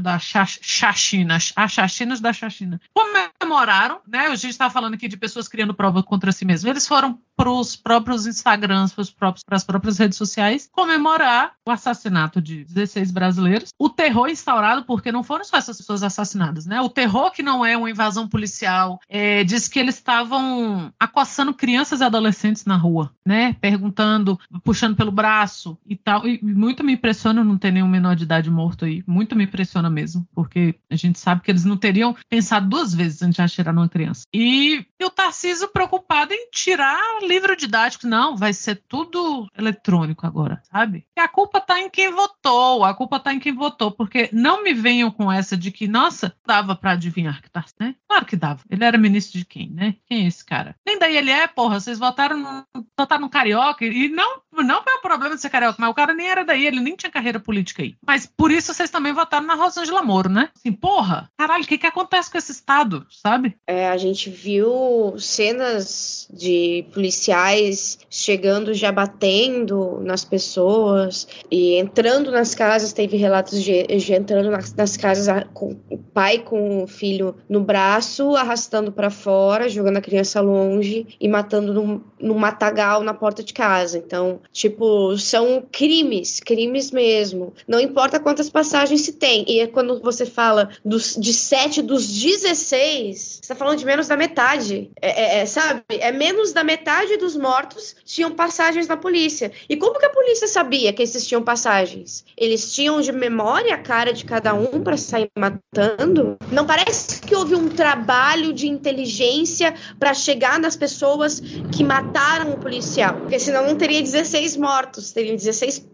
da 0.00 0.18
cha- 0.18 0.44
chachina, 0.46 1.38
as 1.56 1.72
chachinas 1.72 2.20
da 2.20 2.32
chachina, 2.32 2.80
comemoraram, 2.94 4.00
né? 4.06 4.26
A 4.26 4.34
gente 4.34 4.50
está 4.50 4.70
falando 4.70 4.94
aqui 4.94 5.08
de 5.08 5.16
pessoas 5.16 5.48
criando 5.48 5.74
prova 5.74 6.02
contra 6.02 6.32
si 6.32 6.44
mesmas. 6.44 6.70
Eles 6.70 6.86
foram 6.86 7.18
para 7.36 7.50
os 7.50 7.76
próprios 7.76 8.26
Instagrams, 8.26 8.92
para 9.16 9.56
as 9.56 9.64
próprias 9.64 9.96
redes 9.98 10.18
sociais, 10.18 10.68
comemorar 10.72 11.52
o 11.66 11.70
assassinato 11.70 12.42
de 12.42 12.64
16 12.64 13.10
brasileiros, 13.12 13.70
o 13.78 13.88
terror 13.88 14.28
instaurado, 14.28 14.84
porque 14.84 15.12
não 15.12 15.22
foram 15.22 15.44
só 15.44 15.56
essas 15.56 15.76
pessoas 15.76 16.02
assassinadas, 16.02 16.66
né? 16.66 16.80
O 16.80 16.88
terror 16.88 17.30
que 17.30 17.42
não 17.42 17.64
é 17.64 17.76
uma 17.76 17.90
invasão 17.90 18.28
policial, 18.28 18.98
é, 19.08 19.44
diz 19.44 19.68
que 19.68 19.78
eles 19.78 19.94
estavam 19.94 20.92
acossando 20.98 21.54
crianças 21.54 22.00
e 22.00 22.04
adolescentes 22.04 22.64
na 22.64 22.76
rua, 22.76 23.12
né? 23.24 23.54
Perguntando, 23.60 24.38
puxando 24.64 24.96
pelo 24.96 25.12
braço 25.12 25.78
e 25.88 25.96
tal. 25.96 26.26
E 26.26 26.38
muito 26.42 26.84
me 26.84 26.92
impressiona 26.92 27.44
não 27.44 27.58
ter 27.58 27.72
nenhum 27.72 27.88
menor 27.88 28.14
de 28.14 28.24
idade 28.24 28.50
morto 28.50 28.84
aí. 28.84 29.02
Muito 29.06 29.36
me 29.36 29.44
impressiona 29.44 29.88
mesmo, 29.88 30.26
porque 30.34 30.74
a 30.90 30.96
gente 30.96 31.18
sabe 31.18 31.42
que 31.42 31.50
eles 31.50 31.64
não 31.64 31.76
teriam 31.76 32.16
pensado 32.28 32.68
duas 32.68 32.94
vezes 32.94 33.22
antes 33.22 33.36
de 33.36 33.42
atirar 33.42 33.74
numa 33.74 33.88
criança. 33.88 34.24
E, 34.32 34.84
e 35.00 35.04
o 35.04 35.10
Tarcísio 35.10 35.68
preocupado 35.68 36.32
em 36.32 36.50
tirar 36.50 36.98
livro 37.22 37.56
didático. 37.56 38.06
Não, 38.06 38.36
vai 38.36 38.52
ser 38.52 38.82
tudo 38.88 39.46
eletrônico 39.56 40.26
agora, 40.26 40.62
sabe? 40.70 41.06
E 41.16 41.20
a 41.20 41.28
culpa 41.28 41.60
tá 41.60 41.80
em 41.80 41.90
quem 41.90 42.12
votou, 42.12 42.84
a 42.84 42.94
culpa 42.94 43.20
tá 43.20 43.32
em 43.32 43.40
quem 43.40 43.54
votou, 43.54 43.90
porque 43.90 44.28
não 44.32 44.62
me 44.62 44.74
venham 44.74 45.10
com 45.10 45.30
essa 45.30 45.56
de 45.56 45.70
que, 45.70 45.88
nossa, 45.88 46.34
dava 46.46 46.74
pra 46.74 46.92
adivinhar 46.92 47.42
que 47.42 47.50
Tarcísio, 47.50 47.76
né? 47.80 47.94
Claro 48.08 48.26
que 48.26 48.36
dava. 48.36 48.60
Ele 48.70 48.84
era 48.84 48.98
ministro 48.98 49.38
de 49.38 49.44
quem, 49.44 49.70
né? 49.70 49.96
Quem 50.06 50.24
é 50.24 50.28
esse 50.28 50.44
cara? 50.44 50.74
Nem 50.86 50.98
daí 50.98 51.16
ele 51.16 51.30
é, 51.30 51.46
porra, 51.46 51.80
vocês 51.80 51.98
votaram 51.98 52.64
votaram 52.98 53.22
no 53.22 53.30
Carioca, 53.30 53.84
e 53.84 54.08
não, 54.08 54.40
não 54.52 54.82
é 54.86 54.94
o 54.94 55.00
problema 55.00 55.34
de 55.34 55.40
ser 55.40 55.50
carioca. 55.50 55.77
Mas 55.78 55.90
o 55.90 55.94
cara 55.94 56.12
nem 56.12 56.28
era 56.28 56.44
daí, 56.44 56.66
ele 56.66 56.80
nem 56.80 56.96
tinha 56.96 57.10
carreira 57.10 57.38
política 57.38 57.82
aí. 57.82 57.94
Mas 58.06 58.26
por 58.26 58.50
isso 58.50 58.74
vocês 58.74 58.90
também 58.90 59.12
votaram 59.12 59.46
na 59.46 59.54
Rosângela 59.54 60.02
Moro, 60.02 60.28
né? 60.28 60.50
Assim, 60.56 60.72
porra, 60.72 61.30
caralho, 61.38 61.64
o 61.64 61.66
que 61.66 61.78
que 61.78 61.86
acontece 61.86 62.30
com 62.30 62.38
esse 62.38 62.52
estado, 62.52 63.06
sabe? 63.10 63.56
É, 63.66 63.88
a 63.88 63.96
gente 63.96 64.28
viu 64.28 65.14
cenas 65.18 66.28
de 66.32 66.84
policiais 66.92 67.98
chegando 68.10 68.74
já 68.74 68.90
batendo 68.90 70.00
nas 70.02 70.24
pessoas 70.24 71.28
e 71.50 71.76
entrando 71.76 72.30
nas 72.30 72.54
casas. 72.54 72.92
Teve 72.92 73.16
relatos 73.16 73.62
de, 73.62 73.86
de 73.86 74.12
entrando 74.12 74.50
nas, 74.50 74.74
nas 74.74 74.96
casas 74.96 75.44
com 75.54 75.76
o 75.88 75.98
pai 75.98 76.38
com 76.38 76.82
o 76.82 76.86
filho 76.86 77.36
no 77.48 77.60
braço, 77.60 78.34
arrastando 78.34 78.90
pra 78.90 79.10
fora, 79.10 79.68
jogando 79.68 79.98
a 79.98 80.02
criança 80.02 80.40
longe 80.40 81.06
e 81.20 81.28
matando 81.28 81.72
num, 81.72 82.00
num 82.20 82.38
matagal 82.38 83.02
na 83.02 83.14
porta 83.14 83.42
de 83.42 83.52
casa. 83.52 83.98
Então, 83.98 84.40
tipo, 84.52 85.16
são 85.18 85.67
crimes, 85.72 86.40
crimes 86.40 86.90
mesmo. 86.90 87.52
Não 87.66 87.80
importa 87.80 88.20
quantas 88.20 88.48
passagens 88.50 89.02
se 89.02 89.12
tem. 89.12 89.44
E 89.48 89.60
é 89.60 89.66
quando 89.66 90.00
você 90.00 90.26
fala 90.26 90.70
dos, 90.84 91.16
de 91.16 91.32
7 91.32 91.82
dos 91.82 92.06
16, 92.06 93.40
você 93.42 93.48
tá 93.48 93.54
falando 93.54 93.78
de 93.78 93.84
menos 93.84 94.08
da 94.08 94.16
metade. 94.16 94.90
É, 95.00 95.08
é- 95.08 95.38
é, 95.40 95.46
sabe? 95.46 95.82
É 95.90 96.10
menos 96.12 96.52
da 96.52 96.64
metade 96.64 97.16
dos 97.16 97.36
mortos 97.36 97.96
tinham 98.04 98.30
passagens 98.30 98.86
na 98.86 98.96
polícia. 98.96 99.52
E 99.68 99.76
como 99.76 99.98
que 99.98 100.06
a 100.06 100.10
polícia 100.10 100.48
sabia 100.48 100.92
que 100.92 101.02
esses 101.02 101.26
tinham 101.26 101.42
passagens? 101.42 102.24
Eles 102.36 102.72
tinham 102.72 103.00
de 103.00 103.12
memória 103.12 103.74
a 103.74 103.78
cara 103.78 104.12
de 104.12 104.24
cada 104.24 104.54
um 104.54 104.80
para 104.82 104.96
sair 104.96 105.30
matando? 105.36 106.36
Não 106.50 106.66
parece 106.66 107.20
que 107.20 107.34
houve 107.34 107.54
um 107.54 107.68
trabalho 107.68 108.52
de 108.52 108.68
inteligência 108.68 109.74
para 109.98 110.14
chegar 110.14 110.58
nas 110.58 110.76
pessoas 110.76 111.40
que 111.74 111.84
mataram 111.84 112.52
o 112.52 112.58
policial. 112.58 113.16
Porque 113.20 113.38
senão 113.38 113.66
não 113.66 113.76
teria 113.76 114.02
16 114.02 114.56
mortos, 114.56 115.12
teriam 115.12 115.36
16 115.36 115.47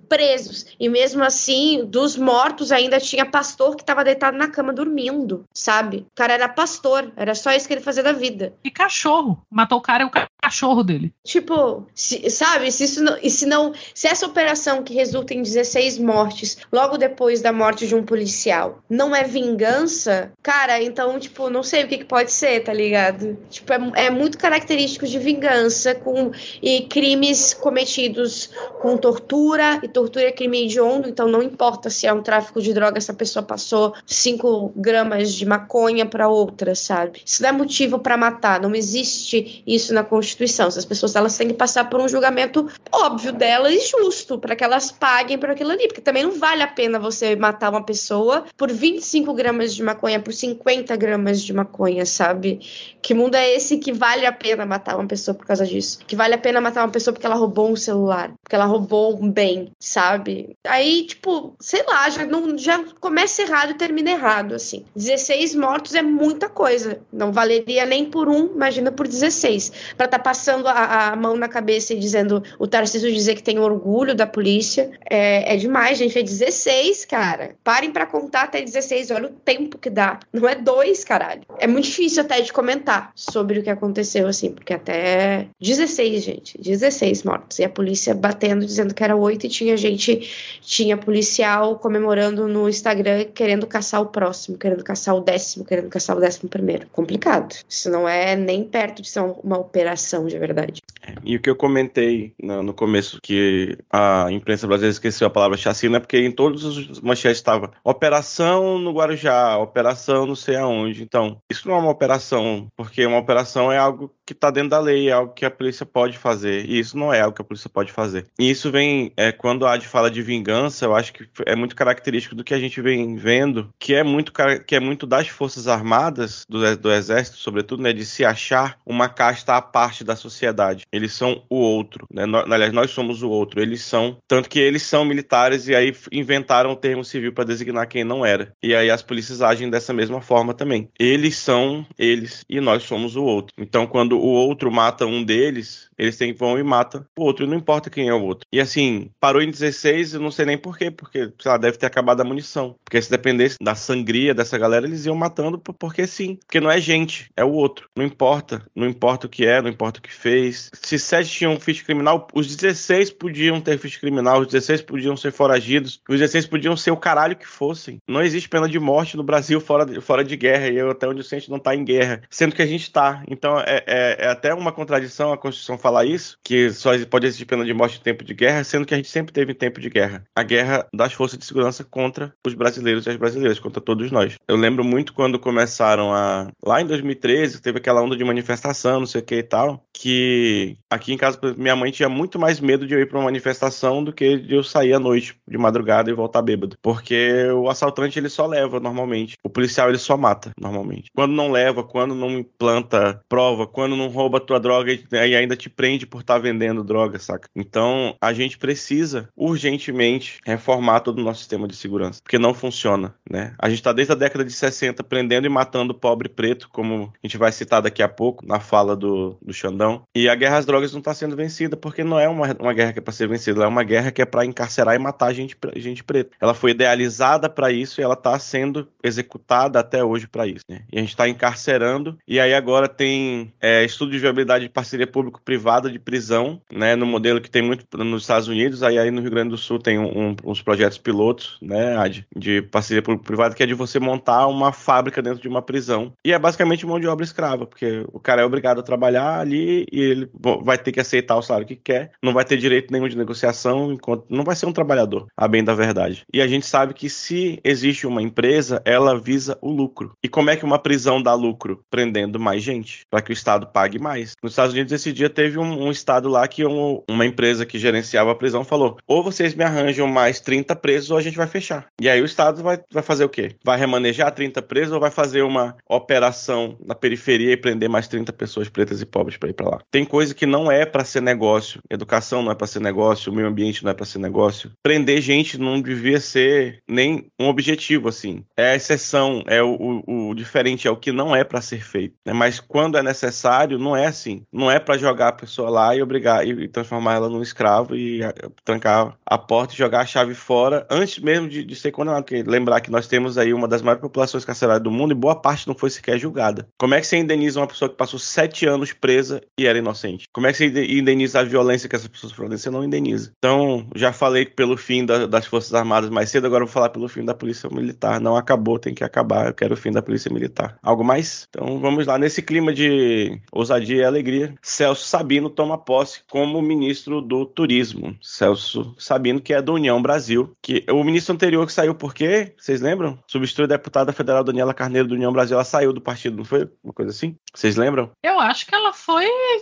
presos. 0.08 0.66
E 0.78 0.88
mesmo 0.88 1.22
assim, 1.24 1.84
dos 1.86 2.16
mortos 2.16 2.70
ainda 2.70 3.00
tinha 3.00 3.24
pastor 3.26 3.74
que 3.76 3.82
estava 3.82 4.04
deitado 4.04 4.36
na 4.36 4.48
cama 4.48 4.72
dormindo, 4.72 5.44
sabe? 5.52 6.06
O 6.10 6.14
cara 6.14 6.34
era 6.34 6.48
pastor, 6.48 7.12
era 7.16 7.34
só 7.34 7.52
isso 7.52 7.66
que 7.66 7.74
ele 7.74 7.80
fazia 7.80 8.02
da 8.02 8.12
vida. 8.12 8.54
E 8.62 8.70
cachorro. 8.70 9.42
Matou 9.50 9.78
o 9.78 9.82
cara 9.82 10.02
é 10.02 10.06
o 10.06 10.10
ca- 10.10 10.26
cachorro 10.42 10.82
dele. 10.82 11.12
Tipo, 11.24 11.86
se- 11.94 12.28
sabe, 12.30 12.70
se 12.70 12.84
isso 12.84 13.02
não, 13.02 13.16
e 13.22 13.30
se 13.30 13.46
não, 13.46 13.72
se 13.94 14.06
essa 14.06 14.26
operação 14.26 14.82
que 14.82 14.92
resulta 14.94 15.32
em 15.34 15.42
16 15.42 15.98
mortes 15.98 16.58
logo 16.72 16.96
depois 16.98 17.40
da 17.40 17.52
morte 17.52 17.86
de 17.86 17.94
um 17.94 18.02
policial 18.04 18.78
não 18.88 19.16
é 19.16 19.24
vingança, 19.24 20.32
cara, 20.42 20.82
então, 20.82 21.18
tipo, 21.18 21.48
não 21.48 21.62
sei 21.62 21.84
o 21.84 21.88
que, 21.88 21.98
que 21.98 22.04
pode 22.04 22.30
ser, 22.30 22.60
tá 22.62 22.72
ligado? 22.72 23.38
Tipo, 23.50 23.72
é, 23.72 24.06
é 24.06 24.10
muito 24.10 24.36
característico 24.38 25.06
de 25.06 25.18
vingança 25.18 25.94
com 25.94 26.30
e 26.62 26.82
crimes 26.82 27.54
cometidos 27.54 28.50
com 28.80 28.96
tortura, 28.96 29.43
e 29.82 29.88
tortura 29.88 30.26
é 30.26 30.32
crime 30.32 30.64
hediondo, 30.64 31.08
então 31.08 31.28
não 31.28 31.42
importa 31.42 31.90
se 31.90 32.06
é 32.06 32.12
um 32.12 32.22
tráfico 32.22 32.60
de 32.60 32.72
droga, 32.72 32.98
essa 32.98 33.12
pessoa 33.12 33.42
passou 33.42 33.94
5 34.06 34.72
gramas 34.76 35.32
de 35.32 35.44
maconha 35.44 36.06
pra 36.06 36.28
outra, 36.28 36.74
sabe? 36.74 37.20
Isso 37.24 37.42
não 37.42 37.48
é 37.50 37.52
motivo 37.52 37.98
pra 37.98 38.16
matar, 38.16 38.60
não 38.60 38.74
existe 38.74 39.62
isso 39.66 39.92
na 39.92 40.02
Constituição. 40.02 40.68
Essas 40.68 40.84
pessoas 40.84 41.14
elas 41.14 41.36
têm 41.36 41.48
que 41.48 41.54
passar 41.54 41.88
por 41.90 42.00
um 42.00 42.08
julgamento 42.08 42.68
óbvio 42.90 43.32
delas 43.32 43.72
e 43.72 43.80
justo, 43.80 44.38
para 44.38 44.56
que 44.56 44.64
elas 44.64 44.90
paguem 44.90 45.38
por 45.38 45.50
aquilo 45.50 45.70
ali, 45.72 45.86
porque 45.88 46.00
também 46.00 46.22
não 46.22 46.32
vale 46.32 46.62
a 46.62 46.68
pena 46.68 46.98
você 46.98 47.36
matar 47.36 47.70
uma 47.70 47.84
pessoa 47.84 48.44
por 48.56 48.70
25 48.70 49.34
gramas 49.34 49.74
de 49.74 49.82
maconha, 49.82 50.20
por 50.20 50.32
50 50.32 50.96
gramas 50.96 51.42
de 51.42 51.52
maconha, 51.52 52.06
sabe? 52.06 52.60
Que 53.02 53.14
mundo 53.14 53.34
é 53.34 53.54
esse 53.54 53.78
que 53.78 53.92
vale 53.92 54.24
a 54.26 54.32
pena 54.32 54.64
matar 54.64 54.96
uma 54.96 55.06
pessoa 55.06 55.34
por 55.34 55.46
causa 55.46 55.66
disso? 55.66 55.98
Que 56.06 56.16
vale 56.16 56.34
a 56.34 56.38
pena 56.38 56.60
matar 56.60 56.84
uma 56.84 56.90
pessoa 56.90 57.12
porque 57.12 57.26
ela 57.26 57.34
roubou 57.34 57.70
um 57.70 57.76
celular, 57.76 58.32
porque 58.42 58.54
ela 58.54 58.64
roubou 58.64 59.16
bem, 59.34 59.72
sabe? 59.80 60.56
Aí, 60.64 61.04
tipo, 61.06 61.56
sei 61.60 61.82
lá, 61.82 62.08
já, 62.08 62.24
não, 62.24 62.56
já 62.56 62.82
começa 63.00 63.42
errado 63.42 63.72
e 63.72 63.74
termina 63.74 64.12
errado, 64.12 64.54
assim. 64.54 64.84
16 64.94 65.56
mortos 65.56 65.94
é 65.94 66.02
muita 66.02 66.48
coisa. 66.48 67.00
Não 67.12 67.32
valeria 67.32 67.84
nem 67.84 68.04
por 68.04 68.28
um, 68.28 68.46
imagina 68.54 68.92
por 68.92 69.08
16. 69.08 69.72
Pra 69.96 70.06
tá 70.06 70.18
passando 70.18 70.68
a, 70.68 71.08
a 71.08 71.16
mão 71.16 71.36
na 71.36 71.48
cabeça 71.48 71.92
e 71.92 71.98
dizendo, 71.98 72.42
o 72.58 72.66
Tarcísio 72.66 73.12
dizer 73.12 73.34
que 73.34 73.42
tem 73.42 73.58
orgulho 73.58 74.14
da 74.14 74.26
polícia, 74.26 74.92
é, 75.10 75.54
é 75.54 75.56
demais, 75.56 75.98
gente. 75.98 76.16
É 76.16 76.22
16, 76.22 77.04
cara. 77.04 77.56
Parem 77.64 77.90
pra 77.90 78.06
contar 78.06 78.42
até 78.42 78.62
16, 78.62 79.10
olha 79.10 79.26
o 79.26 79.32
tempo 79.32 79.78
que 79.78 79.90
dá. 79.90 80.20
Não 80.32 80.48
é 80.48 80.54
dois, 80.54 81.02
caralho. 81.02 81.42
É 81.58 81.66
muito 81.66 81.86
difícil 81.86 82.22
até 82.22 82.40
de 82.40 82.52
comentar 82.52 83.10
sobre 83.16 83.58
o 83.58 83.62
que 83.64 83.70
aconteceu, 83.70 84.28
assim, 84.28 84.52
porque 84.52 84.72
até 84.72 85.48
16, 85.60 86.22
gente. 86.22 86.58
16 86.60 87.24
mortos. 87.24 87.58
E 87.58 87.64
a 87.64 87.68
polícia 87.68 88.14
batendo, 88.14 88.64
dizendo 88.64 88.94
que 88.94 89.02
era 89.02 89.16
oito 89.16 89.23
e 89.30 89.36
tinha 89.36 89.76
gente, 89.76 90.30
tinha 90.60 90.96
policial 90.96 91.78
comemorando 91.78 92.48
no 92.48 92.68
Instagram 92.68 93.24
querendo 93.34 93.66
caçar 93.66 94.00
o 94.00 94.06
próximo, 94.06 94.58
querendo 94.58 94.82
caçar 94.82 95.14
o 95.14 95.20
décimo, 95.20 95.64
querendo 95.64 95.88
caçar 95.88 96.16
o 96.16 96.20
décimo 96.20 96.48
primeiro. 96.48 96.86
Complicado. 96.92 97.54
Isso 97.68 97.90
não 97.90 98.08
é 98.08 98.36
nem 98.36 98.64
perto 98.64 99.02
de 99.02 99.08
ser 99.08 99.20
uma 99.20 99.58
operação 99.58 100.26
de 100.26 100.38
verdade. 100.38 100.82
E 101.22 101.36
o 101.36 101.40
que 101.40 101.50
eu 101.50 101.56
comentei 101.56 102.32
no, 102.40 102.62
no 102.62 102.74
começo, 102.74 103.18
que 103.22 103.76
a 103.90 104.26
imprensa 104.30 104.66
brasileira 104.66 104.92
esqueceu 104.92 105.26
a 105.26 105.30
palavra 105.30 105.56
chacina, 105.56 105.98
é 105.98 106.00
porque 106.00 106.18
em 106.18 106.30
todos 106.30 106.64
os 106.64 107.00
manchetes 107.00 107.38
estava 107.38 107.72
operação 107.82 108.78
no 108.78 108.92
Guarujá, 108.92 109.58
operação 109.58 110.26
não 110.26 110.34
sei 110.34 110.56
aonde. 110.56 111.02
Então, 111.02 111.38
isso 111.50 111.68
não 111.68 111.76
é 111.76 111.78
uma 111.78 111.90
operação, 111.90 112.68
porque 112.76 113.04
uma 113.04 113.18
operação 113.18 113.70
é 113.70 113.78
algo 113.78 114.10
que 114.26 114.32
está 114.32 114.50
dentro 114.50 114.70
da 114.70 114.80
lei, 114.80 115.08
é 115.08 115.12
algo 115.12 115.34
que 115.34 115.44
a 115.44 115.50
polícia 115.50 115.84
pode 115.84 116.18
fazer. 116.18 116.64
E 116.66 116.78
isso 116.78 116.96
não 116.96 117.12
é 117.12 117.20
algo 117.20 117.34
que 117.34 117.42
a 117.42 117.44
polícia 117.44 117.68
pode 117.68 117.92
fazer. 117.92 118.26
E 118.38 118.50
isso 118.50 118.70
vem, 118.70 119.12
é, 119.16 119.32
quando 119.32 119.66
a 119.66 119.72
Ad 119.74 119.86
fala 119.86 120.10
de 120.10 120.22
vingança, 120.22 120.84
eu 120.84 120.94
acho 120.94 121.12
que 121.12 121.26
é 121.46 121.54
muito 121.54 121.76
característico 121.76 122.34
do 122.34 122.44
que 122.44 122.54
a 122.54 122.58
gente 122.58 122.80
vem 122.80 123.16
vendo, 123.16 123.68
que 123.78 123.94
é 123.94 124.02
muito, 124.02 124.32
que 124.66 124.74
é 124.74 124.80
muito 124.80 125.06
das 125.06 125.28
Forças 125.28 125.68
Armadas, 125.68 126.44
do, 126.48 126.76
do 126.76 126.92
Exército, 126.92 127.36
sobretudo, 127.38 127.82
né, 127.82 127.92
de 127.92 128.04
se 128.04 128.24
achar 128.24 128.78
uma 128.84 129.08
casta 129.08 129.56
à 129.56 129.62
parte 129.62 130.04
da 130.04 130.16
sociedade. 130.16 130.84
Eles 130.92 131.12
são 131.12 131.42
o 131.48 131.56
outro, 131.56 132.06
né? 132.12 132.26
Nó- 132.26 132.44
aliás, 132.50 132.72
nós 132.72 132.90
somos 132.90 133.22
o 133.22 133.30
outro. 133.30 133.60
Eles 133.60 133.82
são, 133.82 134.18
tanto 134.26 134.48
que 134.48 134.58
eles 134.58 134.82
são 134.82 135.04
militares 135.04 135.68
e 135.68 135.74
aí 135.74 135.94
inventaram 136.12 136.72
o 136.72 136.76
termo 136.76 137.04
civil 137.04 137.32
para 137.32 137.44
designar 137.44 137.88
quem 137.88 138.04
não 138.04 138.24
era. 138.24 138.52
E 138.62 138.74
aí 138.74 138.90
as 138.90 139.02
polícias 139.02 139.42
agem 139.42 139.70
dessa 139.70 139.92
mesma 139.92 140.20
forma 140.20 140.54
também. 140.54 140.88
Eles 140.98 141.36
são 141.36 141.86
eles 141.98 142.44
e 142.48 142.60
nós 142.60 142.82
somos 142.82 143.16
o 143.16 143.24
outro. 143.24 143.54
Então, 143.58 143.86
quando 143.86 144.18
o 144.18 144.26
outro 144.26 144.70
mata 144.70 145.06
um 145.06 145.22
deles, 145.22 145.88
eles 145.98 146.16
têm, 146.16 146.32
vão 146.32 146.58
e 146.58 146.62
matam 146.62 147.04
o 147.16 147.22
outro, 147.24 147.44
e 147.44 147.48
não 147.48 147.56
importa 147.56 147.90
quem 147.90 148.08
é 148.08 148.14
o 148.14 148.22
outro. 148.22 148.46
E 148.52 148.60
assim, 148.60 149.03
parou 149.20 149.42
em 149.42 149.50
16, 149.50 150.14
eu 150.14 150.20
não 150.20 150.30
sei 150.30 150.46
nem 150.46 150.58
porquê, 150.58 150.90
porque, 150.90 151.32
sei 151.40 151.50
lá, 151.50 151.56
deve 151.56 151.76
ter 151.78 151.86
acabado 151.86 152.20
a 152.20 152.24
munição. 152.24 152.76
Porque 152.84 153.00
se 153.00 153.10
dependesse 153.10 153.56
da 153.60 153.74
sangria 153.74 154.34
dessa 154.34 154.58
galera, 154.58 154.86
eles 154.86 155.04
iam 155.06 155.14
matando 155.16 155.58
por- 155.58 155.74
porque 155.74 156.06
sim. 156.06 156.38
Porque 156.46 156.60
não 156.60 156.70
é 156.70 156.80
gente, 156.80 157.28
é 157.36 157.44
o 157.44 157.52
outro. 157.52 157.88
Não 157.96 158.04
importa. 158.04 158.64
Não 158.74 158.86
importa 158.86 159.26
o 159.26 159.30
que 159.30 159.46
é, 159.46 159.60
não 159.60 159.68
importa 159.70 159.98
o 159.98 160.02
que 160.02 160.12
fez. 160.12 160.70
Se 160.72 160.98
sete 160.98 161.30
tinham 161.30 161.58
ficha 161.60 161.84
criminal, 161.84 162.26
os 162.34 162.54
16 162.54 163.10
podiam 163.10 163.60
ter 163.60 163.78
ficha 163.78 164.00
criminal, 164.00 164.40
os 164.40 164.46
16 164.48 164.82
podiam 164.82 165.16
ser 165.16 165.32
foragidos, 165.32 166.00
os 166.08 166.18
16 166.18 166.46
podiam 166.46 166.76
ser 166.76 166.90
o 166.90 166.96
caralho 166.96 167.36
que 167.36 167.46
fossem. 167.46 167.98
Não 168.08 168.22
existe 168.22 168.48
pena 168.48 168.68
de 168.68 168.78
morte 168.78 169.16
no 169.16 169.22
Brasil 169.22 169.60
fora 169.60 169.84
de, 169.84 170.00
fora 170.00 170.24
de 170.24 170.36
guerra, 170.36 170.68
e 170.68 170.76
eu, 170.76 170.90
até 170.90 171.06
onde 171.06 171.20
o 171.20 171.24
gente 171.24 171.50
não 171.50 171.58
tá 171.58 171.74
em 171.74 171.84
guerra. 171.84 172.22
Sendo 172.30 172.54
que 172.54 172.62
a 172.62 172.66
gente 172.66 172.90
tá. 172.90 173.22
Então 173.28 173.58
é, 173.58 173.82
é- 173.86 174.16
é 174.20 174.28
até 174.28 174.54
uma 174.54 174.72
contradição 174.72 175.32
a 175.32 175.38
Constituição 175.38 175.76
falar 175.78 176.04
isso, 176.04 176.38
que 176.42 176.70
só 176.70 176.90
pode 177.06 177.26
existir 177.26 177.44
pena 177.44 177.64
de 177.64 177.74
morte 177.74 177.98
em 177.98 178.02
tempo 178.02 178.24
de 178.24 178.34
guerra, 178.34 178.64
sendo 178.64 178.86
que 178.86 178.93
a 178.94 178.96
gente 178.96 179.08
sempre 179.08 179.32
teve 179.32 179.52
em 179.52 179.54
tempo 179.54 179.80
de 179.80 179.90
guerra. 179.90 180.24
A 180.34 180.42
guerra 180.42 180.86
das 180.94 181.12
forças 181.12 181.38
de 181.38 181.44
segurança 181.44 181.84
contra 181.84 182.32
os 182.46 182.54
brasileiros 182.54 183.06
e 183.06 183.10
as 183.10 183.16
brasileiras, 183.16 183.58
contra 183.58 183.80
todos 183.80 184.10
nós. 184.10 184.36
Eu 184.46 184.56
lembro 184.56 184.84
muito 184.84 185.12
quando 185.12 185.38
começaram 185.38 186.12
a. 186.12 186.48
Lá 186.64 186.80
em 186.80 186.86
2013, 186.86 187.60
teve 187.60 187.78
aquela 187.78 188.02
onda 188.02 188.16
de 188.16 188.24
manifestação, 188.24 189.00
não 189.00 189.06
sei 189.06 189.20
o 189.20 189.24
que 189.24 189.36
e 189.36 189.42
tal, 189.42 189.84
que 189.94 190.76
aqui 190.90 191.12
em 191.12 191.16
casa, 191.16 191.38
minha 191.56 191.76
mãe 191.76 191.90
tinha 191.90 192.08
muito 192.08 192.38
mais 192.38 192.60
medo 192.60 192.86
de 192.86 192.94
eu 192.94 193.00
ir 193.00 193.08
pra 193.08 193.18
uma 193.18 193.26
manifestação 193.26 194.02
do 194.02 194.12
que 194.12 194.36
de 194.36 194.54
eu 194.54 194.64
sair 194.64 194.92
à 194.92 194.98
noite, 194.98 195.36
de 195.48 195.56
madrugada 195.56 196.10
e 196.10 196.14
voltar 196.14 196.42
bêbado. 196.42 196.76
Porque 196.82 197.46
o 197.54 197.70
assaltante 197.70 198.18
ele 198.18 198.28
só 198.28 198.46
leva 198.46 198.80
normalmente. 198.80 199.36
O 199.42 199.48
policial 199.48 199.88
ele 199.88 199.98
só 199.98 200.16
mata 200.16 200.50
normalmente. 200.60 201.10
Quando 201.14 201.32
não 201.32 201.50
leva, 201.50 201.84
quando 201.84 202.14
não 202.14 202.30
implanta 202.30 203.22
prova, 203.28 203.66
quando 203.66 203.96
não 203.96 204.08
rouba 204.08 204.40
tua 204.40 204.58
droga 204.58 204.92
e 204.92 205.34
ainda 205.34 205.56
te 205.56 205.70
prende 205.70 206.06
por 206.06 206.20
estar 206.20 206.38
vendendo 206.38 206.82
droga, 206.82 207.18
saca? 207.18 207.48
Então 207.54 208.16
a 208.20 208.32
gente 208.32 208.58
precisa 208.58 209.28
urgentemente 209.36 210.40
reformar 210.44 211.00
todo 211.00 211.20
o 211.20 211.24
nosso 211.24 211.38
sistema 211.38 211.68
de 211.68 211.76
segurança, 211.76 212.20
porque 212.22 212.38
não 212.38 212.52
funciona, 212.52 213.14
né? 213.30 213.54
A 213.58 213.68
gente 213.68 213.82
tá 213.82 213.92
desde 213.92 214.12
a 214.12 214.16
década 214.16 214.44
de 214.44 214.52
60 214.52 215.04
prendendo 215.04 215.46
e 215.46 215.50
matando 215.50 215.94
pobre 215.94 216.28
preto, 216.28 216.68
como 216.72 217.12
a 217.22 217.26
gente 217.26 217.38
vai 217.38 217.52
citar 217.52 217.80
daqui 217.80 218.02
a 218.02 218.08
pouco 218.08 218.44
na 218.44 218.58
fala 218.58 218.96
do, 218.96 219.36
do 219.40 219.52
Xandão 219.52 219.83
E 220.14 220.28
a 220.28 220.34
guerra 220.34 220.58
às 220.58 220.66
drogas 220.66 220.92
não 220.92 220.98
está 221.00 221.14
sendo 221.14 221.36
vencida 221.36 221.76
porque 221.76 222.04
não 222.04 222.18
é 222.18 222.28
uma, 222.28 222.54
uma 222.58 222.72
guerra 222.72 222.92
que 222.92 222.98
é 222.98 223.02
para 223.02 223.12
ser 223.12 223.28
vencida, 223.28 223.64
é 223.64 223.66
uma 223.66 223.82
guerra 223.82 224.10
que 224.10 224.22
é 224.22 224.26
para 224.26 224.44
encarcerar 224.44 224.94
e 224.94 224.98
matar 224.98 225.32
gente, 225.32 225.56
gente 225.76 226.04
preta. 226.04 226.30
Ela 226.40 226.54
foi 226.54 226.70
idealizada 226.70 227.48
para 227.48 227.70
isso 227.70 228.00
e 228.00 228.04
ela 228.04 228.14
está 228.14 228.38
sendo 228.38 228.88
executada 229.02 229.78
até 229.78 230.02
hoje 230.02 230.26
para 230.26 230.46
isso. 230.46 230.64
Né? 230.68 230.82
E 230.92 230.98
a 230.98 231.00
gente 231.00 231.10
está 231.10 231.28
encarcerando 231.28 232.16
e 232.26 232.40
aí 232.40 232.54
agora 232.54 232.88
tem 232.88 233.52
é, 233.60 233.84
estudo 233.84 234.12
de 234.12 234.18
viabilidade 234.18 234.64
de 234.64 234.70
parceria 234.70 235.06
público-privada 235.06 235.90
de 235.90 235.98
prisão, 235.98 236.60
né, 236.72 236.96
no 236.96 237.06
modelo 237.06 237.40
que 237.40 237.50
tem 237.50 237.62
muito 237.62 237.86
nos 237.98 238.22
Estados 238.22 238.48
Unidos, 238.48 238.82
aí, 238.82 238.98
aí 238.98 239.10
no 239.10 239.20
Rio 239.20 239.30
Grande 239.30 239.50
do 239.50 239.58
Sul 239.58 239.78
tem 239.78 239.98
um, 239.98 240.36
uns 240.44 240.62
projetos 240.62 240.98
pilotos, 240.98 241.58
né, 241.60 241.96
Ad, 241.96 242.26
de 242.34 242.62
parceria 242.62 243.02
público-privada, 243.02 243.54
que 243.54 243.62
é 243.62 243.66
de 243.66 243.74
você 243.74 243.98
montar 243.98 244.46
uma 244.46 244.72
fábrica 244.72 245.22
dentro 245.22 245.40
de 245.40 245.48
uma 245.48 245.62
prisão. 245.62 246.12
E 246.24 246.32
é 246.32 246.38
basicamente 246.38 246.86
mão 246.86 247.00
de 247.00 247.06
obra 247.06 247.24
escrava, 247.24 247.66
porque 247.66 248.04
o 248.12 248.20
cara 248.20 248.42
é 248.42 248.44
obrigado 248.44 248.80
a 248.80 248.82
trabalhar 248.82 249.38
ali 249.38 249.73
e 249.90 250.00
ele 250.00 250.30
vai 250.62 250.78
ter 250.78 250.92
que 250.92 251.00
aceitar 251.00 251.36
o 251.36 251.42
salário 251.42 251.66
que 251.66 251.76
quer, 251.76 252.12
não 252.22 252.32
vai 252.32 252.44
ter 252.44 252.56
direito 252.56 252.92
nenhum 252.92 253.08
de 253.08 253.16
negociação, 253.16 253.92
enquanto 253.92 254.24
não 254.28 254.44
vai 254.44 254.56
ser 254.56 254.66
um 254.66 254.72
trabalhador, 254.72 255.26
a 255.36 255.48
bem 255.48 255.64
da 255.64 255.74
verdade. 255.74 256.24
E 256.32 256.40
a 256.40 256.46
gente 256.46 256.66
sabe 256.66 256.94
que 256.94 257.08
se 257.08 257.58
existe 257.64 258.06
uma 258.06 258.22
empresa, 258.22 258.82
ela 258.84 259.18
visa 259.18 259.58
o 259.60 259.70
lucro. 259.70 260.16
E 260.22 260.28
como 260.28 260.50
é 260.50 260.56
que 260.56 260.64
uma 260.64 260.78
prisão 260.78 261.22
dá 261.22 261.34
lucro? 261.34 261.82
Prendendo 261.90 262.38
mais 262.38 262.62
gente, 262.62 263.06
para 263.10 263.22
que 263.22 263.30
o 263.30 263.32
Estado 263.32 263.66
pague 263.66 263.98
mais. 263.98 264.34
Nos 264.42 264.52
Estados 264.52 264.72
Unidos, 264.72 264.92
esse 264.92 265.12
dia 265.12 265.30
teve 265.30 265.58
um, 265.58 265.86
um 265.86 265.90
estado 265.90 266.28
lá 266.28 266.46
que 266.46 266.64
um, 266.64 267.02
uma 267.08 267.26
empresa 267.26 267.66
que 267.66 267.78
gerenciava 267.78 268.30
a 268.30 268.34
prisão 268.34 268.64
falou: 268.64 268.98
ou 269.06 269.22
vocês 269.22 269.54
me 269.54 269.64
arranjam 269.64 270.06
mais 270.06 270.40
30 270.40 270.76
presos 270.76 271.10
ou 271.10 271.16
a 271.16 271.22
gente 271.22 271.36
vai 271.36 271.46
fechar. 271.46 271.86
E 272.00 272.08
aí 272.08 272.20
o 272.20 272.24
Estado 272.24 272.62
vai, 272.62 272.78
vai 272.90 273.02
fazer 273.02 273.24
o 273.24 273.28
quê? 273.28 273.56
Vai 273.64 273.78
remanejar 273.78 274.32
30 274.32 274.62
presos 274.62 274.92
ou 274.92 275.00
vai 275.00 275.10
fazer 275.10 275.42
uma 275.42 275.76
operação 275.88 276.76
na 276.84 276.94
periferia 276.94 277.52
e 277.52 277.56
prender 277.56 277.88
mais 277.88 278.08
30 278.08 278.32
pessoas 278.32 278.68
pretas 278.68 279.00
e 279.00 279.06
pobres 279.06 279.36
para 279.36 279.50
ir 279.50 279.54
para 279.54 279.63
lá? 279.64 279.80
Tem 279.90 280.04
coisa 280.04 280.34
que 280.34 280.46
não 280.46 280.70
é 280.70 280.84
para 280.84 281.04
ser 281.04 281.20
negócio. 281.20 281.80
Educação 281.90 282.42
não 282.42 282.52
é 282.52 282.54
para 282.54 282.66
ser 282.66 282.80
negócio, 282.80 283.32
meio 283.32 283.48
ambiente 283.48 283.82
não 283.84 283.90
é 283.90 283.94
para 283.94 284.06
ser 284.06 284.18
negócio. 284.18 284.70
Prender 284.82 285.20
gente 285.20 285.58
não 285.58 285.80
devia 285.80 286.20
ser 286.20 286.82
nem 286.88 287.26
um 287.38 287.48
objetivo, 287.48 288.08
assim. 288.08 288.44
É 288.56 288.70
a 288.70 288.76
exceção, 288.76 289.42
é 289.46 289.62
o, 289.62 290.02
o, 290.06 290.28
o 290.30 290.34
diferente, 290.34 290.86
é 290.86 290.90
o 290.90 290.96
que 290.96 291.12
não 291.12 291.34
é 291.34 291.44
para 291.44 291.60
ser 291.60 291.82
feito. 291.82 292.14
Né? 292.26 292.32
Mas 292.32 292.60
quando 292.60 292.98
é 292.98 293.02
necessário, 293.02 293.78
não 293.78 293.96
é 293.96 294.06
assim. 294.06 294.42
Não 294.52 294.70
é 294.70 294.78
para 294.78 294.98
jogar 294.98 295.28
a 295.28 295.32
pessoa 295.32 295.70
lá 295.70 295.94
e 295.94 296.02
obrigar 296.02 296.46
e 296.46 296.68
transformar 296.68 297.14
ela 297.14 297.28
num 297.28 297.42
escravo 297.42 297.94
e 297.96 298.20
trancar 298.64 299.16
a 299.24 299.38
porta 299.38 299.74
e 299.74 299.78
jogar 299.78 300.00
a 300.00 300.06
chave 300.06 300.34
fora 300.34 300.86
antes 300.90 301.18
mesmo 301.18 301.48
de, 301.48 301.64
de 301.64 301.76
ser 301.76 301.90
condenado. 301.90 302.24
Porque 302.24 302.42
lembrar 302.42 302.80
que 302.80 302.90
nós 302.90 303.06
temos 303.06 303.38
aí 303.38 303.52
uma 303.52 303.68
das 303.68 303.82
maiores 303.82 304.02
populações 304.02 304.44
carcerárias 304.44 304.82
do 304.82 304.90
mundo 304.90 305.12
e 305.12 305.14
boa 305.14 305.34
parte 305.34 305.66
não 305.66 305.74
foi 305.74 305.90
sequer 305.90 306.18
julgada. 306.18 306.68
Como 306.78 306.94
é 306.94 307.00
que 307.00 307.06
você 307.06 307.16
indeniza 307.16 307.60
uma 307.60 307.66
pessoa 307.66 307.88
que 307.88 307.96
passou 307.96 308.18
sete 308.18 308.66
anos 308.66 308.92
presa 308.92 309.42
e 309.58 309.66
era 309.66 309.78
inocente? 309.78 310.28
Como 310.32 310.46
é 310.46 310.52
que 310.52 310.58
você 310.58 310.66
indeniza 310.66 311.40
a 311.40 311.44
violência 311.44 311.88
que 311.88 311.96
essas 311.96 312.08
pessoas 312.08 312.32
foram? 312.32 312.50
Você 312.56 312.70
não 312.70 312.84
indeniza. 312.84 313.32
Então, 313.38 313.86
já 313.94 314.12
falei 314.12 314.44
pelo 314.44 314.76
fim 314.76 315.04
da, 315.04 315.26
das 315.26 315.46
Forças 315.46 315.72
Armadas 315.74 316.10
mais 316.10 316.30
cedo, 316.30 316.46
agora 316.46 316.64
vou 316.64 316.72
falar 316.72 316.88
pelo 316.88 317.08
fim 317.08 317.24
da 317.24 317.34
Polícia 317.34 317.68
Militar. 317.70 318.20
Não 318.20 318.36
acabou, 318.36 318.78
tem 318.78 318.94
que 318.94 319.04
acabar. 319.04 319.46
Eu 319.46 319.54
quero 319.54 319.74
o 319.74 319.76
fim 319.76 319.92
da 319.92 320.02
Polícia 320.02 320.32
Militar. 320.32 320.76
Algo 320.82 321.04
mais? 321.04 321.46
Então 321.48 321.78
vamos 321.78 322.06
lá. 322.06 322.18
Nesse 322.18 322.42
clima 322.42 322.72
de 322.72 323.40
ousadia 323.52 324.02
e 324.02 324.04
alegria, 324.04 324.54
Celso 324.62 325.06
Sabino 325.06 325.48
toma 325.48 325.78
posse 325.78 326.22
como 326.28 326.60
ministro 326.60 327.20
do 327.20 327.46
Turismo. 327.46 328.16
Celso 328.20 328.94
Sabino, 328.98 329.40
que 329.40 329.54
é 329.54 329.62
da 329.62 329.72
União 329.72 330.00
Brasil. 330.02 330.54
Que 330.60 330.84
o 330.90 331.04
ministro 331.04 331.34
anterior 331.34 331.66
que 331.66 331.72
saiu 331.72 331.94
por 331.94 332.14
quê? 332.14 332.54
Vocês 332.58 332.80
lembram? 332.80 333.18
Substitui 333.26 333.64
a 333.64 333.68
deputada 333.68 334.12
federal 334.12 334.42
Daniela 334.42 334.74
Carneiro 334.74 335.08
da 335.08 335.14
União 335.14 335.32
Brasil. 335.32 335.54
Ela 335.54 335.64
saiu 335.64 335.92
do 335.92 336.00
partido, 336.00 336.36
não 336.36 336.44
foi? 336.44 336.68
Uma 336.82 336.92
coisa 336.92 337.10
assim? 337.10 337.36
Vocês 337.54 337.76
lembram? 337.76 338.10
Eu 338.22 338.40
acho 338.40 338.66
que 338.66 338.74
ela 338.74 338.92
foi 338.92 339.26
é, 339.44 339.56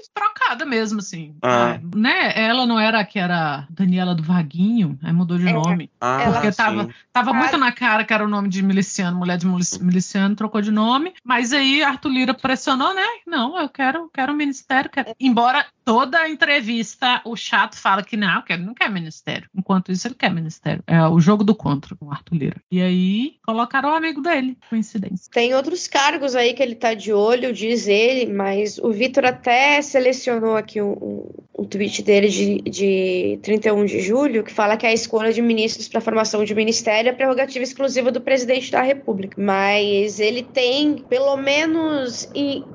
mesmo, 0.65 0.99
assim. 1.01 1.35
Ah. 1.43 1.75
É, 1.75 1.97
né? 1.97 2.33
Ela 2.35 2.67
não 2.67 2.79
era 2.79 3.01
a 3.01 3.05
que 3.05 3.19
era 3.19 3.67
Daniela 3.71 4.15
do 4.15 4.23
Vaguinho, 4.23 4.99
aí 5.03 5.13
mudou 5.13 5.39
de 5.39 5.49
é. 5.49 5.53
nome. 5.53 5.91
Ah, 6.01 6.31
porque 6.33 6.53
sim. 6.53 6.57
tava, 6.57 6.89
tava 7.13 7.33
muito 7.33 7.57
na 7.57 7.73
cara 7.73 8.05
que 8.05 8.13
era 8.13 8.25
o 8.25 8.29
nome 8.29 8.49
de 8.49 8.63
miliciano, 8.63 9.19
mulher 9.19 9.39
de 9.39 9.47
miliciano, 9.81 10.37
trocou 10.37 10.61
de 10.61 10.71
nome. 10.71 11.15
Mas 11.25 11.53
aí 11.53 11.83
Arthur 11.83 12.11
Lira 12.11 12.35
pressionou, 12.35 12.95
né? 12.95 13.07
Não, 13.27 13.59
eu 13.59 13.69
quero, 13.69 14.11
quero 14.13 14.33
um 14.33 14.37
ministério. 14.37 14.91
Quero... 14.91 15.15
Embora 15.19 15.67
toda 15.85 16.29
entrevista 16.29 17.21
o 17.25 17.37
chato 17.37 17.77
fala 17.77 18.03
que 18.03 18.17
não, 18.17 18.43
que 18.43 18.53
ele 18.53 18.65
não 18.65 18.75
quer 18.75 18.91
ministério. 18.91 19.49
Enquanto 19.55 19.93
isso, 19.93 20.07
ele 20.07 20.15
quer 20.15 20.33
ministério. 20.33 20.83
É 20.87 21.07
o 21.07 21.21
jogo 21.21 21.45
do 21.45 21.55
contra 21.55 21.95
com 21.97 22.07
o 22.07 22.11
Arthur 22.11 22.35
Lira. 22.35 22.57
E 22.71 22.81
aí 22.81 23.37
colocaram 23.45 23.91
o 23.91 23.95
amigo 23.95 24.21
dele, 24.21 24.57
coincidência. 24.69 25.31
Tem 25.33 25.55
outros 25.55 25.87
cargos 25.87 26.35
aí 26.35 26.55
que 26.55 26.63
ele 26.63 26.75
tá 26.75 26.95
de 26.95 27.13
olho, 27.13 27.53
diz 27.53 27.87
ele, 27.87 28.33
mas 28.33 28.79
o 28.79 28.93
Vitor 28.93 29.25
até 29.25 29.81
selecionou 29.83 30.42
aqui 30.57 30.81
um, 30.81 31.31
um 31.57 31.65
tweet 31.65 32.03
dele 32.03 32.29
de, 32.29 32.61
de 32.63 33.39
31 33.43 33.85
de 33.85 34.01
julho, 34.01 34.43
que 34.43 34.53
fala 34.53 34.77
que 34.77 34.87
a 34.87 34.93
escolha 34.93 35.33
de 35.33 35.41
ministros 35.41 35.89
para 35.89 36.01
formação 36.01 36.45
de 36.45 36.55
ministério 36.55 37.09
é 37.09 37.13
prerrogativa 37.13 37.63
exclusiva 37.63 38.11
do 38.11 38.21
presidente 38.21 38.71
da 38.71 38.83
República. 38.83 39.41
Mas 39.41 40.19
ele 40.19 40.43
tem, 40.43 40.97
pelo 41.09 41.37
menos, 41.37 42.29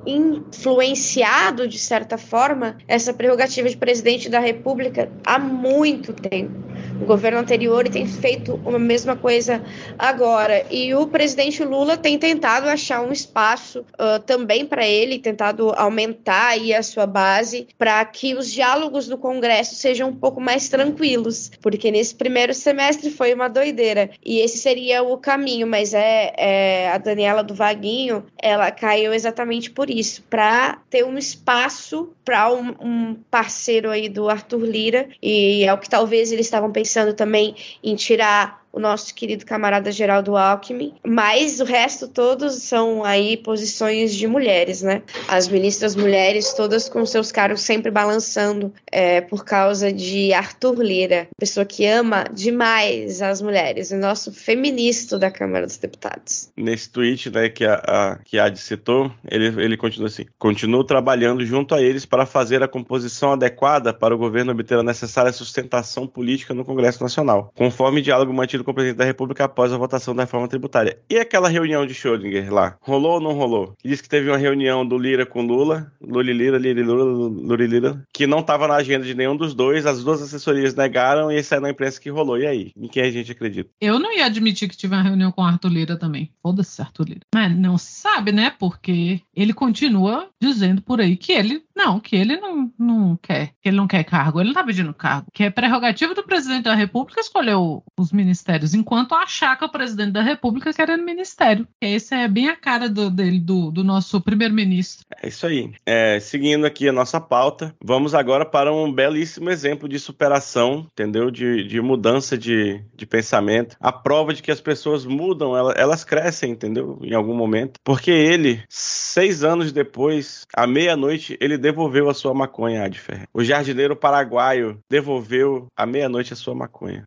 influenciado, 0.06 1.68
de 1.68 1.78
certa 1.78 2.16
forma, 2.16 2.78
essa 2.86 3.12
prerrogativa 3.12 3.68
de 3.68 3.76
presidente 3.76 4.28
da 4.28 4.40
República 4.40 5.10
há 5.24 5.38
muito 5.38 6.12
tempo. 6.12 6.68
O 7.00 7.04
governo 7.04 7.38
anterior 7.38 7.88
tem 7.88 8.06
feito 8.06 8.60
a 8.64 8.78
mesma 8.78 9.16
coisa 9.16 9.62
agora. 9.98 10.64
E 10.70 10.94
o 10.94 11.06
presidente 11.06 11.64
Lula 11.64 11.96
tem 11.96 12.18
tentado 12.18 12.68
achar 12.68 13.00
um 13.00 13.12
espaço 13.12 13.80
uh, 13.80 14.20
também 14.24 14.66
para 14.66 14.86
ele, 14.86 15.18
tentado 15.18 15.72
aumentar 15.76 16.48
aí 16.48 16.74
a 16.74 16.82
sua 16.82 17.06
base 17.06 17.57
para 17.76 18.04
que 18.04 18.34
os 18.34 18.52
diálogos 18.52 19.08
no 19.08 19.18
Congresso 19.18 19.74
sejam 19.74 20.10
um 20.10 20.14
pouco 20.14 20.40
mais 20.40 20.68
tranquilos, 20.68 21.50
porque 21.60 21.90
nesse 21.90 22.14
primeiro 22.14 22.54
semestre 22.54 23.10
foi 23.10 23.34
uma 23.34 23.48
doideira. 23.48 24.10
E 24.24 24.40
esse 24.40 24.58
seria 24.58 25.02
o 25.02 25.16
caminho, 25.18 25.66
mas 25.66 25.94
é, 25.94 26.32
é 26.36 26.90
a 26.90 26.98
Daniela 26.98 27.42
do 27.42 27.54
Vaguinho, 27.54 28.24
ela 28.40 28.70
caiu 28.70 29.12
exatamente 29.12 29.70
por 29.70 29.90
isso, 29.90 30.22
para 30.28 30.78
ter 30.90 31.04
um 31.04 31.16
espaço 31.18 32.12
para 32.24 32.52
um, 32.52 32.74
um 32.80 33.16
parceiro 33.30 33.90
aí 33.90 34.08
do 34.08 34.28
Arthur 34.28 34.64
Lira, 34.64 35.08
e 35.22 35.64
é 35.64 35.72
o 35.72 35.78
que 35.78 35.88
talvez 35.88 36.30
eles 36.30 36.46
estavam 36.46 36.70
pensando 36.70 37.14
também 37.14 37.54
em 37.82 37.94
tirar 37.96 38.67
o 38.72 38.80
nosso 38.80 39.14
querido 39.14 39.44
camarada 39.44 39.90
Geraldo 39.90 40.36
Alckmin, 40.36 40.94
mas 41.04 41.60
o 41.60 41.64
resto 41.64 42.06
todos 42.06 42.54
são 42.54 43.04
aí 43.04 43.36
posições 43.36 44.14
de 44.14 44.26
mulheres, 44.26 44.82
né? 44.82 45.02
As 45.26 45.48
ministras 45.48 45.96
mulheres, 45.96 46.52
todas 46.52 46.88
com 46.88 47.04
seus 47.04 47.32
cargos 47.32 47.62
sempre 47.62 47.90
balançando 47.90 48.72
é, 48.90 49.20
por 49.20 49.44
causa 49.44 49.92
de 49.92 50.32
Arthur 50.32 50.82
Lira, 50.82 51.28
pessoa 51.38 51.64
que 51.64 51.86
ama 51.86 52.24
demais 52.32 53.22
as 53.22 53.40
mulheres, 53.40 53.90
o 53.90 53.96
nosso 53.96 54.32
feminista 54.32 55.18
da 55.18 55.30
Câmara 55.30 55.66
dos 55.66 55.76
Deputados. 55.78 56.50
Nesse 56.56 56.90
tweet 56.90 57.30
né, 57.30 57.48
que 57.48 57.64
a, 57.64 57.74
a 57.74 58.18
que 58.24 58.38
a 58.38 58.54
citou, 58.54 59.10
ele, 59.30 59.46
ele 59.62 59.76
continua 59.76 60.08
assim: 60.08 60.26
continuo 60.38 60.84
trabalhando 60.84 61.44
junto 61.44 61.74
a 61.74 61.82
eles 61.82 62.04
para 62.04 62.26
fazer 62.26 62.62
a 62.62 62.68
composição 62.68 63.32
adequada 63.32 63.92
para 63.92 64.14
o 64.14 64.18
governo 64.18 64.52
obter 64.52 64.78
a 64.78 64.82
necessária 64.82 65.32
sustentação 65.32 66.06
política 66.06 66.54
no 66.54 66.64
Congresso 66.64 67.02
Nacional, 67.02 67.52
conforme 67.54 68.02
diálogo 68.02 68.32
mantido 68.32 68.57
com 68.64 68.70
o 68.70 68.74
presidente 68.74 68.98
da 68.98 69.04
República 69.04 69.44
após 69.44 69.72
a 69.72 69.78
votação 69.78 70.14
da 70.14 70.22
reforma 70.22 70.48
tributária. 70.48 70.98
E 71.08 71.18
aquela 71.18 71.48
reunião 71.48 71.86
de 71.86 71.94
Schrödinger 71.94 72.52
lá? 72.52 72.76
Rolou 72.80 73.14
ou 73.14 73.20
não 73.20 73.32
rolou? 73.32 73.74
Diz 73.84 74.00
que 74.00 74.08
teve 74.08 74.28
uma 74.28 74.36
reunião 74.36 74.86
do 74.86 74.98
Lira 74.98 75.26
com 75.26 75.42
Lula, 75.42 75.92
Lula 76.00 76.22
Lira, 76.22 76.58
Lira 76.58 76.84
Lula, 76.84 77.04
Lula 77.04 77.66
Lira, 77.66 78.06
que 78.12 78.26
não 78.26 78.40
estava 78.40 78.68
na 78.68 78.74
agenda 78.74 79.04
de 79.04 79.14
nenhum 79.14 79.36
dos 79.36 79.54
dois, 79.54 79.86
as 79.86 80.02
duas 80.02 80.22
assessorias 80.22 80.74
negaram 80.74 81.30
e 81.30 81.36
esse 81.36 81.54
é 81.54 81.60
na 81.60 81.70
imprensa 81.70 82.00
que 82.00 82.10
rolou. 82.10 82.38
E 82.38 82.46
aí? 82.46 82.72
Em 82.76 82.88
quem 82.88 83.02
a 83.02 83.10
gente 83.10 83.32
acredita? 83.32 83.70
Eu 83.80 83.98
não 83.98 84.12
ia 84.12 84.26
admitir 84.26 84.68
que 84.68 84.76
tive 84.76 84.94
uma 84.94 85.02
reunião 85.02 85.32
com 85.32 85.42
Arthur 85.42 85.68
Lira 85.68 85.96
também. 85.96 86.30
Foda-se, 86.42 86.80
Arthur 86.80 87.08
Lira. 87.08 87.20
Mas 87.34 87.56
não 87.56 87.78
se 87.78 87.92
sabe, 87.92 88.32
né? 88.32 88.52
Porque 88.58 89.20
ele 89.34 89.52
continua 89.52 90.28
dizendo 90.40 90.82
por 90.82 91.00
aí 91.00 91.16
que 91.16 91.32
ele 91.32 91.62
não, 91.78 92.00
que 92.00 92.16
ele 92.16 92.36
não, 92.36 92.72
não 92.76 93.16
quer, 93.16 93.52
que 93.62 93.68
ele 93.68 93.76
não 93.76 93.86
quer 93.86 94.02
cargo, 94.02 94.40
ele 94.40 94.48
não 94.48 94.54
tá 94.54 94.64
pedindo 94.64 94.92
cargo, 94.92 95.28
que 95.32 95.44
é 95.44 95.50
prerrogativa 95.50 96.12
do 96.12 96.24
presidente 96.24 96.64
da 96.64 96.74
República 96.74 97.20
escolher 97.20 97.54
o, 97.54 97.84
os 97.96 98.12
ministérios, 98.12 98.74
enquanto 98.74 99.14
achar 99.14 99.56
que 99.56 99.64
o 99.64 99.70
presidente 99.70 100.10
da 100.10 100.22
República 100.22 100.72
querendo 100.72 101.04
ministério. 101.04 101.66
Esse 101.80 102.16
é 102.16 102.26
bem 102.26 102.48
a 102.48 102.56
cara 102.56 102.88
do, 102.88 103.08
dele, 103.08 103.38
do, 103.38 103.70
do 103.70 103.84
nosso 103.84 104.20
primeiro-ministro. 104.20 105.06
É 105.22 105.28
isso 105.28 105.46
aí. 105.46 105.70
É, 105.86 106.18
seguindo 106.18 106.66
aqui 106.66 106.88
a 106.88 106.92
nossa 106.92 107.20
pauta, 107.20 107.74
vamos 107.82 108.14
agora 108.14 108.44
para 108.44 108.72
um 108.72 108.92
belíssimo 108.92 109.48
exemplo 109.48 109.88
de 109.88 110.00
superação, 110.00 110.86
entendeu? 110.92 111.30
De, 111.30 111.62
de 111.64 111.80
mudança 111.80 112.36
de, 112.36 112.82
de 112.96 113.06
pensamento. 113.06 113.76
A 113.80 113.92
prova 113.92 114.34
de 114.34 114.42
que 114.42 114.50
as 114.50 114.60
pessoas 114.60 115.06
mudam, 115.06 115.56
elas, 115.56 115.74
elas 115.76 116.04
crescem, 116.04 116.50
entendeu? 116.50 116.98
Em 117.02 117.14
algum 117.14 117.34
momento. 117.34 117.78
Porque 117.84 118.10
ele, 118.10 118.62
seis 118.68 119.44
anos 119.44 119.70
depois, 119.70 120.46
à 120.54 120.66
meia-noite, 120.66 121.36
ele 121.40 121.56
devolveu 121.68 122.08
a 122.08 122.14
sua 122.14 122.32
maconha, 122.32 122.84
Adfer. 122.84 123.28
O 123.32 123.44
jardineiro 123.44 123.94
paraguaio 123.94 124.80
devolveu 124.90 125.66
à 125.76 125.84
meia-noite 125.84 126.32
a 126.32 126.36
sua 126.36 126.54
maconha. 126.54 127.04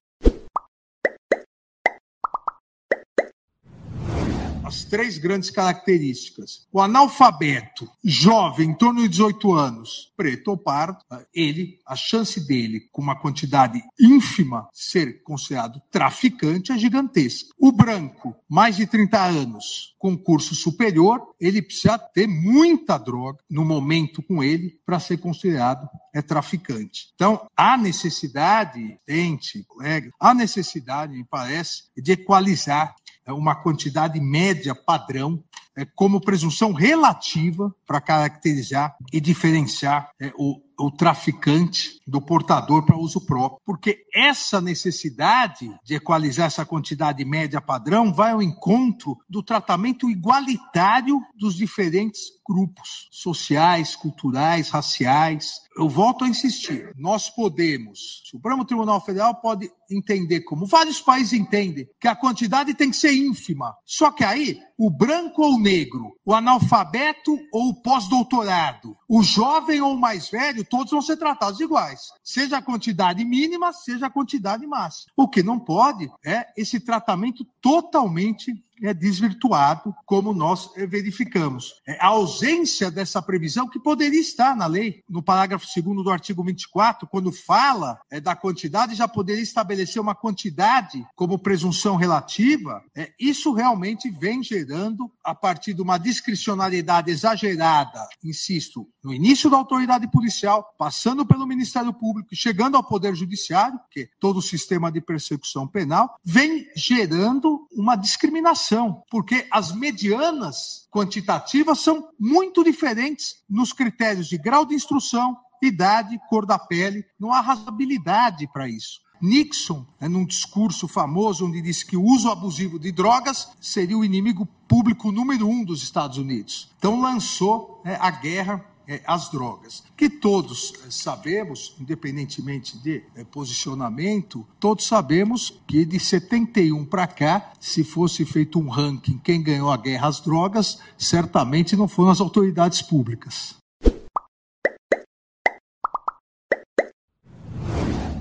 As 4.72 4.86
três 4.86 5.18
grandes 5.18 5.50
características. 5.50 6.66
O 6.72 6.80
analfabeto, 6.80 7.90
jovem, 8.02 8.70
em 8.70 8.74
torno 8.74 9.02
de 9.02 9.10
18 9.10 9.52
anos, 9.52 10.14
preto 10.16 10.48
ou 10.52 10.58
pardo, 10.58 10.98
ele, 11.36 11.78
a 11.86 11.94
chance 11.94 12.40
dele, 12.48 12.88
com 12.90 13.02
uma 13.02 13.20
quantidade 13.20 13.84
ínfima, 14.00 14.70
ser 14.72 15.22
considerado 15.24 15.82
traficante 15.92 16.72
é 16.72 16.78
gigantesca. 16.78 17.50
O 17.60 17.74
branco, 17.74 18.34
mais 18.50 18.78
de 18.78 18.88
30 18.88 19.22
anos, 19.22 19.94
com 20.00 20.18
curso 20.18 20.56
superior, 20.56 21.22
ele 21.38 21.62
precisa 21.62 22.00
ter 22.00 22.26
muita 22.26 22.98
droga 22.98 23.40
no 23.50 23.66
momento 23.66 24.24
com 24.24 24.42
ele 24.42 24.80
para 24.86 25.02
ser 25.02 25.18
considerado 25.18 25.90
é 26.14 26.22
traficante. 26.22 27.10
Então, 27.16 27.48
há 27.56 27.78
necessidade, 27.78 29.00
gente, 29.08 29.64
colega, 29.64 30.12
há 30.20 30.34
necessidade, 30.34 31.14
me 31.14 31.24
parece, 31.24 31.84
de 31.96 32.14
equalizar 32.14 32.94
uma 33.28 33.56
quantidade 33.56 34.20
média 34.20 34.74
padrão 34.74 35.44
é, 35.76 35.86
como 35.86 36.22
presunção 36.22 36.74
relativa 36.74 37.74
para 37.86 38.02
caracterizar 38.02 38.96
e 39.12 39.22
diferenciar 39.22 40.10
é, 40.20 40.32
o, 40.38 40.62
o 40.82 40.92
traficante 40.92 42.00
do 42.08 42.22
portador 42.22 42.86
para 42.86 42.98
uso 42.98 43.26
próprio. 43.26 43.62
Porque 43.66 44.04
essa 44.14 44.60
necessidade 44.60 45.70
de 45.84 45.96
equalizar 45.96 46.48
essa 46.48 46.66
quantidade 46.66 47.24
média 47.24 47.62
padrão 47.62 48.14
vai 48.14 48.32
ao 48.32 48.42
encontro 48.42 49.18
do 49.30 49.42
tratamento 49.42 50.10
igualitário 50.10 51.22
dos 51.38 51.56
diferentes 51.56 52.22
grupos 52.48 53.08
sociais, 53.12 53.96
culturais, 53.96 54.70
raciais. 54.70 55.62
Eu 55.78 55.88
volto 55.88 56.26
a 56.26 56.28
insistir: 56.28 56.92
nós 56.98 57.30
podemos, 57.30 58.22
o 58.26 58.30
Supremo 58.32 58.66
Tribunal 58.66 59.00
Federal 59.00 59.36
pode 59.36 59.72
entender, 59.90 60.42
como 60.42 60.66
vários 60.66 61.02
países 61.02 61.34
entendem, 61.34 61.88
que 62.00 62.08
a 62.08 62.16
quantidade 62.16 62.74
tem 62.74 62.90
que 62.90 62.98
ser 62.98 63.14
ínfima. 63.14 63.76
Só 63.86 64.12
que 64.12 64.24
aí, 64.24 64.60
o 64.78 64.90
branco 64.90 65.42
ou 65.44 65.56
o 65.56 65.60
negro, 65.60 66.14
o 66.26 66.34
analfabeto 66.34 67.38
ou 67.54 67.70
o 67.70 67.82
pós-doutorado, 67.82 68.96
o 69.08 69.22
jovem 69.22 69.82
ou 69.82 69.94
o 69.94 70.00
mais 70.00 70.30
velho, 70.30 70.64
todos 70.72 70.90
vão 70.90 71.02
ser 71.02 71.18
tratados 71.18 71.60
iguais. 71.60 72.14
Seja 72.24 72.58
a 72.58 72.62
quantidade 72.62 73.26
mínima, 73.26 73.74
seja 73.74 74.06
a 74.06 74.10
quantidade 74.10 74.66
máxima. 74.66 75.12
O 75.18 75.28
que 75.28 75.44
não 75.44 75.60
pode 75.60 76.10
é 76.26 76.48
esse 76.56 76.80
tratamento 76.80 77.46
totalmente 77.62 78.54
é 78.84 78.94
desvirtuado, 78.94 79.94
como 80.06 80.34
nós 80.34 80.72
eh, 80.76 80.88
verificamos. 80.88 81.76
É 81.88 81.98
a 82.02 82.08
ausência 82.08 82.90
dessa 82.90 83.22
previsão 83.22 83.70
que 83.70 83.80
poderia 83.80 84.20
estar 84.20 84.56
na 84.56 84.66
lei, 84.66 85.04
no 85.08 85.22
parágrafo 85.22 85.68
2 85.68 86.04
do 86.04 86.10
artigo 86.10 86.44
24, 86.44 87.08
quando 87.08 87.32
fala 87.32 88.00
é, 88.10 88.20
da 88.20 88.36
quantidade, 88.36 88.96
já 88.96 89.08
poderia 89.08 89.44
estabelecer 89.44 90.02
uma 90.02 90.16
quantidade 90.16 91.06
como 91.16 91.38
presunção 91.38 91.96
relativa. 91.96 92.84
É, 92.96 93.12
isso 93.20 93.54
realmente 93.54 94.10
vem 94.10 94.42
gerando, 94.42 95.12
a 95.24 95.36
partir 95.36 95.74
de 95.74 95.82
uma 95.82 95.98
discricionariedade 95.98 97.12
exagerada, 97.12 98.08
insisto, 98.24 98.88
no 99.04 99.14
início 99.14 99.50
da 99.50 99.58
autoridade 99.58 100.10
policial, 100.10 100.74
passando 100.78 101.26
pelo 101.26 101.46
Ministério 101.46 101.94
Público, 101.94 102.30
chegando 102.34 102.78
ao 102.78 102.84
Poder 102.84 103.16
Judiciário, 103.16 103.80
que 103.92 104.02
é 104.02 104.08
todo 104.20 104.38
o 104.38 104.42
sistema 104.42 104.92
de 104.92 105.02
persecução 105.02 105.68
penal, 105.68 106.16
vem 106.24 106.68
gerando 106.76 107.51
uma 107.72 107.96
discriminação, 107.96 109.04
porque 109.10 109.48
as 109.52 109.74
medianas 109.74 110.88
quantitativas 110.92 111.80
são 111.80 112.10
muito 112.20 112.64
diferentes 112.64 113.36
nos 113.50 113.74
critérios 113.74 114.28
de 114.28 114.38
grau 114.38 114.66
de 114.66 114.76
instrução, 114.76 115.38
idade, 115.62 116.20
cor 116.30 116.46
da 116.46 116.58
pele, 116.58 117.06
não 117.20 117.32
há 117.32 117.42
razoabilidade 117.42 118.48
para 118.52 118.68
isso. 118.68 119.00
Nixon, 119.22 119.86
né, 120.00 120.08
num 120.08 120.26
discurso 120.26 120.88
famoso, 120.88 121.46
onde 121.46 121.62
disse 121.62 121.86
que 121.86 121.96
o 121.96 122.04
uso 122.04 122.30
abusivo 122.30 122.80
de 122.80 122.92
drogas 122.92 123.50
seria 123.62 123.98
o 123.98 124.04
inimigo 124.04 124.48
público 124.68 125.12
número 125.12 125.48
um 125.48 125.64
dos 125.64 125.84
Estados 125.84 126.18
Unidos. 126.18 126.72
Então 126.80 127.00
lançou 127.00 127.82
né, 127.86 127.98
a 128.02 128.10
guerra 128.10 128.66
é, 128.88 129.02
as 129.06 129.30
drogas, 129.30 129.84
que 129.96 130.10
todos 130.10 130.74
é, 130.86 130.92
sabemos, 130.92 131.76
independentemente 131.80 132.78
de 132.78 133.04
é, 133.16 133.24
posicionamento, 133.24 134.46
todos 134.60 134.86
sabemos 134.86 135.60
que 135.68 135.86
de 135.86 136.00
71 136.00 136.86
para 136.86 137.08
cá, 137.08 137.52
se 137.60 137.84
fosse 137.84 138.26
feito 138.26 138.60
um 138.60 138.70
ranking, 138.70 139.20
quem 139.24 139.42
ganhou 139.42 139.72
a 139.72 139.78
guerra 139.78 140.08
às 140.08 140.20
drogas, 140.20 140.80
certamente 140.98 141.76
não 141.76 141.88
foram 141.88 142.12
as 142.12 142.22
autoridades 142.22 142.82
públicas. 142.82 143.61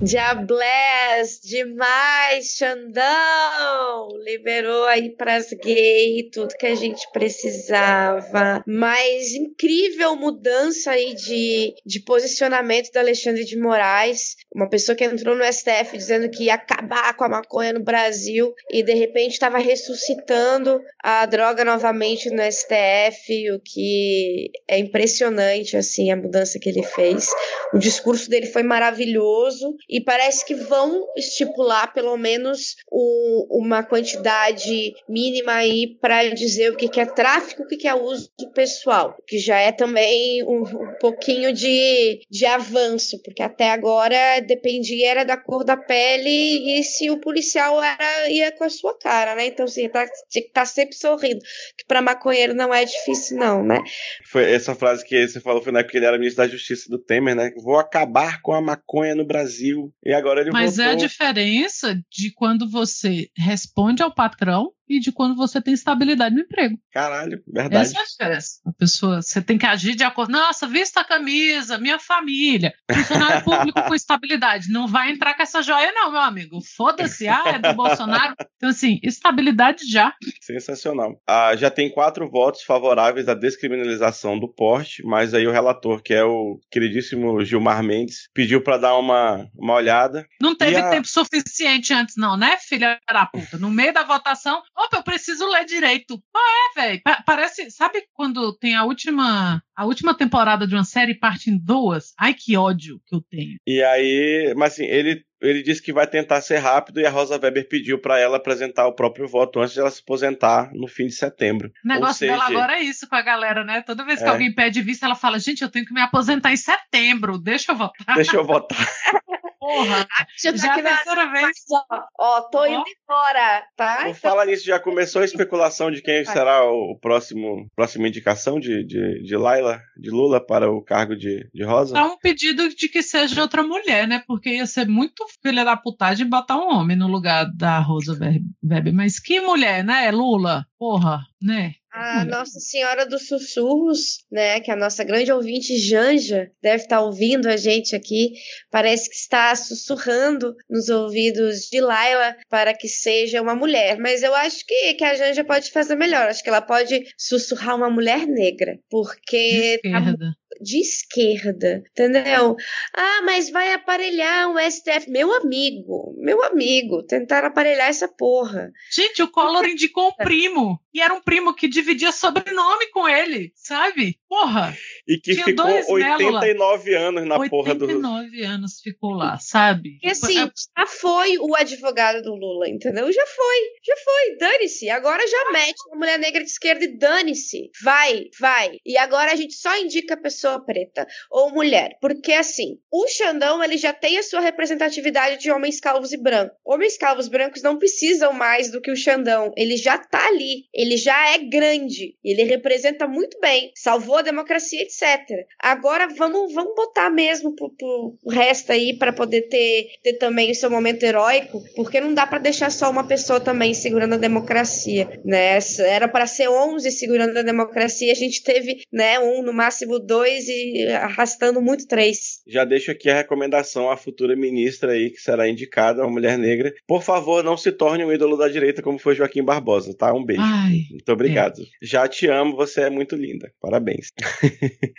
Diabless, 0.02 1.42
demais, 1.44 2.56
Xandão! 2.56 4.08
Liberou 4.24 4.84
aí 4.84 5.10
pras 5.10 5.50
gays 5.52 6.30
tudo 6.32 6.56
que 6.58 6.64
a 6.64 6.74
gente 6.74 7.06
precisava. 7.12 8.64
Mas 8.66 9.34
incrível 9.34 10.16
mudança 10.16 10.92
aí 10.92 11.14
de, 11.14 11.74
de 11.84 12.00
posicionamento 12.00 12.90
da 12.92 13.00
Alexandre 13.00 13.44
de 13.44 13.58
Moraes, 13.58 14.36
uma 14.54 14.70
pessoa 14.70 14.96
que 14.96 15.04
entrou 15.04 15.36
no 15.36 15.44
STF 15.44 15.98
dizendo 15.98 16.30
que 16.30 16.44
ia 16.44 16.54
acabar 16.54 17.14
com 17.14 17.24
a 17.24 17.28
maconha 17.28 17.74
no 17.74 17.84
Brasil 17.84 18.54
e 18.70 18.82
de 18.82 18.94
repente 18.94 19.32
estava 19.32 19.58
ressuscitando 19.58 20.80
a 21.02 21.26
droga 21.26 21.62
novamente 21.62 22.30
no 22.30 22.42
STF, 22.42 23.50
o 23.52 23.60
que 23.60 24.50
é 24.66 24.78
impressionante, 24.78 25.76
assim, 25.76 26.10
a 26.10 26.16
mudança 26.16 26.58
que 26.58 26.70
ele 26.70 26.82
fez. 26.82 27.28
O 27.74 27.78
discurso 27.78 28.30
dele 28.30 28.46
foi 28.46 28.62
maravilhoso 28.62 29.76
e 29.90 30.00
parece 30.00 30.46
que 30.46 30.54
vão 30.54 31.04
estipular 31.16 31.92
pelo 31.92 32.16
menos 32.16 32.76
o, 32.88 33.58
uma 33.58 33.82
quantidade 33.82 34.94
mínima 35.08 35.54
aí 35.54 35.98
para 36.00 36.28
dizer 36.30 36.72
o 36.72 36.76
que, 36.76 36.88
que 36.88 37.00
é 37.00 37.06
tráfico, 37.06 37.64
o 37.64 37.66
que, 37.66 37.76
que 37.76 37.88
é 37.88 37.94
uso 37.94 38.30
pessoal, 38.54 39.16
que 39.26 39.38
já 39.38 39.58
é 39.58 39.72
também 39.72 40.44
um, 40.44 40.62
um 40.62 40.94
pouquinho 41.00 41.52
de, 41.52 42.20
de 42.30 42.46
avanço, 42.46 43.20
porque 43.24 43.42
até 43.42 43.70
agora 43.70 44.40
dependia 44.40 45.10
era 45.10 45.24
da 45.24 45.36
cor 45.36 45.64
da 45.64 45.76
pele 45.76 46.78
e 46.78 46.84
se 46.84 47.10
o 47.10 47.18
policial 47.18 47.82
era 47.82 48.30
ia 48.30 48.52
com 48.52 48.64
a 48.64 48.70
sua 48.70 48.96
cara, 48.96 49.34
né? 49.34 49.46
Então 49.46 49.64
assim, 49.64 49.88
tá, 49.88 50.06
tá 50.52 50.64
sempre 50.64 50.94
sorrindo, 50.94 51.40
que 51.76 51.84
para 51.86 52.00
maconheiro 52.00 52.54
não 52.54 52.72
é 52.72 52.84
difícil 52.84 53.38
não, 53.38 53.64
né? 53.64 53.82
Foi 54.24 54.50
essa 54.50 54.74
frase 54.74 55.04
que 55.04 55.26
você 55.26 55.40
falou 55.40 55.62
foi 55.62 55.72
na 55.72 55.80
época 55.80 55.92
que 55.92 55.98
ele 55.98 56.06
era 56.06 56.18
ministro 56.18 56.44
da 56.44 56.50
Justiça 56.50 56.88
do 56.88 56.98
Temer, 56.98 57.34
né? 57.34 57.50
Vou 57.56 57.78
acabar 57.78 58.40
com 58.42 58.52
a 58.52 58.60
maconha 58.60 59.14
no 59.14 59.24
Brasil 59.24 59.79
e 60.04 60.12
agora 60.12 60.40
ele 60.40 60.50
Mas 60.50 60.76
voltou... 60.76 60.92
é 60.92 60.94
a 60.94 60.96
diferença 60.96 62.02
de 62.10 62.32
quando 62.32 62.68
você 62.68 63.30
responde 63.36 64.02
ao 64.02 64.14
patrão 64.14 64.72
e 64.90 64.98
de 64.98 65.12
quando 65.12 65.36
você 65.36 65.62
tem 65.62 65.72
estabilidade 65.72 66.34
no 66.34 66.40
emprego. 66.40 66.76
Caralho, 66.92 67.40
verdade. 67.46 67.82
Essa 67.82 67.98
é 67.98 68.02
a 68.02 68.04
diferença. 68.04 68.60
A 68.66 68.72
pessoa, 68.72 69.22
você 69.22 69.40
tem 69.40 69.56
que 69.56 69.66
agir 69.66 69.94
de 69.94 70.02
acordo. 70.02 70.32
Nossa, 70.32 70.66
vista 70.66 71.00
a 71.00 71.04
camisa, 71.04 71.78
minha 71.78 71.98
família, 71.98 72.74
funcionário 72.92 73.44
público 73.44 73.80
com 73.82 73.94
estabilidade. 73.94 74.68
Não 74.70 74.88
vai 74.88 75.12
entrar 75.12 75.34
com 75.34 75.42
essa 75.42 75.62
joia, 75.62 75.92
não, 75.92 76.10
meu 76.10 76.20
amigo. 76.20 76.58
Foda-se, 76.76 77.28
ah, 77.28 77.44
é 77.46 77.58
do 77.58 77.72
Bolsonaro. 77.76 78.34
Então, 78.56 78.70
assim, 78.70 78.98
estabilidade 79.02 79.88
já. 79.88 80.12
Sensacional. 80.40 81.20
Ah, 81.26 81.54
já 81.54 81.70
tem 81.70 81.90
quatro 81.90 82.28
votos 82.28 82.62
favoráveis 82.62 83.28
à 83.28 83.34
descriminalização 83.34 84.38
do 84.38 84.52
porte, 84.52 85.02
mas 85.04 85.34
aí 85.34 85.46
o 85.46 85.52
relator, 85.52 86.02
que 86.02 86.12
é 86.12 86.24
o 86.24 86.58
queridíssimo 86.70 87.44
Gilmar 87.44 87.82
Mendes, 87.82 88.28
pediu 88.34 88.62
para 88.62 88.78
dar 88.78 88.96
uma, 88.96 89.46
uma 89.56 89.74
olhada. 89.74 90.26
Não 90.40 90.56
teve 90.56 90.76
a... 90.76 90.90
tempo 90.90 91.06
suficiente 91.06 91.94
antes, 91.94 92.16
não, 92.16 92.36
né, 92.36 92.56
filha 92.58 92.98
da 93.08 93.26
puta? 93.26 93.56
No 93.56 93.70
meio 93.70 93.92
da 93.92 94.02
votação, 94.02 94.62
Opa, 94.80 94.96
eu 94.96 95.02
preciso 95.02 95.46
ler 95.46 95.64
direito. 95.66 96.22
Ah, 96.34 96.80
é, 96.80 96.80
velho. 96.80 97.02
parece. 97.26 97.70
Sabe 97.70 98.02
quando 98.12 98.56
tem 98.56 98.74
a 98.74 98.84
última. 98.84 99.62
A 99.76 99.84
última 99.84 100.16
temporada 100.16 100.66
de 100.66 100.74
uma 100.74 100.84
série 100.84 101.14
parte 101.14 101.50
em 101.50 101.58
duas? 101.58 102.14
Ai, 102.18 102.34
que 102.34 102.56
ódio 102.56 103.00
que 103.06 103.14
eu 103.14 103.20
tenho. 103.20 103.58
E 103.66 103.82
aí. 103.82 104.54
Mas 104.56 104.74
assim, 104.74 104.84
ele 104.84 105.22
ele 105.40 105.62
disse 105.62 105.82
que 105.82 105.92
vai 105.92 106.06
tentar 106.06 106.40
ser 106.42 106.58
rápido 106.58 107.00
e 107.00 107.06
a 107.06 107.10
Rosa 107.10 107.38
Weber 107.38 107.66
pediu 107.66 107.98
para 107.98 108.18
ela 108.18 108.36
apresentar 108.36 108.86
o 108.86 108.92
próprio 108.92 109.26
voto 109.26 109.58
antes 109.58 109.72
de 109.72 109.80
ela 109.80 109.90
se 109.90 110.02
aposentar 110.02 110.70
no 110.74 110.86
fim 110.86 111.06
de 111.06 111.14
setembro. 111.14 111.72
O 111.82 111.88
negócio 111.88 112.18
seja... 112.18 112.32
dela 112.32 112.46
agora 112.46 112.74
é 112.78 112.82
isso 112.82 113.08
com 113.08 113.16
a 113.16 113.22
galera, 113.22 113.64
né? 113.64 113.80
Toda 113.80 114.04
vez 114.04 114.18
que 114.18 114.26
é. 114.26 114.28
alguém 114.28 114.54
pede 114.54 114.82
vista, 114.82 115.06
ela 115.06 115.14
fala: 115.14 115.38
gente, 115.38 115.62
eu 115.62 115.70
tenho 115.70 115.86
que 115.86 115.94
me 115.94 116.00
aposentar 116.00 116.52
em 116.52 116.56
setembro, 116.56 117.38
deixa 117.38 117.72
eu 117.72 117.76
votar. 117.76 118.16
Deixa 118.16 118.36
eu 118.36 118.44
votar. 118.44 118.78
Porra, 119.70 120.08
já, 120.42 120.56
já 120.56 120.76
é 120.76 120.80
a 120.80 120.82
terceira 120.82 121.30
vez. 121.30 121.56
Ó, 121.70 122.02
ó 122.18 122.40
tô 122.42 122.66
indo 122.66 122.82
embora, 122.82 123.64
tá? 123.76 124.00
Então... 124.02 124.14
Fala 124.14 124.44
nisso, 124.44 124.64
já 124.64 124.80
começou 124.80 125.22
a 125.22 125.24
especulação 125.24 125.90
de 125.90 126.02
quem 126.02 126.24
será 126.24 126.64
o 126.64 126.98
próximo 127.00 127.66
próxima 127.76 128.08
indicação 128.08 128.58
de, 128.58 128.84
de, 128.84 129.22
de 129.22 129.36
Laila, 129.36 129.80
de 129.96 130.10
Lula 130.10 130.44
para 130.44 130.70
o 130.70 130.82
cargo 130.82 131.16
de, 131.16 131.48
de 131.54 131.64
Rosa? 131.64 131.98
É 131.98 132.02
um 132.02 132.18
pedido 132.18 132.68
de 132.68 132.88
que 132.88 133.02
seja 133.02 133.42
outra 133.42 133.62
mulher, 133.62 134.08
né? 134.08 134.22
Porque 134.26 134.50
ia 134.50 134.66
ser 134.66 134.86
muito 134.86 135.24
filha 135.42 135.64
da 135.64 135.76
putagem 135.76 136.28
botar 136.28 136.56
um 136.56 136.74
homem 136.74 136.96
no 136.96 137.06
lugar 137.06 137.46
da 137.56 137.78
Rosa 137.78 138.18
Weber. 138.62 138.92
Mas 138.92 139.20
que 139.20 139.40
mulher, 139.40 139.84
né? 139.84 140.10
Lula? 140.10 140.66
Porra, 140.78 141.20
né? 141.40 141.74
A 141.92 142.24
Nossa 142.24 142.60
Senhora 142.60 143.04
dos 143.04 143.26
Sussurros, 143.26 144.24
né, 144.30 144.60
que 144.60 144.70
é 144.70 144.74
a 144.74 144.76
nossa 144.76 145.02
grande 145.02 145.32
ouvinte 145.32 145.76
Janja 145.76 146.50
deve 146.62 146.84
estar 146.84 147.00
ouvindo 147.00 147.48
a 147.48 147.56
gente 147.56 147.96
aqui, 147.96 148.32
parece 148.70 149.10
que 149.10 149.16
está 149.16 149.54
sussurrando 149.56 150.54
nos 150.68 150.88
ouvidos 150.88 151.68
de 151.70 151.80
Laila 151.80 152.36
para 152.48 152.74
que 152.74 152.88
seja 152.88 153.42
uma 153.42 153.56
mulher, 153.56 153.98
mas 153.98 154.22
eu 154.22 154.34
acho 154.34 154.64
que, 154.64 154.94
que 154.94 155.04
a 155.04 155.14
Janja 155.14 155.44
pode 155.44 155.70
fazer 155.72 155.96
melhor, 155.96 156.28
acho 156.28 156.42
que 156.42 156.48
ela 156.48 156.62
pode 156.62 157.02
sussurrar 157.18 157.74
uma 157.74 157.90
mulher 157.90 158.26
negra, 158.26 158.78
porque 158.88 159.80
tá. 159.82 160.14
De 160.60 160.78
esquerda, 160.80 161.82
entendeu? 161.90 162.56
Ah, 162.94 163.22
mas 163.24 163.50
vai 163.50 163.72
aparelhar 163.72 164.50
o 164.50 164.58
STF. 164.58 165.10
Meu 165.10 165.32
amigo, 165.34 166.14
meu 166.18 166.42
amigo, 166.44 167.02
tentaram 167.04 167.48
aparelhar 167.48 167.88
essa 167.88 168.08
porra. 168.08 168.70
Gente, 168.92 169.22
o 169.22 169.28
Collor 169.30 169.66
indicou 169.66 170.08
um 170.08 170.24
primo. 170.24 170.78
E 170.92 171.00
era 171.00 171.14
um 171.14 171.22
primo 171.22 171.54
que 171.54 171.68
dividia 171.68 172.10
sobrenome 172.10 172.90
com 172.90 173.08
ele, 173.08 173.52
sabe? 173.54 174.18
Porra! 174.28 174.76
E 175.06 175.16
que 175.18 175.34
Tinha 175.34 175.44
ficou 175.44 175.66
dois 175.66 175.86
Melo 175.86 176.30
lá. 176.32 176.40
89 176.40 176.94
anos 176.96 177.26
na 177.26 177.48
porra 177.48 177.74
do. 177.76 177.84
89 177.84 178.42
anos 178.44 178.80
ficou 178.80 179.12
lá, 179.12 179.38
sabe? 179.38 179.92
Porque 179.92 180.08
assim, 180.08 180.38
É- 180.40 180.50
já 180.78 180.86
foi 180.86 181.38
o 181.38 181.54
advogado 181.54 182.22
do 182.22 182.34
Lula, 182.34 182.68
entendeu? 182.68 183.10
Já 183.12 183.24
foi, 183.26 183.56
já 183.84 183.94
foi, 184.04 184.36
dane-se. 184.38 184.90
Agora 184.90 185.24
já 185.26 185.52
mete 185.52 185.76
uma 185.88 185.98
mulher 185.98 186.18
negra 186.18 186.42
de 186.42 186.50
esquerda 186.50 186.84
e 186.84 186.98
dane-se. 186.98 187.70
Vai, 187.84 188.24
vai. 188.40 188.72
E 188.84 188.98
agora 188.98 189.30
a 189.32 189.36
gente 189.36 189.54
só 189.54 189.76
indica 189.78 190.16
pessoa 190.20 190.49
preta 190.58 191.06
ou 191.30 191.50
mulher. 191.50 191.96
Porque 192.00 192.32
assim, 192.32 192.78
o 192.90 193.06
Xandão, 193.06 193.62
ele 193.62 193.76
já 193.76 193.92
tem 193.92 194.18
a 194.18 194.22
sua 194.22 194.40
representatividade 194.40 195.38
de 195.38 195.50
homens 195.50 195.78
calvos 195.78 196.12
e 196.12 196.16
brancos. 196.16 196.56
Homens 196.64 196.96
calvos 196.96 197.28
brancos 197.28 197.62
não 197.62 197.78
precisam 197.78 198.32
mais 198.32 198.70
do 198.70 198.80
que 198.80 198.90
o 198.90 198.96
Xandão. 198.96 199.52
Ele 199.56 199.76
já 199.76 199.98
tá 199.98 200.26
ali. 200.26 200.64
Ele 200.74 200.96
já 200.96 201.34
é 201.34 201.38
grande. 201.38 202.16
Ele 202.24 202.42
representa 202.44 203.06
muito 203.06 203.38
bem. 203.40 203.70
Salvou 203.76 204.16
a 204.16 204.22
democracia, 204.22 204.82
etc. 204.82 205.46
Agora 205.58 206.08
vamos, 206.08 206.52
vamos 206.52 206.74
botar 206.74 207.10
mesmo 207.10 207.54
pro, 207.54 207.70
pro 207.70 208.18
resto 208.28 208.72
aí 208.72 208.96
para 208.96 209.12
poder 209.12 209.42
ter, 209.42 209.90
ter 210.02 210.14
também 210.14 210.50
o 210.50 210.54
seu 210.54 210.70
momento 210.70 211.02
heróico, 211.02 211.62
porque 211.76 212.00
não 212.00 212.14
dá 212.14 212.26
para 212.26 212.38
deixar 212.38 212.70
só 212.70 212.90
uma 212.90 213.06
pessoa 213.06 213.40
também 213.40 213.74
segurando 213.74 214.14
a 214.14 214.18
democracia, 214.18 215.20
né? 215.24 215.58
Era 215.80 216.08
para 216.08 216.26
ser 216.26 216.48
11 216.48 216.90
segurando 216.90 217.36
a 217.38 217.42
democracia, 217.42 218.12
a 218.12 218.16
gente 218.16 218.42
teve, 218.42 218.84
né, 218.92 219.18
um 219.18 219.42
no 219.42 219.52
máximo 219.52 219.98
dois 219.98 220.39
e 220.48 220.86
arrastando 220.88 221.60
muito 221.60 221.86
três. 221.86 222.40
Já 222.46 222.64
deixo 222.64 222.90
aqui 222.90 223.08
a 223.08 223.16
recomendação 223.16 223.90
à 223.90 223.96
futura 223.96 224.36
ministra 224.36 224.92
aí, 224.92 225.10
que 225.10 225.20
será 225.20 225.48
indicada, 225.48 226.02
uma 226.02 226.10
mulher 226.10 226.38
negra. 226.38 226.72
Por 226.86 227.02
favor, 227.02 227.42
não 227.42 227.56
se 227.56 227.72
torne 227.72 228.04
um 228.04 228.12
ídolo 228.12 228.36
da 228.36 228.48
direita 228.48 228.82
como 228.82 228.98
foi 228.98 229.14
Joaquim 229.14 229.42
Barbosa, 229.42 229.94
tá? 229.96 230.12
Um 230.12 230.24
beijo. 230.24 230.42
Ai, 230.42 230.82
Muito 230.90 231.12
obrigado. 231.12 231.62
Já 231.82 232.06
te 232.08 232.26
amo, 232.26 232.56
você 232.56 232.82
é 232.82 232.90
muito 232.90 233.16
linda. 233.16 233.52
Parabéns. 233.60 234.08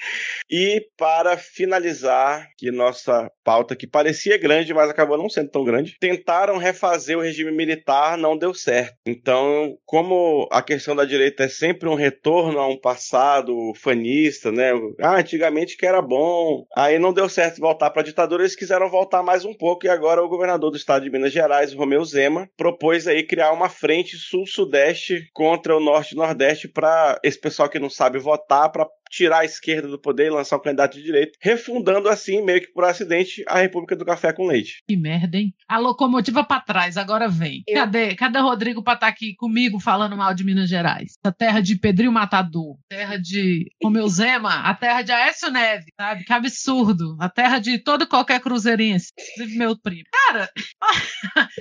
e 0.50 0.86
para 0.98 1.38
finalizar, 1.38 2.48
que 2.58 2.72
nossa 2.72 3.30
pauta 3.44 3.76
que 3.76 3.88
parecia 3.88 4.38
grande, 4.38 4.74
mas 4.74 4.90
acabou 4.90 5.18
não 5.18 5.30
sendo 5.30 5.50
tão 5.50 5.64
grande, 5.64 5.96
tentaram 6.00 6.58
refazer 6.58 7.18
o 7.18 7.22
regime 7.22 7.52
militar, 7.52 8.18
não 8.18 8.38
deu 8.38 8.54
certo. 8.54 8.96
Então, 9.06 9.78
como 9.86 10.48
a 10.52 10.62
questão 10.62 10.96
da 10.96 11.06
direita 11.06 11.44
é 11.44 11.50
sempre 11.50 11.88
um 11.90 11.96
retorno 11.96 12.60
a 12.60 12.68
um 12.68 12.80
passado 12.80 13.74
fanista, 13.76 14.52
né? 14.52 14.72
Ah, 15.00 15.22
antigamente 15.32 15.78
que 15.78 15.86
era 15.86 16.02
bom, 16.02 16.66
aí 16.76 17.00
não 17.00 17.14
deu 17.14 17.30
certo 17.30 17.60
voltar 17.60 17.90
para 17.90 18.02
a 18.02 18.06
ditadura, 18.06 18.44
eles 18.44 18.56
quiseram 18.56 18.90
voltar 18.90 19.24
mais 19.24 19.46
um 19.46 19.54
pouco 19.54 19.86
e 19.86 19.90
agora 19.90 20.24
o 20.24 20.28
governador 20.28 20.70
do 20.70 20.78
estado 20.78 21.04
de 21.04 21.10
Minas 21.10 21.32
Gerais, 21.32 21.74
Romeu 21.74 22.04
Zema, 22.04 22.50
propôs 22.58 23.08
aí 23.08 23.26
criar 23.26 23.52
uma 23.52 23.70
frente 23.70 24.18
sul-sudeste 24.18 25.30
contra 25.34 25.76
o 25.76 25.80
norte 25.80 26.14
e 26.14 26.18
nordeste 26.18 26.68
para 26.68 27.20
esse 27.24 27.40
pessoal 27.40 27.70
que 27.70 27.80
não 27.80 27.90
sabe 27.90 28.20
votar 28.20 28.72
para 28.72 28.88
tirar 29.12 29.40
a 29.40 29.46
esquerda 29.46 29.88
do 29.88 30.00
poder 30.00 30.28
e 30.28 30.30
lançar 30.30 30.58
um 30.58 30.62
candidato 30.62 30.98
de 30.98 31.04
direita, 31.04 31.38
refundando 31.42 32.08
assim, 32.10 32.42
meio 32.44 32.62
que 32.62 32.72
por 32.72 32.84
acidente, 32.86 33.44
a 33.48 33.60
República 33.60 33.96
do 33.96 34.06
Café 34.06 34.32
com 34.34 34.48
Leite. 34.48 34.82
que 34.88 34.96
merda, 34.96 35.38
hein? 35.38 35.54
A 35.68 35.78
locomotiva 35.78 36.44
pra 36.44 36.60
trás, 36.62 36.96
agora 36.98 37.28
vem. 37.28 37.62
Eu- 37.68 37.76
Cadê? 37.76 38.16
Cadê 38.16 38.40
o 38.40 38.44
Rodrigo 38.44 38.84
pra 38.84 38.94
estar 38.94 39.08
aqui 39.08 39.36
comigo 39.36 39.80
falando 39.80 40.16
mal 40.18 40.34
de 40.34 40.44
Minas 40.44 40.70
Gerais? 40.70 41.14
A 41.24 41.32
terra 41.32 41.60
de 41.62 41.78
Pedrinho 41.78 42.12
Matador, 42.12 42.78
terra 42.90 43.18
de 43.18 43.66
Romeu 43.84 44.08
Zema, 44.08 44.62
a 44.62 44.74
terra 44.74 45.02
de 45.02 45.12
Aécio 45.12 45.52
Neves, 45.52 45.86
sabe? 46.00 46.24
Que 46.24 46.34
absurdo. 46.34 47.18
A 47.20 47.28
terra 47.30 47.60
de 47.60 47.78
todo 47.80 48.04
e 48.04 48.08
qualquer 48.08 48.40
cruzeirense, 48.40 49.12
inclusive 49.36 49.58
meu 49.58 49.78
primo. 49.78 50.04
Cara, 50.28 50.50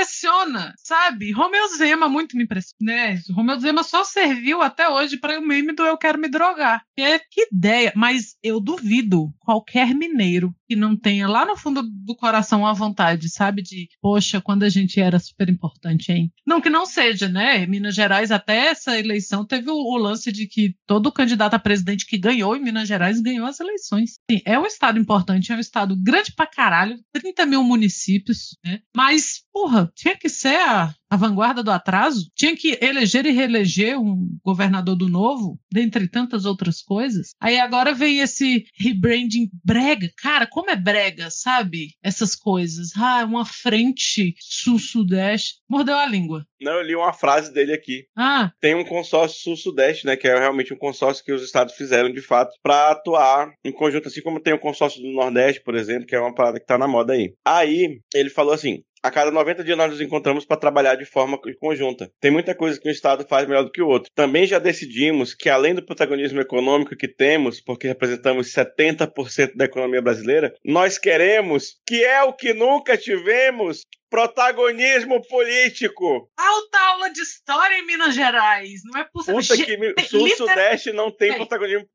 impressiona, 0.00 0.74
sabe? 0.78 1.30
Romeu 1.30 1.68
Zema 1.76 2.08
muito 2.08 2.36
me 2.36 2.44
impressiona. 2.44 2.76
Né? 2.80 3.20
Romeu 3.30 3.60
Zema 3.60 3.82
só 3.82 4.02
serviu 4.02 4.62
até 4.62 4.88
hoje 4.88 5.18
para 5.18 5.38
o 5.38 5.42
meme 5.46 5.74
do 5.74 5.84
Eu 5.84 5.98
Quero 5.98 6.18
Me 6.18 6.28
Drogar. 6.28 6.82
Que, 6.96 7.18
que 7.30 7.48
ideia. 7.52 7.92
Mas 7.94 8.36
eu 8.42 8.60
duvido 8.60 9.32
qualquer 9.38 9.94
mineiro 9.94 10.54
que 10.70 10.76
não 10.76 10.96
tenha 10.96 11.26
lá 11.26 11.44
no 11.44 11.56
fundo 11.56 11.82
do 11.82 12.14
coração 12.14 12.64
a 12.64 12.72
vontade, 12.72 13.28
sabe? 13.28 13.60
De, 13.60 13.88
poxa, 14.00 14.40
quando 14.40 14.62
a 14.62 14.68
gente 14.68 15.00
era 15.00 15.18
super 15.18 15.48
importante, 15.48 16.12
hein? 16.12 16.32
Não 16.46 16.60
que 16.60 16.70
não 16.70 16.86
seja, 16.86 17.28
né? 17.28 17.66
Minas 17.66 17.92
Gerais, 17.92 18.30
até 18.30 18.68
essa 18.68 18.96
eleição, 18.96 19.44
teve 19.44 19.68
o, 19.68 19.74
o 19.74 19.96
lance 19.96 20.30
de 20.30 20.46
que 20.46 20.76
todo 20.86 21.10
candidato 21.10 21.54
a 21.54 21.58
presidente 21.58 22.06
que 22.06 22.16
ganhou 22.16 22.54
em 22.54 22.62
Minas 22.62 22.86
Gerais 22.86 23.20
ganhou 23.20 23.48
as 23.48 23.58
eleições. 23.58 24.20
Sim, 24.30 24.40
é 24.44 24.56
um 24.56 24.64
estado 24.64 24.96
importante, 24.96 25.50
é 25.50 25.56
um 25.56 25.60
estado 25.60 25.96
grande 26.00 26.32
pra 26.36 26.46
caralho, 26.46 26.96
30 27.12 27.46
mil 27.46 27.64
municípios, 27.64 28.56
né? 28.64 28.78
Mas, 28.94 29.42
porra, 29.52 29.90
tinha 29.96 30.16
que 30.16 30.28
ser 30.28 30.54
a, 30.54 30.94
a 31.10 31.16
vanguarda 31.16 31.62
do 31.62 31.70
atraso? 31.70 32.30
Tinha 32.34 32.56
que 32.56 32.78
eleger 32.80 33.26
e 33.26 33.30
reeleger 33.32 33.98
um 33.98 34.38
governador 34.44 34.96
do 34.96 35.08
novo, 35.08 35.58
dentre 35.72 36.08
tantas 36.08 36.44
outras 36.44 36.80
coisas. 36.80 37.34
Aí 37.40 37.58
agora 37.58 37.92
vem 37.92 38.20
esse 38.20 38.64
rebranding 38.78 39.50
brega. 39.64 40.08
Cara, 40.16 40.46
como 40.46 40.70
é 40.70 40.76
brega, 40.76 41.28
sabe? 41.30 41.88
Essas 42.02 42.34
coisas. 42.34 42.90
Ah, 42.96 43.24
uma 43.24 43.44
frente 43.44 44.34
sul-sudeste. 44.38 45.54
Mordeu 45.68 45.96
a 45.96 46.06
língua. 46.06 46.46
Não, 46.60 46.72
eu 46.72 46.82
li 46.82 46.94
uma 46.94 47.12
frase 47.12 47.52
dele 47.52 47.72
aqui. 47.72 48.04
Ah, 48.16 48.52
Tem 48.60 48.74
um 48.74 48.84
consórcio 48.84 49.40
sul-sudeste, 49.42 50.06
né, 50.06 50.16
que 50.16 50.28
é 50.28 50.38
realmente 50.38 50.72
um 50.74 50.78
consórcio 50.78 51.24
que 51.24 51.32
os 51.32 51.42
estados 51.42 51.74
fizeram 51.74 52.12
de 52.12 52.20
fato 52.20 52.52
para 52.62 52.90
atuar 52.90 53.52
em 53.64 53.72
conjunto, 53.72 54.08
assim 54.08 54.20
como 54.22 54.40
tem 54.40 54.52
o 54.52 54.58
consórcio 54.58 55.00
do 55.02 55.08
Nordeste, 55.12 55.62
por 55.62 55.74
exemplo, 55.74 56.06
que 56.06 56.14
é 56.14 56.20
uma 56.20 56.34
parada 56.34 56.60
que 56.60 56.66
tá 56.66 56.76
na 56.76 56.86
moda 56.86 57.14
aí. 57.14 57.34
Aí, 57.44 58.00
ele 58.14 58.30
falou 58.30 58.52
assim: 58.52 58.82
a 59.02 59.10
cada 59.10 59.30
90 59.30 59.64
dias 59.64 59.76
nós 59.76 59.90
nos 59.90 60.00
encontramos 60.00 60.44
para 60.44 60.56
trabalhar 60.56 60.94
de 60.94 61.04
forma 61.04 61.38
conjunta. 61.58 62.10
Tem 62.20 62.30
muita 62.30 62.54
coisa 62.54 62.78
que 62.80 62.88
um 62.88 62.92
Estado 62.92 63.26
faz 63.28 63.46
melhor 63.46 63.64
do 63.64 63.70
que 63.70 63.82
o 63.82 63.88
outro. 63.88 64.10
Também 64.14 64.46
já 64.46 64.58
decidimos 64.58 65.34
que, 65.34 65.48
além 65.48 65.74
do 65.74 65.84
protagonismo 65.84 66.40
econômico 66.40 66.96
que 66.96 67.08
temos, 67.08 67.60
porque 67.60 67.88
representamos 67.88 68.52
70% 68.52 69.56
da 69.56 69.64
economia 69.64 70.02
brasileira, 70.02 70.52
nós 70.64 70.98
queremos, 70.98 71.76
que 71.86 72.04
é 72.04 72.22
o 72.22 72.32
que 72.32 72.52
nunca 72.52 72.96
tivemos, 72.96 73.82
protagonismo 74.10 75.22
político. 75.28 76.28
alta 76.36 76.78
aula 76.78 77.10
de 77.10 77.20
história 77.20 77.78
em 77.78 77.86
Minas 77.86 78.14
Gerais. 78.14 78.80
Não 78.84 79.00
é 79.00 79.04
possível. 79.10 79.40
Puta 79.40 79.56
que 79.56 80.02
Sul-Sudeste 80.08 80.92
não 80.92 81.10
tem 81.10 81.30
Tem. 81.30 81.38
protagonismo. 81.38 81.86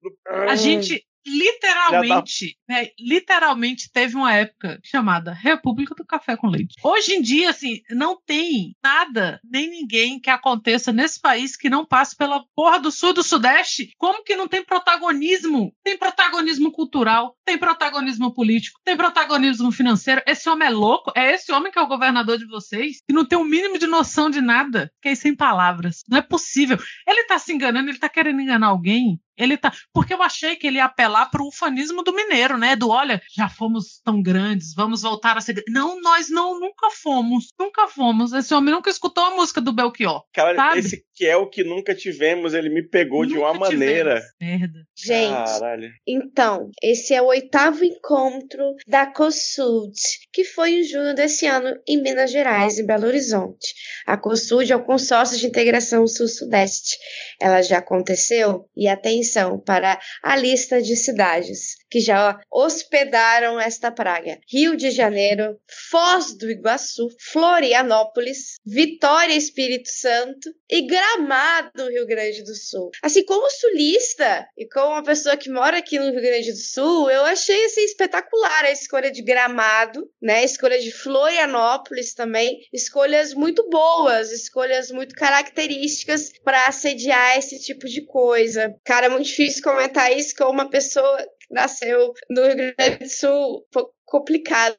A 0.48 0.56
gente 0.56 1.04
literalmente, 1.26 2.58
né, 2.68 2.90
literalmente 3.00 3.92
teve 3.92 4.16
uma 4.16 4.34
época 4.34 4.80
chamada 4.84 5.34
República 5.34 5.96
do 5.96 6.06
Café 6.06 6.38
com 6.38 6.48
Leite. 6.48 6.76
Hoje 6.84 7.14
em 7.14 7.22
dia, 7.22 7.50
assim, 7.50 7.82
não 7.90 8.20
tem 8.26 8.76
nada, 8.84 9.40
nem 9.44 9.70
ninguém 9.70 10.20
que 10.20 10.30
aconteça 10.30 10.92
nesse 10.92 11.20
país 11.20 11.58
que 11.58 11.70
não 11.70 11.86
passe 11.86 12.16
pela 12.16 12.44
porra 12.56 12.80
do 12.80 12.92
sul 12.92 13.14
do 13.14 13.24
sudeste. 13.24 13.92
Como 13.98 14.24
que 14.24 14.36
não 14.36 14.48
tem 14.48 14.64
protagonismo? 14.64 15.74
Tem 15.84 15.98
protagonismo 15.98 16.72
cultural, 16.72 17.36
tem 17.46 17.58
protagonismo 17.58 18.34
político, 18.34 18.80
tem 18.84 18.96
protagonismo 18.96 19.72
financeiro. 19.72 20.22
Esse 20.28 20.50
homem 20.50 20.68
é 20.68 20.72
louco? 20.72 21.12
É 21.16 21.34
esse 21.34 21.52
homem 21.52 21.72
que 21.72 21.80
é 21.80 21.82
o 21.82 21.88
governador 21.88 22.38
de 22.38 22.48
vocês? 22.48 23.02
Que 23.08 23.14
não 23.14 23.26
tem 23.26 23.38
o 23.38 23.44
mínimo 23.44 23.78
de 23.78 23.88
noção 23.88 24.30
de 24.30 24.42
nada? 24.42 24.92
Fiquei 24.96 25.16
sem 25.16 25.36
palavras. 25.36 26.04
Não 26.08 26.18
é 26.18 26.22
possível. 26.22 26.78
Ele 27.08 27.26
tá 27.26 27.40
se 27.40 27.54
enganando, 27.54 27.90
ele 27.90 28.00
tá 28.00 28.10
querendo 28.10 28.42
enganar 28.42 28.68
alguém. 28.68 29.20
Ele 29.38 29.58
tá. 29.58 29.72
Porque 29.94 30.14
eu 30.14 30.22
achei 30.24 30.56
que 30.56 30.68
ele 30.68 30.78
ia 30.78 30.86
apelar 30.86 31.30
pro 31.30 31.48
ufanismo 31.48 32.04
do 32.04 32.14
mineiro, 32.14 32.58
né? 32.58 32.76
Do 32.76 32.90
olha, 32.90 33.22
já 33.36 33.50
fomos 33.50 34.00
tão 34.04 34.22
grandes, 34.22 34.74
vamos 34.74 35.02
voltar 35.02 35.38
a 35.38 35.42
ser. 35.42 35.64
Não, 35.68 36.00
nós 36.02 36.30
não, 36.30 36.60
nunca 36.60 36.90
fomos. 36.92 37.48
Nunca 37.60 37.88
fomos. 37.88 38.32
Esse 38.34 38.54
homem 38.54 38.74
nunca 38.74 38.90
escutou 38.90 39.24
a 39.26 39.36
música 39.36 39.60
do 39.62 39.74
Belchior. 39.74 40.24
Cara, 40.34 40.56
Sabe? 40.56 40.80
esse 40.80 41.04
que 41.14 41.26
é 41.26 41.36
o 41.38 41.50
que 41.50 41.64
nunca 41.64 41.96
tivemos, 41.96 42.54
ele 42.54 42.70
me 42.70 42.84
pegou 42.88 43.26
de 43.26 43.34
Nunca 43.36 43.52
uma 43.52 43.60
maneira. 43.60 44.22
tivemos. 44.38 44.62
Merda. 44.62 44.80
Gente, 44.98 45.60
Caralho. 45.60 45.90
então, 46.08 46.70
esse 46.84 47.14
é 47.14 47.22
o 47.22 47.28
oitavo 47.28 47.84
encontro 47.84 48.64
da 48.88 49.06
COSUD, 49.06 49.94
que 50.34 50.44
foi 50.44 50.80
em 50.80 50.84
junho 50.84 51.14
desse 51.16 51.46
ano 51.46 51.74
em 51.88 52.02
Minas 52.02 52.32
Gerais, 52.32 52.78
em 52.80 52.86
Belo 52.86 53.08
Horizonte. 53.08 53.74
A 54.06 54.18
COSUD 54.18 54.72
é 54.72 54.76
o 54.76 54.84
Consórcio 54.84 55.38
de 55.38 55.48
Integração 55.48 56.06
Sul-Sudeste. 56.08 56.98
Ela 57.40 57.62
já 57.62 57.78
aconteceu 57.78 58.66
e 58.76 58.88
atenção, 58.88 59.25
atenção 59.26 59.60
para 59.60 60.00
a 60.24 60.36
lista 60.36 60.82
de 60.82 60.96
cidades 60.96 61.76
que 61.90 62.00
já 62.00 62.40
hospedaram 62.52 63.60
esta 63.60 63.92
praga: 63.92 64.40
Rio 64.50 64.76
de 64.76 64.92
Janeiro, 64.92 65.58
Foz 65.90 66.38
do 66.38 66.50
Iguaçu, 66.50 67.08
Florianópolis, 67.32 68.60
Vitória, 68.66 69.36
Espírito 69.36 69.90
Santo 69.90 70.50
e 70.70 70.86
Gramado, 70.86 71.90
Rio 71.90 72.06
Grande 72.06 72.44
do 72.44 72.56
Sul. 72.56 72.90
Assim, 73.02 73.24
como 73.24 73.50
sulista 73.50 74.48
e 74.58 74.68
como 74.68 74.94
uma 74.94 75.04
pessoa 75.04 75.38
que 75.38 75.50
mora 75.50 75.78
aqui 75.78 75.98
no 75.98 76.12
Rio 76.12 76.22
Grande 76.22 76.52
do 76.52 76.58
Sul, 76.58 77.10
eu 77.10 77.24
achei 77.24 77.66
assim, 77.66 77.82
espetacular 77.82 78.66
a 78.66 78.72
escolha 78.72 79.12
de 79.12 79.22
Gramado, 79.22 80.10
né? 80.22 80.40
A 80.40 80.44
escolha 80.44 80.80
de 80.80 80.92
Florianópolis 80.92 82.14
também, 82.14 82.60
escolhas 82.74 83.34
muito 83.34 83.68
boas, 83.70 84.32
escolhas 84.32 84.92
muito 84.92 85.16
características 85.16 86.32
para 86.44 86.68
assediar 86.68 87.38
esse 87.38 87.60
tipo 87.60 87.86
de 87.88 88.06
coisa. 88.06 88.76
Cara, 88.84 89.10
muito 89.16 89.28
difícil 89.28 89.64
comentar 89.64 90.12
isso 90.12 90.36
com 90.36 90.46
uma 90.46 90.70
pessoa 90.70 91.18
que 91.18 91.54
nasceu 91.54 92.14
no 92.30 92.44
Rio 92.44 92.56
Grande 92.56 93.00
do 93.00 93.10
Sul, 93.10 93.66
complicado 94.06 94.78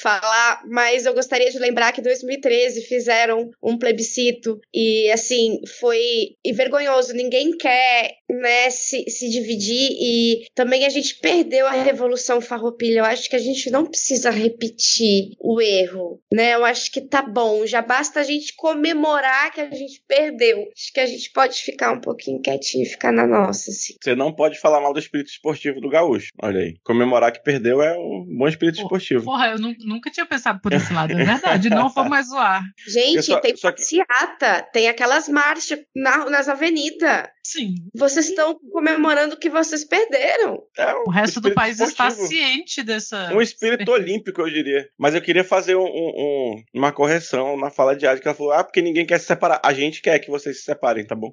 falar, 0.00 0.62
mas 0.66 1.04
eu 1.04 1.14
gostaria 1.14 1.50
de 1.50 1.58
lembrar 1.58 1.92
que 1.92 2.00
em 2.00 2.04
2013 2.04 2.82
fizeram 2.82 3.50
um 3.62 3.78
plebiscito 3.78 4.58
e 4.74 5.10
assim 5.10 5.60
foi 5.78 6.36
vergonhoso. 6.54 7.12
Ninguém 7.12 7.56
quer 7.56 8.14
né, 8.32 8.70
se, 8.70 9.04
se 9.08 9.28
dividir 9.28 9.90
e 9.92 10.46
também 10.54 10.84
a 10.84 10.88
gente 10.88 11.18
perdeu 11.20 11.66
a 11.66 11.72
revolução 11.72 12.40
farroupilha. 12.40 13.00
Eu 13.00 13.04
acho 13.04 13.28
que 13.28 13.36
a 13.36 13.40
gente 13.40 13.70
não 13.70 13.86
precisa 13.86 14.30
repetir 14.30 15.36
o 15.38 15.60
erro, 15.60 16.20
né? 16.32 16.54
Eu 16.54 16.64
acho 16.64 16.90
que 16.90 17.00
tá 17.00 17.22
bom. 17.22 17.66
Já 17.66 17.82
basta 17.82 18.20
a 18.20 18.24
gente 18.24 18.54
comemorar 18.56 19.52
que 19.52 19.60
a 19.60 19.70
gente 19.70 20.02
perdeu. 20.08 20.66
Acho 20.74 20.92
que 20.92 21.00
a 21.00 21.06
gente 21.06 21.30
pode 21.30 21.60
ficar 21.60 21.92
um 21.92 22.00
pouquinho 22.00 22.40
quietinho, 22.40 22.86
ficar 22.86 23.12
na 23.12 23.26
nossa. 23.26 23.70
Assim. 23.70 23.94
Você 24.02 24.14
não 24.14 24.34
pode 24.34 24.58
falar 24.58 24.80
mal 24.80 24.92
do 24.92 24.98
espírito 24.98 25.30
esportivo 25.30 25.80
do 25.80 25.88
gaúcho. 25.88 26.30
Olha 26.42 26.60
aí. 26.60 26.74
Comemorar 26.82 27.32
que 27.32 27.42
perdeu 27.42 27.82
é 27.82 27.96
um 27.96 28.26
bom 28.26 28.48
espírito 28.48 28.62
espírito 28.62 28.82
esportivo. 28.82 29.24
Porra, 29.24 29.48
eu 29.50 29.58
nunca 29.58 30.10
tinha 30.10 30.26
pensado 30.26 30.60
por 30.60 30.72
esse 30.72 30.92
lado, 30.92 31.12
é 31.12 31.24
verdade. 31.24 31.68
não 31.68 31.88
vou 31.88 32.08
mais 32.08 32.28
zoar. 32.28 32.62
Gente, 32.86 33.22
só, 33.22 33.40
tem 33.40 33.54
passeata, 33.56 34.62
tem 34.72 34.88
aquelas 34.88 35.28
marchas 35.28 35.80
na, 35.94 36.30
nas 36.30 36.48
avenidas. 36.48 37.28
Sim. 37.52 37.74
Vocês 37.94 38.30
estão 38.30 38.58
comemorando 38.72 39.36
que 39.36 39.50
vocês 39.50 39.84
perderam. 39.84 40.62
É, 40.76 40.94
um 40.94 41.02
o 41.06 41.10
resto 41.10 41.38
do 41.38 41.52
país 41.52 41.78
esportivo. 41.78 42.22
está 42.22 42.26
ciente 42.26 42.82
dessa. 42.82 43.30
Um 43.34 43.42
espírito 43.42 43.90
olímpico, 43.92 44.40
eu 44.40 44.48
diria. 44.48 44.88
Mas 44.98 45.14
eu 45.14 45.20
queria 45.20 45.44
fazer 45.44 45.76
um, 45.76 45.84
um, 45.84 46.62
uma 46.74 46.92
correção 46.92 47.58
na 47.58 47.70
fala 47.70 47.94
de 47.94 48.06
Adi, 48.06 48.22
que 48.22 48.28
ela 48.28 48.36
falou: 48.36 48.52
ah, 48.52 48.64
porque 48.64 48.80
ninguém 48.80 49.04
quer 49.04 49.18
se 49.18 49.26
separar. 49.26 49.60
A 49.62 49.74
gente 49.74 50.00
quer 50.00 50.18
que 50.18 50.30
vocês 50.30 50.58
se 50.58 50.64
separem, 50.64 51.06
tá 51.06 51.14
bom? 51.14 51.32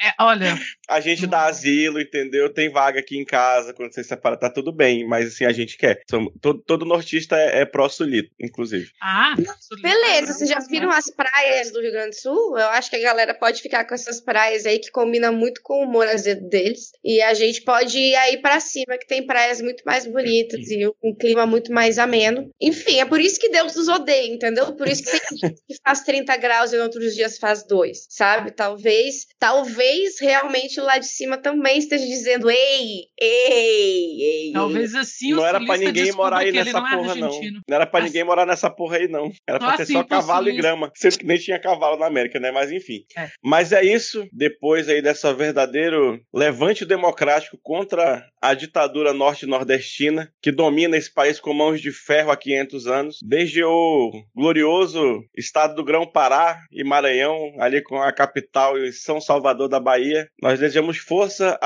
É, 0.00 0.12
olha. 0.20 0.58
a 0.88 1.00
gente 1.00 1.28
dá 1.28 1.46
asilo, 1.46 2.00
entendeu? 2.00 2.52
Tem 2.52 2.68
vaga 2.68 2.98
aqui 2.98 3.16
em 3.16 3.24
casa 3.24 3.72
quando 3.72 3.92
vocês 3.92 4.06
se 4.06 4.08
separam, 4.08 4.36
tá 4.36 4.50
tudo 4.50 4.72
bem. 4.72 5.06
Mas 5.06 5.28
assim, 5.28 5.44
a 5.44 5.52
gente 5.52 5.76
quer. 5.76 6.02
Todo, 6.40 6.60
todo 6.60 6.84
nortista 6.84 7.36
é, 7.36 7.60
é 7.60 7.64
pró-sulito, 7.64 8.30
inclusive. 8.40 8.90
Ah, 9.00 9.34
beleza. 9.80 10.32
Vocês 10.32 10.50
já 10.50 10.58
viram 10.68 10.90
as 10.90 11.08
praias 11.10 11.70
do 11.70 11.80
Rio 11.80 11.92
Grande 11.92 12.10
do 12.10 12.20
Sul? 12.20 12.58
Eu 12.58 12.68
acho 12.70 12.90
que 12.90 12.96
a 12.96 13.02
galera 13.02 13.32
pode 13.32 13.62
ficar 13.62 13.84
com 13.84 13.94
essas 13.94 14.20
praias 14.20 14.66
aí 14.66 14.80
que 14.80 14.90
combinam 14.90 15.32
muito 15.32 15.51
com 15.62 15.80
o 15.80 15.84
humor 15.84 16.06
azedo 16.06 16.48
deles. 16.48 16.92
E 17.04 17.20
a 17.20 17.34
gente 17.34 17.62
pode 17.62 17.98
ir 17.98 18.14
aí 18.16 18.40
para 18.40 18.60
cima, 18.60 18.98
que 18.98 19.06
tem 19.06 19.26
praias 19.26 19.60
muito 19.60 19.82
mais 19.84 20.06
bonitas 20.06 20.70
e 20.70 20.86
um 21.02 21.14
clima 21.14 21.46
muito 21.46 21.72
mais 21.72 21.98
ameno. 21.98 22.50
Enfim, 22.60 23.00
é 23.00 23.04
por 23.04 23.20
isso 23.20 23.40
que 23.40 23.50
Deus 23.50 23.74
nos 23.76 23.88
odeia, 23.88 24.32
entendeu? 24.32 24.74
Por 24.74 24.88
isso 24.88 25.02
que 25.02 25.10
tem 25.10 25.38
gente 25.38 25.60
que 25.68 25.76
faz 25.84 26.02
30 26.02 26.36
graus 26.36 26.72
e 26.72 26.78
outros 26.78 27.14
dias 27.14 27.38
faz 27.38 27.66
2, 27.66 28.06
sabe? 28.08 28.52
Talvez, 28.52 29.26
talvez 29.38 30.20
realmente 30.20 30.80
lá 30.80 30.98
de 30.98 31.06
cima 31.06 31.36
também 31.36 31.78
esteja 31.78 32.04
dizendo: 32.04 32.50
ei, 32.50 33.06
ei, 33.20 34.22
ei. 34.22 34.52
Talvez 34.52 34.94
assim 34.94 35.32
Não 35.32 35.46
era 35.46 35.60
pra 35.64 35.76
ninguém 35.76 36.12
morar 36.12 36.38
aí 36.38 36.52
nessa 36.52 36.72
não 36.72 36.88
é 36.88 36.96
porra, 36.96 37.12
é 37.12 37.14
não. 37.16 37.40
Não 37.68 37.76
era 37.76 37.86
pra 37.86 38.00
As... 38.00 38.06
ninguém 38.06 38.24
morar 38.24 38.46
nessa 38.46 38.70
porra 38.70 38.96
aí, 38.96 39.08
não. 39.08 39.30
Era 39.48 39.58
pra 39.58 39.76
ter 39.76 39.82
assim, 39.82 39.92
só 39.94 40.04
cavalo 40.04 40.48
e 40.48 40.56
grama. 40.56 40.90
Sendo 40.94 41.18
que 41.18 41.26
nem 41.26 41.38
tinha 41.38 41.58
cavalo 41.58 41.96
na 41.96 42.06
América, 42.06 42.38
né? 42.38 42.50
Mas 42.50 42.70
enfim. 42.70 43.04
É. 43.16 43.28
Mas 43.42 43.72
é 43.72 43.84
isso. 43.84 44.26
Depois 44.32 44.88
aí 44.88 45.02
dessa 45.02 45.31
verdadeiro 45.34 46.20
levante 46.32 46.84
democrático 46.84 47.58
contra 47.62 48.26
a 48.40 48.54
ditadura 48.54 49.12
norte-nordestina, 49.12 50.32
que 50.42 50.50
domina 50.50 50.96
esse 50.96 51.12
país 51.12 51.38
com 51.38 51.54
mãos 51.54 51.80
de 51.80 51.92
ferro 51.92 52.30
há 52.30 52.36
500 52.36 52.86
anos, 52.86 53.18
desde 53.22 53.62
o 53.62 54.10
glorioso 54.34 55.24
estado 55.36 55.76
do 55.76 55.84
Grão-Pará 55.84 56.58
e 56.72 56.82
Maranhão, 56.82 57.54
ali 57.58 57.80
com 57.82 58.02
a 58.02 58.12
capital 58.12 58.76
em 58.78 58.90
São 58.90 59.20
Salvador 59.20 59.68
da 59.68 59.78
Bahia. 59.78 60.28
Nós 60.40 60.58
desejamos 60.58 60.98
força 60.98 61.58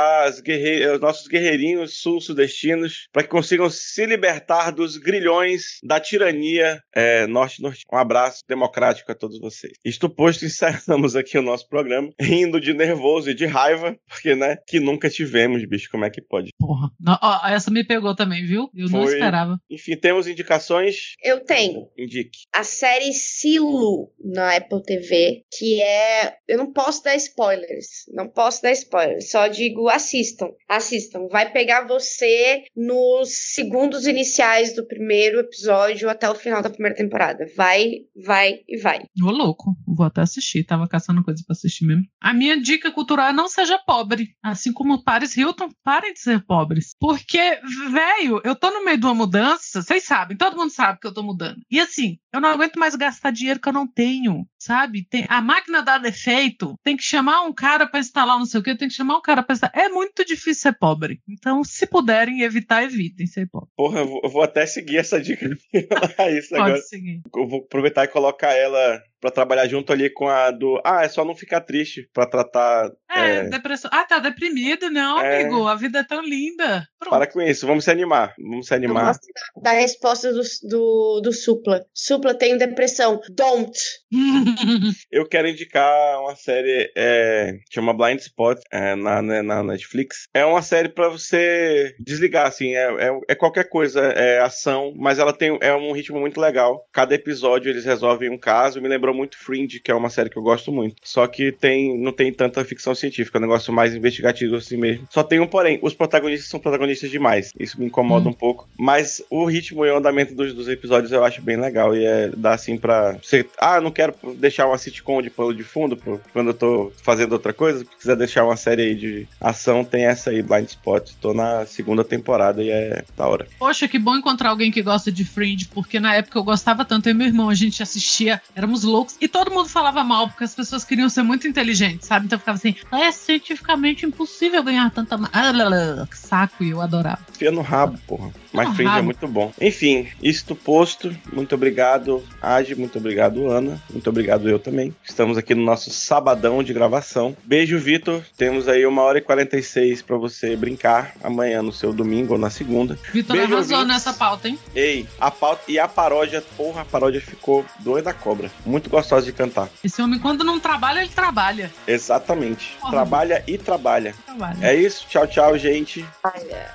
guerre... 0.43 0.85
aos 0.85 1.01
nossos 1.01 1.27
guerreirinhos 1.29 2.01
sul-sudestinos 2.01 3.09
para 3.13 3.23
que 3.23 3.29
consigam 3.29 3.71
se 3.71 4.05
libertar 4.05 4.71
dos 4.71 4.97
grilhões 4.97 5.79
da 5.83 5.99
tirania 5.99 6.81
é, 6.95 7.27
norte-norte. 7.27 7.85
Um 7.93 7.97
abraço 7.97 8.43
democrático 8.49 9.11
a 9.11 9.15
todos 9.15 9.41
vocês. 9.41 9.73
Isto 9.85 10.09
posto, 10.09 10.45
encerramos 10.47 11.17
aqui 11.17 11.39
o 11.39 11.43
nosso 11.43 11.69
programa, 11.69 12.11
rindo 12.21 12.61
de 12.61 12.75
nervoso 12.75 13.31
e 13.31 13.35
de 13.35 13.47
raiva, 13.57 13.99
porque, 14.07 14.35
né, 14.35 14.57
que 14.67 14.79
nunca 14.79 15.09
tivemos, 15.09 15.65
bicho, 15.65 15.91
como 15.91 16.05
é 16.05 16.11
que 16.11 16.21
pode? 16.21 16.51
Porra, 16.59 16.91
não, 17.01 17.19
ó, 17.23 17.49
essa 17.49 17.71
me 17.71 17.85
pegou 17.85 18.15
também, 18.15 18.45
viu? 18.45 18.71
Eu 18.75 18.89
Foi... 18.89 19.01
não 19.01 19.09
esperava. 19.09 19.61
Enfim, 19.71 19.97
temos 19.97 20.27
indicações? 20.27 21.15
Eu 21.23 21.41
tenho. 21.41 21.89
Indique. 21.97 22.41
A 22.55 22.63
série 22.63 23.13
Silo 23.13 24.13
na 24.23 24.57
Apple 24.57 24.83
TV, 24.83 25.45
que 25.57 25.81
é. 25.81 26.37
Eu 26.47 26.59
não 26.59 26.73
posso 26.73 27.03
dar 27.03 27.17
spoilers. 27.17 28.07
Não 28.13 28.29
posso 28.29 28.63
dar 28.63 28.73
spoilers. 28.73 29.31
Só 29.31 29.47
digo 29.49 29.89
assistam. 29.89 30.49
Assistam. 30.69 31.29
Vai 31.31 31.51
pegar 31.51 31.87
você 31.87 32.65
nos 32.77 33.55
segundos 33.55 34.07
iniciais 34.07 34.75
do 34.75 34.87
primeiro 34.87 35.41
episódio 35.41 36.11
até 36.11 36.29
o 36.29 36.35
final 36.35 36.63
da 36.63 36.71
primeira 36.71 36.97
temporada. 36.97 37.47
Vai, 37.57 38.01
vai 38.15 38.61
e 38.69 38.79
vai. 38.79 39.01
Ô, 39.23 39.31
louco. 39.31 39.75
Vou 39.87 40.07
até 40.07 40.21
assistir. 40.21 40.65
Tava 40.65 40.89
caçando 40.89 41.25
coisa 41.25 41.43
pra 41.47 41.55
assistir 41.55 41.87
mesmo. 41.87 42.05
A 42.21 42.35
minha 42.35 42.61
dica 42.61 42.91
cultural 42.91 43.29
é 43.29 43.33
não 43.47 43.49
seja 43.49 43.79
pobre. 43.79 44.35
Assim 44.43 44.73
como 44.73 45.03
Paris 45.03 45.37
Hilton, 45.37 45.69
parem 45.85 46.13
de 46.13 46.21
ser 46.21 46.45
pobres. 46.45 46.95
Porque, 46.99 47.61
velho, 47.91 48.41
eu 48.45 48.57
tô 48.57 48.71
no 48.71 48.85
meio 48.85 48.99
de 48.99 49.07
uma 49.07 49.15
mudança. 49.15 49.83
Vocês 49.83 50.05
sabem, 50.05 50.37
todo 50.37 50.57
mundo 50.57 50.71
sabe 50.71 50.99
que 51.01 51.07
eu 51.07 51.15
tô 51.15 51.23
mudando. 51.23 51.61
E 51.71 51.79
assim, 51.79 52.19
eu 52.33 52.41
não 52.41 52.49
aguento 52.49 52.77
mais 52.77 52.97
gastar 52.97 53.31
dinheiro 53.31 53.61
que 53.61 53.69
eu 53.69 53.73
não 53.73 53.87
tenho, 53.87 54.47
sabe? 54.59 55.07
Tem, 55.09 55.25
a 55.29 55.41
máquina 55.41 55.81
dá 55.83 55.97
defeito, 55.97 56.77
tem 56.83 56.97
que 56.97 57.05
chamar 57.05 57.43
um 57.43 57.53
cara 57.53 57.87
para 57.87 58.01
instalar 58.01 58.39
não 58.39 58.47
sei 58.47 58.61
o 58.61 58.63
que, 58.63 58.77
tem 58.77 58.89
que 58.89 58.95
chamar 58.95 59.19
um 59.19 59.23
cara 59.23 59.43
para 59.43 59.55
instalar. 59.55 59.77
É 59.77 59.89
muito 59.89 60.25
difícil 60.25 60.63
ser 60.63 60.79
pobre. 60.79 61.21
Então, 61.29 61.63
se 61.63 61.87
puderem 61.87 62.43
evitar, 62.43 62.83
evitem 62.83 63.27
ser 63.27 63.49
pobre. 63.49 63.71
Porra, 63.77 64.01
eu 64.01 64.09
vou, 64.09 64.21
eu 64.25 64.31
vou 64.31 64.43
até 64.43 64.67
seguir 64.67 64.99
essa 64.99 65.21
dica. 65.21 65.47
Isso 65.47 65.71
Pode 66.51 66.63
agora. 66.63 66.83
seguir. 66.83 67.23
Eu 67.35 67.49
vou 67.49 67.61
aproveitar 67.61 68.05
e 68.05 68.09
colocar 68.09 68.53
ela 68.53 69.01
para 69.21 69.31
trabalhar 69.31 69.67
junto 69.67 69.93
ali 69.93 70.11
com 70.11 70.29
a 70.29 70.51
do. 70.51 70.81
Ah, 70.85 71.05
é 71.05 71.09
só 71.09 71.25
não 71.25 71.35
ficar 71.35 71.61
triste 71.61 72.09
para 72.13 72.27
tratar. 72.27 72.91
É, 73.11 73.37
é, 73.37 73.43
depressão. 73.45 73.91
Ah, 73.93 74.05
tá 74.05 74.19
deprimido? 74.19 74.91
Não, 74.91 75.21
é... 75.21 75.43
amigo. 75.43 75.67
A 75.67 75.75
vida 75.75 76.01
é 76.01 76.05
tão 76.05 76.23
linda. 76.23 76.87
Pronto. 76.99 77.11
Para 77.11 77.27
com 77.27 77.41
isso, 77.41 77.67
vamos 77.67 77.85
se 77.85 77.91
animar. 77.91 78.35
Vamos 78.39 78.67
se 78.67 78.75
animar. 78.75 79.05
Vamos 79.05 79.19
da 79.63 79.73
resposta 79.73 80.33
do, 80.33 80.43
do, 80.69 81.21
do 81.23 81.33
Supla. 81.33 81.85
Supla 81.95 82.35
tem 82.35 82.57
depressão. 82.57 83.21
Don't. 83.31 83.79
Eu 85.11 85.27
quero 85.29 85.49
indicar 85.49 86.21
uma 86.21 86.37
série 86.37 86.91
é, 86.97 87.55
chama 87.73 87.95
Blind 87.95 88.21
Spot 88.21 88.59
é, 88.73 88.95
na, 88.95 89.23
né, 89.23 89.43
na 89.43 89.63
Netflix. 89.63 90.29
É 90.35 90.45
uma 90.45 90.63
série 90.63 90.89
para 90.89 91.09
você 91.09 91.95
desligar, 91.99 92.47
assim. 92.47 92.75
É, 92.75 93.09
é, 93.09 93.21
é, 93.29 93.35
qualquer 93.35 93.69
coisa, 93.69 94.01
é 94.01 94.41
ação, 94.41 94.93
mas 94.97 95.19
ela 95.19 95.33
tem 95.33 95.57
é 95.61 95.75
um 95.75 95.93
ritmo 95.93 96.21
muito 96.21 96.41
legal. 96.41 96.87
Cada 96.93 97.15
episódio 97.15 97.71
eles 97.71 97.85
resolvem 97.85 98.31
um 98.31 98.39
caso. 98.39 98.81
Me 98.81 98.89
lembrou 99.07 99.15
muito 99.15 99.39
Fringe, 99.39 99.79
que 99.79 99.91
é 99.91 99.95
uma 99.95 100.11
série 100.11 100.29
que 100.29 100.37
eu 100.37 100.43
gosto 100.43 100.73
muito. 100.73 100.97
Só 101.03 101.27
que 101.27 101.53
tem, 101.53 101.97
não 101.99 102.13
tem 102.13 102.33
tanta 102.33 102.65
ficção 102.65 102.95
científica, 102.95 103.39
é 103.39 103.41
um 103.41 103.43
negócio 103.43 103.73
mais 103.73 103.95
investigativo 103.95 104.57
assim 104.57 104.77
mesmo. 104.77 105.07
Só 105.11 105.23
tem 105.23 105.39
um 105.39 105.47
porém, 105.47 105.79
os 105.83 105.95
protagonistas 105.95 106.49
são 106.49 106.59
protagonistas 106.59 107.11
demais. 107.11 107.53
Isso 107.59 107.79
me 107.79 107.87
incomoda 107.87 108.27
hum. 108.27 108.31
um 108.31 108.35
pouco. 108.35 108.69
Mas 108.77 109.23
o 109.31 109.45
ritmo 109.45 109.85
e 109.85 109.91
o 109.91 109.97
andamento 109.97 110.35
dos, 110.35 110.53
dos 110.53 110.69
episódios 110.69 111.13
eu 111.13 111.25
acho 111.25 111.41
bem 111.41 111.57
legal. 111.57 111.95
E 111.95 112.05
é 112.05 112.31
dá 112.37 112.55
assim 112.55 112.77
pra. 112.77 113.19
Você, 113.23 113.47
ah, 113.59 113.81
não 113.81 113.91
quero 113.91 114.15
deixar 114.37 114.67
uma 114.67 114.79
sitcom 114.79 115.23
de 115.23 115.31
pano 115.31 115.55
de 115.55 115.63
fundo 115.63 115.97
pro, 115.97 116.21
quando 116.33 116.49
eu 116.49 116.55
tô 116.55 116.93
fazendo 117.03 117.33
outra 117.33 117.53
coisa. 117.53 117.81
Se 117.81 117.85
quiser 117.85 118.17
deixar 118.17 118.45
uma 118.45 118.57
série 118.57 118.83
aí 118.83 118.95
de 118.95 119.29
ação, 119.41 119.85
tem 119.85 120.07
essa 120.07 120.31
aí, 120.31 120.43
Blind 120.43 120.69
Spot. 120.69 121.09
Tô 121.21 121.33
na 121.33 121.67
segunda 121.67 122.03
temporada 122.03 122.63
e 122.63 122.71
é 122.71 123.05
da 123.17 123.29
hora. 123.29 123.47
Poxa, 123.59 123.87
que 123.87 123.99
bom 123.99 124.17
encontrar 124.17 124.51
alguém 124.51 124.71
que 124.71 124.83
gosta 124.83 125.13
de 125.13 125.25
Fringe, 125.25 125.67
porque 125.67 126.01
na 126.01 126.15
época 126.15 126.39
eu 126.39 126.45
gostava 126.45 126.85
tanto, 126.85 127.09
eu 127.09 127.13
e 127.13 127.15
meu 127.15 127.27
irmão, 127.27 127.49
a 127.49 127.55
gente 127.55 127.83
assistia, 127.83 128.41
éramos 128.55 128.83
loucos 128.83 128.96
loucos. 128.97 129.17
E 129.21 129.29
todo 129.29 129.51
mundo 129.51 129.69
falava 129.69 130.03
mal, 130.03 130.29
porque 130.29 130.45
as 130.45 130.55
pessoas 130.55 130.85
queriam 130.85 131.09
ser 131.09 131.23
muito 131.23 131.47
inteligentes, 131.47 132.07
sabe? 132.09 132.27
Então 132.27 132.39
ficava 132.39 132.57
assim, 132.57 132.75
é 132.93 133.11
cientificamente 133.13 134.07
impossível 134.07 134.63
ganhar 134.63 134.91
tanta. 134.91 135.17
ma-" 135.19 135.31
Ah, 135.33 136.07
saco, 136.13 136.65
e 136.65 136.71
eu 136.71 136.81
adorava. 136.81 137.21
Fia 137.33 137.51
no 137.51 137.61
rabo, 137.61 137.99
porra. 138.07 138.31
Mas 138.53 138.69
no 138.69 138.75
Fringe 138.75 138.99
é 138.99 139.03
muito 139.03 139.29
bom. 139.29 139.53
Enfim, 139.61 140.09
isto 140.23 140.57
posto. 140.57 141.15
Muito 141.33 141.55
obrigado, 141.55 142.25
Age. 142.41 142.75
Muito 142.75 142.99
obrigado, 142.99 143.49
Ana. 143.51 143.81
Muito 143.91 144.09
obrigado, 144.09 144.49
eu 144.49 144.59
também. 144.59 144.95
Estamos 145.05 145.37
aqui 145.37 145.55
no 145.55 145.63
nosso 145.63 145.91
sabadão 145.91 146.63
de 146.63 146.73
gravação. 146.73 147.37
Beijo, 147.45 147.79
Vitor. 147.79 148.23
Temos 148.37 148.67
aí 148.67 148.87
uma 148.87 149.03
hora 149.03 149.19
e 149.19 149.21
46 149.21 150.03
pra 150.03 150.17
você 150.17 150.57
brincar 150.57 151.13
amanhã 151.23 151.63
no 151.63 151.73
seu 151.73 151.93
domingo 151.93 152.33
ou 152.33 152.39
na 152.39 152.49
segunda. 152.49 152.99
Vitor 153.13 153.37
arrasou 153.37 153.57
ouvintes. 153.59 153.87
nessa 153.87 154.15
pauta, 154.15 154.49
hein? 154.49 154.59
Ei, 154.75 155.07
a 155.21 155.31
pauta 155.31 155.65
e 155.69 155.79
a 155.79 155.87
paródia, 155.87 156.43
porra, 156.57 156.81
a 156.83 156.85
paródia 156.85 157.21
ficou 157.21 157.65
doida 157.81 158.07
da 158.07 158.15
cobra. 158.15 158.51
Muito 158.87 158.91
gostosa 158.91 159.27
de 159.27 159.33
cantar. 159.33 159.69
Esse 159.83 160.01
homem, 160.01 160.21
quando 160.21 160.45
não 160.45 160.61
trabalha, 160.61 161.01
ele 161.01 161.09
trabalha. 161.09 161.73
Exatamente. 161.89 162.77
Porra. 162.81 162.93
Trabalha 162.93 163.43
e 163.45 163.59
trabalha. 163.59 164.15
trabalha. 164.25 164.65
É 164.65 164.77
isso. 164.77 165.07
Tchau, 165.09 165.27
tchau, 165.27 165.59
gente. 165.59 166.07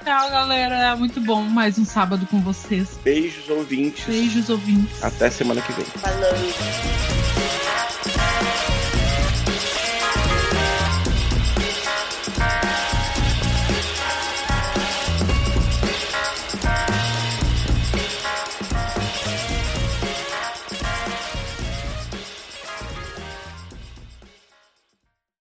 Tchau, 0.03 0.29
galera. 0.29 0.93
Muito 0.97 1.21
bom 1.21 1.41
mais 1.41 1.79
um 1.79 1.85
sábado 1.85 2.27
com 2.29 2.41
vocês. 2.41 2.99
Beijos, 3.01 3.49
ouvintes. 3.49 4.03
Beijos, 4.05 4.49
ouvintes. 4.49 5.01
Até 5.01 5.29
semana 5.29 5.61
que 5.61 5.71
vem. 5.71 5.85
Falou. 5.85 6.31